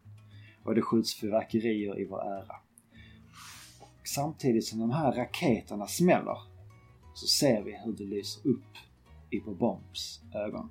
Och 0.65 0.75
det 0.75 0.83
skjuts 0.83 1.15
fyrverkerier 1.15 2.01
i 2.01 2.05
vår 2.05 2.23
ära. 2.23 2.57
Och 3.81 4.09
samtidigt 4.09 4.65
som 4.65 4.79
de 4.79 4.91
här 4.91 5.13
raketerna 5.13 5.87
smäller 5.87 6.39
så 7.15 7.27
ser 7.27 7.63
vi 7.63 7.79
hur 7.85 7.93
det 7.93 8.05
lyser 8.05 8.49
upp 8.49 8.77
i 9.31 9.41
Bombs 9.41 10.21
ögon. 10.35 10.71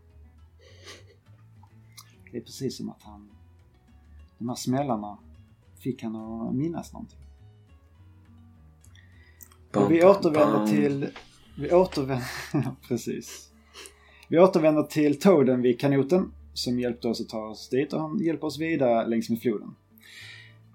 Det 2.31 2.37
är 2.37 2.41
precis 2.41 2.77
som 2.77 2.89
att 2.89 3.03
han... 3.03 3.29
De 4.37 4.49
här 4.49 4.55
smällarna 4.55 5.17
fick 5.79 6.03
han 6.03 6.15
att 6.15 6.55
minnas 6.55 6.93
någonting. 6.93 7.19
Och 9.75 9.91
vi 9.91 10.03
återvänder 10.03 10.67
till... 10.67 11.09
Vi 11.57 11.71
återvänder... 11.71 12.27
precis. 12.87 13.51
Vi 14.27 14.39
återvänder 14.39 14.83
till 14.83 15.19
Toaden 15.19 15.61
vid 15.61 15.79
kanoten 15.79 16.31
som 16.53 16.79
hjälpte 16.79 17.07
oss 17.07 17.21
att 17.21 17.29
ta 17.29 17.45
oss 17.45 17.69
dit 17.69 17.93
och 17.93 18.01
han 18.01 18.19
hjälper 18.19 18.47
oss 18.47 18.59
vidare 18.59 19.07
längs 19.07 19.29
med 19.29 19.41
floden. 19.41 19.75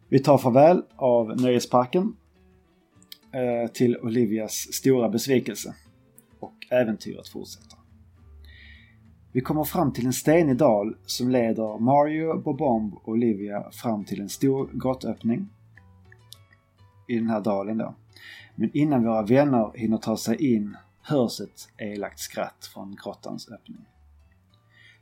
Vi 0.08 0.18
tar 0.18 0.38
farväl 0.38 0.82
av 0.96 1.40
nöjesparken 1.40 2.16
eh, 3.32 3.70
till 3.72 3.96
Olivias 3.96 4.52
stora 4.52 5.08
besvikelse. 5.08 5.74
Äventyret 6.70 7.28
fortsätter. 7.28 7.78
Vi 9.32 9.40
kommer 9.40 9.64
fram 9.64 9.92
till 9.92 10.06
en 10.06 10.12
stenig 10.12 10.56
dal 10.56 10.96
som 11.06 11.30
leder 11.30 11.78
Mario, 11.78 12.38
Bobomb 12.38 12.94
och 12.94 13.08
Olivia 13.08 13.70
fram 13.70 14.04
till 14.04 14.20
en 14.20 14.28
stor 14.28 14.70
grottöppning 14.72 15.48
i 17.08 17.14
den 17.14 17.30
här 17.30 17.40
dalen 17.40 17.78
då. 17.78 17.94
Men 18.54 18.70
innan 18.76 19.04
våra 19.04 19.22
vänner 19.22 19.72
hinner 19.74 19.96
ta 19.98 20.16
sig 20.16 20.54
in 20.54 20.76
hörs 21.02 21.40
ett 21.40 21.68
elakt 21.78 22.18
skratt 22.18 22.70
från 22.74 22.96
grottans 23.04 23.50
öppning. 23.50 23.84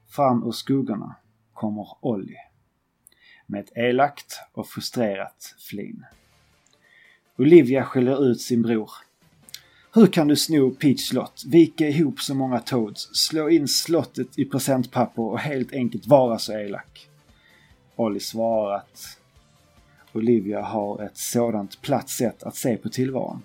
Fram 0.06 0.46
ur 0.46 0.52
skuggorna 0.52 1.16
kommer 1.52 1.88
Olli 2.00 2.36
med 3.46 3.60
ett 3.60 3.76
elakt 3.76 4.40
och 4.52 4.68
frustrerat 4.68 5.54
flin. 5.58 6.04
Olivia 7.38 7.84
skäller 7.84 8.30
ut 8.30 8.40
sin 8.40 8.62
bror. 8.62 8.90
Hur 9.98 10.06
kan 10.06 10.28
du 10.28 10.36
sno 10.36 10.70
Peach 10.70 11.08
slott, 11.08 11.44
vika 11.46 11.88
ihop 11.88 12.20
så 12.20 12.34
många 12.34 12.60
Toads, 12.60 13.08
slå 13.12 13.48
in 13.48 13.68
slottet 13.68 14.38
i 14.38 14.44
presentpapper 14.44 15.22
och 15.22 15.38
helt 15.38 15.72
enkelt 15.72 16.06
vara 16.06 16.38
så 16.38 16.52
elak? 16.52 17.08
Ollie 17.96 18.20
svarar 18.20 18.76
att 18.76 19.18
Olivia 20.12 20.62
har 20.62 21.02
ett 21.02 21.16
sådant 21.16 21.82
platt 21.82 22.08
sätt 22.08 22.42
att 22.42 22.56
se 22.56 22.76
på 22.76 22.88
tillvaron. 22.88 23.42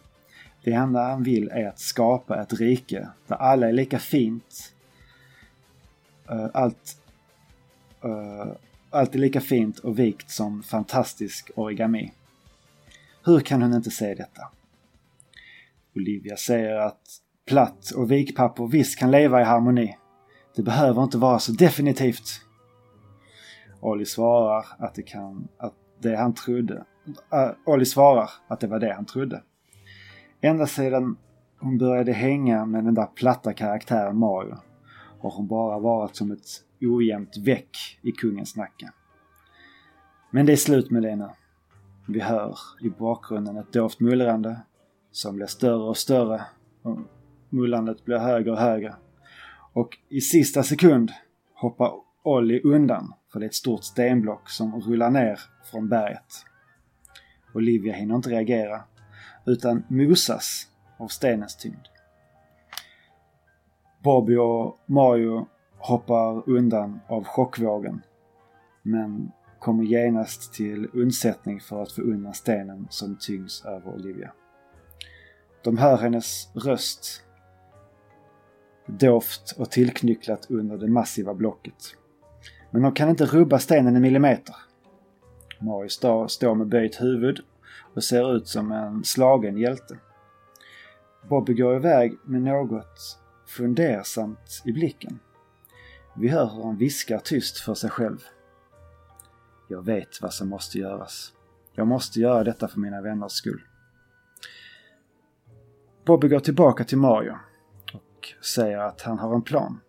Det 0.64 0.74
enda 0.74 1.04
han 1.04 1.24
vill 1.24 1.50
är 1.50 1.68
att 1.68 1.80
skapa 1.80 2.42
ett 2.42 2.54
rike 2.54 3.08
där 3.28 3.36
alla 3.36 3.68
är 3.68 3.74
lika 3.74 4.00
fint. 4.00 4.74
Eh, 6.30 6.48
allt, 6.54 6.98
uh, 8.06 8.54
allt 8.90 9.16
är 9.16 9.20
lika 9.20 9.42
fint 9.42 9.80
och 9.80 10.00
vikt 10.00 10.32
som 10.32 10.64
fantastisk 10.64 11.52
origami. 11.56 12.14
Hur 13.24 13.40
kan 13.40 13.62
hon 13.62 13.74
inte 13.74 13.92
se 13.92 14.16
detta? 14.16 14.50
Olivia 15.96 16.38
säger 16.38 16.76
att 16.76 17.02
platt 17.48 17.92
och 17.92 18.12
vikpapper 18.12 18.68
visst 18.68 19.00
kan 19.00 19.12
leva 19.12 19.42
i 19.42 19.44
harmoni. 19.44 19.98
Det 20.56 20.62
behöver 20.62 21.04
inte 21.04 21.18
vara 21.18 21.40
så 21.40 21.52
definitivt. 21.52 22.46
Olli 23.82 24.06
svarar 24.06 24.66
att 24.78 24.96
det 24.96 25.02
kan, 25.02 25.48
att 25.58 25.74
det 26.02 26.16
han 26.16 26.34
trodde. 26.34 26.86
Äh, 27.34 27.50
Olli 27.66 27.86
svarar 27.86 28.30
att 28.48 28.60
det 28.60 28.68
var 28.68 28.80
det 28.80 28.94
han 28.94 29.06
trodde. 29.06 29.44
Ända 30.42 30.68
sedan 30.68 31.18
hon 31.60 31.78
började 31.78 32.12
hänga 32.12 32.66
med 32.66 32.84
den 32.84 32.94
där 32.94 33.06
platta 33.06 33.54
karaktären 33.54 34.18
Mario 34.18 34.58
har 35.22 35.32
hon 35.32 35.48
bara 35.48 35.80
varit 35.80 36.16
som 36.16 36.32
ett 36.32 36.48
ojämnt 36.82 37.38
väck 37.38 38.00
i 38.02 38.12
kungens 38.12 38.56
nacke. 38.56 38.92
Men 40.32 40.46
det 40.46 40.52
är 40.52 40.58
slut 40.58 40.92
med 40.92 41.04
det 41.04 41.16
nu. 41.16 41.30
Vi 42.08 42.20
hör 42.20 42.58
i 42.82 42.90
bakgrunden 42.90 43.58
ett 43.58 43.74
dovt 43.74 44.00
mullrande 44.00 44.62
som 45.14 45.36
blir 45.36 45.46
större 45.46 45.84
och 45.90 45.98
större 45.98 46.42
och 46.82 47.00
mullandet 47.50 48.06
blir 48.06 48.18
högre 48.18 48.52
och 48.52 48.58
högre. 48.58 48.96
Och 49.74 49.98
i 50.10 50.22
sista 50.22 50.64
sekund 50.64 51.12
hoppar 51.54 51.92
Olli 52.24 52.62
undan 52.62 53.14
för 53.32 53.40
det 53.40 53.46
är 53.46 53.48
ett 53.48 53.56
stort 53.56 53.84
stenblock 53.84 54.50
som 54.50 54.82
rullar 54.82 55.10
ner 55.10 55.40
från 55.72 55.90
berget. 55.90 56.46
Olivia 57.54 57.94
hinner 57.94 58.16
inte 58.16 58.30
reagera 58.30 58.82
utan 59.46 59.84
mosas 59.88 60.68
av 60.98 61.08
stenens 61.08 61.56
tyngd. 61.56 61.88
Bobby 64.04 64.36
och 64.36 64.80
Mario 64.86 65.48
hoppar 65.78 66.50
undan 66.50 67.00
av 67.08 67.24
chockvågen 67.24 68.02
men 68.82 69.32
kommer 69.60 69.84
genast 69.84 70.54
till 70.54 70.90
undsättning 70.94 71.60
för 71.60 71.84
att 71.84 71.92
få 71.92 72.02
undan 72.02 72.34
stenen 72.34 72.88
som 72.90 73.18
tyngs 73.20 73.66
över 73.66 73.94
Olivia. 73.94 74.34
De 75.64 75.78
hör 75.78 75.98
hennes 75.98 76.50
röst 76.56 77.24
dovt 78.86 79.56
och 79.58 79.72
tillknycklat 79.72 80.46
under 80.50 80.78
det 80.78 80.88
massiva 80.88 81.34
blocket. 81.34 81.96
Men 82.72 82.82
de 82.82 82.94
kan 82.94 83.10
inte 83.10 83.26
rubba 83.26 83.60
stenen 83.60 83.96
en 83.96 84.02
millimeter. 84.02 84.56
Marius 85.60 85.94
står 86.28 86.56
med 86.56 86.68
böjt 86.68 87.02
huvud 87.02 87.40
och 87.94 88.04
ser 88.04 88.36
ut 88.36 88.48
som 88.48 88.72
en 88.72 89.04
slagen 89.04 89.58
hjälte. 89.58 89.98
Bobby 91.30 91.54
går 91.54 91.76
iväg 91.76 92.18
med 92.26 92.42
något 92.42 93.20
fundersamt 93.48 94.62
i 94.66 94.72
blicken. 94.72 95.20
Vi 96.16 96.28
hör 96.28 96.50
hur 96.56 96.64
han 96.64 96.78
viskar 96.78 97.20
tyst 97.20 97.58
för 97.58 97.74
sig 97.74 97.90
själv. 97.90 98.24
Jag 99.68 99.86
vet 99.86 100.22
vad 100.22 100.34
som 100.34 100.50
måste 100.50 100.80
göras. 100.80 101.34
Jag 101.74 101.88
måste 101.88 102.20
göra 102.20 102.44
detta 102.44 102.68
för 102.68 102.80
mina 102.80 103.02
vänners 103.02 103.32
skull. 103.32 103.62
Bobby 106.06 106.28
går 106.28 106.40
tillbaka 106.40 106.84
till 106.84 106.98
Mario 106.98 107.38
och 107.94 108.44
säger 108.46 108.78
att 108.78 109.02
han 109.02 109.20
har 109.20 109.36
en 109.36 109.42
plan. 109.42 109.80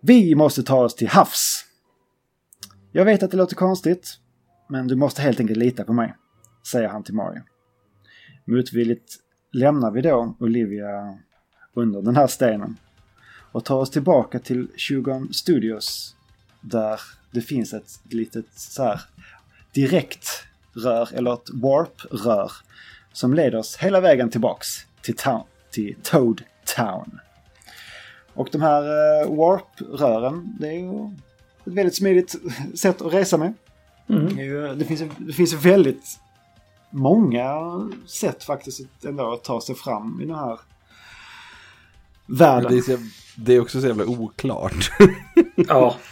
Vi 0.00 0.34
måste 0.34 0.62
ta 0.62 0.84
oss 0.84 0.94
till 0.94 1.08
havs! 1.08 1.64
Jag 2.92 3.04
vet 3.04 3.22
att 3.22 3.30
det 3.30 3.36
låter 3.36 3.56
konstigt, 3.56 4.18
men 4.68 4.88
du 4.88 4.96
måste 4.96 5.22
helt 5.22 5.40
enkelt 5.40 5.58
lita 5.58 5.84
på 5.84 5.92
mig, 5.92 6.16
säger 6.70 6.88
han 6.88 7.02
till 7.02 7.14
Mario. 7.14 7.42
Motvilligt 8.44 9.16
lämnar 9.52 9.90
vi 9.90 10.00
då 10.00 10.36
Olivia 10.40 11.18
under 11.74 12.02
den 12.02 12.16
här 12.16 12.26
stenen 12.26 12.76
och 13.52 13.64
tar 13.64 13.76
oss 13.76 13.90
tillbaka 13.90 14.38
till 14.38 14.68
Shogun 14.76 15.32
Studios 15.32 16.16
där 16.60 17.00
det 17.30 17.40
finns 17.40 17.72
ett 17.72 18.00
litet 18.10 18.46
så 18.54 18.82
här 18.82 19.00
direkt 19.74 20.28
rör 20.74 21.08
eller 21.14 21.34
ett 21.34 21.50
warp-rör 21.62 22.52
som 23.18 23.34
leder 23.34 23.58
oss 23.58 23.76
hela 23.76 24.00
vägen 24.00 24.30
tillbaks 24.30 24.68
till, 25.02 25.16
town, 25.16 25.42
till 25.70 25.96
Toad 26.02 26.42
Town. 26.76 27.20
Och 28.34 28.48
de 28.52 28.62
här 28.62 28.82
uh, 28.82 29.36
warp-rören, 29.36 30.56
det 30.60 30.68
är 30.68 30.72
ju 30.72 31.04
ett 31.66 31.72
väldigt 31.74 31.96
smidigt 31.96 32.34
sätt 32.74 33.02
att 33.02 33.12
resa 33.12 33.38
med. 33.38 33.54
Mm. 34.08 34.36
Det, 34.36 34.42
ju, 34.42 34.74
det, 34.74 34.84
finns, 34.84 35.02
det 35.18 35.32
finns 35.32 35.52
väldigt 35.52 36.18
många 36.90 37.54
sätt 38.06 38.44
faktiskt 38.44 39.04
ändå 39.04 39.32
att 39.32 39.44
ta 39.44 39.60
sig 39.60 39.74
fram 39.74 40.20
i 40.22 40.26
den 40.26 40.34
här 40.34 40.58
världen. 42.26 42.72
Det 42.72 42.78
är, 42.78 42.96
så, 42.96 43.02
det 43.36 43.54
är 43.54 43.60
också 43.60 43.80
så 43.80 43.86
jävla 43.86 44.04
oklart. 44.04 44.90
ja. 45.56 45.96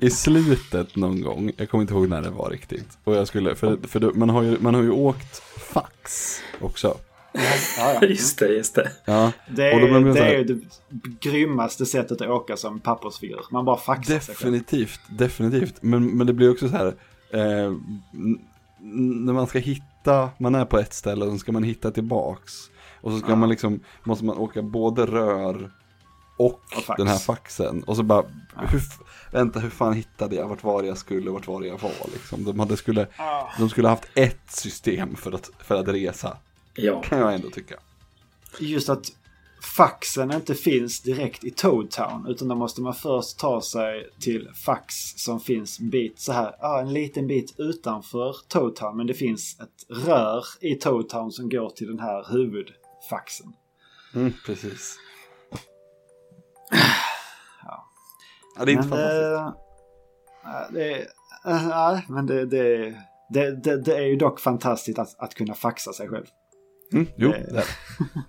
I 0.00 0.10
slutet 0.10 0.96
någon 0.96 1.22
gång, 1.22 1.52
jag 1.56 1.70
kommer 1.70 1.82
inte 1.82 1.94
ihåg 1.94 2.08
när 2.08 2.22
det 2.22 2.30
var 2.30 2.50
riktigt. 2.50 2.98
Och 3.04 3.14
jag 3.14 3.28
skulle, 3.28 3.54
för, 3.54 3.78
för 3.88 4.12
man, 4.14 4.30
har 4.30 4.42
ju, 4.42 4.56
man 4.60 4.74
har 4.74 4.82
ju 4.82 4.90
åkt 4.90 5.42
fax 5.72 6.36
också. 6.60 6.96
Ja, 7.32 7.40
ja. 7.78 8.06
Just 8.06 8.38
det, 8.38 8.48
just 8.48 8.74
det. 8.74 8.90
Ja. 9.04 9.32
Det, 9.48 9.72
är, 9.72 10.14
det 10.14 10.20
är 10.20 10.38
ju 10.38 10.44
det 10.44 10.60
grymmaste 11.20 11.86
sättet 11.86 12.20
att 12.20 12.28
åka 12.28 12.56
som 12.56 12.80
pappersfigur. 12.80 13.40
Man 13.50 13.64
bara 13.64 13.76
faxar 13.76 14.14
Definitivt, 14.14 15.00
sig 15.06 15.16
definitivt. 15.16 15.74
Men, 15.80 16.16
men 16.16 16.26
det 16.26 16.32
blir 16.32 16.50
också 16.50 16.68
så 16.68 16.76
här. 16.76 16.86
Eh, 17.30 17.72
när 18.82 19.32
man 19.32 19.46
ska 19.46 19.58
hitta, 19.58 20.30
man 20.38 20.54
är 20.54 20.64
på 20.64 20.78
ett 20.78 20.94
ställe 20.94 21.24
och 21.24 21.32
så 21.32 21.38
ska 21.38 21.52
man 21.52 21.62
hitta 21.62 21.90
tillbaks. 21.90 22.52
Och 23.00 23.12
så 23.12 23.18
ska 23.18 23.28
ja. 23.28 23.36
man 23.36 23.48
liksom, 23.48 23.80
måste 24.04 24.24
man 24.24 24.38
åka 24.38 24.62
både 24.62 25.06
rör 25.06 25.70
och, 26.40 26.60
den 26.96 27.06
här 27.06 27.18
faxen. 27.18 27.82
Och 27.82 27.96
så 27.96 28.02
bara, 28.02 28.24
ja. 28.56 28.62
hur, 28.66 28.82
vänta 29.32 29.60
hur 29.60 29.70
fan 29.70 29.92
hittade 29.92 30.36
jag 30.36 30.48
vart 30.48 30.64
var 30.64 30.82
jag 30.82 30.98
skulle 30.98 31.30
och 31.30 31.34
vart 31.34 31.46
var 31.46 31.62
jag 31.62 31.78
var 31.78 32.12
liksom. 32.12 32.44
De, 32.44 32.60
hade 32.60 32.76
skulle, 32.76 33.06
ja. 33.18 33.50
de 33.58 33.70
skulle 33.70 33.88
haft 33.88 34.08
ett 34.14 34.50
system 34.50 35.16
för 35.16 35.32
att, 35.32 35.50
för 35.58 35.74
att 35.74 35.88
resa. 35.88 36.36
Ja. 36.74 37.02
Kan 37.02 37.18
jag 37.18 37.34
ändå 37.34 37.50
tycka. 37.50 37.74
Just 38.58 38.88
att 38.88 39.12
faxen 39.76 40.32
inte 40.32 40.54
finns 40.54 41.00
direkt 41.00 41.44
i 41.44 41.50
Toad 41.50 41.90
Town 41.90 42.26
utan 42.28 42.48
då 42.48 42.54
måste 42.54 42.80
man 42.80 42.94
först 42.94 43.38
ta 43.38 43.60
sig 43.62 44.10
till 44.20 44.48
fax 44.64 44.94
som 45.16 45.40
finns 45.40 45.80
en 45.80 45.90
bit 45.90 46.20
så 46.20 46.32
här, 46.32 46.56
ja, 46.60 46.80
en 46.80 46.92
liten 46.92 47.26
bit 47.26 47.54
utanför 47.58 48.36
Toad 48.48 48.76
Town 48.76 48.96
men 48.96 49.06
det 49.06 49.14
finns 49.14 49.60
ett 49.60 50.06
rör 50.06 50.44
i 50.60 50.74
Toad 50.74 51.08
Town 51.08 51.32
som 51.32 51.48
går 51.48 51.70
till 51.70 51.86
den 51.86 52.00
här 52.00 52.32
huvudfaxen. 52.32 53.52
Mm, 54.14 54.32
precis. 54.46 54.96
Ja. 57.64 57.88
det 58.64 58.70
är 58.70 58.74
inte 58.74 58.88
men, 58.88 58.98
fantastiskt. 58.98 59.60
Äh, 60.44 60.72
det 60.72 60.92
är, 60.92 61.94
äh, 61.94 62.00
men 62.08 62.26
det, 62.26 62.46
det, 62.46 62.94
det, 63.30 63.76
det, 63.84 63.96
är 63.96 64.06
ju 64.06 64.16
dock 64.16 64.40
fantastiskt 64.40 64.98
att, 64.98 65.18
att 65.18 65.34
kunna 65.34 65.54
faxa 65.54 65.92
sig 65.92 66.08
själv. 66.08 66.26
Mm, 66.92 67.06
jo, 67.16 67.30
det 67.30 67.36
är 67.36 67.52
det. 67.52 67.64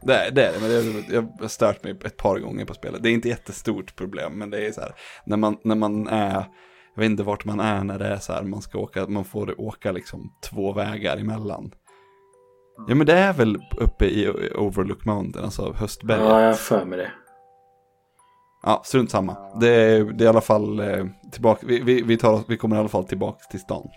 det, 0.01 0.15
är, 0.15 0.31
det, 0.31 0.53
men 0.61 0.69
det, 0.69 1.13
jag 1.13 1.27
har 1.39 1.47
stört 1.47 1.83
mig 1.83 1.95
ett 2.05 2.17
par 2.17 2.39
gånger 2.39 2.65
på 2.65 2.73
spelet. 2.73 3.03
Det 3.03 3.09
är 3.09 3.13
inte 3.13 3.29
jättestort 3.29 3.95
problem, 3.95 4.33
men 4.33 4.49
det 4.49 4.67
är 4.67 4.71
så 4.71 4.81
här, 4.81 4.95
när 5.25 5.37
man, 5.37 5.57
när 5.63 5.75
man 5.75 6.07
är, 6.07 6.45
jag 6.95 7.01
vet 7.01 7.05
inte 7.05 7.23
vart 7.23 7.45
man 7.45 7.59
är 7.59 7.83
när 7.83 7.99
det 7.99 8.07
är 8.07 8.17
så 8.17 8.33
här, 8.33 8.43
man 8.43 8.61
ska 8.61 8.77
åka, 8.77 9.07
man 9.07 9.25
får 9.25 9.61
åka 9.61 9.91
liksom 9.91 10.33
två 10.49 10.73
vägar 10.73 11.17
emellan. 11.17 11.71
Ja 12.87 12.95
men 12.95 13.07
det 13.07 13.13
är 13.13 13.33
väl 13.33 13.57
uppe 13.77 14.05
i 14.05 14.29
Overlook 14.55 15.05
Mountain, 15.05 15.45
alltså 15.45 15.73
höstberget. 15.73 16.23
Ja, 16.23 16.41
jag 16.41 16.47
har 16.47 16.53
för 16.53 16.85
mig 16.85 16.97
det. 16.97 17.11
Ja, 18.63 18.81
strunt 18.85 19.11
samma. 19.11 19.37
Det 19.59 19.67
är, 19.67 20.03
det 20.03 20.23
är 20.23 20.25
i 20.25 20.29
alla 20.29 20.41
fall 20.41 20.79
eh, 20.79 21.05
tillbaka, 21.31 21.65
vi, 21.67 21.79
vi, 21.79 22.01
vi, 22.01 22.17
tar, 22.17 22.43
vi 22.47 22.57
kommer 22.57 22.75
i 22.75 22.79
alla 22.79 22.89
fall 22.89 23.05
tillbaka 23.05 23.45
till 23.51 23.59
stan. 23.59 23.87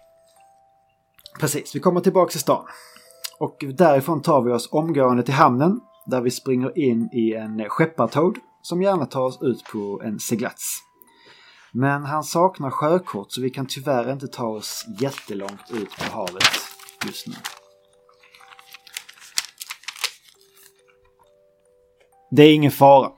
Precis, 1.40 1.76
vi 1.76 1.80
kommer 1.80 2.00
tillbaka 2.00 2.30
till 2.30 2.40
stan. 2.40 2.64
Och 3.38 3.64
därifrån 3.74 4.22
tar 4.22 4.42
vi 4.42 4.52
oss 4.52 4.68
omgående 4.72 5.22
till 5.22 5.34
hamnen 5.34 5.80
där 6.06 6.20
vi 6.20 6.30
springer 6.30 6.78
in 6.78 7.08
i 7.12 7.34
en 7.34 7.66
skeppartåg 7.68 8.38
som 8.62 8.82
gärna 8.82 9.06
tar 9.06 9.22
oss 9.22 9.38
ut 9.42 9.64
på 9.72 10.02
en 10.04 10.18
seglats. 10.18 10.78
Men 11.72 12.04
han 12.04 12.24
saknar 12.24 12.70
sjökort 12.70 13.32
så 13.32 13.40
vi 13.40 13.50
kan 13.50 13.66
tyvärr 13.66 14.12
inte 14.12 14.28
ta 14.28 14.46
oss 14.46 14.86
jättelångt 15.00 15.70
ut 15.70 15.88
på 15.98 16.16
havet 16.16 16.42
just 17.06 17.26
nu. 17.26 17.34
Det 22.30 22.42
är 22.42 22.54
ingen 22.54 22.70
fara. 22.70 23.12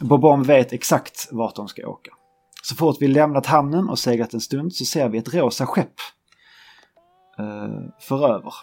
Bobom 0.00 0.42
vet 0.42 0.72
exakt 0.72 1.28
vart 1.32 1.54
de 1.54 1.68
ska 1.68 1.88
åka. 1.88 2.10
Så 2.62 2.74
fort 2.74 2.96
vi 3.00 3.08
lämnat 3.08 3.46
hamnen 3.46 3.88
och 3.88 3.98
seglat 3.98 4.34
en 4.34 4.40
stund 4.40 4.74
så 4.74 4.84
ser 4.84 5.08
vi 5.08 5.18
ett 5.18 5.34
rosa 5.34 5.66
skepp 5.66 5.94
eh, 7.38 7.90
föröver 8.00 8.54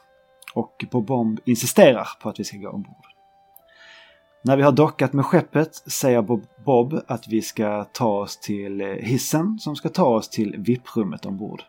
och 0.55 0.85
Bob 0.91 1.39
insisterar 1.45 2.07
på 2.21 2.29
att 2.29 2.39
vi 2.39 2.43
ska 2.43 2.57
gå 2.57 2.69
ombord. 2.69 3.05
När 4.43 4.57
vi 4.57 4.63
har 4.63 4.71
dockat 4.71 5.13
med 5.13 5.25
skeppet 5.25 5.75
säger 5.75 6.21
Bob 6.65 6.99
att 7.07 7.27
vi 7.27 7.41
ska 7.41 7.83
ta 7.83 8.19
oss 8.19 8.37
till 8.37 8.81
eh, 8.81 8.87
hissen 8.87 9.59
som 9.59 9.75
ska 9.75 9.89
ta 9.89 10.05
oss 10.05 10.29
till 10.29 10.55
VIP-rummet 10.57 11.25
ombord. 11.25 11.61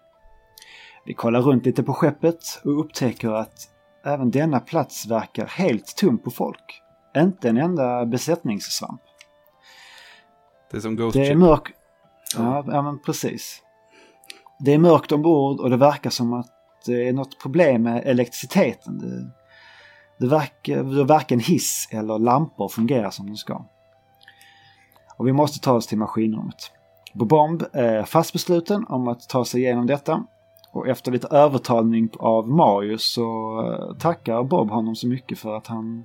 Vi 1.06 1.14
kollar 1.14 1.40
runt 1.40 1.66
lite 1.66 1.82
på 1.82 1.94
skeppet 1.94 2.60
och 2.64 2.80
upptäcker 2.80 3.30
att 3.30 3.54
även 4.04 4.30
denna 4.30 4.60
plats 4.60 5.06
verkar 5.06 5.46
helt 5.46 5.96
tom 5.96 6.18
på 6.18 6.30
folk. 6.30 6.82
Inte 7.16 7.48
en 7.48 7.56
enda 7.56 8.06
besättningssvamp. 8.06 9.00
Det 10.70 10.76
är 10.76 10.80
som 10.80 10.96
Ghost 10.96 11.14
Det 11.14 11.28
är 11.28 11.34
mörkt. 11.34 11.72
Ja, 12.36 12.64
ja, 12.66 12.82
men 12.82 12.98
precis. 12.98 13.62
Det 14.58 14.74
är 14.74 14.78
mörkt 14.78 15.12
ombord 15.12 15.60
och 15.60 15.70
det 15.70 15.76
verkar 15.76 16.10
som 16.10 16.32
att 16.32 16.46
det 16.86 17.08
är 17.08 17.12
något 17.12 17.42
problem 17.42 17.82
med 17.82 18.02
elektriciteten. 18.04 18.98
Det, 18.98 19.30
det, 20.18 20.30
verkar, 20.30 21.04
varken 21.04 21.40
hiss 21.40 21.88
eller 21.90 22.18
lampor 22.18 22.68
fungerar 22.68 23.10
som 23.10 23.26
de 23.26 23.36
ska. 23.36 23.64
Och 25.16 25.26
vi 25.26 25.32
måste 25.32 25.60
ta 25.60 25.72
oss 25.72 25.86
till 25.86 25.98
maskinrummet. 25.98 26.72
Bobomb 27.14 27.64
är 27.72 28.04
fast 28.04 28.32
besluten 28.32 28.86
om 28.88 29.08
att 29.08 29.28
ta 29.28 29.44
sig 29.44 29.60
igenom 29.60 29.86
detta. 29.86 30.26
Och 30.72 30.88
efter 30.88 31.12
lite 31.12 31.26
övertalning 31.26 32.08
av 32.18 32.48
Mario 32.48 32.98
så 32.98 33.22
eh, 33.60 33.98
tackar 33.98 34.42
Bob 34.42 34.70
honom 34.70 34.96
så 34.96 35.08
mycket 35.08 35.38
för 35.38 35.56
att 35.56 35.66
han 35.66 36.04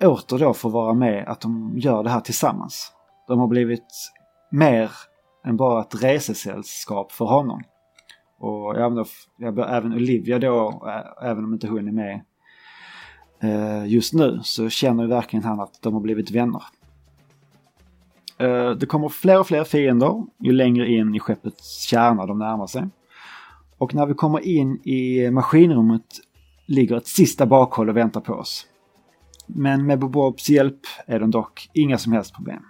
åter 0.00 0.38
då 0.38 0.54
får 0.54 0.70
vara 0.70 0.94
med 0.94 1.28
att 1.28 1.40
de 1.40 1.74
gör 1.76 2.02
det 2.02 2.10
här 2.10 2.20
tillsammans. 2.20 2.95
De 3.26 3.38
har 3.38 3.46
blivit 3.46 4.12
mer 4.50 4.90
än 5.46 5.56
bara 5.56 5.80
ett 5.80 6.02
resesällskap 6.02 7.12
för 7.12 7.24
honom. 7.24 7.62
Och 8.38 8.76
även, 8.76 8.94
då, 8.94 9.64
även 9.64 9.92
Olivia 9.92 10.38
då, 10.38 10.86
även 11.22 11.44
om 11.44 11.52
inte 11.52 11.68
hon 11.68 11.88
är 11.88 11.92
med 11.92 12.20
eh, 13.42 13.86
just 13.86 14.14
nu, 14.14 14.40
så 14.42 14.68
känner 14.68 15.02
ju 15.02 15.08
verkligen 15.08 15.44
han 15.44 15.60
att 15.60 15.82
de 15.82 15.94
har 15.94 16.00
blivit 16.00 16.30
vänner. 16.30 16.62
Eh, 18.38 18.70
det 18.70 18.86
kommer 18.86 19.08
fler 19.08 19.40
och 19.40 19.46
fler 19.46 19.64
fiender 19.64 20.24
ju 20.38 20.52
längre 20.52 20.88
in 20.88 21.14
i 21.14 21.20
skeppets 21.20 21.82
kärna 21.82 22.26
de 22.26 22.38
närmar 22.38 22.66
sig. 22.66 22.88
Och 23.78 23.94
när 23.94 24.06
vi 24.06 24.14
kommer 24.14 24.40
in 24.40 24.80
i 24.84 25.30
maskinrummet 25.30 26.20
ligger 26.66 26.96
ett 26.96 27.06
sista 27.06 27.46
bakhåll 27.46 27.88
och 27.88 27.96
väntar 27.96 28.20
på 28.20 28.32
oss. 28.32 28.66
Men 29.46 29.86
med 29.86 29.98
Bobobs 29.98 30.48
hjälp 30.48 30.80
är 31.06 31.20
de 31.20 31.30
dock 31.30 31.70
inga 31.72 31.98
som 31.98 32.12
helst 32.12 32.34
problem. 32.34 32.62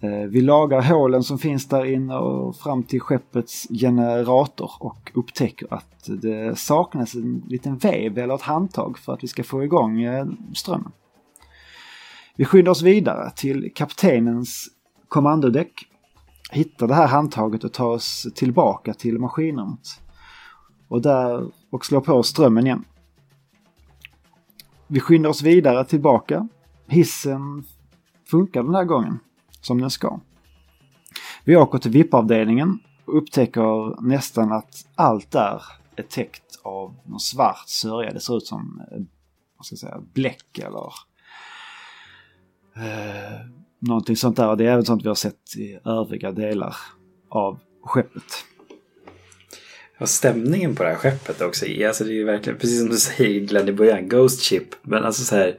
Eh, 0.00 0.28
vi 0.28 0.40
lagar 0.40 0.82
hålen 0.82 1.22
som 1.22 1.38
finns 1.38 1.68
där 1.68 1.84
inne 1.84 2.16
och 2.16 2.56
fram 2.56 2.82
till 2.82 3.00
skeppets 3.00 3.66
generator 3.68 4.70
och 4.80 5.12
upptäcker 5.14 5.74
att 5.74 6.04
det 6.06 6.58
saknas 6.58 7.14
en 7.14 7.42
liten 7.48 7.76
vev 7.76 8.18
eller 8.18 8.34
ett 8.34 8.42
handtag 8.42 8.98
för 8.98 9.12
att 9.12 9.22
vi 9.22 9.28
ska 9.28 9.44
få 9.44 9.64
igång 9.64 10.02
eh, 10.02 10.26
strömmen. 10.54 10.92
Vi 12.36 12.44
skyndar 12.44 12.72
oss 12.72 12.82
vidare 12.82 13.30
till 13.36 13.72
kaptenens 13.74 14.68
kommandodäck, 15.08 15.72
hittar 16.50 16.88
det 16.88 16.94
här 16.94 17.06
handtaget 17.06 17.64
och 17.64 17.72
tar 17.72 17.90
oss 17.90 18.26
tillbaka 18.34 18.94
till 18.94 19.18
maskinrummet. 19.18 20.00
Och 20.88 21.02
där 21.02 21.50
och 21.70 21.86
slår 21.86 22.00
på 22.00 22.22
strömmen 22.22 22.66
igen. 22.66 22.84
Vi 24.86 25.00
skyndar 25.00 25.30
oss 25.30 25.42
vidare 25.42 25.84
tillbaka. 25.84 26.48
Hissen 26.86 27.64
funkar 28.30 28.62
den 28.62 28.74
här 28.74 28.84
gången 28.84 29.18
som 29.66 29.80
den 29.80 29.90
ska. 29.90 30.20
Vi 31.44 31.56
åker 31.56 31.78
till 31.78 31.90
VIP-avdelningen 31.90 32.78
och 33.04 33.18
upptäcker 33.18 34.02
nästan 34.02 34.52
att 34.52 34.86
allt 34.94 35.30
där 35.30 35.62
är 35.96 36.02
täckt 36.02 36.58
av 36.62 36.94
någon 37.04 37.20
svart 37.20 37.68
sörja. 37.68 38.12
Det 38.12 38.20
ser 38.20 38.36
ut 38.36 38.46
som 38.46 38.82
eh, 38.92 38.98
vad 39.56 39.66
ska 39.66 39.72
jag 39.72 39.78
säga, 39.78 40.00
bläck 40.12 40.58
eller 40.58 40.92
eh, 42.76 43.40
någonting 43.78 44.16
sånt 44.16 44.36
där. 44.36 44.56
Det 44.56 44.64
är 44.64 44.72
även 44.72 44.84
sånt 44.84 45.04
vi 45.04 45.08
har 45.08 45.14
sett 45.14 45.56
i 45.56 45.78
övriga 45.84 46.32
delar 46.32 46.76
av 47.28 47.58
skeppet. 47.84 48.44
Och 49.98 50.08
stämningen 50.08 50.74
på 50.74 50.82
det 50.82 50.88
här 50.88 50.96
skeppet 50.96 51.40
också. 51.40 51.66
Alltså 51.86 52.04
det 52.04 52.10
är 52.10 52.14
ju 52.14 52.24
verkligen, 52.24 52.58
precis 52.58 52.80
som 52.80 52.88
du 52.88 52.96
säger 52.96 53.40
Glenn 53.40 53.68
i 53.68 53.72
början, 53.72 54.08
Ghost 54.08 54.42
Ship. 54.42 54.74
Men 54.82 55.04
alltså 55.04 55.24
så 55.24 55.36
här. 55.36 55.58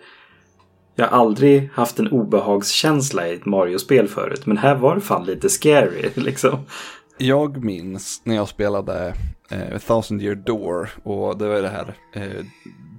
Jag 1.00 1.08
har 1.08 1.18
aldrig 1.18 1.70
haft 1.74 2.00
en 2.00 2.08
obehagskänsla 2.08 3.28
i 3.28 3.34
ett 3.34 3.46
Mario-spel 3.46 4.08
förut. 4.08 4.46
Men 4.46 4.58
här 4.58 4.76
var 4.76 4.96
det 4.96 5.02
fan 5.02 5.26
lite 5.26 5.50
scary 5.50 6.10
liksom. 6.16 6.60
Jag 7.18 7.64
minns 7.64 8.22
när 8.24 8.36
jag 8.36 8.48
spelade 8.48 9.14
eh, 9.50 9.78
Thousand 9.78 10.22
Year 10.22 10.36
Door 10.36 10.90
och 11.04 11.38
det 11.38 11.48
var 11.48 11.62
det 11.62 11.70
här 11.70 11.96
eh, 12.14 12.46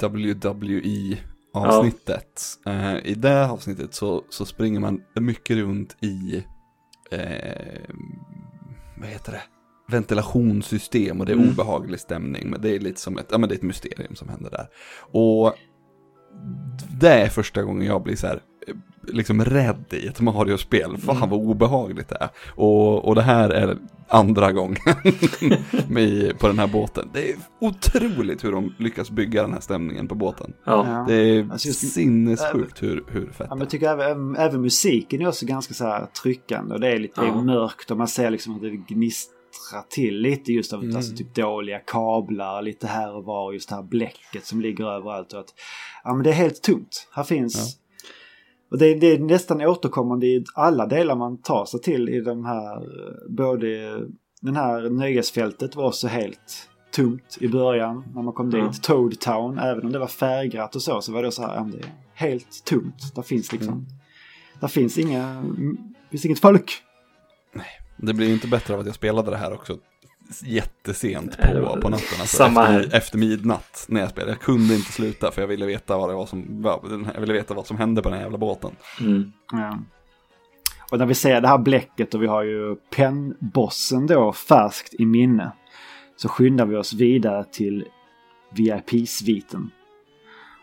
WWE-avsnittet. 0.01 2.59
Ja. 2.65 2.73
Eh, 2.73 3.07
I 3.07 3.15
det 3.15 3.51
avsnittet 3.51 3.95
så, 3.95 4.23
så 4.29 4.45
springer 4.45 4.81
man 4.81 5.03
mycket 5.15 5.57
runt 5.57 5.97
i, 6.01 6.45
eh, 7.11 7.81
vad 8.97 9.09
heter 9.09 9.33
det? 9.33 9.43
ventilationssystem 9.91 11.21
och 11.21 11.27
det 11.27 11.33
är 11.33 11.37
mm. 11.37 11.51
obehaglig 11.51 12.01
stämning. 12.01 12.51
Men 12.51 12.61
det 12.61 12.71
är 12.71 12.81
lite 12.81 13.01
som 13.01 13.19
ett, 13.19 13.27
ja 13.31 13.39
men 13.39 13.49
det 13.49 13.55
är 13.55 13.57
ett 13.57 13.63
mysterium 13.63 14.17
som 14.17 14.29
händer 14.29 14.51
där. 14.51 14.69
Och 15.11 15.55
det 17.01 17.09
är 17.09 17.29
första 17.29 17.63
gången 17.63 17.87
jag 17.87 18.03
blir 18.03 18.17
så 18.17 18.27
här, 18.27 18.41
liksom 19.13 19.45
rädd 19.45 19.85
i 19.91 20.07
ett 20.07 20.21
Mario-spel. 20.21 20.99
Fan 20.99 21.17
mm. 21.17 21.31
vad 21.31 21.41
obehagligt 21.41 22.09
det 22.09 22.17
är. 22.21 22.29
Och, 22.55 23.09
och 23.09 23.15
det 23.15 23.23
här 23.23 23.51
är 23.51 23.77
andra 24.09 24.53
gången 24.53 24.79
med, 25.89 26.39
på 26.39 26.47
den 26.47 26.59
här 26.59 26.67
båten. 26.67 27.11
Det 27.13 27.31
är 27.31 27.37
otroligt 27.61 28.45
hur 28.45 28.53
de 28.53 28.75
lyckas 28.79 29.11
bygga 29.11 29.43
den 29.43 29.53
här 29.53 29.61
stämningen 29.61 30.09
på 30.09 30.15
båten. 30.15 30.53
Ja. 30.65 31.05
Det 31.09 31.15
är 31.15 31.53
alltså 31.53 31.69
just, 31.69 31.93
sinnessjukt 31.93 32.83
hur, 32.83 33.05
hur 33.09 33.27
fett 33.27 33.47
ja, 33.51 33.55
men 33.55 33.59
Jag 33.59 33.71
tycker 33.71 33.89
även, 33.89 34.37
även 34.37 34.61
musiken 34.61 35.23
är 35.23 35.29
också 35.29 35.47
ganska 35.47 35.75
så 35.75 35.85
här 35.85 36.07
tryckande. 36.23 36.75
Och 36.75 36.81
det 36.81 36.89
är 36.89 36.99
lite 36.99 37.21
ja. 37.25 37.43
mörkt 37.43 37.91
och 37.91 37.97
man 37.97 38.09
ser 38.09 38.31
liksom 38.31 38.55
hur 38.55 38.71
det 38.71 38.77
gnistrar 39.69 39.83
till 39.91 40.21
lite 40.21 40.53
just 40.53 40.73
av 40.73 40.83
mm. 40.83 40.97
alltså, 40.97 41.17
typ 41.17 41.35
dåliga 41.35 41.79
kablar 41.79 42.63
lite 42.63 42.87
här 42.87 43.15
och 43.15 43.25
var. 43.25 43.53
Just 43.53 43.69
det 43.69 43.75
här 43.75 43.83
bläcket 43.83 44.45
som 44.45 44.61
ligger 44.61 44.85
överallt. 44.85 45.33
Och 45.33 45.41
att, 45.41 45.55
ja 46.05 46.15
men 46.15 46.25
det 46.25 46.31
är 46.31 46.35
helt 46.35 46.63
tomt. 46.63 47.09
Här 47.13 47.23
finns 47.23 47.57
ja. 47.57 47.85
Och 48.71 48.79
det, 48.79 48.95
det, 48.95 49.07
är 49.07 49.19
nästan 49.19 49.61
återkommande 49.61 50.27
i 50.27 50.45
alla 50.55 50.87
delar 50.87 51.17
man 51.17 51.43
tar 51.43 51.65
sig 51.65 51.81
till 51.81 52.09
i 52.09 52.21
de 52.21 52.45
här, 52.45 52.83
både 53.29 54.01
den 54.41 54.57
här 54.57 54.91
nöjesfältet 54.91 55.77
var 55.77 55.93
så 55.93 56.09
helt 56.09 56.69
tomt 56.91 57.39
i 57.41 57.49
början 57.49 58.05
när 58.15 58.23
man 58.23 58.35
kom 58.35 58.51
dit. 58.51 58.83
Toad 58.83 59.21
Town, 59.21 59.59
även 59.59 59.87
om 59.87 59.93
det 59.93 59.99
var 59.99 60.07
färgglatt 60.07 60.77
och 60.77 60.83
så, 60.83 61.01
så 61.01 61.13
var 61.13 61.23
det 61.23 61.33
så 61.33 61.43
här, 61.43 61.57
ja, 61.57 61.69
det 61.73 61.79
är 61.79 61.93
helt 62.15 62.65
tomt. 62.65 63.15
Där 63.15 63.23
finns 63.23 63.53
liksom, 63.53 63.73
mm. 63.73 63.87
där 64.61 64.69
finns 64.69 64.99
inga, 64.99 65.45
finns 66.11 66.25
inget 66.25 66.41
folk. 66.41 66.83
Det 67.99 68.15
blir 68.15 68.33
inte 68.33 68.49
bättre 68.49 68.75
av 68.75 68.81
att 68.81 68.87
jag 68.87 68.95
spelade 68.95 69.31
det 69.31 69.37
här 69.37 69.53
också 69.53 69.79
jättesent 70.45 71.39
på, 71.39 71.79
på 71.81 71.89
natten. 71.89 72.21
Alltså 72.21 72.37
Samma 72.37 72.69
efter, 72.69 72.97
efter 72.97 73.19
midnatt 73.19 73.87
när 73.89 74.01
jag 74.01 74.11
spelade. 74.11 74.33
Jag 74.33 74.41
kunde 74.41 74.75
inte 74.75 74.93
sluta 74.93 75.31
för 75.31 75.43
jag 75.43 75.49
ville 75.49 75.67
veta 75.67 75.99
vad 75.99 76.11
det 76.11 76.15
var 76.15 76.27
som, 76.27 76.65
jag 77.15 77.21
ville 77.21 77.33
veta 77.33 77.55
vad 77.55 77.67
som 77.67 77.77
hände 77.77 78.03
på 78.03 78.09
den 78.09 78.19
här 78.19 78.25
jävla 78.25 78.39
båten. 78.39 78.71
Mm. 79.01 79.33
Ja. 79.53 79.79
Och 80.91 80.99
när 80.99 81.07
vi 81.07 81.15
ser 81.15 81.41
det 81.41 81.49
här 81.49 81.59
bläcket 81.59 82.15
och 82.15 82.23
vi 82.23 82.27
har 82.27 82.43
ju 82.43 82.77
pennbossen 82.77 84.07
då 84.07 84.33
färskt 84.33 84.95
i 84.95 85.07
minne. 85.07 85.53
Så 86.17 86.29
skyndar 86.29 86.67
vi 86.67 86.77
oss 86.77 86.93
vidare 86.93 87.45
till 87.53 87.85
VIP-sviten. 88.51 89.71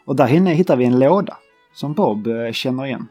Och 0.05 0.15
där 0.15 0.27
inne 0.27 0.53
hittar 0.53 0.75
vi 0.75 0.85
en 0.85 0.99
låda 0.99 1.37
som 1.73 1.93
Bob 1.93 2.27
eh, 2.27 2.51
känner 2.51 2.85
igen. 2.85 3.07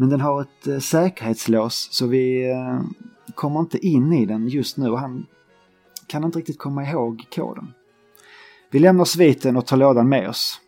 Men 0.00 0.08
den 0.08 0.20
har 0.20 0.42
ett 0.42 0.66
eh, 0.66 0.78
säkerhetslås 0.78 1.88
så 1.92 2.06
vi 2.06 2.50
eh, 2.50 2.80
kommer 3.34 3.60
inte 3.60 3.86
in 3.86 4.12
i 4.12 4.26
den 4.26 4.48
just 4.48 4.76
nu 4.76 4.90
och 4.90 4.98
han 4.98 5.26
kan 6.06 6.24
inte 6.24 6.38
riktigt 6.38 6.58
komma 6.58 6.84
ihåg 6.84 7.26
koden. 7.34 7.72
Vi 8.70 8.78
lämnar 8.78 9.04
sviten 9.04 9.56
och 9.56 9.66
tar 9.66 9.76
lådan 9.76 10.08
med 10.08 10.28
oss. 10.28 10.60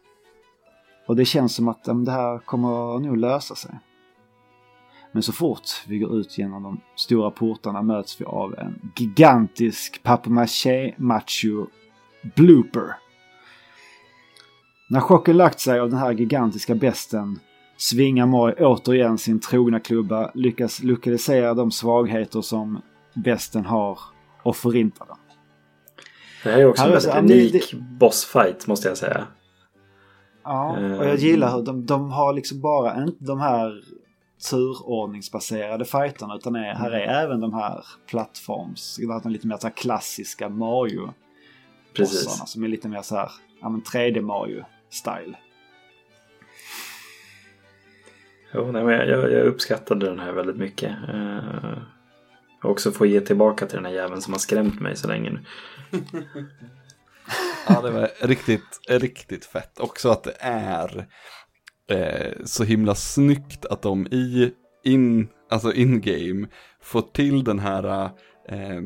Och 1.07 1.17
det 1.17 1.25
känns 1.25 1.55
som 1.55 1.69
att 1.69 1.85
det 1.85 2.13
här 2.13 2.39
kommer 2.39 2.99
nog 2.99 3.17
lösa 3.17 3.55
sig. 3.55 3.71
Men 5.13 5.23
så 5.23 5.33
fort 5.33 5.85
vi 5.89 5.99
går 5.99 6.17
ut 6.17 6.39
genom 6.39 6.63
de 6.63 6.81
stora 6.97 7.31
portarna 7.31 7.83
möts 7.83 8.21
vi 8.21 8.25
av 8.25 8.55
en 8.59 8.93
gigantisk 8.97 10.03
papier 10.03 10.95
macho 10.97 11.67
blooper. 12.37 12.97
När 14.89 15.01
chocken 15.01 15.37
lagt 15.37 15.61
sig 15.61 15.81
av 15.81 15.91
den 15.91 15.99
här 15.99 16.13
gigantiska 16.13 16.75
besten 16.75 17.39
svingar 17.81 18.27
Moj 18.27 18.53
återigen 18.53 19.19
sin 19.19 19.41
trogna 19.41 19.81
klubba, 19.81 20.31
lyckas 20.35 20.83
lokalisera 20.83 21.55
de 21.55 21.71
svagheter 21.71 22.41
som 22.41 22.83
besten 23.15 23.65
har 23.65 23.99
och 24.43 24.57
förinta 24.57 25.05
dem. 25.05 25.17
Det 26.45 26.51
här 26.51 26.59
är 26.59 26.67
också 26.67 26.83
här 26.83 26.91
en 26.91 27.27
väldigt 27.27 27.53
unik 27.53 27.71
det... 27.71 27.77
bossfight 27.77 28.67
måste 28.67 28.89
jag 28.89 28.97
säga. 28.97 29.27
Ja, 30.45 30.77
och 30.99 31.07
jag 31.07 31.17
gillar 31.17 31.57
hur 31.57 31.63
de, 31.63 31.87
de 31.87 32.11
har 32.11 32.33
liksom 32.33 32.61
bara 32.61 33.03
inte 33.03 33.25
de 33.25 33.41
här 33.41 33.83
turordningsbaserade 34.51 35.85
fighterna 35.85 36.37
utan 36.37 36.57
är, 36.57 36.75
här 36.75 36.91
är 36.91 37.05
mm. 37.05 37.25
även 37.25 37.41
de 37.41 37.55
här 37.55 37.85
plattforms, 38.07 38.99
de 39.23 39.31
lite 39.31 39.47
mer 39.47 39.57
så 39.57 39.67
här 39.67 39.75
klassiska 39.75 40.49
Mario. 40.49 41.11
Precis. 41.97 42.43
Som 42.47 42.65
är 42.65 42.69
lite 42.69 42.89
mer 42.89 43.03
så 43.03 43.17
här, 43.17 43.31
ja 43.61 43.69
men 43.69 43.83
3D 43.83 44.21
Mario 44.21 44.65
Jo, 48.53 48.73
nej, 48.73 48.85
men 48.85 49.09
jag, 49.09 49.33
jag 49.33 49.47
uppskattade 49.47 50.07
den 50.07 50.19
här 50.19 50.33
väldigt 50.33 50.57
mycket. 50.57 50.91
Uh, 51.15 51.79
också 52.63 52.93
få 52.93 53.07
ge 53.07 53.21
tillbaka 53.21 53.67
till 53.67 53.77
den 53.77 53.85
här 53.85 53.93
jäveln 53.93 54.23
som 54.23 54.33
har 54.33 54.39
skrämt 54.39 54.81
mig 54.81 54.97
så 54.97 55.09
länge 55.09 55.31
nu. 55.31 55.41
ja, 57.69 57.81
det 57.81 57.91
var 57.91 58.27
riktigt, 58.27 58.81
riktigt 58.89 59.45
fett. 59.45 59.81
Också 59.81 60.09
att 60.09 60.23
det 60.23 60.37
är 60.41 61.07
eh, 61.91 62.33
så 62.45 62.65
himla 62.65 62.95
snyggt 62.95 63.67
att 63.67 63.83
de 63.83 64.07
i 64.07 64.53
in, 64.85 65.29
alltså 65.51 65.73
in-game 65.73 66.47
får 66.83 67.03
till 67.03 67.45
den 67.45 67.59
här 67.59 68.05
eh, 68.49 68.81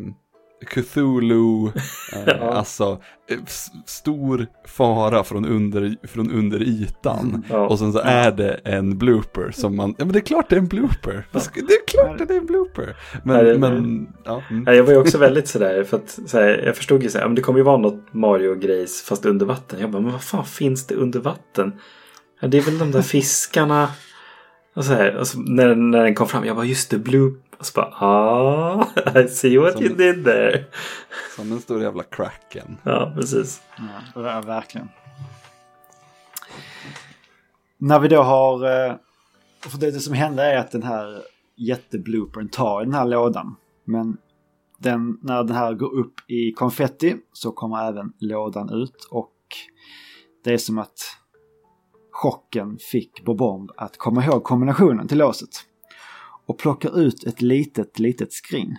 Cthulhu, 0.65 1.67
eh, 2.13 2.43
alltså 2.57 3.01
eh, 3.31 3.39
stor 3.87 4.47
fara 4.67 5.25
från 5.25 5.45
under, 5.45 5.97
från 6.07 6.31
under 6.31 6.63
ytan. 6.63 7.45
Ja. 7.51 7.69
Och 7.69 7.79
sen 7.79 7.93
så 7.93 7.99
är 7.99 8.31
det 8.31 8.61
en 8.65 8.99
blooper 8.99 9.51
som 9.51 9.77
man, 9.77 9.95
ja 9.99 10.05
men 10.05 10.13
det 10.13 10.19
är 10.19 10.27
klart 10.27 10.49
det 10.49 10.57
är 10.57 10.61
en 10.61 10.67
blooper. 10.67 11.27
Ja. 11.33 11.41
Det 11.55 11.75
är 11.75 11.87
klart 11.87 12.29
det 12.29 12.35
är 12.35 12.39
en 12.39 12.47
blooper. 12.47 12.97
Men, 13.23 13.45
Nej, 13.45 13.59
men 13.59 14.07
ja. 14.25 14.43
Mm. 14.51 14.75
Jag 14.77 14.85
var 14.85 14.93
ju 14.93 14.99
också 14.99 15.19
väldigt 15.19 15.49
sådär, 15.49 15.85
för 15.85 15.97
att 15.97 16.19
så 16.27 16.39
här, 16.39 16.63
jag 16.67 16.77
förstod 16.77 17.03
ju 17.03 17.09
såhär, 17.09 17.29
det 17.29 17.43
kommer 17.43 17.59
ju 17.59 17.65
vara 17.65 17.77
något 17.77 18.05
Mario-grejs 18.13 19.03
fast 19.03 19.27
under 19.27 19.47
vatten. 19.47 19.81
Jag 19.81 19.91
bara, 19.91 20.03
men 20.03 20.13
vad 20.13 20.23
fan 20.23 20.45
finns 20.45 20.87
det 20.87 20.95
under 20.95 21.21
vatten? 21.21 21.73
Ja, 22.41 22.49
det 22.49 22.59
är 22.59 22.63
väl 22.63 22.79
de 22.79 22.91
där 22.91 23.03
fiskarna. 23.03 23.89
Och 24.75 24.85
så 24.85 24.93
här, 24.93 25.17
och 25.17 25.27
så 25.27 25.41
när, 25.41 25.75
när 25.75 26.05
den 26.05 26.15
kom 26.15 26.29
fram, 26.29 26.45
jag 26.45 26.57
bara 26.57 26.65
just 26.65 26.91
det, 26.91 26.99
blue, 26.99 27.33
och 27.65 27.69
så 27.69 27.81
bara 27.81 27.95
ah, 27.99 28.87
I 29.21 29.29
see 29.29 29.59
what 29.59 29.73
som, 29.73 29.83
you 29.83 29.95
did 29.95 30.25
there. 30.25 30.65
Som 31.37 31.53
en 31.53 31.61
stor 31.61 31.83
jävla 31.83 32.03
cracken. 32.03 32.77
Ja, 32.83 33.13
precis. 33.17 33.63
Ja, 34.15 34.43
verkligen. 34.47 34.89
När 37.79 37.99
vi 37.99 38.09
då 38.09 38.23
har... 38.23 38.65
Eh, 38.65 38.95
för 39.61 39.79
det, 39.79 39.91
det 39.91 40.01
som 40.01 40.15
händer 40.15 40.45
är 40.45 40.59
att 40.59 40.71
den 40.71 40.83
här 40.83 41.23
jättebloopern 41.57 42.49
tar 42.49 42.83
i 42.83 42.85
den 42.85 42.95
här 42.95 43.07
lådan. 43.07 43.57
Men 43.85 44.17
den, 44.79 45.19
när 45.23 45.45
den 45.45 45.57
här 45.57 45.75
går 45.75 45.99
upp 45.99 46.15
i 46.31 46.53
konfetti 46.53 47.17
så 47.33 47.53
kommer 47.53 47.89
även 47.89 48.13
lådan 48.19 48.71
ut 48.73 49.09
och 49.11 49.35
det 50.45 50.53
är 50.53 50.59
som 50.59 50.79
att 50.79 50.99
chocken 52.13 52.79
fick 52.93 53.25
Bobomb 53.25 53.71
att 53.77 53.99
komma 53.99 54.25
ihåg 54.25 54.45
kombinationen 54.45 55.09
till 55.09 55.19
låset 55.19 55.51
och 56.47 56.59
plockar 56.59 57.01
ut 57.01 57.25
ett 57.25 57.43
litet, 57.43 57.99
litet 57.99 58.33
skrin. 58.33 58.77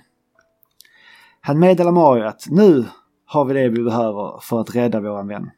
Han 1.42 1.60
meddelar 1.60 1.92
Mario 1.92 2.24
att 2.24 2.48
nu 2.50 2.86
har 3.26 3.46
vi 3.46 3.54
det 3.54 3.70
vi 3.70 3.84
behöver 3.84 4.40
för 4.42 4.62
att 4.62 4.76
rädda 4.76 5.00
våran 5.00 5.28
vän. 5.28 5.50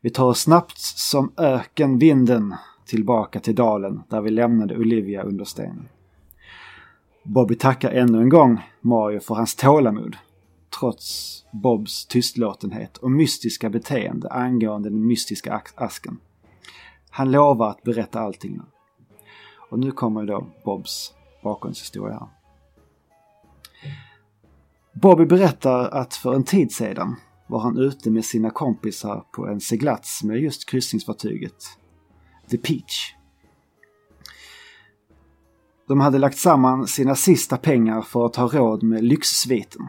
Vi 0.00 0.10
tar 0.10 0.26
oss 0.26 0.40
snabbt 0.40 0.78
som 0.78 1.32
ökenvinden 1.36 2.54
tillbaka 2.86 3.40
till 3.40 3.54
dalen 3.54 4.02
där 4.08 4.20
vi 4.20 4.30
lämnade 4.30 4.76
Olivia 4.76 5.22
under 5.22 5.44
stenen. 5.44 5.88
Bobby 7.24 7.54
tackar 7.54 7.90
ännu 7.90 8.18
en 8.18 8.28
gång 8.28 8.60
Mario 8.80 9.20
för 9.20 9.34
hans 9.34 9.54
tålamod 9.54 10.16
trots 10.80 11.38
Bobs 11.52 12.06
tystlåtenhet 12.06 12.96
och 12.96 13.10
mystiska 13.10 13.70
beteende 13.70 14.28
angående 14.28 14.90
den 14.90 15.06
mystiska 15.06 15.62
asken. 15.74 16.18
Han 17.10 17.30
lovar 17.30 17.70
att 17.70 17.82
berätta 17.82 18.20
allting 18.20 18.52
nu. 18.52 18.71
Och 19.72 19.78
nu 19.78 19.92
kommer 19.92 20.26
då 20.26 20.46
Bobs 20.64 21.14
bakgrundshistoria 21.42 22.14
här. 22.14 22.28
Bobby 24.92 25.24
berättar 25.24 25.88
att 25.88 26.14
för 26.14 26.34
en 26.34 26.44
tid 26.44 26.72
sedan 26.72 27.16
var 27.46 27.60
han 27.60 27.78
ute 27.78 28.10
med 28.10 28.24
sina 28.24 28.50
kompisar 28.50 29.24
på 29.32 29.46
en 29.46 29.60
seglats 29.60 30.22
med 30.22 30.40
just 30.40 30.68
kryssningsfartyget 30.68 31.64
The 32.50 32.58
Peach. 32.58 33.14
De 35.88 36.00
hade 36.00 36.18
lagt 36.18 36.38
samman 36.38 36.86
sina 36.86 37.14
sista 37.14 37.56
pengar 37.56 38.02
för 38.02 38.26
att 38.26 38.36
ha 38.36 38.48
råd 38.48 38.82
med 38.82 39.04
lyxsviten. 39.04 39.88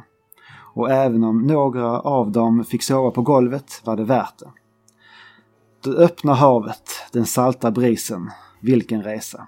Och 0.74 0.92
även 0.92 1.24
om 1.24 1.48
några 1.48 2.00
av 2.00 2.32
dem 2.32 2.66
fick 2.66 2.84
sova 2.84 3.12
på 3.12 3.22
golvet 3.22 3.82
var 3.84 3.96
det 3.96 4.04
värt 4.04 4.40
det. 4.40 4.52
Det 5.84 5.98
öppna 5.98 6.34
havet, 6.34 6.90
den 7.12 7.26
salta 7.26 7.72
brisen, 7.72 8.32
vilken 8.60 9.04
resa. 9.04 9.48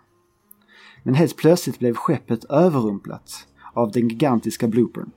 Men 1.05 1.15
helt 1.15 1.37
plötsligt 1.37 1.79
blev 1.79 1.95
skeppet 1.95 2.43
överrumplat 2.43 3.47
av 3.73 3.91
den 3.91 4.07
gigantiska 4.07 4.67
bloopern. 4.67 5.11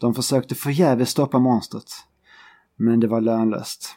De 0.00 0.14
försökte 0.14 0.54
förgäves 0.54 1.10
stoppa 1.10 1.38
monstret, 1.38 1.90
men 2.76 3.00
det 3.00 3.06
var 3.06 3.20
lönlöst. 3.20 3.96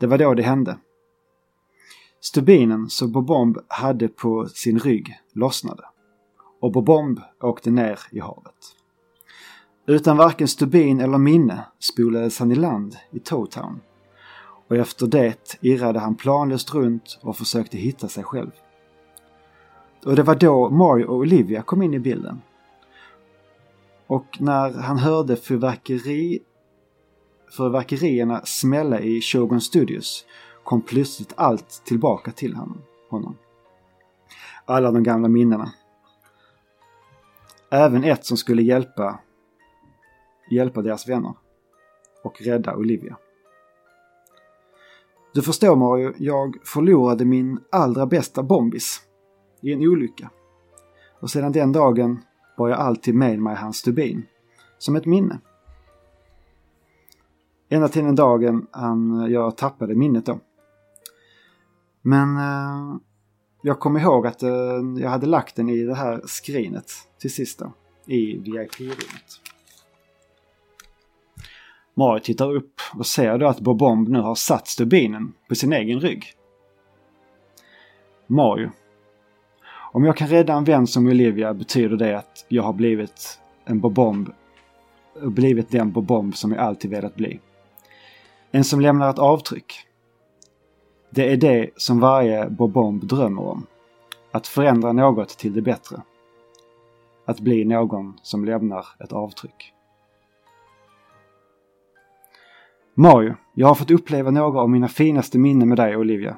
Det 0.00 0.06
var 0.06 0.18
då 0.18 0.34
det 0.34 0.42
hände. 0.42 0.78
Stubinen 2.20 2.90
som 2.90 3.12
Bobomb 3.12 3.58
hade 3.68 4.08
på 4.08 4.48
sin 4.48 4.78
rygg 4.78 5.18
lossnade 5.32 5.84
och 6.60 6.72
Bobomb 6.72 7.20
åkte 7.40 7.70
ner 7.70 7.98
i 8.10 8.20
havet. 8.20 8.76
Utan 9.86 10.16
varken 10.16 10.48
stubin 10.48 11.00
eller 11.00 11.18
minne 11.18 11.64
spolades 11.78 12.38
han 12.38 12.52
i 12.52 12.54
land 12.54 12.96
i 13.12 13.18
Towtown 13.18 13.80
och 14.68 14.76
efter 14.76 15.06
det 15.06 15.58
irrade 15.60 15.98
han 15.98 16.14
planlöst 16.14 16.74
runt 16.74 17.18
och 17.22 17.36
försökte 17.36 17.78
hitta 17.78 18.08
sig 18.08 18.24
själv. 18.24 18.50
Och 20.06 20.16
det 20.16 20.22
var 20.22 20.34
då 20.34 20.70
Mario 20.70 21.04
och 21.04 21.16
Olivia 21.16 21.62
kom 21.62 21.82
in 21.82 21.94
i 21.94 21.98
bilden. 21.98 22.42
Och 24.06 24.36
när 24.40 24.72
han 24.72 24.98
hörde 24.98 25.36
fyrverkeri, 25.36 26.42
fyrverkerierna 27.56 28.40
smälla 28.44 29.00
i 29.00 29.20
Shogun 29.20 29.60
Studios 29.60 30.26
kom 30.64 30.82
plötsligt 30.82 31.32
allt 31.36 31.82
tillbaka 31.84 32.30
till 32.30 32.54
honom. 33.10 33.36
Alla 34.64 34.90
de 34.90 35.02
gamla 35.02 35.28
minnena. 35.28 35.72
Även 37.70 38.04
ett 38.04 38.24
som 38.24 38.36
skulle 38.36 38.62
hjälpa, 38.62 39.18
hjälpa 40.50 40.82
deras 40.82 41.08
vänner 41.08 41.34
och 42.24 42.42
rädda 42.42 42.76
Olivia. 42.76 43.16
Du 45.34 45.42
förstår 45.42 45.76
Mario, 45.76 46.14
jag 46.18 46.56
förlorade 46.64 47.24
min 47.24 47.60
allra 47.70 48.06
bästa 48.06 48.42
bombis 48.42 49.05
i 49.66 49.72
en 49.72 49.88
olycka. 49.88 50.30
Och 51.20 51.30
sedan 51.30 51.52
den 51.52 51.72
dagen 51.72 52.22
bar 52.58 52.68
jag 52.68 52.78
alltid 52.78 53.14
med 53.14 53.38
mig 53.38 53.56
hans 53.56 53.76
stubin. 53.76 54.26
Som 54.78 54.96
ett 54.96 55.06
minne. 55.06 55.38
Ända 57.68 57.88
till 57.88 58.04
den 58.04 58.14
dagen 58.14 58.66
han, 58.70 59.30
jag 59.30 59.56
tappade 59.56 59.94
minnet 59.94 60.26
då. 60.26 60.40
Men 62.02 62.36
eh, 62.36 62.96
jag 63.62 63.80
kommer 63.80 64.00
ihåg 64.00 64.26
att 64.26 64.42
eh, 64.42 64.50
jag 64.98 65.10
hade 65.10 65.26
lagt 65.26 65.56
den 65.56 65.68
i 65.68 65.82
det 65.82 65.94
här 65.94 66.22
skrinet 66.26 66.90
till 67.18 67.34
sist 67.34 67.58
då, 67.58 67.72
i 68.06 68.38
VIP-rummet. 68.38 69.40
Mario 71.94 72.20
tittar 72.20 72.54
upp 72.54 72.80
och 72.94 73.06
ser 73.06 73.38
då 73.38 73.46
att 73.46 73.60
Bobomb 73.60 74.08
nu 74.08 74.20
har 74.20 74.34
satt 74.34 74.68
stubinen 74.68 75.32
på 75.48 75.54
sin 75.54 75.72
egen 75.72 76.00
rygg. 76.00 76.24
Mario. 78.26 78.70
Om 79.96 80.04
jag 80.04 80.16
kan 80.16 80.28
rädda 80.28 80.52
en 80.52 80.64
vän 80.64 80.86
som 80.86 81.06
Olivia 81.06 81.54
betyder 81.54 81.96
det 81.96 82.18
att 82.18 82.46
jag 82.48 82.62
har 82.62 82.72
blivit 82.72 83.40
en 83.64 83.80
Bobomb 83.80 84.28
blivit 85.22 85.70
den 85.70 85.92
Bobomb 85.92 86.36
som 86.36 86.52
jag 86.52 86.60
alltid 86.60 86.90
velat 86.90 87.14
bli. 87.14 87.40
En 88.50 88.64
som 88.64 88.80
lämnar 88.80 89.10
ett 89.10 89.18
avtryck. 89.18 89.74
Det 91.10 91.32
är 91.32 91.36
det 91.36 91.70
som 91.76 92.00
varje 92.00 92.50
Bobomb 92.50 93.04
drömmer 93.04 93.42
om. 93.42 93.66
Att 94.32 94.46
förändra 94.46 94.92
något 94.92 95.28
till 95.28 95.54
det 95.54 95.62
bättre. 95.62 96.02
Att 97.24 97.40
bli 97.40 97.64
någon 97.64 98.18
som 98.22 98.44
lämnar 98.44 98.86
ett 99.00 99.12
avtryck. 99.12 99.72
Mario, 102.94 103.34
jag 103.54 103.66
har 103.66 103.74
fått 103.74 103.90
uppleva 103.90 104.30
några 104.30 104.60
av 104.60 104.70
mina 104.70 104.88
finaste 104.88 105.38
minnen 105.38 105.68
med 105.68 105.78
dig 105.78 105.96
Olivia. 105.96 106.36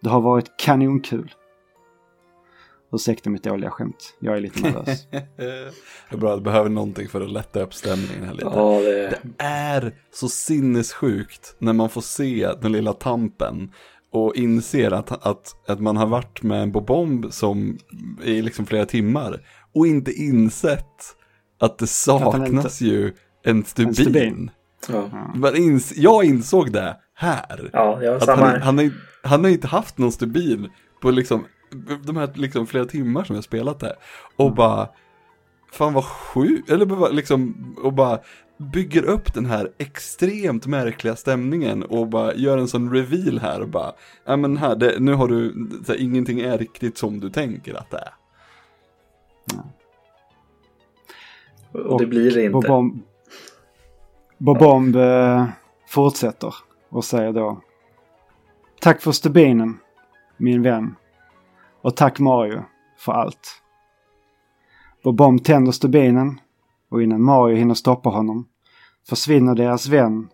Det 0.00 0.08
har 0.08 0.20
varit 0.20 0.56
kanonkul. 0.56 1.34
Ursäkta 2.92 3.30
mitt 3.30 3.44
dåliga 3.44 3.70
skämt. 3.70 4.16
Jag 4.18 4.36
är 4.36 4.40
lite 4.40 4.60
nervös. 4.60 5.06
det 5.10 6.14
är 6.14 6.16
bra, 6.16 6.36
du 6.36 6.42
behöver 6.42 6.68
någonting 6.68 7.08
för 7.08 7.20
att 7.20 7.32
lätta 7.32 7.62
upp 7.62 7.74
stämningen 7.74 8.24
här 8.24 8.32
lite. 8.32 8.46
Ja, 8.46 8.80
det... 8.80 9.08
det 9.08 9.44
är 9.44 9.94
så 10.12 10.28
sinnessjukt 10.28 11.56
när 11.58 11.72
man 11.72 11.88
får 11.88 12.00
se 12.00 12.50
den 12.62 12.72
lilla 12.72 12.92
tampen 12.92 13.70
och 14.12 14.36
inser 14.36 14.90
att, 14.90 15.26
att, 15.26 15.56
att 15.68 15.80
man 15.80 15.96
har 15.96 16.06
varit 16.06 16.42
med 16.42 16.62
en 16.62 16.72
bobomb 16.72 17.32
som 17.32 17.78
i 18.24 18.42
liksom 18.42 18.66
flera 18.66 18.86
timmar 18.86 19.40
och 19.74 19.86
inte 19.86 20.12
insett 20.12 21.16
att 21.60 21.78
det 21.78 21.86
saknas 21.86 22.80
ju 22.80 23.12
en 23.44 23.64
stubin. 23.64 23.88
En 23.88 23.94
stubin. 23.94 24.50
Ja. 24.88 25.56
Ins 25.56 25.96
jag 25.96 26.24
insåg 26.24 26.72
det 26.72 26.96
här. 27.14 27.70
Ja, 27.72 28.02
jag 28.02 28.16
att 28.16 28.28
han, 28.28 28.62
han, 28.62 28.78
har, 28.78 28.90
han 29.22 29.44
har 29.44 29.50
inte 29.50 29.66
haft 29.66 29.98
någon 29.98 30.12
stubin 30.12 30.70
på 31.02 31.10
liksom 31.10 31.44
de 32.04 32.16
här 32.16 32.30
liksom 32.34 32.66
flera 32.66 32.84
timmar 32.84 33.24
som 33.24 33.34
jag 33.34 33.44
spelat 33.44 33.80
det. 33.80 33.96
Och 34.36 34.46
mm. 34.46 34.56
bara, 34.56 34.88
fan 35.72 35.92
vad 35.92 36.04
sjukt, 36.04 36.70
eller 36.70 36.86
bara 36.86 37.08
liksom, 37.08 37.54
och 37.82 37.92
bara 37.92 38.18
bygger 38.72 39.02
upp 39.02 39.34
den 39.34 39.46
här 39.46 39.72
extremt 39.78 40.66
märkliga 40.66 41.16
stämningen 41.16 41.82
och 41.82 42.08
bara 42.08 42.34
gör 42.34 42.58
en 42.58 42.68
sån 42.68 42.92
reveal 42.92 43.38
här 43.38 43.60
och 43.60 43.68
bara, 43.68 43.92
ja 44.24 44.36
men 44.36 44.56
här, 44.56 44.76
det, 44.76 45.00
nu 45.00 45.14
har 45.14 45.28
du, 45.28 45.68
här, 45.88 46.00
ingenting 46.00 46.40
är 46.40 46.58
riktigt 46.58 46.98
som 46.98 47.20
du 47.20 47.30
tänker 47.30 47.74
att 47.74 47.90
det 47.90 47.98
är. 47.98 48.14
Ja. 49.54 49.64
Och, 51.80 52.00
det 52.00 52.06
blir 52.06 52.30
det 52.30 52.44
inte. 52.44 52.52
Bobomb, 52.52 53.02
Bobomb 54.38 54.96
eh, 54.96 55.46
fortsätter 55.88 56.54
och 56.88 57.04
säger 57.04 57.32
då 57.32 57.60
Tack 58.80 59.02
för 59.02 59.12
stubinen, 59.12 59.78
min 60.36 60.62
vän. 60.62 60.94
Och 61.82 61.96
tack 61.96 62.18
Mario 62.18 62.62
för 62.98 63.12
allt. 63.12 63.62
Bobomb 65.04 65.44
tänder 65.44 65.72
stubinen 65.72 66.40
och 66.90 67.02
innan 67.02 67.22
Mario 67.22 67.56
hinner 67.56 67.74
stoppa 67.74 68.08
honom 68.08 68.48
försvinner 69.08 69.54
deras 69.54 69.88
vän 69.88 70.28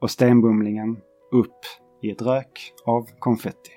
och 0.00 0.10
stenbumlingen 0.10 0.96
upp 1.32 1.60
i 2.02 2.10
ett 2.10 2.22
rök 2.22 2.72
av 2.86 3.08
konfetti. 3.18 3.70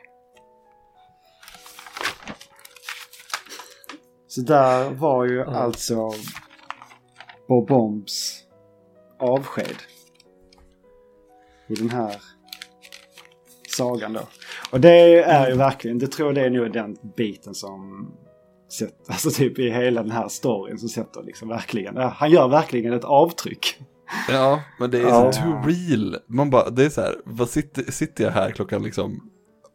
Så 4.28 4.42
där 4.42 4.92
var 4.92 5.26
ju 5.26 5.42
mm. 5.42 5.56
alltså 5.56 6.12
Bobombs 7.48 8.44
avsked. 9.20 9.76
I 11.68 11.74
den 11.74 11.90
här 11.90 12.16
sagan 13.68 14.14
då. 14.14 14.22
Och 14.70 14.80
det 14.80 15.22
är 15.24 15.50
ju 15.50 15.56
verkligen, 15.56 16.00
det 16.00 16.08
tror 16.08 16.28
jag 16.28 16.36
det 16.36 16.42
är 16.42 16.50
nog 16.50 16.74
den 16.74 16.98
biten 17.18 17.56
som 17.56 18.08
sätter, 18.72 19.14
alltså 19.14 19.32
typ 19.32 19.60
i 19.60 19.70
hela 19.70 20.04
den 20.04 20.12
här 20.12 20.28
storyn 20.28 20.80
som 20.80 20.90
sätter 20.90 21.24
liksom 21.24 21.50
verkligen, 21.50 21.98
han 21.98 22.32
gör 22.32 22.48
verkligen 22.48 22.94
ett 22.94 23.04
avtryck. 23.04 23.80
Ja, 24.30 24.62
men 24.80 24.92
det 24.92 24.98
är 24.98 25.08
ja. 25.08 25.32
så 25.32 25.42
too 25.42 25.62
real. 25.66 26.18
Man 26.28 26.50
bara, 26.50 26.70
det 26.70 26.86
är 26.86 26.90
så 26.90 27.02
här, 27.02 27.16
vad 27.26 27.50
sitter, 27.50 27.92
sitter 27.92 28.24
jag 28.24 28.32
här 28.32 28.52
klockan 28.52 28.84
liksom 28.84 29.30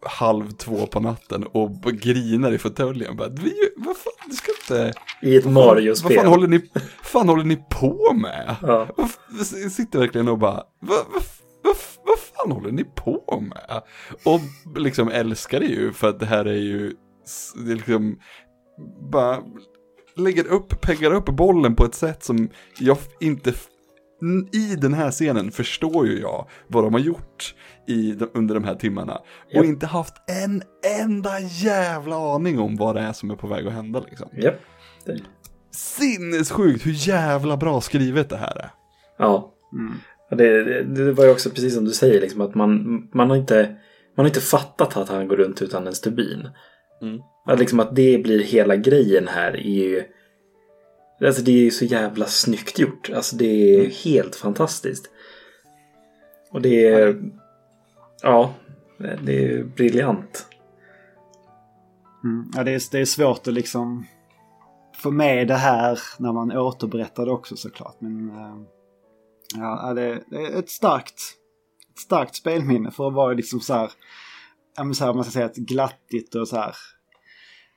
halv 0.06 0.50
två 0.50 0.86
på 0.86 1.00
natten 1.00 1.44
och 1.44 1.82
grinar 1.82 2.52
i 2.52 2.58
fåtöljen. 2.58 3.16
Vad 3.16 3.96
fan, 3.96 4.12
du 4.28 4.36
ska 4.36 4.52
inte... 4.62 4.92
I 5.22 5.36
ett 5.36 5.44
Mario-spel. 5.44 6.16
Vad 6.16 6.24
fan 6.24 6.32
håller, 6.32 6.48
ni, 6.48 6.60
fan 7.02 7.28
håller 7.28 7.44
ni 7.44 7.56
på 7.70 8.12
med? 8.14 8.56
Ja. 8.62 8.88
Sitter 9.70 9.98
verkligen 9.98 10.28
och 10.28 10.38
bara, 10.38 10.62
vad, 10.80 10.98
vad, 11.12 11.22
vad, 12.06 12.18
fan 12.18 12.52
håller 12.52 12.72
ni 12.72 12.84
på 12.84 13.40
med? 13.40 13.82
Och 14.24 14.40
liksom 14.80 15.08
älskar 15.08 15.60
det 15.60 15.66
ju 15.66 15.92
för 15.92 16.08
att 16.08 16.20
det 16.20 16.26
här 16.26 16.44
är 16.44 16.54
ju, 16.54 16.94
det 17.66 17.72
är 17.72 17.76
liksom, 17.76 18.18
bara 19.10 19.42
lägger 20.16 20.46
upp, 20.46 20.80
peggar 20.80 21.10
upp 21.14 21.26
bollen 21.26 21.76
på 21.76 21.84
ett 21.84 21.94
sätt 21.94 22.24
som 22.24 22.48
jag 22.78 22.98
inte 23.20 23.52
i 24.52 24.76
den 24.76 24.94
här 24.94 25.10
scenen 25.10 25.50
förstår 25.50 26.06
ju 26.06 26.20
jag 26.20 26.48
vad 26.66 26.84
de 26.84 26.92
har 26.92 27.00
gjort 27.00 27.54
i, 27.86 28.16
under 28.34 28.54
de 28.54 28.64
här 28.64 28.74
timmarna. 28.74 29.12
Yep. 29.12 29.58
Och 29.58 29.64
inte 29.64 29.86
haft 29.86 30.14
en 30.26 30.62
enda 31.00 31.40
jävla 31.40 32.34
aning 32.34 32.58
om 32.58 32.76
vad 32.76 32.94
det 32.94 33.00
är 33.00 33.12
som 33.12 33.30
är 33.30 33.36
på 33.36 33.46
väg 33.46 33.66
att 33.66 33.72
hända 33.72 34.00
liksom. 34.00 34.28
Yep. 34.36 34.60
Sinnessjukt 35.70 36.86
hur 36.86 37.08
jävla 37.08 37.56
bra 37.56 37.80
skrivet 37.80 38.30
det 38.30 38.36
här 38.36 38.56
är. 38.58 38.70
Ja. 39.18 39.52
Mm. 39.72 39.94
Det, 40.34 40.64
det, 40.64 40.82
det, 40.82 41.12
var 41.12 41.24
ju 41.24 41.30
också 41.30 41.50
precis 41.50 41.74
som 41.74 41.84
du 41.84 41.90
säger, 41.90 42.20
liksom, 42.20 42.40
att 42.40 42.54
man, 42.54 43.02
man, 43.12 43.30
har 43.30 43.36
inte, 43.36 43.76
man 44.14 44.24
har 44.24 44.26
inte 44.26 44.40
fattat 44.40 44.96
att 44.96 45.08
han 45.08 45.28
går 45.28 45.36
runt 45.36 45.62
utan 45.62 45.86
en 45.86 45.94
stubin. 45.94 46.48
Mm. 47.02 47.20
Att, 47.46 47.58
liksom, 47.58 47.80
att 47.80 47.96
det 47.96 48.22
blir 48.22 48.42
hela 48.42 48.76
grejen 48.76 49.28
här 49.28 49.56
är 49.56 49.84
ju 49.84 50.04
Alltså 51.20 51.42
det 51.42 51.50
är 51.50 51.62
ju 51.62 51.70
så 51.70 51.84
jävla 51.84 52.26
snyggt 52.26 52.78
gjort. 52.78 53.10
Alltså 53.14 53.36
det 53.36 53.74
är 53.74 53.90
helt 53.90 54.36
fantastiskt. 54.36 55.10
Och 56.50 56.62
det 56.62 56.86
är... 56.86 57.22
Ja, 58.22 58.54
det 58.98 59.44
är 59.44 59.64
briljant. 59.64 60.46
Mm. 62.24 62.50
Ja, 62.54 62.64
det, 62.64 62.70
är, 62.70 62.82
det 62.90 62.98
är 62.98 63.04
svårt 63.04 63.48
att 63.48 63.54
liksom 63.54 64.06
få 64.94 65.10
med 65.10 65.48
det 65.48 65.54
här 65.54 65.98
när 66.18 66.32
man 66.32 66.52
återberättar 66.52 67.26
det 67.26 67.32
också 67.32 67.56
såklart. 67.56 67.96
Men 67.98 68.30
äh, 68.30 68.56
ja, 69.54 69.94
det, 69.94 70.24
det, 70.30 70.36
är 70.36 70.58
ett 70.58 70.70
starkt, 70.70 71.20
ett 71.92 71.98
starkt 71.98 72.34
spelminne 72.34 72.90
för 72.90 73.08
att 73.08 73.14
vara 73.14 73.32
liksom 73.32 73.60
så 73.60 73.74
här, 73.74 73.90
så 74.94 75.04
här 75.04 75.14
man 75.14 75.24
ska 75.24 75.30
säga 75.30 75.46
ett 75.46 75.56
glattigt 75.56 76.34
och 76.34 76.48
så 76.48 76.56
här. 76.56 76.74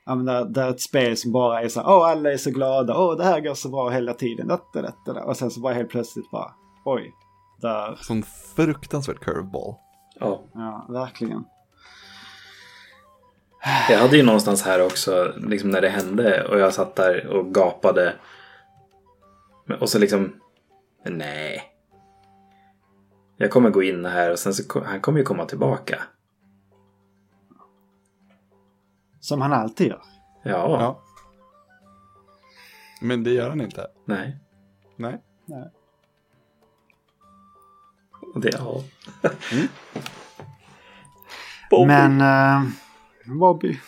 Ja, 0.06 0.15
men 0.15 0.26
där, 0.26 0.45
där 0.45 0.69
ett 0.69 0.81
spel 0.81 1.18
som 1.18 1.31
bara 1.31 1.61
är 1.61 1.68
så 1.68 1.80
här, 1.80 1.89
åh 1.89 2.10
alla 2.10 2.31
är 2.31 2.38
så 2.38 2.52
glada, 2.52 2.98
åh 2.98 3.18
det 3.18 3.23
här 3.23 3.39
går 3.41 3.53
så 3.53 3.69
bra 3.69 3.89
hela 3.89 4.14
tiden, 4.14 4.48
detta, 4.48 4.81
detta, 4.81 5.14
detta. 5.14 5.23
och 5.23 5.38
sen 5.38 5.52
så 5.52 5.60
bara 5.60 5.73
helt 5.73 5.89
plötsligt 5.89 6.31
bara, 6.31 6.53
oj, 6.85 7.14
där. 7.61 7.95
Sån 8.02 8.23
fruktansvärt 8.56 9.19
curveball. 9.19 9.76
Ja. 10.19 10.44
Ja, 10.53 10.85
verkligen. 10.89 11.44
Jag 13.89 13.98
hade 13.99 14.18
ju 14.18 14.23
någonstans 14.23 14.64
här 14.64 14.85
också, 14.85 15.34
liksom 15.38 15.69
när 15.69 15.81
det 15.81 15.89
hände 15.89 16.48
och 16.48 16.60
jag 16.60 16.73
satt 16.73 16.95
där 16.95 17.27
och 17.27 17.56
gapade. 17.56 18.15
Och 19.80 19.89
så 19.89 19.99
liksom, 19.99 20.34
nej. 21.09 21.73
Jag 23.38 23.51
kommer 23.51 23.69
gå 23.69 23.84
in 23.84 24.05
här 24.05 24.31
och 24.31 24.39
sen 24.39 24.53
så 24.53 24.84
han 24.84 25.01
kommer 25.01 25.19
ju 25.19 25.25
komma 25.25 25.45
tillbaka. 25.45 26.01
Som 29.19 29.41
han 29.41 29.53
alltid 29.53 29.88
gör. 29.88 30.01
Ja. 30.43 30.51
Ja. 30.81 31.01
Men 33.01 33.23
det 33.23 33.31
gör 33.31 33.49
han 33.49 33.61
inte. 33.61 33.88
Nej. 34.05 34.38
Nej. 34.95 35.21
Nej. 35.45 35.71
Det, 38.35 38.49
ja. 38.53 38.84
Men 41.88 42.21
eh, 42.21 42.63
Bobby. 43.25 43.79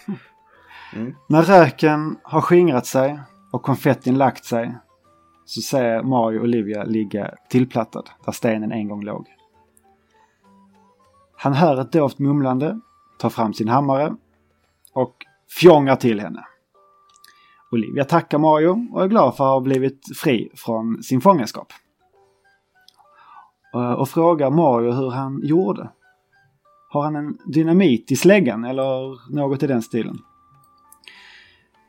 Mm. 0.93 1.15
När 1.27 1.43
röken 1.43 2.17
har 2.23 2.41
skingrat 2.41 2.85
sig 2.85 3.19
och 3.51 3.63
konfettin 3.63 4.17
lagt 4.17 4.45
sig 4.45 4.77
så 5.49 5.61
ser 5.61 6.03
Mario 6.03 6.37
och 6.37 6.43
Olivia 6.43 6.83
ligga 6.83 7.35
tillplattad 7.49 8.09
där 8.25 8.31
stenen 8.31 8.71
en 8.71 8.87
gång 8.87 9.03
låg. 9.03 9.27
Han 11.37 11.53
hör 11.53 11.81
ett 11.81 11.91
dovt 11.91 12.19
mumlande, 12.19 12.79
tar 13.19 13.29
fram 13.29 13.53
sin 13.53 13.67
hammare 13.67 14.15
och 14.93 15.15
fjongar 15.59 15.95
till 15.95 16.19
henne. 16.19 16.45
Olivia 17.71 18.03
tackar 18.03 18.37
Mario 18.37 18.87
och 18.91 19.03
är 19.03 19.07
glad 19.07 19.37
för 19.37 19.43
att 19.43 19.49
ha 19.49 19.59
blivit 19.59 20.17
fri 20.17 20.51
från 20.55 21.03
sin 21.03 21.21
fångenskap. 21.21 21.73
Eh, 23.73 23.91
och 23.91 24.09
frågar 24.09 24.49
Mario 24.49 24.91
hur 24.91 25.09
han 25.09 25.41
gjorde. 25.43 25.89
Har 26.89 27.03
han 27.03 27.15
en 27.15 27.37
dynamit 27.45 28.11
i 28.11 28.15
släggan 28.15 28.65
eller 28.65 29.17
något 29.35 29.63
i 29.63 29.67
den 29.67 29.81
stilen? 29.81 30.17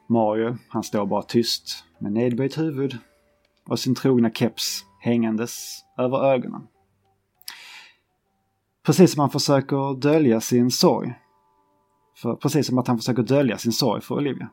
Mario, 0.08 0.56
han 0.68 0.82
står 0.82 1.06
bara 1.06 1.22
tyst 1.22 1.84
med 1.98 2.12
nedböjt 2.12 2.58
huvud 2.58 2.98
och 3.70 3.78
sin 3.78 3.94
trogna 3.94 4.30
keps 4.30 4.84
hängandes 5.00 5.84
över 5.98 6.32
ögonen. 6.32 6.66
Precis 8.86 9.12
som 9.12 9.20
han 9.20 9.30
försöker 9.30 10.00
dölja 10.00 10.40
sin 10.40 10.70
sorg. 10.70 11.14
För, 12.16 12.36
precis 12.36 12.66
som 12.66 12.78
att 12.78 12.88
han 12.88 12.98
försöker 12.98 13.22
dölja 13.22 13.58
sin 13.58 13.72
sorg 13.72 14.02
för 14.02 14.14
Olivia. 14.14 14.48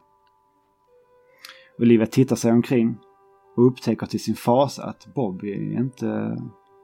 Olivia 1.79 2.07
tittar 2.07 2.35
sig 2.35 2.51
omkring 2.51 2.97
och 3.55 3.67
upptäcker 3.67 4.05
till 4.05 4.23
sin 4.23 4.35
fasa 4.35 4.83
att 4.83 5.07
Bobby 5.15 5.51
är 5.51 5.79
inte 5.79 6.37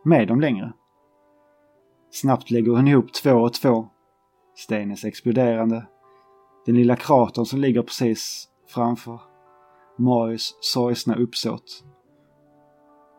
med 0.06 0.28
dem 0.28 0.42
längre. 0.42 0.74
Snabbt 2.12 2.52
lägger 2.52 2.72
hon 2.72 2.88
ihop 2.88 3.14
två 3.14 3.34
och 3.34 3.54
två. 3.54 3.88
Stenens 4.56 5.06
exploderande. 5.06 5.88
Den 6.66 6.76
lilla 6.76 6.96
kratern 6.96 7.46
som 7.46 7.60
ligger 7.60 7.82
precis 7.82 8.48
framför. 8.68 9.20
Marius 9.98 10.58
sorgsna 10.62 11.16
uppsåt. 11.16 11.84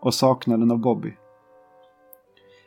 Och 0.05 0.15
saknaden 0.15 0.71
av 0.71 0.79
Bobby. 0.79 1.13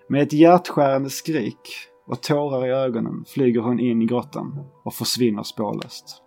Med 0.09 0.21
ett 0.21 0.33
hjärtskärande 0.33 1.09
skrik 1.09 1.59
och 2.07 2.21
tårar 2.21 2.67
i 2.67 2.69
ögonen 2.69 3.25
flyger 3.27 3.61
hon 3.61 3.79
in 3.79 4.01
i 4.01 4.05
grottan 4.05 4.59
och 4.83 4.93
försvinner 4.93 5.43
spårlöst. 5.43 6.21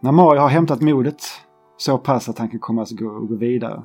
När 0.00 0.12
Mario 0.12 0.40
har 0.40 0.48
hämtat 0.48 0.80
modet 0.80 1.22
så 1.76 1.98
pass 1.98 2.28
att 2.28 2.38
han 2.38 2.48
kan 2.48 2.60
komma 2.60 2.82
att 2.82 2.90
gå, 2.90 3.20
gå 3.20 3.36
vidare 3.36 3.82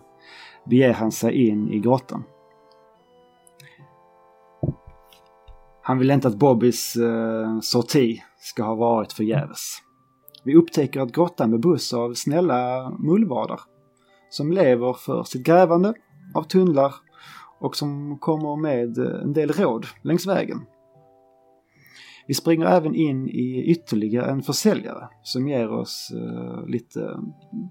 beger 0.65 0.93
han 0.93 1.11
sig 1.11 1.47
in 1.47 1.73
i 1.73 1.79
grottan. 1.79 2.23
Han 5.81 5.99
vill 5.99 6.11
inte 6.11 6.27
att 6.27 6.39
Bobbys 6.39 6.95
eh, 6.95 7.59
sorti 7.59 8.21
ska 8.39 8.63
ha 8.63 8.75
varit 8.75 9.13
förgäves. 9.13 9.86
Vi 10.47 10.55
upptäcker 10.55 10.99
att 11.01 11.11
grottan 11.11 11.51
bebos 11.51 11.93
av 11.93 12.13
snälla 12.13 12.89
mullvadar 12.99 13.59
som 14.29 14.51
lever 14.51 14.93
för 14.93 15.23
sitt 15.23 15.43
grävande 15.43 15.93
av 16.33 16.43
tunnlar 16.43 16.93
och 17.59 17.75
som 17.75 18.17
kommer 18.19 18.55
med 18.55 18.97
eh, 18.97 19.21
en 19.23 19.33
del 19.33 19.51
råd 19.51 19.85
längs 20.01 20.27
vägen. 20.27 20.57
Vi 22.27 22.33
springer 22.33 22.65
även 22.65 22.95
in 22.95 23.29
i 23.29 23.63
ytterligare 23.71 24.31
en 24.31 24.41
försäljare 24.41 25.09
som 25.23 25.47
ger 25.47 25.71
oss 25.71 26.11
eh, 26.15 26.65
lite 26.67 27.19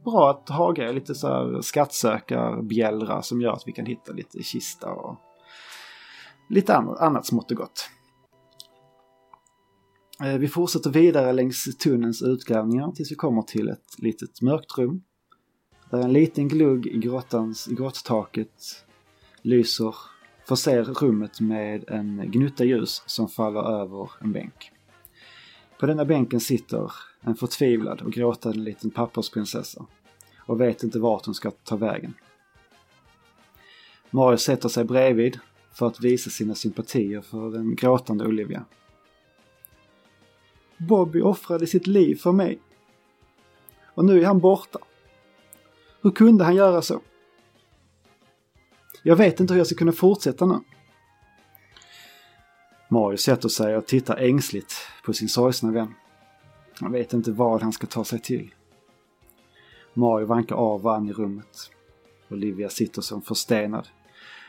bra 0.04 0.30
att 0.30 0.48
haga, 0.48 0.92
lite 0.92 1.14
så 1.14 1.28
här 1.28 1.60
skattsökarbjällra 1.60 3.22
som 3.22 3.40
gör 3.40 3.52
att 3.52 3.64
vi 3.66 3.72
kan 3.72 3.86
hitta 3.86 4.12
lite 4.12 4.42
kista 4.42 4.90
och 4.92 5.18
lite 6.50 6.76
annat, 6.76 7.00
annat 7.00 7.26
smått 7.26 7.50
och 7.50 7.56
gott. 7.56 7.90
Eh, 10.22 10.38
vi 10.38 10.48
fortsätter 10.48 10.90
vidare 10.90 11.32
längs 11.32 11.76
tunnelns 11.76 12.22
utgrävningar 12.22 12.92
tills 12.92 13.10
vi 13.10 13.14
kommer 13.14 13.42
till 13.42 13.68
ett 13.68 13.98
litet 13.98 14.42
mörkt 14.42 14.78
rum. 14.78 15.02
Där 15.90 15.98
en 15.98 16.12
liten 16.12 16.48
glugg 16.48 16.86
i, 16.86 16.98
grottans, 16.98 17.68
i 17.68 17.74
grottaket 17.74 18.84
lyser 19.42 19.94
förser 20.48 20.84
rummet 20.84 21.40
med 21.40 21.90
en 21.90 22.30
gnutta 22.30 22.64
ljus 22.64 23.02
som 23.06 23.28
faller 23.28 23.80
över 23.80 24.10
en 24.20 24.32
bänk. 24.32 24.72
På 25.78 25.86
denna 25.86 26.04
bänken 26.04 26.40
sitter 26.40 26.92
en 27.20 27.34
förtvivlad 27.34 28.02
och 28.02 28.12
gråtande 28.12 28.58
liten 28.58 28.90
pappersprinsessa 28.90 29.86
och 30.38 30.60
vet 30.60 30.82
inte 30.82 30.98
vart 30.98 31.26
hon 31.26 31.34
ska 31.34 31.50
ta 31.50 31.76
vägen. 31.76 32.14
Mario 34.10 34.36
sätter 34.36 34.68
sig 34.68 34.84
bredvid 34.84 35.38
för 35.72 35.86
att 35.86 36.00
visa 36.00 36.30
sina 36.30 36.54
sympatier 36.54 37.20
för 37.20 37.50
den 37.50 37.76
gråtande 37.76 38.26
Olivia. 38.26 38.64
Bobby 40.78 41.20
offrade 41.20 41.66
sitt 41.66 41.86
liv 41.86 42.16
för 42.16 42.32
mig. 42.32 42.58
Och 43.94 44.04
nu 44.04 44.20
är 44.20 44.26
han 44.26 44.38
borta. 44.38 44.78
Hur 46.02 46.10
kunde 46.10 46.44
han 46.44 46.54
göra 46.54 46.82
så? 46.82 47.00
Jag 49.02 49.16
vet 49.16 49.40
inte 49.40 49.54
hur 49.54 49.58
jag 49.58 49.66
ska 49.66 49.76
kunna 49.76 49.92
fortsätta 49.92 50.46
nu. 50.46 50.60
Mario 52.88 53.16
sätter 53.16 53.48
sig 53.48 53.76
och 53.76 53.86
tittar 53.86 54.16
ängsligt 54.16 54.72
på 55.04 55.12
sin 55.12 55.28
sorgsna 55.28 55.70
vän. 55.70 55.94
Han 56.80 56.92
vet 56.92 57.12
inte 57.12 57.32
vad 57.32 57.62
han 57.62 57.72
ska 57.72 57.86
ta 57.86 58.04
sig 58.04 58.18
till. 58.18 58.54
Mario 59.94 60.26
vankar 60.26 60.56
av 60.56 60.82
varann 60.82 61.08
i 61.08 61.12
rummet. 61.12 61.70
Olivia 62.30 62.68
sitter 62.68 63.02
som 63.02 63.22
förstenad 63.22 63.88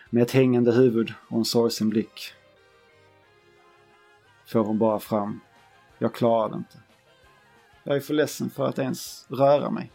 med 0.09 0.23
ett 0.23 0.31
hängande 0.31 0.71
huvud 0.71 1.13
och 1.29 1.37
en 1.37 1.45
sorgsen 1.45 1.89
blick. 1.89 2.33
Får 4.47 4.63
hon 4.63 4.77
bara 4.77 4.99
fram. 4.99 5.39
Jag 5.97 6.13
klarar 6.13 6.49
det 6.49 6.55
inte. 6.55 6.79
Jag 7.83 7.95
är 7.95 7.99
för 7.99 8.13
ledsen 8.13 8.49
för 8.49 8.67
att 8.67 8.79
ens 8.79 9.25
röra 9.29 9.69
mig. 9.69 9.91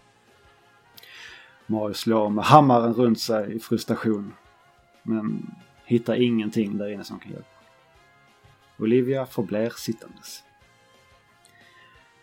Mario 1.67 1.95
slår 1.95 2.29
med 2.29 2.45
hammaren 2.45 2.95
runt 2.95 3.21
sig 3.21 3.57
i 3.57 3.61
frustration. 3.61 4.35
Men 5.03 5.55
hittar 5.85 6.15
ingenting 6.15 6.79
där 6.79 6.89
inne 6.89 7.05
som 7.05 7.19
kan 7.19 7.33
hjälpa. 7.33 7.49
Olivia 8.79 9.27
förblir 9.27 9.71
sittandes. 9.77 10.43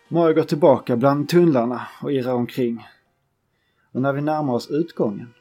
Mario 0.08 0.34
går 0.34 0.42
tillbaka 0.42 0.96
bland 0.96 1.28
tunnlarna 1.28 1.86
och 2.02 2.12
irrar 2.12 2.34
omkring. 2.34 2.86
Och 3.92 4.02
när 4.02 4.12
vi 4.12 4.20
närmar 4.20 4.54
oss 4.54 4.70
utgången 4.70 5.34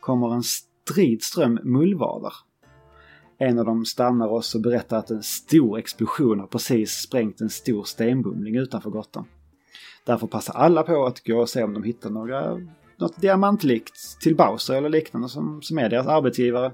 kommer 0.00 0.34
en 0.34 0.42
strid 0.42 1.22
ström 1.22 1.58
mullvadar. 1.62 2.34
En 3.42 3.58
av 3.58 3.64
dem 3.64 3.84
stannar 3.84 4.28
oss 4.28 4.54
och 4.54 4.60
berättar 4.60 4.98
att 4.98 5.10
en 5.10 5.22
stor 5.22 5.78
explosion 5.78 6.40
har 6.40 6.46
precis 6.46 6.90
sprängt 6.90 7.40
en 7.40 7.50
stor 7.50 7.84
stenbumling 7.84 8.56
utanför 8.56 8.90
grottan. 8.90 9.26
Därför 10.04 10.26
passar 10.26 10.54
alla 10.54 10.82
på 10.82 11.06
att 11.06 11.26
gå 11.26 11.40
och 11.40 11.48
se 11.48 11.62
om 11.62 11.74
de 11.74 11.82
hittar 11.82 12.10
några, 12.10 12.60
något 12.96 13.20
diamantlikt 13.20 14.20
till 14.20 14.36
Bowser 14.36 14.74
eller 14.74 14.88
liknande 14.88 15.28
som, 15.28 15.62
som 15.62 15.78
är 15.78 15.88
deras 15.88 16.06
arbetsgivare. 16.06 16.72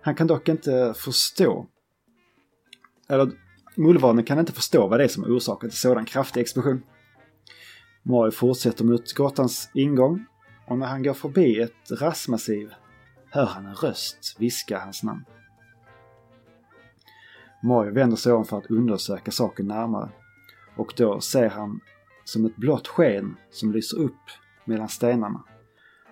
Han 0.00 0.14
kan 0.14 0.26
dock 0.26 0.48
inte 0.48 0.94
förstå, 0.96 1.66
eller 3.08 3.30
mullvaden 3.76 4.24
kan 4.24 4.38
inte 4.38 4.52
förstå 4.52 4.86
vad 4.86 5.00
det 5.00 5.04
är 5.04 5.08
som 5.08 5.24
orsakat 5.24 5.70
en 5.70 5.70
sådan 5.70 6.04
kraftig 6.04 6.40
explosion. 6.40 6.82
Mario 8.02 8.30
fortsätter 8.30 8.84
mot 8.84 9.14
grottans 9.14 9.70
ingång 9.74 10.26
och 10.66 10.78
när 10.78 10.86
han 10.86 11.02
går 11.02 11.14
förbi 11.14 11.60
ett 11.60 12.00
rastmassiv 12.00 12.70
hör 13.30 13.46
han 13.46 13.66
en 13.66 13.74
röst 13.74 14.36
viska 14.38 14.78
hans 14.78 15.02
namn. 15.02 15.24
Mario 17.66 17.92
vänder 17.92 18.16
sig 18.16 18.32
om 18.32 18.44
för 18.44 18.58
att 18.58 18.70
undersöka 18.70 19.30
saken 19.30 19.66
närmare 19.66 20.10
och 20.76 20.92
då 20.96 21.20
ser 21.20 21.48
han 21.48 21.80
som 22.24 22.44
ett 22.44 22.56
blått 22.56 22.88
sken 22.88 23.36
som 23.50 23.72
lyser 23.72 23.98
upp 23.98 24.30
mellan 24.64 24.88
stenarna 24.88 25.44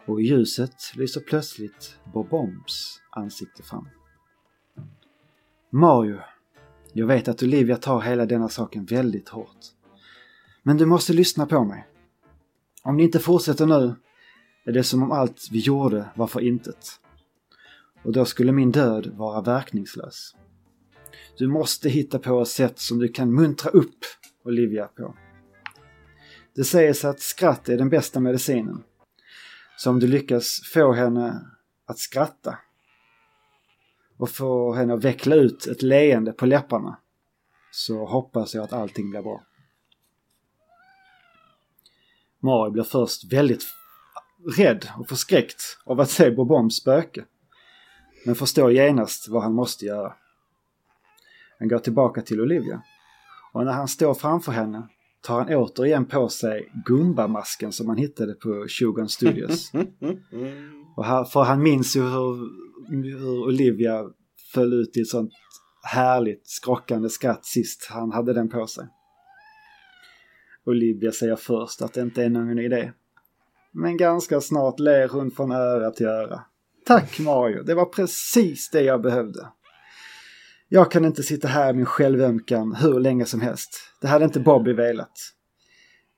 och 0.06 0.20
i 0.20 0.24
ljuset 0.24 0.74
lyser 0.94 1.20
plötsligt 1.20 1.98
Bobombs 2.12 3.00
ansikte 3.10 3.62
fram. 3.62 3.88
Mario, 5.70 6.18
jag 6.92 7.06
vet 7.06 7.28
att 7.28 7.42
Olivia 7.42 7.76
tar 7.76 8.00
hela 8.00 8.26
denna 8.26 8.48
saken 8.48 8.84
väldigt 8.84 9.28
hårt. 9.28 9.58
Men 10.62 10.76
du 10.76 10.86
måste 10.86 11.12
lyssna 11.12 11.46
på 11.46 11.64
mig. 11.64 11.86
Om 12.82 12.96
ni 12.96 13.02
inte 13.02 13.18
fortsätter 13.18 13.66
nu 13.66 13.94
är 14.64 14.72
det 14.72 14.84
som 14.84 15.02
om 15.02 15.12
allt 15.12 15.48
vi 15.50 15.58
gjorde 15.58 16.06
var 16.14 16.26
för 16.26 16.40
intet. 16.40 17.00
Och 18.02 18.12
då 18.12 18.24
skulle 18.24 18.52
min 18.52 18.70
död 18.70 19.06
vara 19.06 19.40
verkningslös. 19.40 20.34
Du 21.38 21.48
måste 21.48 21.88
hitta 21.88 22.18
på 22.18 22.42
ett 22.42 22.48
sätt 22.48 22.78
som 22.78 22.98
du 22.98 23.08
kan 23.08 23.34
muntra 23.34 23.70
upp 23.70 23.98
Olivia 24.44 24.86
på. 24.86 25.14
Det 26.54 26.64
sägs 26.64 27.04
att 27.04 27.20
skratt 27.20 27.68
är 27.68 27.76
den 27.76 27.88
bästa 27.88 28.20
medicinen. 28.20 28.84
Så 29.76 29.90
om 29.90 30.00
du 30.00 30.06
lyckas 30.06 30.60
få 30.72 30.92
henne 30.92 31.50
att 31.86 31.98
skratta 31.98 32.58
och 34.16 34.30
få 34.30 34.74
henne 34.74 34.94
att 34.94 35.04
veckla 35.04 35.36
ut 35.36 35.66
ett 35.66 35.82
leende 35.82 36.32
på 36.32 36.46
läpparna 36.46 36.98
så 37.70 38.06
hoppas 38.06 38.54
jag 38.54 38.64
att 38.64 38.72
allting 38.72 39.10
blir 39.10 39.22
bra. 39.22 39.44
Mari 42.40 42.70
blir 42.70 42.82
först 42.82 43.32
väldigt 43.32 43.64
rädd 44.58 44.88
och 44.98 45.08
förskräckt 45.08 45.78
av 45.84 46.00
att 46.00 46.10
se 46.10 46.30
Bobombs 46.30 46.76
spöke. 46.76 47.24
Men 48.26 48.34
förstår 48.34 48.72
genast 48.72 49.28
vad 49.28 49.42
han 49.42 49.54
måste 49.54 49.84
göra. 49.84 50.14
Han 51.64 51.68
går 51.68 51.78
tillbaka 51.78 52.22
till 52.22 52.40
Olivia. 52.40 52.82
Och 53.52 53.64
när 53.64 53.72
han 53.72 53.88
står 53.88 54.14
framför 54.14 54.52
henne 54.52 54.88
tar 55.22 55.38
han 55.38 55.54
återigen 55.54 56.04
på 56.06 56.28
sig 56.28 56.72
Gumba-masken 56.86 57.72
som 57.72 57.88
han 57.88 57.96
hittade 57.96 58.34
på 58.34 58.66
Shogun 58.68 59.08
Studios. 59.08 59.72
och 60.96 61.04
här, 61.04 61.24
för 61.24 61.42
han 61.42 61.62
minns 61.62 61.96
ju 61.96 62.02
hur, 62.02 62.50
hur 62.88 63.44
Olivia 63.46 64.04
föll 64.54 64.72
ut 64.72 64.96
i 64.96 65.00
ett 65.00 65.08
sånt 65.08 65.32
härligt 65.82 66.48
skrockande 66.48 67.08
skratt 67.08 67.44
sist 67.44 67.86
han 67.90 68.12
hade 68.12 68.32
den 68.32 68.48
på 68.48 68.66
sig. 68.66 68.88
Olivia 70.66 71.12
säger 71.12 71.36
först 71.36 71.82
att 71.82 71.92
det 71.92 72.00
inte 72.00 72.24
är 72.24 72.28
någon 72.28 72.58
idé. 72.58 72.92
Men 73.72 73.96
ganska 73.96 74.40
snart 74.40 74.80
ler 74.80 75.08
hon 75.08 75.30
från 75.30 75.52
öra 75.52 75.90
till 75.90 76.06
öra. 76.06 76.40
Tack 76.86 77.20
Mario, 77.20 77.62
det 77.62 77.74
var 77.74 77.86
precis 77.86 78.70
det 78.70 78.82
jag 78.82 79.02
behövde. 79.02 79.48
Jag 80.68 80.90
kan 80.90 81.04
inte 81.04 81.22
sitta 81.22 81.48
här 81.48 81.70
i 81.70 81.76
min 81.76 81.86
självömkan 81.86 82.74
hur 82.74 83.00
länge 83.00 83.24
som 83.24 83.40
helst. 83.40 83.70
Det 84.00 84.08
hade 84.08 84.24
inte 84.24 84.40
Bobby 84.40 84.72
velat. 84.72 85.12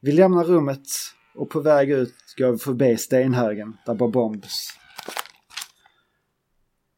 Vi 0.01 0.12
lämnar 0.12 0.44
rummet 0.44 0.86
och 1.35 1.51
på 1.51 1.60
väg 1.60 1.90
ut 1.90 2.14
går 2.39 2.52
vi 2.52 2.59
förbi 2.59 2.97
stenhögen 2.97 3.77
där 3.86 3.94
Bob 3.94 4.12
Bombs 4.12 4.78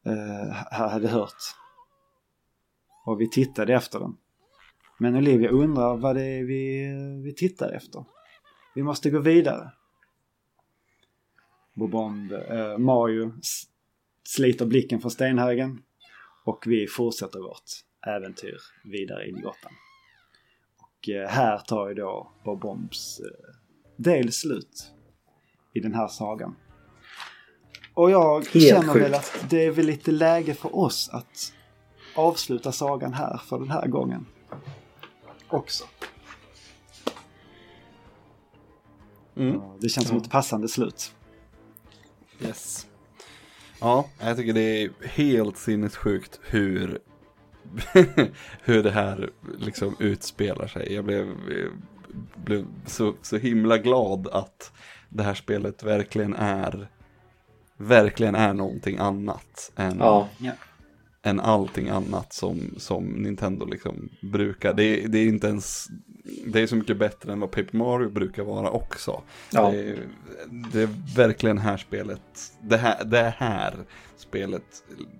uh, 0.07 0.51
hade 0.71 1.07
hört. 1.07 1.43
Och 3.05 3.21
vi 3.21 3.29
tittade 3.29 3.73
efter 3.73 3.99
den. 3.99 4.17
Men 4.99 5.15
Olivia 5.15 5.49
undrar 5.49 5.97
vad 5.97 6.15
det 6.15 6.25
är 6.25 6.43
vi, 6.43 6.87
vi 7.23 7.33
tittar 7.33 7.71
efter. 7.71 8.05
Vi 8.75 8.83
måste 8.83 9.09
gå 9.09 9.19
vidare. 9.19 9.71
Bobomb, 11.73 12.31
uh, 12.31 12.39
eh, 12.39 12.77
Mario 12.77 13.33
sliter 14.23 14.65
blicken 14.65 15.01
från 15.01 15.11
stenhögen 15.11 15.81
och 16.49 16.63
vi 16.67 16.87
fortsätter 16.87 17.39
vårt 17.39 17.71
äventyr 18.07 18.57
vidare 18.83 19.29
in 19.29 19.37
i 19.37 19.41
grottan. 19.41 19.71
Och 20.77 21.09
eh, 21.09 21.29
här 21.29 21.57
tar 21.57 21.89
ju 21.89 21.93
då 21.93 22.31
Bob 22.45 22.59
Bombs 22.61 23.19
eh, 23.19 23.55
del 23.97 24.31
slut 24.31 24.91
i 25.73 25.79
den 25.79 25.93
här 25.93 26.07
sagan. 26.07 26.55
Och 27.93 28.11
jag 28.11 28.47
Helt 28.47 28.67
känner 28.67 28.93
sjukt. 28.93 29.05
väl 29.05 29.13
att 29.13 29.45
det 29.49 29.65
är 29.65 29.71
väl 29.71 29.85
lite 29.85 30.11
läge 30.11 30.53
för 30.53 30.75
oss 30.75 31.09
att 31.09 31.53
avsluta 32.15 32.71
sagan 32.71 33.13
här 33.13 33.37
för 33.37 33.59
den 33.59 33.71
här 33.71 33.87
gången. 33.87 34.25
Också. 35.49 35.83
Mm. 39.35 39.61
Det 39.79 39.89
känns 39.89 40.07
som 40.07 40.17
ett 40.17 40.29
passande 40.29 40.67
slut. 40.67 41.15
Yes. 42.41 42.88
Ja, 43.81 44.09
jag 44.19 44.37
tycker 44.37 44.53
det 44.53 44.83
är 44.83 44.89
helt 45.03 45.57
sinnessjukt 45.57 46.39
hur, 46.43 46.99
hur 48.63 48.83
det 48.83 48.91
här 48.91 49.29
liksom 49.57 49.95
utspelar 49.99 50.67
sig. 50.67 50.93
Jag 50.93 51.05
blev, 51.05 51.35
blev 52.35 52.65
så, 52.85 53.13
så 53.21 53.37
himla 53.37 53.77
glad 53.77 54.27
att 54.27 54.71
det 55.09 55.23
här 55.23 55.33
spelet 55.33 55.83
verkligen 55.83 56.35
är 56.35 56.89
verkligen 57.77 58.35
är 58.35 58.53
någonting 58.53 58.97
annat 58.97 59.71
än, 59.75 59.97
Ja, 59.99 60.27
än 61.21 61.39
allting 61.39 61.89
annat 61.89 62.33
som, 62.33 62.73
som 62.77 63.05
Nintendo 63.05 63.65
liksom 63.65 64.09
brukar. 64.21 64.73
Det, 64.73 65.03
är- 65.03 65.07
det 65.07 65.17
är 65.19 65.27
inte 65.27 65.47
ens, 65.47 65.87
det 66.45 66.59
är 66.61 66.67
så 66.67 66.75
mycket 66.75 66.97
bättre 66.97 67.31
än 67.33 67.39
vad 67.39 67.51
Paper 67.51 67.77
Mario 67.77 68.09
brukar 68.09 68.43
vara 68.43 68.69
också. 68.69 69.21
ja. 69.51 69.71
Det, 69.71 69.89
är, 69.89 69.99
det 70.73 70.81
är 70.81 70.89
verkligen 71.15 71.57
här 71.57 71.77
spelet, 71.77 72.21
det 72.61 72.77
här, 72.77 73.03
det 73.05 73.33
här 73.37 73.73
spelet 74.17 74.63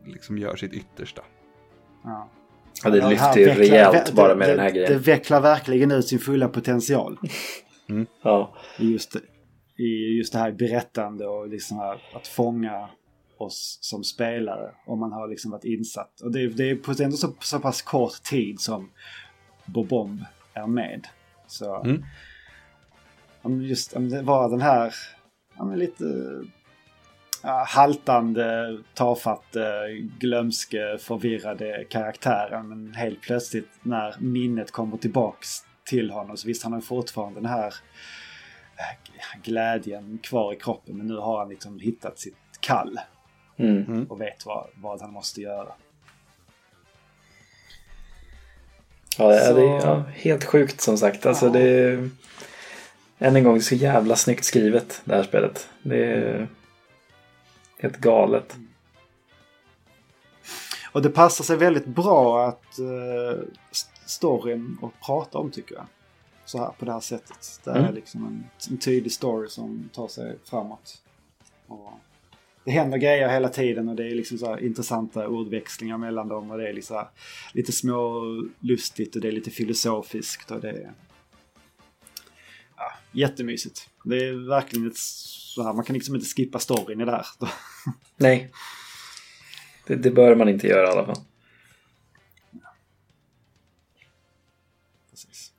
liksom 0.05 0.37
gör 0.37 0.55
sitt 0.55 0.73
yttersta. 0.73 1.21
Ja. 2.03 2.29
ja 2.83 2.89
det 2.89 3.09
lyfter 3.09 3.37
ju 3.39 3.45
vecklar- 3.45 3.55
rejält 3.55 4.05
det- 4.05 4.13
bara 4.13 4.35
med 4.35 4.47
det, 4.49 4.51
den 4.51 4.59
här 4.59 4.71
Det 4.71 4.79
grejen. 4.79 5.01
vecklar 5.01 5.41
verkligen 5.41 5.91
ut 5.91 6.07
sin 6.07 6.19
fulla 6.19 6.47
potential. 6.47 7.17
Ja, 8.23 8.55
i 8.79 8.91
just, 8.91 9.15
i 9.77 10.17
just 10.17 10.33
det 10.33 10.39
här 10.39 10.51
berättande 10.51 11.27
och 11.27 11.47
liksom 11.49 11.77
här, 11.77 12.01
att 12.15 12.27
fånga 12.27 12.89
oss 13.37 13.77
som 13.81 14.03
spelare 14.03 14.71
om 14.85 14.99
man 14.99 15.11
har 15.11 15.27
liksom 15.27 15.51
varit 15.51 15.63
insatt. 15.65 16.21
Och 16.21 16.31
det, 16.31 16.47
det 16.47 16.69
är 16.69 16.75
på 16.75 16.93
ändå 17.03 17.17
så, 17.17 17.33
så 17.39 17.59
pass 17.59 17.81
kort 17.81 18.23
tid 18.23 18.59
som 18.59 18.89
Bobomb 19.65 20.21
är 20.59 20.67
med. 20.67 21.07
Så 21.47 21.83
Mm. 23.43 23.61
just 23.61 23.93
det 23.93 24.21
var 24.21 24.49
den 24.49 24.61
här 24.61 24.93
lite 25.75 26.03
haltande, 27.67 28.77
tafatte, 28.93 29.87
glömske, 30.19 30.97
förvirrade 30.97 31.85
karaktären. 31.89 32.69
Men 32.69 32.93
helt 32.93 33.21
plötsligt 33.21 33.69
när 33.81 34.15
minnet 34.19 34.71
kommer 34.71 34.97
tillbaks 34.97 35.63
till 35.85 36.11
honom 36.11 36.37
så 36.37 36.47
visst 36.47 36.63
han 36.63 36.73
har 36.73 36.81
fortfarande 36.81 37.39
den 37.39 37.49
här 37.49 37.73
eh, 38.77 39.41
glädjen 39.43 40.19
kvar 40.23 40.53
i 40.53 40.55
kroppen 40.55 40.97
men 40.97 41.07
nu 41.07 41.17
har 41.17 41.39
han 41.39 41.49
liksom 41.49 41.79
hittat 41.79 42.19
sitt 42.19 42.35
kall 42.59 42.99
mm. 43.57 44.05
och 44.05 44.21
vet 44.21 44.45
vad, 44.45 44.67
vad 44.75 45.01
han 45.01 45.13
måste 45.13 45.41
göra. 45.41 45.73
Ja, 49.19 49.27
det, 49.27 49.45
Så- 49.45 49.53
det 49.53 49.61
är 49.61 49.85
ja, 49.85 50.03
helt 50.13 50.43
sjukt 50.43 50.81
som 50.81 50.97
sagt. 50.97 51.25
Alltså 51.25 51.45
Ja. 51.45 51.51
det 51.51 51.59
är, 51.69 52.09
än 53.19 53.35
en 53.35 53.43
gång, 53.43 53.61
så 53.61 53.75
jävla 53.75 54.15
snyggt 54.15 54.43
skrivet 54.45 55.01
det 55.05 55.15
här 55.15 55.23
spelet. 55.23 55.69
Det 55.81 56.05
är 56.05 56.47
helt 57.79 57.97
galet. 57.97 58.55
Och 60.91 61.01
det 61.01 61.09
passar 61.09 61.43
sig 61.43 61.57
väldigt 61.57 61.85
bra 61.85 62.47
att 62.47 62.79
uh, 62.79 63.43
storyn 64.05 64.77
att 64.81 65.05
prata 65.05 65.37
om 65.37 65.51
tycker 65.51 65.75
jag. 65.75 65.85
Så 66.45 66.57
här 66.57 66.71
på 66.79 66.85
det 66.85 66.91
här 66.91 66.99
sättet. 66.99 67.59
Det 67.63 67.71
är 67.71 67.75
Mm. 67.79 67.93
liksom 67.95 68.25
en, 68.27 68.43
en 68.69 68.77
tydlig 68.77 69.11
story 69.11 69.49
som 69.49 69.89
tar 69.93 70.07
sig 70.07 70.35
framåt. 70.45 70.97
Och 71.67 71.91
det 72.69 72.73
händer 72.73 72.97
grejer 72.97 73.29
hela 73.29 73.49
tiden 73.49 73.89
och 73.89 73.95
det 73.95 74.07
är 74.07 74.15
liksom 74.15 74.37
så 74.37 74.57
intressanta 74.57 75.27
ordväxlingar 75.27 75.97
mellan 75.97 76.27
dem 76.27 76.51
och 76.51 76.57
det 76.57 76.69
är 76.69 76.73
liksom 76.73 77.05
lite 77.53 77.71
små 77.71 78.23
lustigt 78.59 79.15
och 79.15 79.21
det 79.21 79.27
är 79.27 79.31
lite 79.31 79.51
filosofiskt 79.51 80.51
och 80.51 80.61
det 80.61 80.69
är 80.69 80.93
ja, 82.77 82.91
jättemysigt. 83.11 83.89
Det 84.03 84.15
är 84.15 84.49
verkligen 84.49 84.87
ett 84.87 84.97
så 84.97 85.63
här, 85.63 85.73
man 85.73 85.85
kan 85.85 85.93
liksom 85.93 86.15
inte 86.15 86.27
skippa 86.27 86.59
storyn 86.59 87.01
i 87.01 87.05
det 87.05 87.11
här. 87.11 87.25
Nej. 88.17 88.51
Det, 89.87 89.95
det 89.95 90.11
bör 90.11 90.35
man 90.35 90.49
inte 90.49 90.67
göra 90.67 90.87
i 90.87 90.91
alla 90.91 91.05
fall. 91.05 91.23
Precis. 95.09 95.53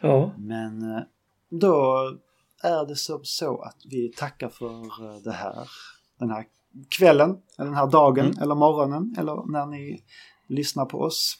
Ja, 0.00 0.34
Men 0.38 0.92
eh, 0.92 1.02
då 1.48 2.18
är 2.66 2.86
det 2.86 2.96
som 2.96 3.24
så 3.24 3.60
att 3.60 3.76
vi 3.84 4.12
tackar 4.12 4.48
för 4.48 5.04
eh, 5.04 5.22
det 5.24 5.32
här. 5.32 5.68
Den 6.18 6.30
här 6.30 6.44
kvällen, 6.88 7.30
eller 7.58 7.66
den 7.66 7.74
här 7.74 7.90
dagen, 7.90 8.38
eller 8.40 8.54
morgonen, 8.54 9.14
eller 9.18 9.52
när 9.52 9.66
ni 9.66 10.04
lyssnar 10.46 10.84
på 10.84 10.98
oss. 10.98 11.38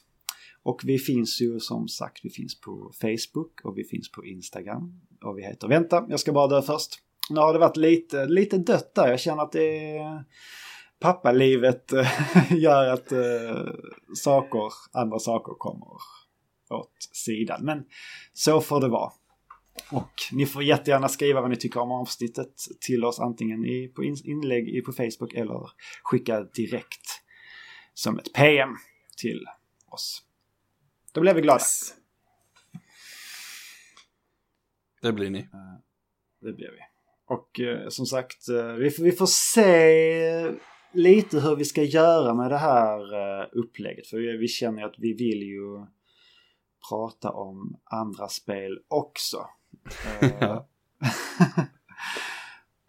Och 0.62 0.80
vi 0.84 0.98
finns 0.98 1.40
ju 1.40 1.60
som 1.60 1.88
sagt, 1.88 2.20
vi 2.22 2.30
finns 2.30 2.60
på 2.60 2.92
Facebook 3.00 3.60
och 3.64 3.78
vi 3.78 3.84
finns 3.84 4.12
på 4.12 4.24
Instagram. 4.24 5.00
Och 5.24 5.38
vi 5.38 5.42
heter 5.42 5.68
Vänta, 5.68 6.06
jag 6.08 6.20
ska 6.20 6.32
bara 6.32 6.48
dö 6.48 6.62
först. 6.62 6.98
Nu 7.30 7.40
har 7.40 7.52
det 7.52 7.58
varit 7.58 7.76
lite, 7.76 8.26
lite 8.26 8.58
dött 8.58 8.94
där. 8.94 9.08
Jag 9.08 9.20
känner 9.20 9.42
att 9.42 9.52
det 9.52 9.96
är 9.96 10.24
pappalivet 11.00 11.92
gör 12.50 12.92
att 12.92 13.12
uh, 13.12 13.72
saker, 14.14 14.72
andra 14.92 15.18
saker 15.18 15.52
kommer 15.58 15.88
åt 16.70 16.92
sidan. 17.12 17.64
Men 17.64 17.84
så 18.32 18.60
får 18.60 18.80
det 18.80 18.88
vara. 18.88 19.12
Och 19.92 20.12
ni 20.32 20.46
får 20.46 20.62
jättegärna 20.62 21.08
skriva 21.08 21.40
vad 21.40 21.50
ni 21.50 21.56
tycker 21.56 21.80
om 21.80 21.92
avsnittet 21.92 22.54
till 22.80 23.04
oss 23.04 23.20
antingen 23.20 23.64
i, 23.64 23.88
på 23.88 24.04
inlägg 24.04 24.84
på 24.84 24.92
Facebook 24.92 25.34
eller 25.34 25.70
skicka 26.02 26.42
direkt 26.42 27.22
som 27.94 28.18
ett 28.18 28.32
PM 28.32 28.76
till 29.16 29.46
oss. 29.90 30.22
Då 31.12 31.20
blir 31.20 31.34
vi 31.34 31.40
glada. 31.40 31.60
Yes. 31.60 31.94
Det 35.02 35.12
blir 35.12 35.30
ni. 35.30 35.48
Det 36.40 36.52
blir 36.52 36.70
vi. 36.70 36.78
Och 37.26 37.60
eh, 37.60 37.88
som 37.88 38.06
sagt, 38.06 38.48
eh, 38.48 38.72
vi, 38.72 38.90
får, 38.90 39.02
vi 39.02 39.12
får 39.12 39.26
se 39.26 40.58
lite 40.92 41.40
hur 41.40 41.56
vi 41.56 41.64
ska 41.64 41.82
göra 41.82 42.34
med 42.34 42.50
det 42.50 42.58
här 42.58 42.98
eh, 43.14 43.48
upplägget. 43.52 44.06
För 44.06 44.16
vi, 44.16 44.36
vi 44.36 44.48
känner 44.48 44.82
att 44.82 44.94
vi 44.98 45.12
vill 45.12 45.42
ju 45.42 45.86
prata 46.88 47.30
om 47.30 47.80
andra 47.84 48.28
spel 48.28 48.78
också. 48.88 49.46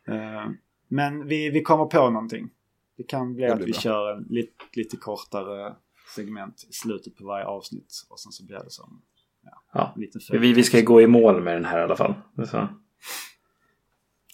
Uh, 0.09 0.49
men 0.87 1.27
vi, 1.27 1.49
vi 1.49 1.61
kommer 1.61 1.85
på 1.85 2.09
någonting. 2.09 2.49
Det 2.97 3.03
kan 3.03 3.33
bli 3.33 3.45
det 3.45 3.53
att 3.53 3.61
vi 3.61 3.71
bra. 3.71 3.81
kör 3.81 4.13
en 4.13 4.25
lite, 4.29 4.63
lite 4.73 4.97
kortare 4.97 5.75
segment 6.15 6.65
i 6.69 6.73
slutet 6.73 7.15
på 7.15 7.25
varje 7.25 7.45
avsnitt. 7.45 8.05
Och 8.09 8.19
sen 8.19 8.31
så 8.31 8.45
blir 8.45 8.57
det 8.57 8.71
som 8.71 9.01
ja, 9.43 9.63
ja. 9.73 9.93
liten 9.97 10.21
vi, 10.31 10.53
vi 10.53 10.63
ska 10.63 10.81
gå 10.81 11.01
i 11.01 11.07
mål 11.07 11.43
med 11.43 11.53
den 11.53 11.65
här 11.65 11.79
i 11.79 11.83
alla 11.83 11.95
fall. 11.95 12.13
Så. 12.49 12.67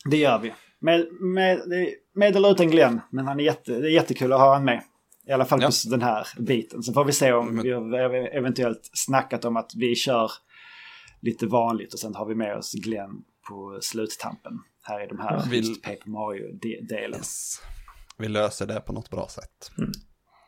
Det 0.05 0.17
gör 0.17 0.39
vi. 0.39 0.53
Med, 0.79 1.07
med, 1.19 1.61
med 2.13 2.35
eller 2.35 2.51
utan 2.51 2.69
Glenn. 2.69 3.01
Men 3.09 3.27
han 3.27 3.39
är 3.39 3.43
jätte, 3.43 3.79
det 3.79 3.87
är 3.87 3.91
jättekul 3.91 4.33
att 4.33 4.39
ha 4.39 4.49
honom 4.49 4.65
med. 4.65 4.83
I 5.27 5.31
alla 5.31 5.45
fall 5.45 5.61
ja. 5.61 5.67
på 5.67 5.89
den 5.89 6.01
här 6.01 6.27
biten. 6.39 6.83
Sen 6.83 6.93
får 6.93 7.05
vi 7.05 7.11
se 7.11 7.33
om 7.33 7.55
men... 7.55 7.63
vi 7.63 7.71
har 7.71 8.13
eventuellt 8.13 8.89
snackat 8.93 9.45
om 9.45 9.57
att 9.57 9.71
vi 9.75 9.95
kör 9.95 10.31
lite 11.23 11.47
vanligt 11.47 11.93
och 11.93 11.99
sen 11.99 12.15
har 12.15 12.25
vi 12.25 12.35
med 12.35 12.57
oss 12.57 12.73
Glenn 12.73 13.23
på 13.49 13.79
sluttampen. 13.81 14.53
Här 14.83 15.03
i 15.03 15.07
de 15.07 15.19
här 15.19 15.49
vill... 15.49 15.81
Paper 15.81 16.09
Mario-delen. 16.09 17.19
Yes. 17.19 17.61
Vi 18.17 18.27
löser 18.27 18.67
det 18.67 18.79
på 18.79 18.93
något 18.93 19.09
bra 19.09 19.27
sätt. 19.27 19.71
Mm. 19.77 19.91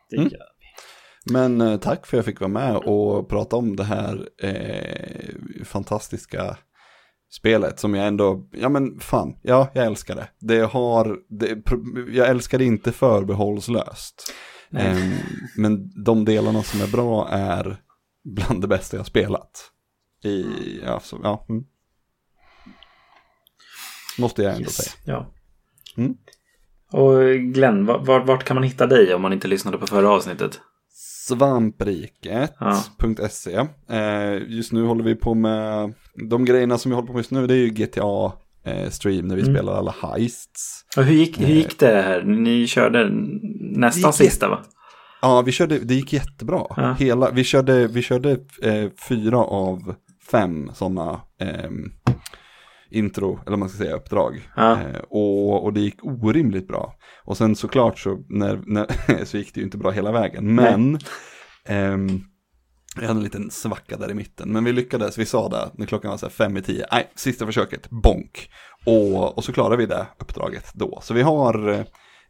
Det 0.09 0.15
mm. 0.15 0.29
gör 0.29 0.39
vi. 0.59 0.65
Men 1.33 1.61
eh, 1.61 1.79
tack 1.79 2.05
för 2.05 2.17
att 2.17 2.19
jag 2.19 2.25
fick 2.25 2.39
vara 2.39 2.51
med 2.51 2.75
och 2.75 3.29
prata 3.29 3.55
om 3.55 3.75
det 3.75 3.83
här 3.83 4.29
eh, 4.41 5.35
fantastiska 5.65 6.57
spelet 7.31 7.79
som 7.79 7.95
jag 7.95 8.07
ändå, 8.07 8.49
ja 8.51 8.69
men 8.69 8.99
fan, 8.99 9.39
ja 9.41 9.71
jag 9.73 9.85
älskar 9.85 10.15
det. 10.15 10.27
Det 10.39 10.59
har, 10.59 11.17
det, 11.29 11.63
jag 12.15 12.29
älskar 12.29 12.57
det 12.57 12.65
inte 12.65 12.91
förbehållslöst. 12.91 14.33
Eh, 14.71 14.97
men 15.57 16.03
de 16.03 16.25
delarna 16.25 16.63
som 16.63 16.81
är 16.81 16.91
bra 16.91 17.27
är 17.29 17.77
bland 18.23 18.61
det 18.61 18.67
bästa 18.67 18.97
jag 18.97 19.05
spelat. 19.05 19.71
I, 20.25 20.45
ja, 20.85 20.99
så, 20.99 21.19
ja. 21.23 21.45
Mm. 21.49 21.63
Måste 24.17 24.43
jag 24.43 24.51
ändå 24.51 24.63
yes. 24.63 24.75
säga. 24.75 24.91
Ja. 25.05 25.31
Mm. 25.97 26.17
Och 26.91 27.23
Glenn, 27.53 27.85
vart, 27.85 28.27
vart 28.27 28.43
kan 28.43 28.55
man 28.55 28.63
hitta 28.63 28.87
dig 28.87 29.13
om 29.13 29.21
man 29.21 29.33
inte 29.33 29.47
lyssnade 29.47 29.77
på 29.77 29.87
förra 29.87 30.09
avsnittet? 30.09 30.61
Svampriket.se 31.27 33.51
ja. 33.51 33.67
eh, 33.89 34.41
Just 34.47 34.71
nu 34.71 34.85
håller 34.85 35.03
vi 35.03 35.15
på 35.15 35.33
med, 35.33 35.93
de 36.29 36.45
grejerna 36.45 36.77
som 36.77 36.91
vi 36.91 36.95
håller 36.95 37.07
på 37.07 37.13
med 37.13 37.19
just 37.19 37.31
nu 37.31 37.47
det 37.47 37.53
är 37.53 37.57
ju 37.57 37.69
GTA 37.69 38.31
eh, 38.65 38.89
stream 38.89 39.27
när 39.27 39.35
vi 39.35 39.41
mm. 39.41 39.55
spelar 39.55 39.73
alla 39.73 39.95
heists. 40.01 40.85
Och 40.97 41.03
hur 41.03 41.15
gick, 41.15 41.39
hur 41.39 41.47
gick 41.47 41.79
det 41.79 42.01
här? 42.01 42.23
Ni 42.23 42.67
körde 42.67 43.09
nästan 43.59 44.13
sista 44.13 44.49
va? 44.49 44.59
Ja, 45.21 45.41
vi 45.41 45.51
körde, 45.51 45.79
det 45.79 45.93
gick 45.93 46.13
jättebra. 46.13 46.65
Ja. 46.77 46.95
Hela, 46.99 47.31
vi 47.31 47.43
körde, 47.43 47.87
vi 47.87 48.01
körde 48.01 48.31
eh, 48.61 48.89
fyra 49.09 49.37
av 49.37 49.95
fem 50.31 50.71
sådana 50.73 51.21
eh, 51.41 51.69
intro, 52.89 53.39
eller 53.47 53.57
man 53.57 53.69
ska 53.69 53.77
säga 53.77 53.95
uppdrag. 53.95 54.49
Ja. 54.55 54.81
Eh, 54.81 54.99
och, 55.09 55.63
och 55.63 55.73
det 55.73 55.81
gick 55.81 56.03
orimligt 56.03 56.67
bra. 56.67 56.95
Och 57.23 57.37
sen 57.37 57.55
såklart 57.55 57.99
så, 57.99 58.23
när, 58.29 58.61
när 58.65 59.25
så 59.25 59.37
gick 59.37 59.53
det 59.53 59.59
ju 59.59 59.65
inte 59.65 59.77
bra 59.77 59.91
hela 59.91 60.11
vägen. 60.11 60.55
Men 60.55 60.99
ehm, 61.65 62.21
jag 62.95 63.07
hade 63.07 63.19
en 63.19 63.23
liten 63.23 63.51
svacka 63.51 63.97
där 63.97 64.11
i 64.11 64.13
mitten. 64.13 64.51
Men 64.51 64.63
vi 64.63 64.73
lyckades, 64.73 65.17
vi 65.17 65.25
sa 65.25 65.49
det 65.49 65.71
när 65.73 65.85
klockan 65.85 66.11
var 66.11 66.17
så 66.17 66.25
här 66.25 66.31
fem 66.31 66.57
i 66.57 66.61
tio. 66.61 66.85
Nej, 66.91 67.11
sista 67.15 67.45
försöket, 67.45 67.89
bonk. 67.89 68.49
Och, 68.85 69.37
och 69.37 69.43
så 69.43 69.53
klarade 69.53 69.77
vi 69.77 69.85
det 69.85 70.07
uppdraget 70.19 70.71
då. 70.73 70.99
Så 71.01 71.13
vi 71.13 71.21
har 71.21 71.69
eh, 71.69 71.85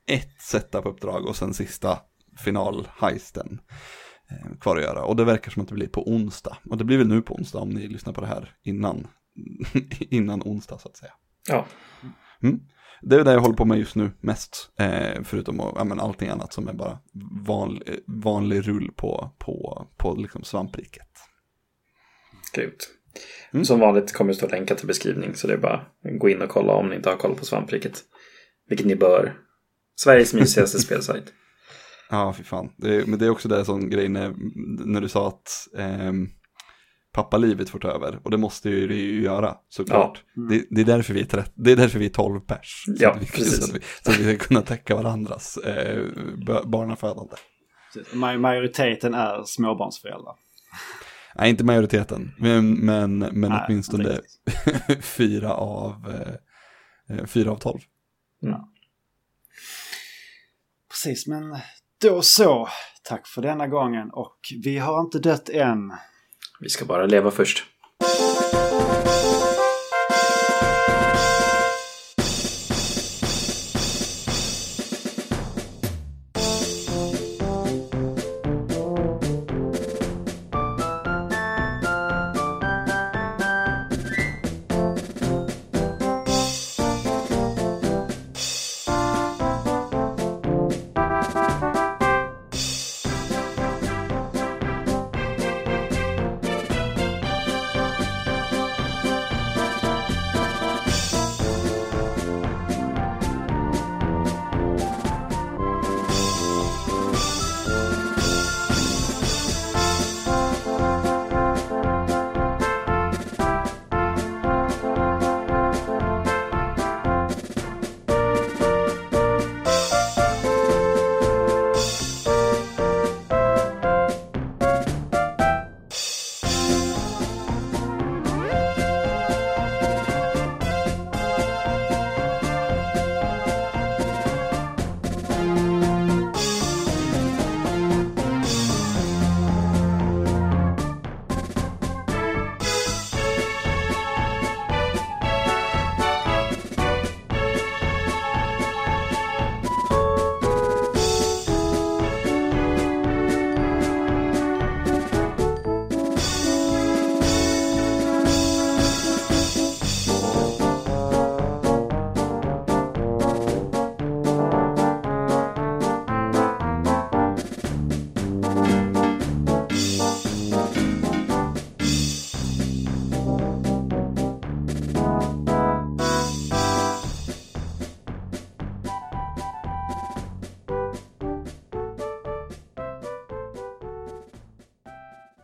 ett 0.07 0.41
setup-uppdrag 0.41 1.25
och 1.25 1.35
sen 1.35 1.53
sista 1.53 1.99
final-heisten 2.37 3.59
kvar 4.59 4.77
att 4.77 4.83
göra. 4.83 5.03
Och 5.03 5.15
det 5.15 5.25
verkar 5.25 5.51
som 5.51 5.61
att 5.61 5.67
det 5.67 5.75
blir 5.75 5.87
på 5.87 6.09
onsdag. 6.09 6.57
Och 6.69 6.77
det 6.77 6.83
blir 6.83 6.97
väl 6.97 7.07
nu 7.07 7.21
på 7.21 7.35
onsdag 7.35 7.59
om 7.59 7.69
ni 7.69 7.87
lyssnar 7.87 8.13
på 8.13 8.21
det 8.21 8.27
här 8.27 8.55
innan 8.63 9.07
innan 9.99 10.41
onsdag 10.41 10.77
så 10.77 10.89
att 10.89 10.97
säga. 10.97 11.13
Ja. 11.49 11.65
Mm. 12.43 12.59
Det 13.01 13.15
är 13.15 13.23
det 13.23 13.33
jag 13.33 13.39
håller 13.39 13.55
på 13.55 13.65
med 13.65 13.79
just 13.79 13.95
nu 13.95 14.11
mest, 14.21 14.71
eh, 14.79 15.23
förutom 15.23 15.71
ja, 15.75 15.83
men 15.83 15.99
allting 15.99 16.29
annat 16.29 16.53
som 16.53 16.67
är 16.67 16.73
bara 16.73 16.99
vanlig, 17.47 17.99
vanlig 18.07 18.67
rull 18.67 18.91
på, 18.95 19.31
på, 19.37 19.87
på 19.97 20.15
liksom 20.15 20.43
svampriket. 20.43 21.09
Grymt. 22.53 22.89
Mm. 23.53 23.65
Som 23.65 23.79
vanligt 23.79 24.13
kommer 24.13 24.31
det 24.31 24.37
stå 24.37 24.47
länkar 24.47 24.75
till 24.75 24.87
beskrivning 24.87 25.35
så 25.35 25.47
det 25.47 25.53
är 25.53 25.57
bara 25.57 25.73
att 25.75 26.19
gå 26.19 26.29
in 26.29 26.41
och 26.41 26.49
kolla 26.49 26.73
om 26.73 26.89
ni 26.89 26.95
inte 26.95 27.09
har 27.09 27.17
koll 27.17 27.35
på 27.35 27.45
svampriket. 27.45 28.03
Vilket 28.69 28.87
ni 28.87 28.95
bör. 28.95 29.37
Sveriges 29.95 30.33
mysigaste 30.33 30.79
spelsajt. 30.79 31.33
Ja, 32.09 32.33
fy 32.33 32.43
fan. 32.43 32.71
Det 32.77 32.95
är, 32.95 33.05
men 33.05 33.19
det 33.19 33.25
är 33.25 33.29
också 33.29 33.47
det 33.47 33.65
som 33.65 33.89
grej 33.89 34.09
när, 34.09 34.33
när 34.85 35.01
du 35.01 35.09
sa 35.09 35.27
att 35.27 35.67
eh, 35.77 36.13
pappalivet 37.15 37.69
får 37.69 37.79
ta 37.79 37.87
över. 37.87 38.19
Och 38.23 38.31
det 38.31 38.37
måste 38.37 38.69
ju 38.69 38.87
det 38.87 38.95
ju 38.95 39.21
göra, 39.21 39.57
såklart. 39.69 40.23
Ja. 40.35 40.41
Mm. 40.41 40.49
Det, 40.49 40.65
det, 40.69 40.81
är 40.81 40.85
därför 40.95 41.13
vi 41.13 41.21
är 41.21 41.25
30, 41.25 41.51
det 41.55 41.71
är 41.71 41.75
därför 41.75 41.99
vi 41.99 42.05
är 42.05 42.09
12 42.09 42.39
pers. 42.39 42.85
Ja, 42.87 43.13
så, 43.13 43.19
vi, 43.19 43.25
precis. 43.25 43.57
Så 43.57 43.63
att, 43.63 43.75
vi, 43.75 43.79
så 44.03 44.11
att 44.11 44.19
vi 44.19 44.37
ska 44.37 44.47
kunna 44.47 44.61
täcka 44.61 44.95
varandras 44.95 45.57
eh, 45.57 46.03
barnafödande. 46.65 47.35
Majoriteten 48.37 49.13
är 49.13 49.43
småbarnsföräldrar. 49.45 50.35
Nej, 51.35 51.49
inte 51.49 51.63
majoriteten, 51.63 52.31
men, 52.37 52.73
men, 52.73 53.19
men 53.19 53.49
Nej, 53.49 53.65
åtminstone 53.67 54.19
fyra 55.01 55.53
av, 55.53 56.13
eh, 57.09 57.17
eh, 57.17 57.25
fyra 57.25 57.51
av 57.51 57.55
tolv. 57.55 57.79
Mm. 58.43 58.59
Precis, 60.89 61.27
men 61.27 61.57
då 62.05 62.21
så. 62.21 62.69
Tack 63.03 63.27
för 63.27 63.41
denna 63.41 63.67
gången 63.67 64.09
och 64.13 64.37
vi 64.63 64.77
har 64.77 65.01
inte 65.01 65.19
dött 65.19 65.49
än. 65.49 65.93
Vi 66.59 66.69
ska 66.69 66.85
bara 66.85 67.05
leva 67.05 67.31
först. 67.31 67.63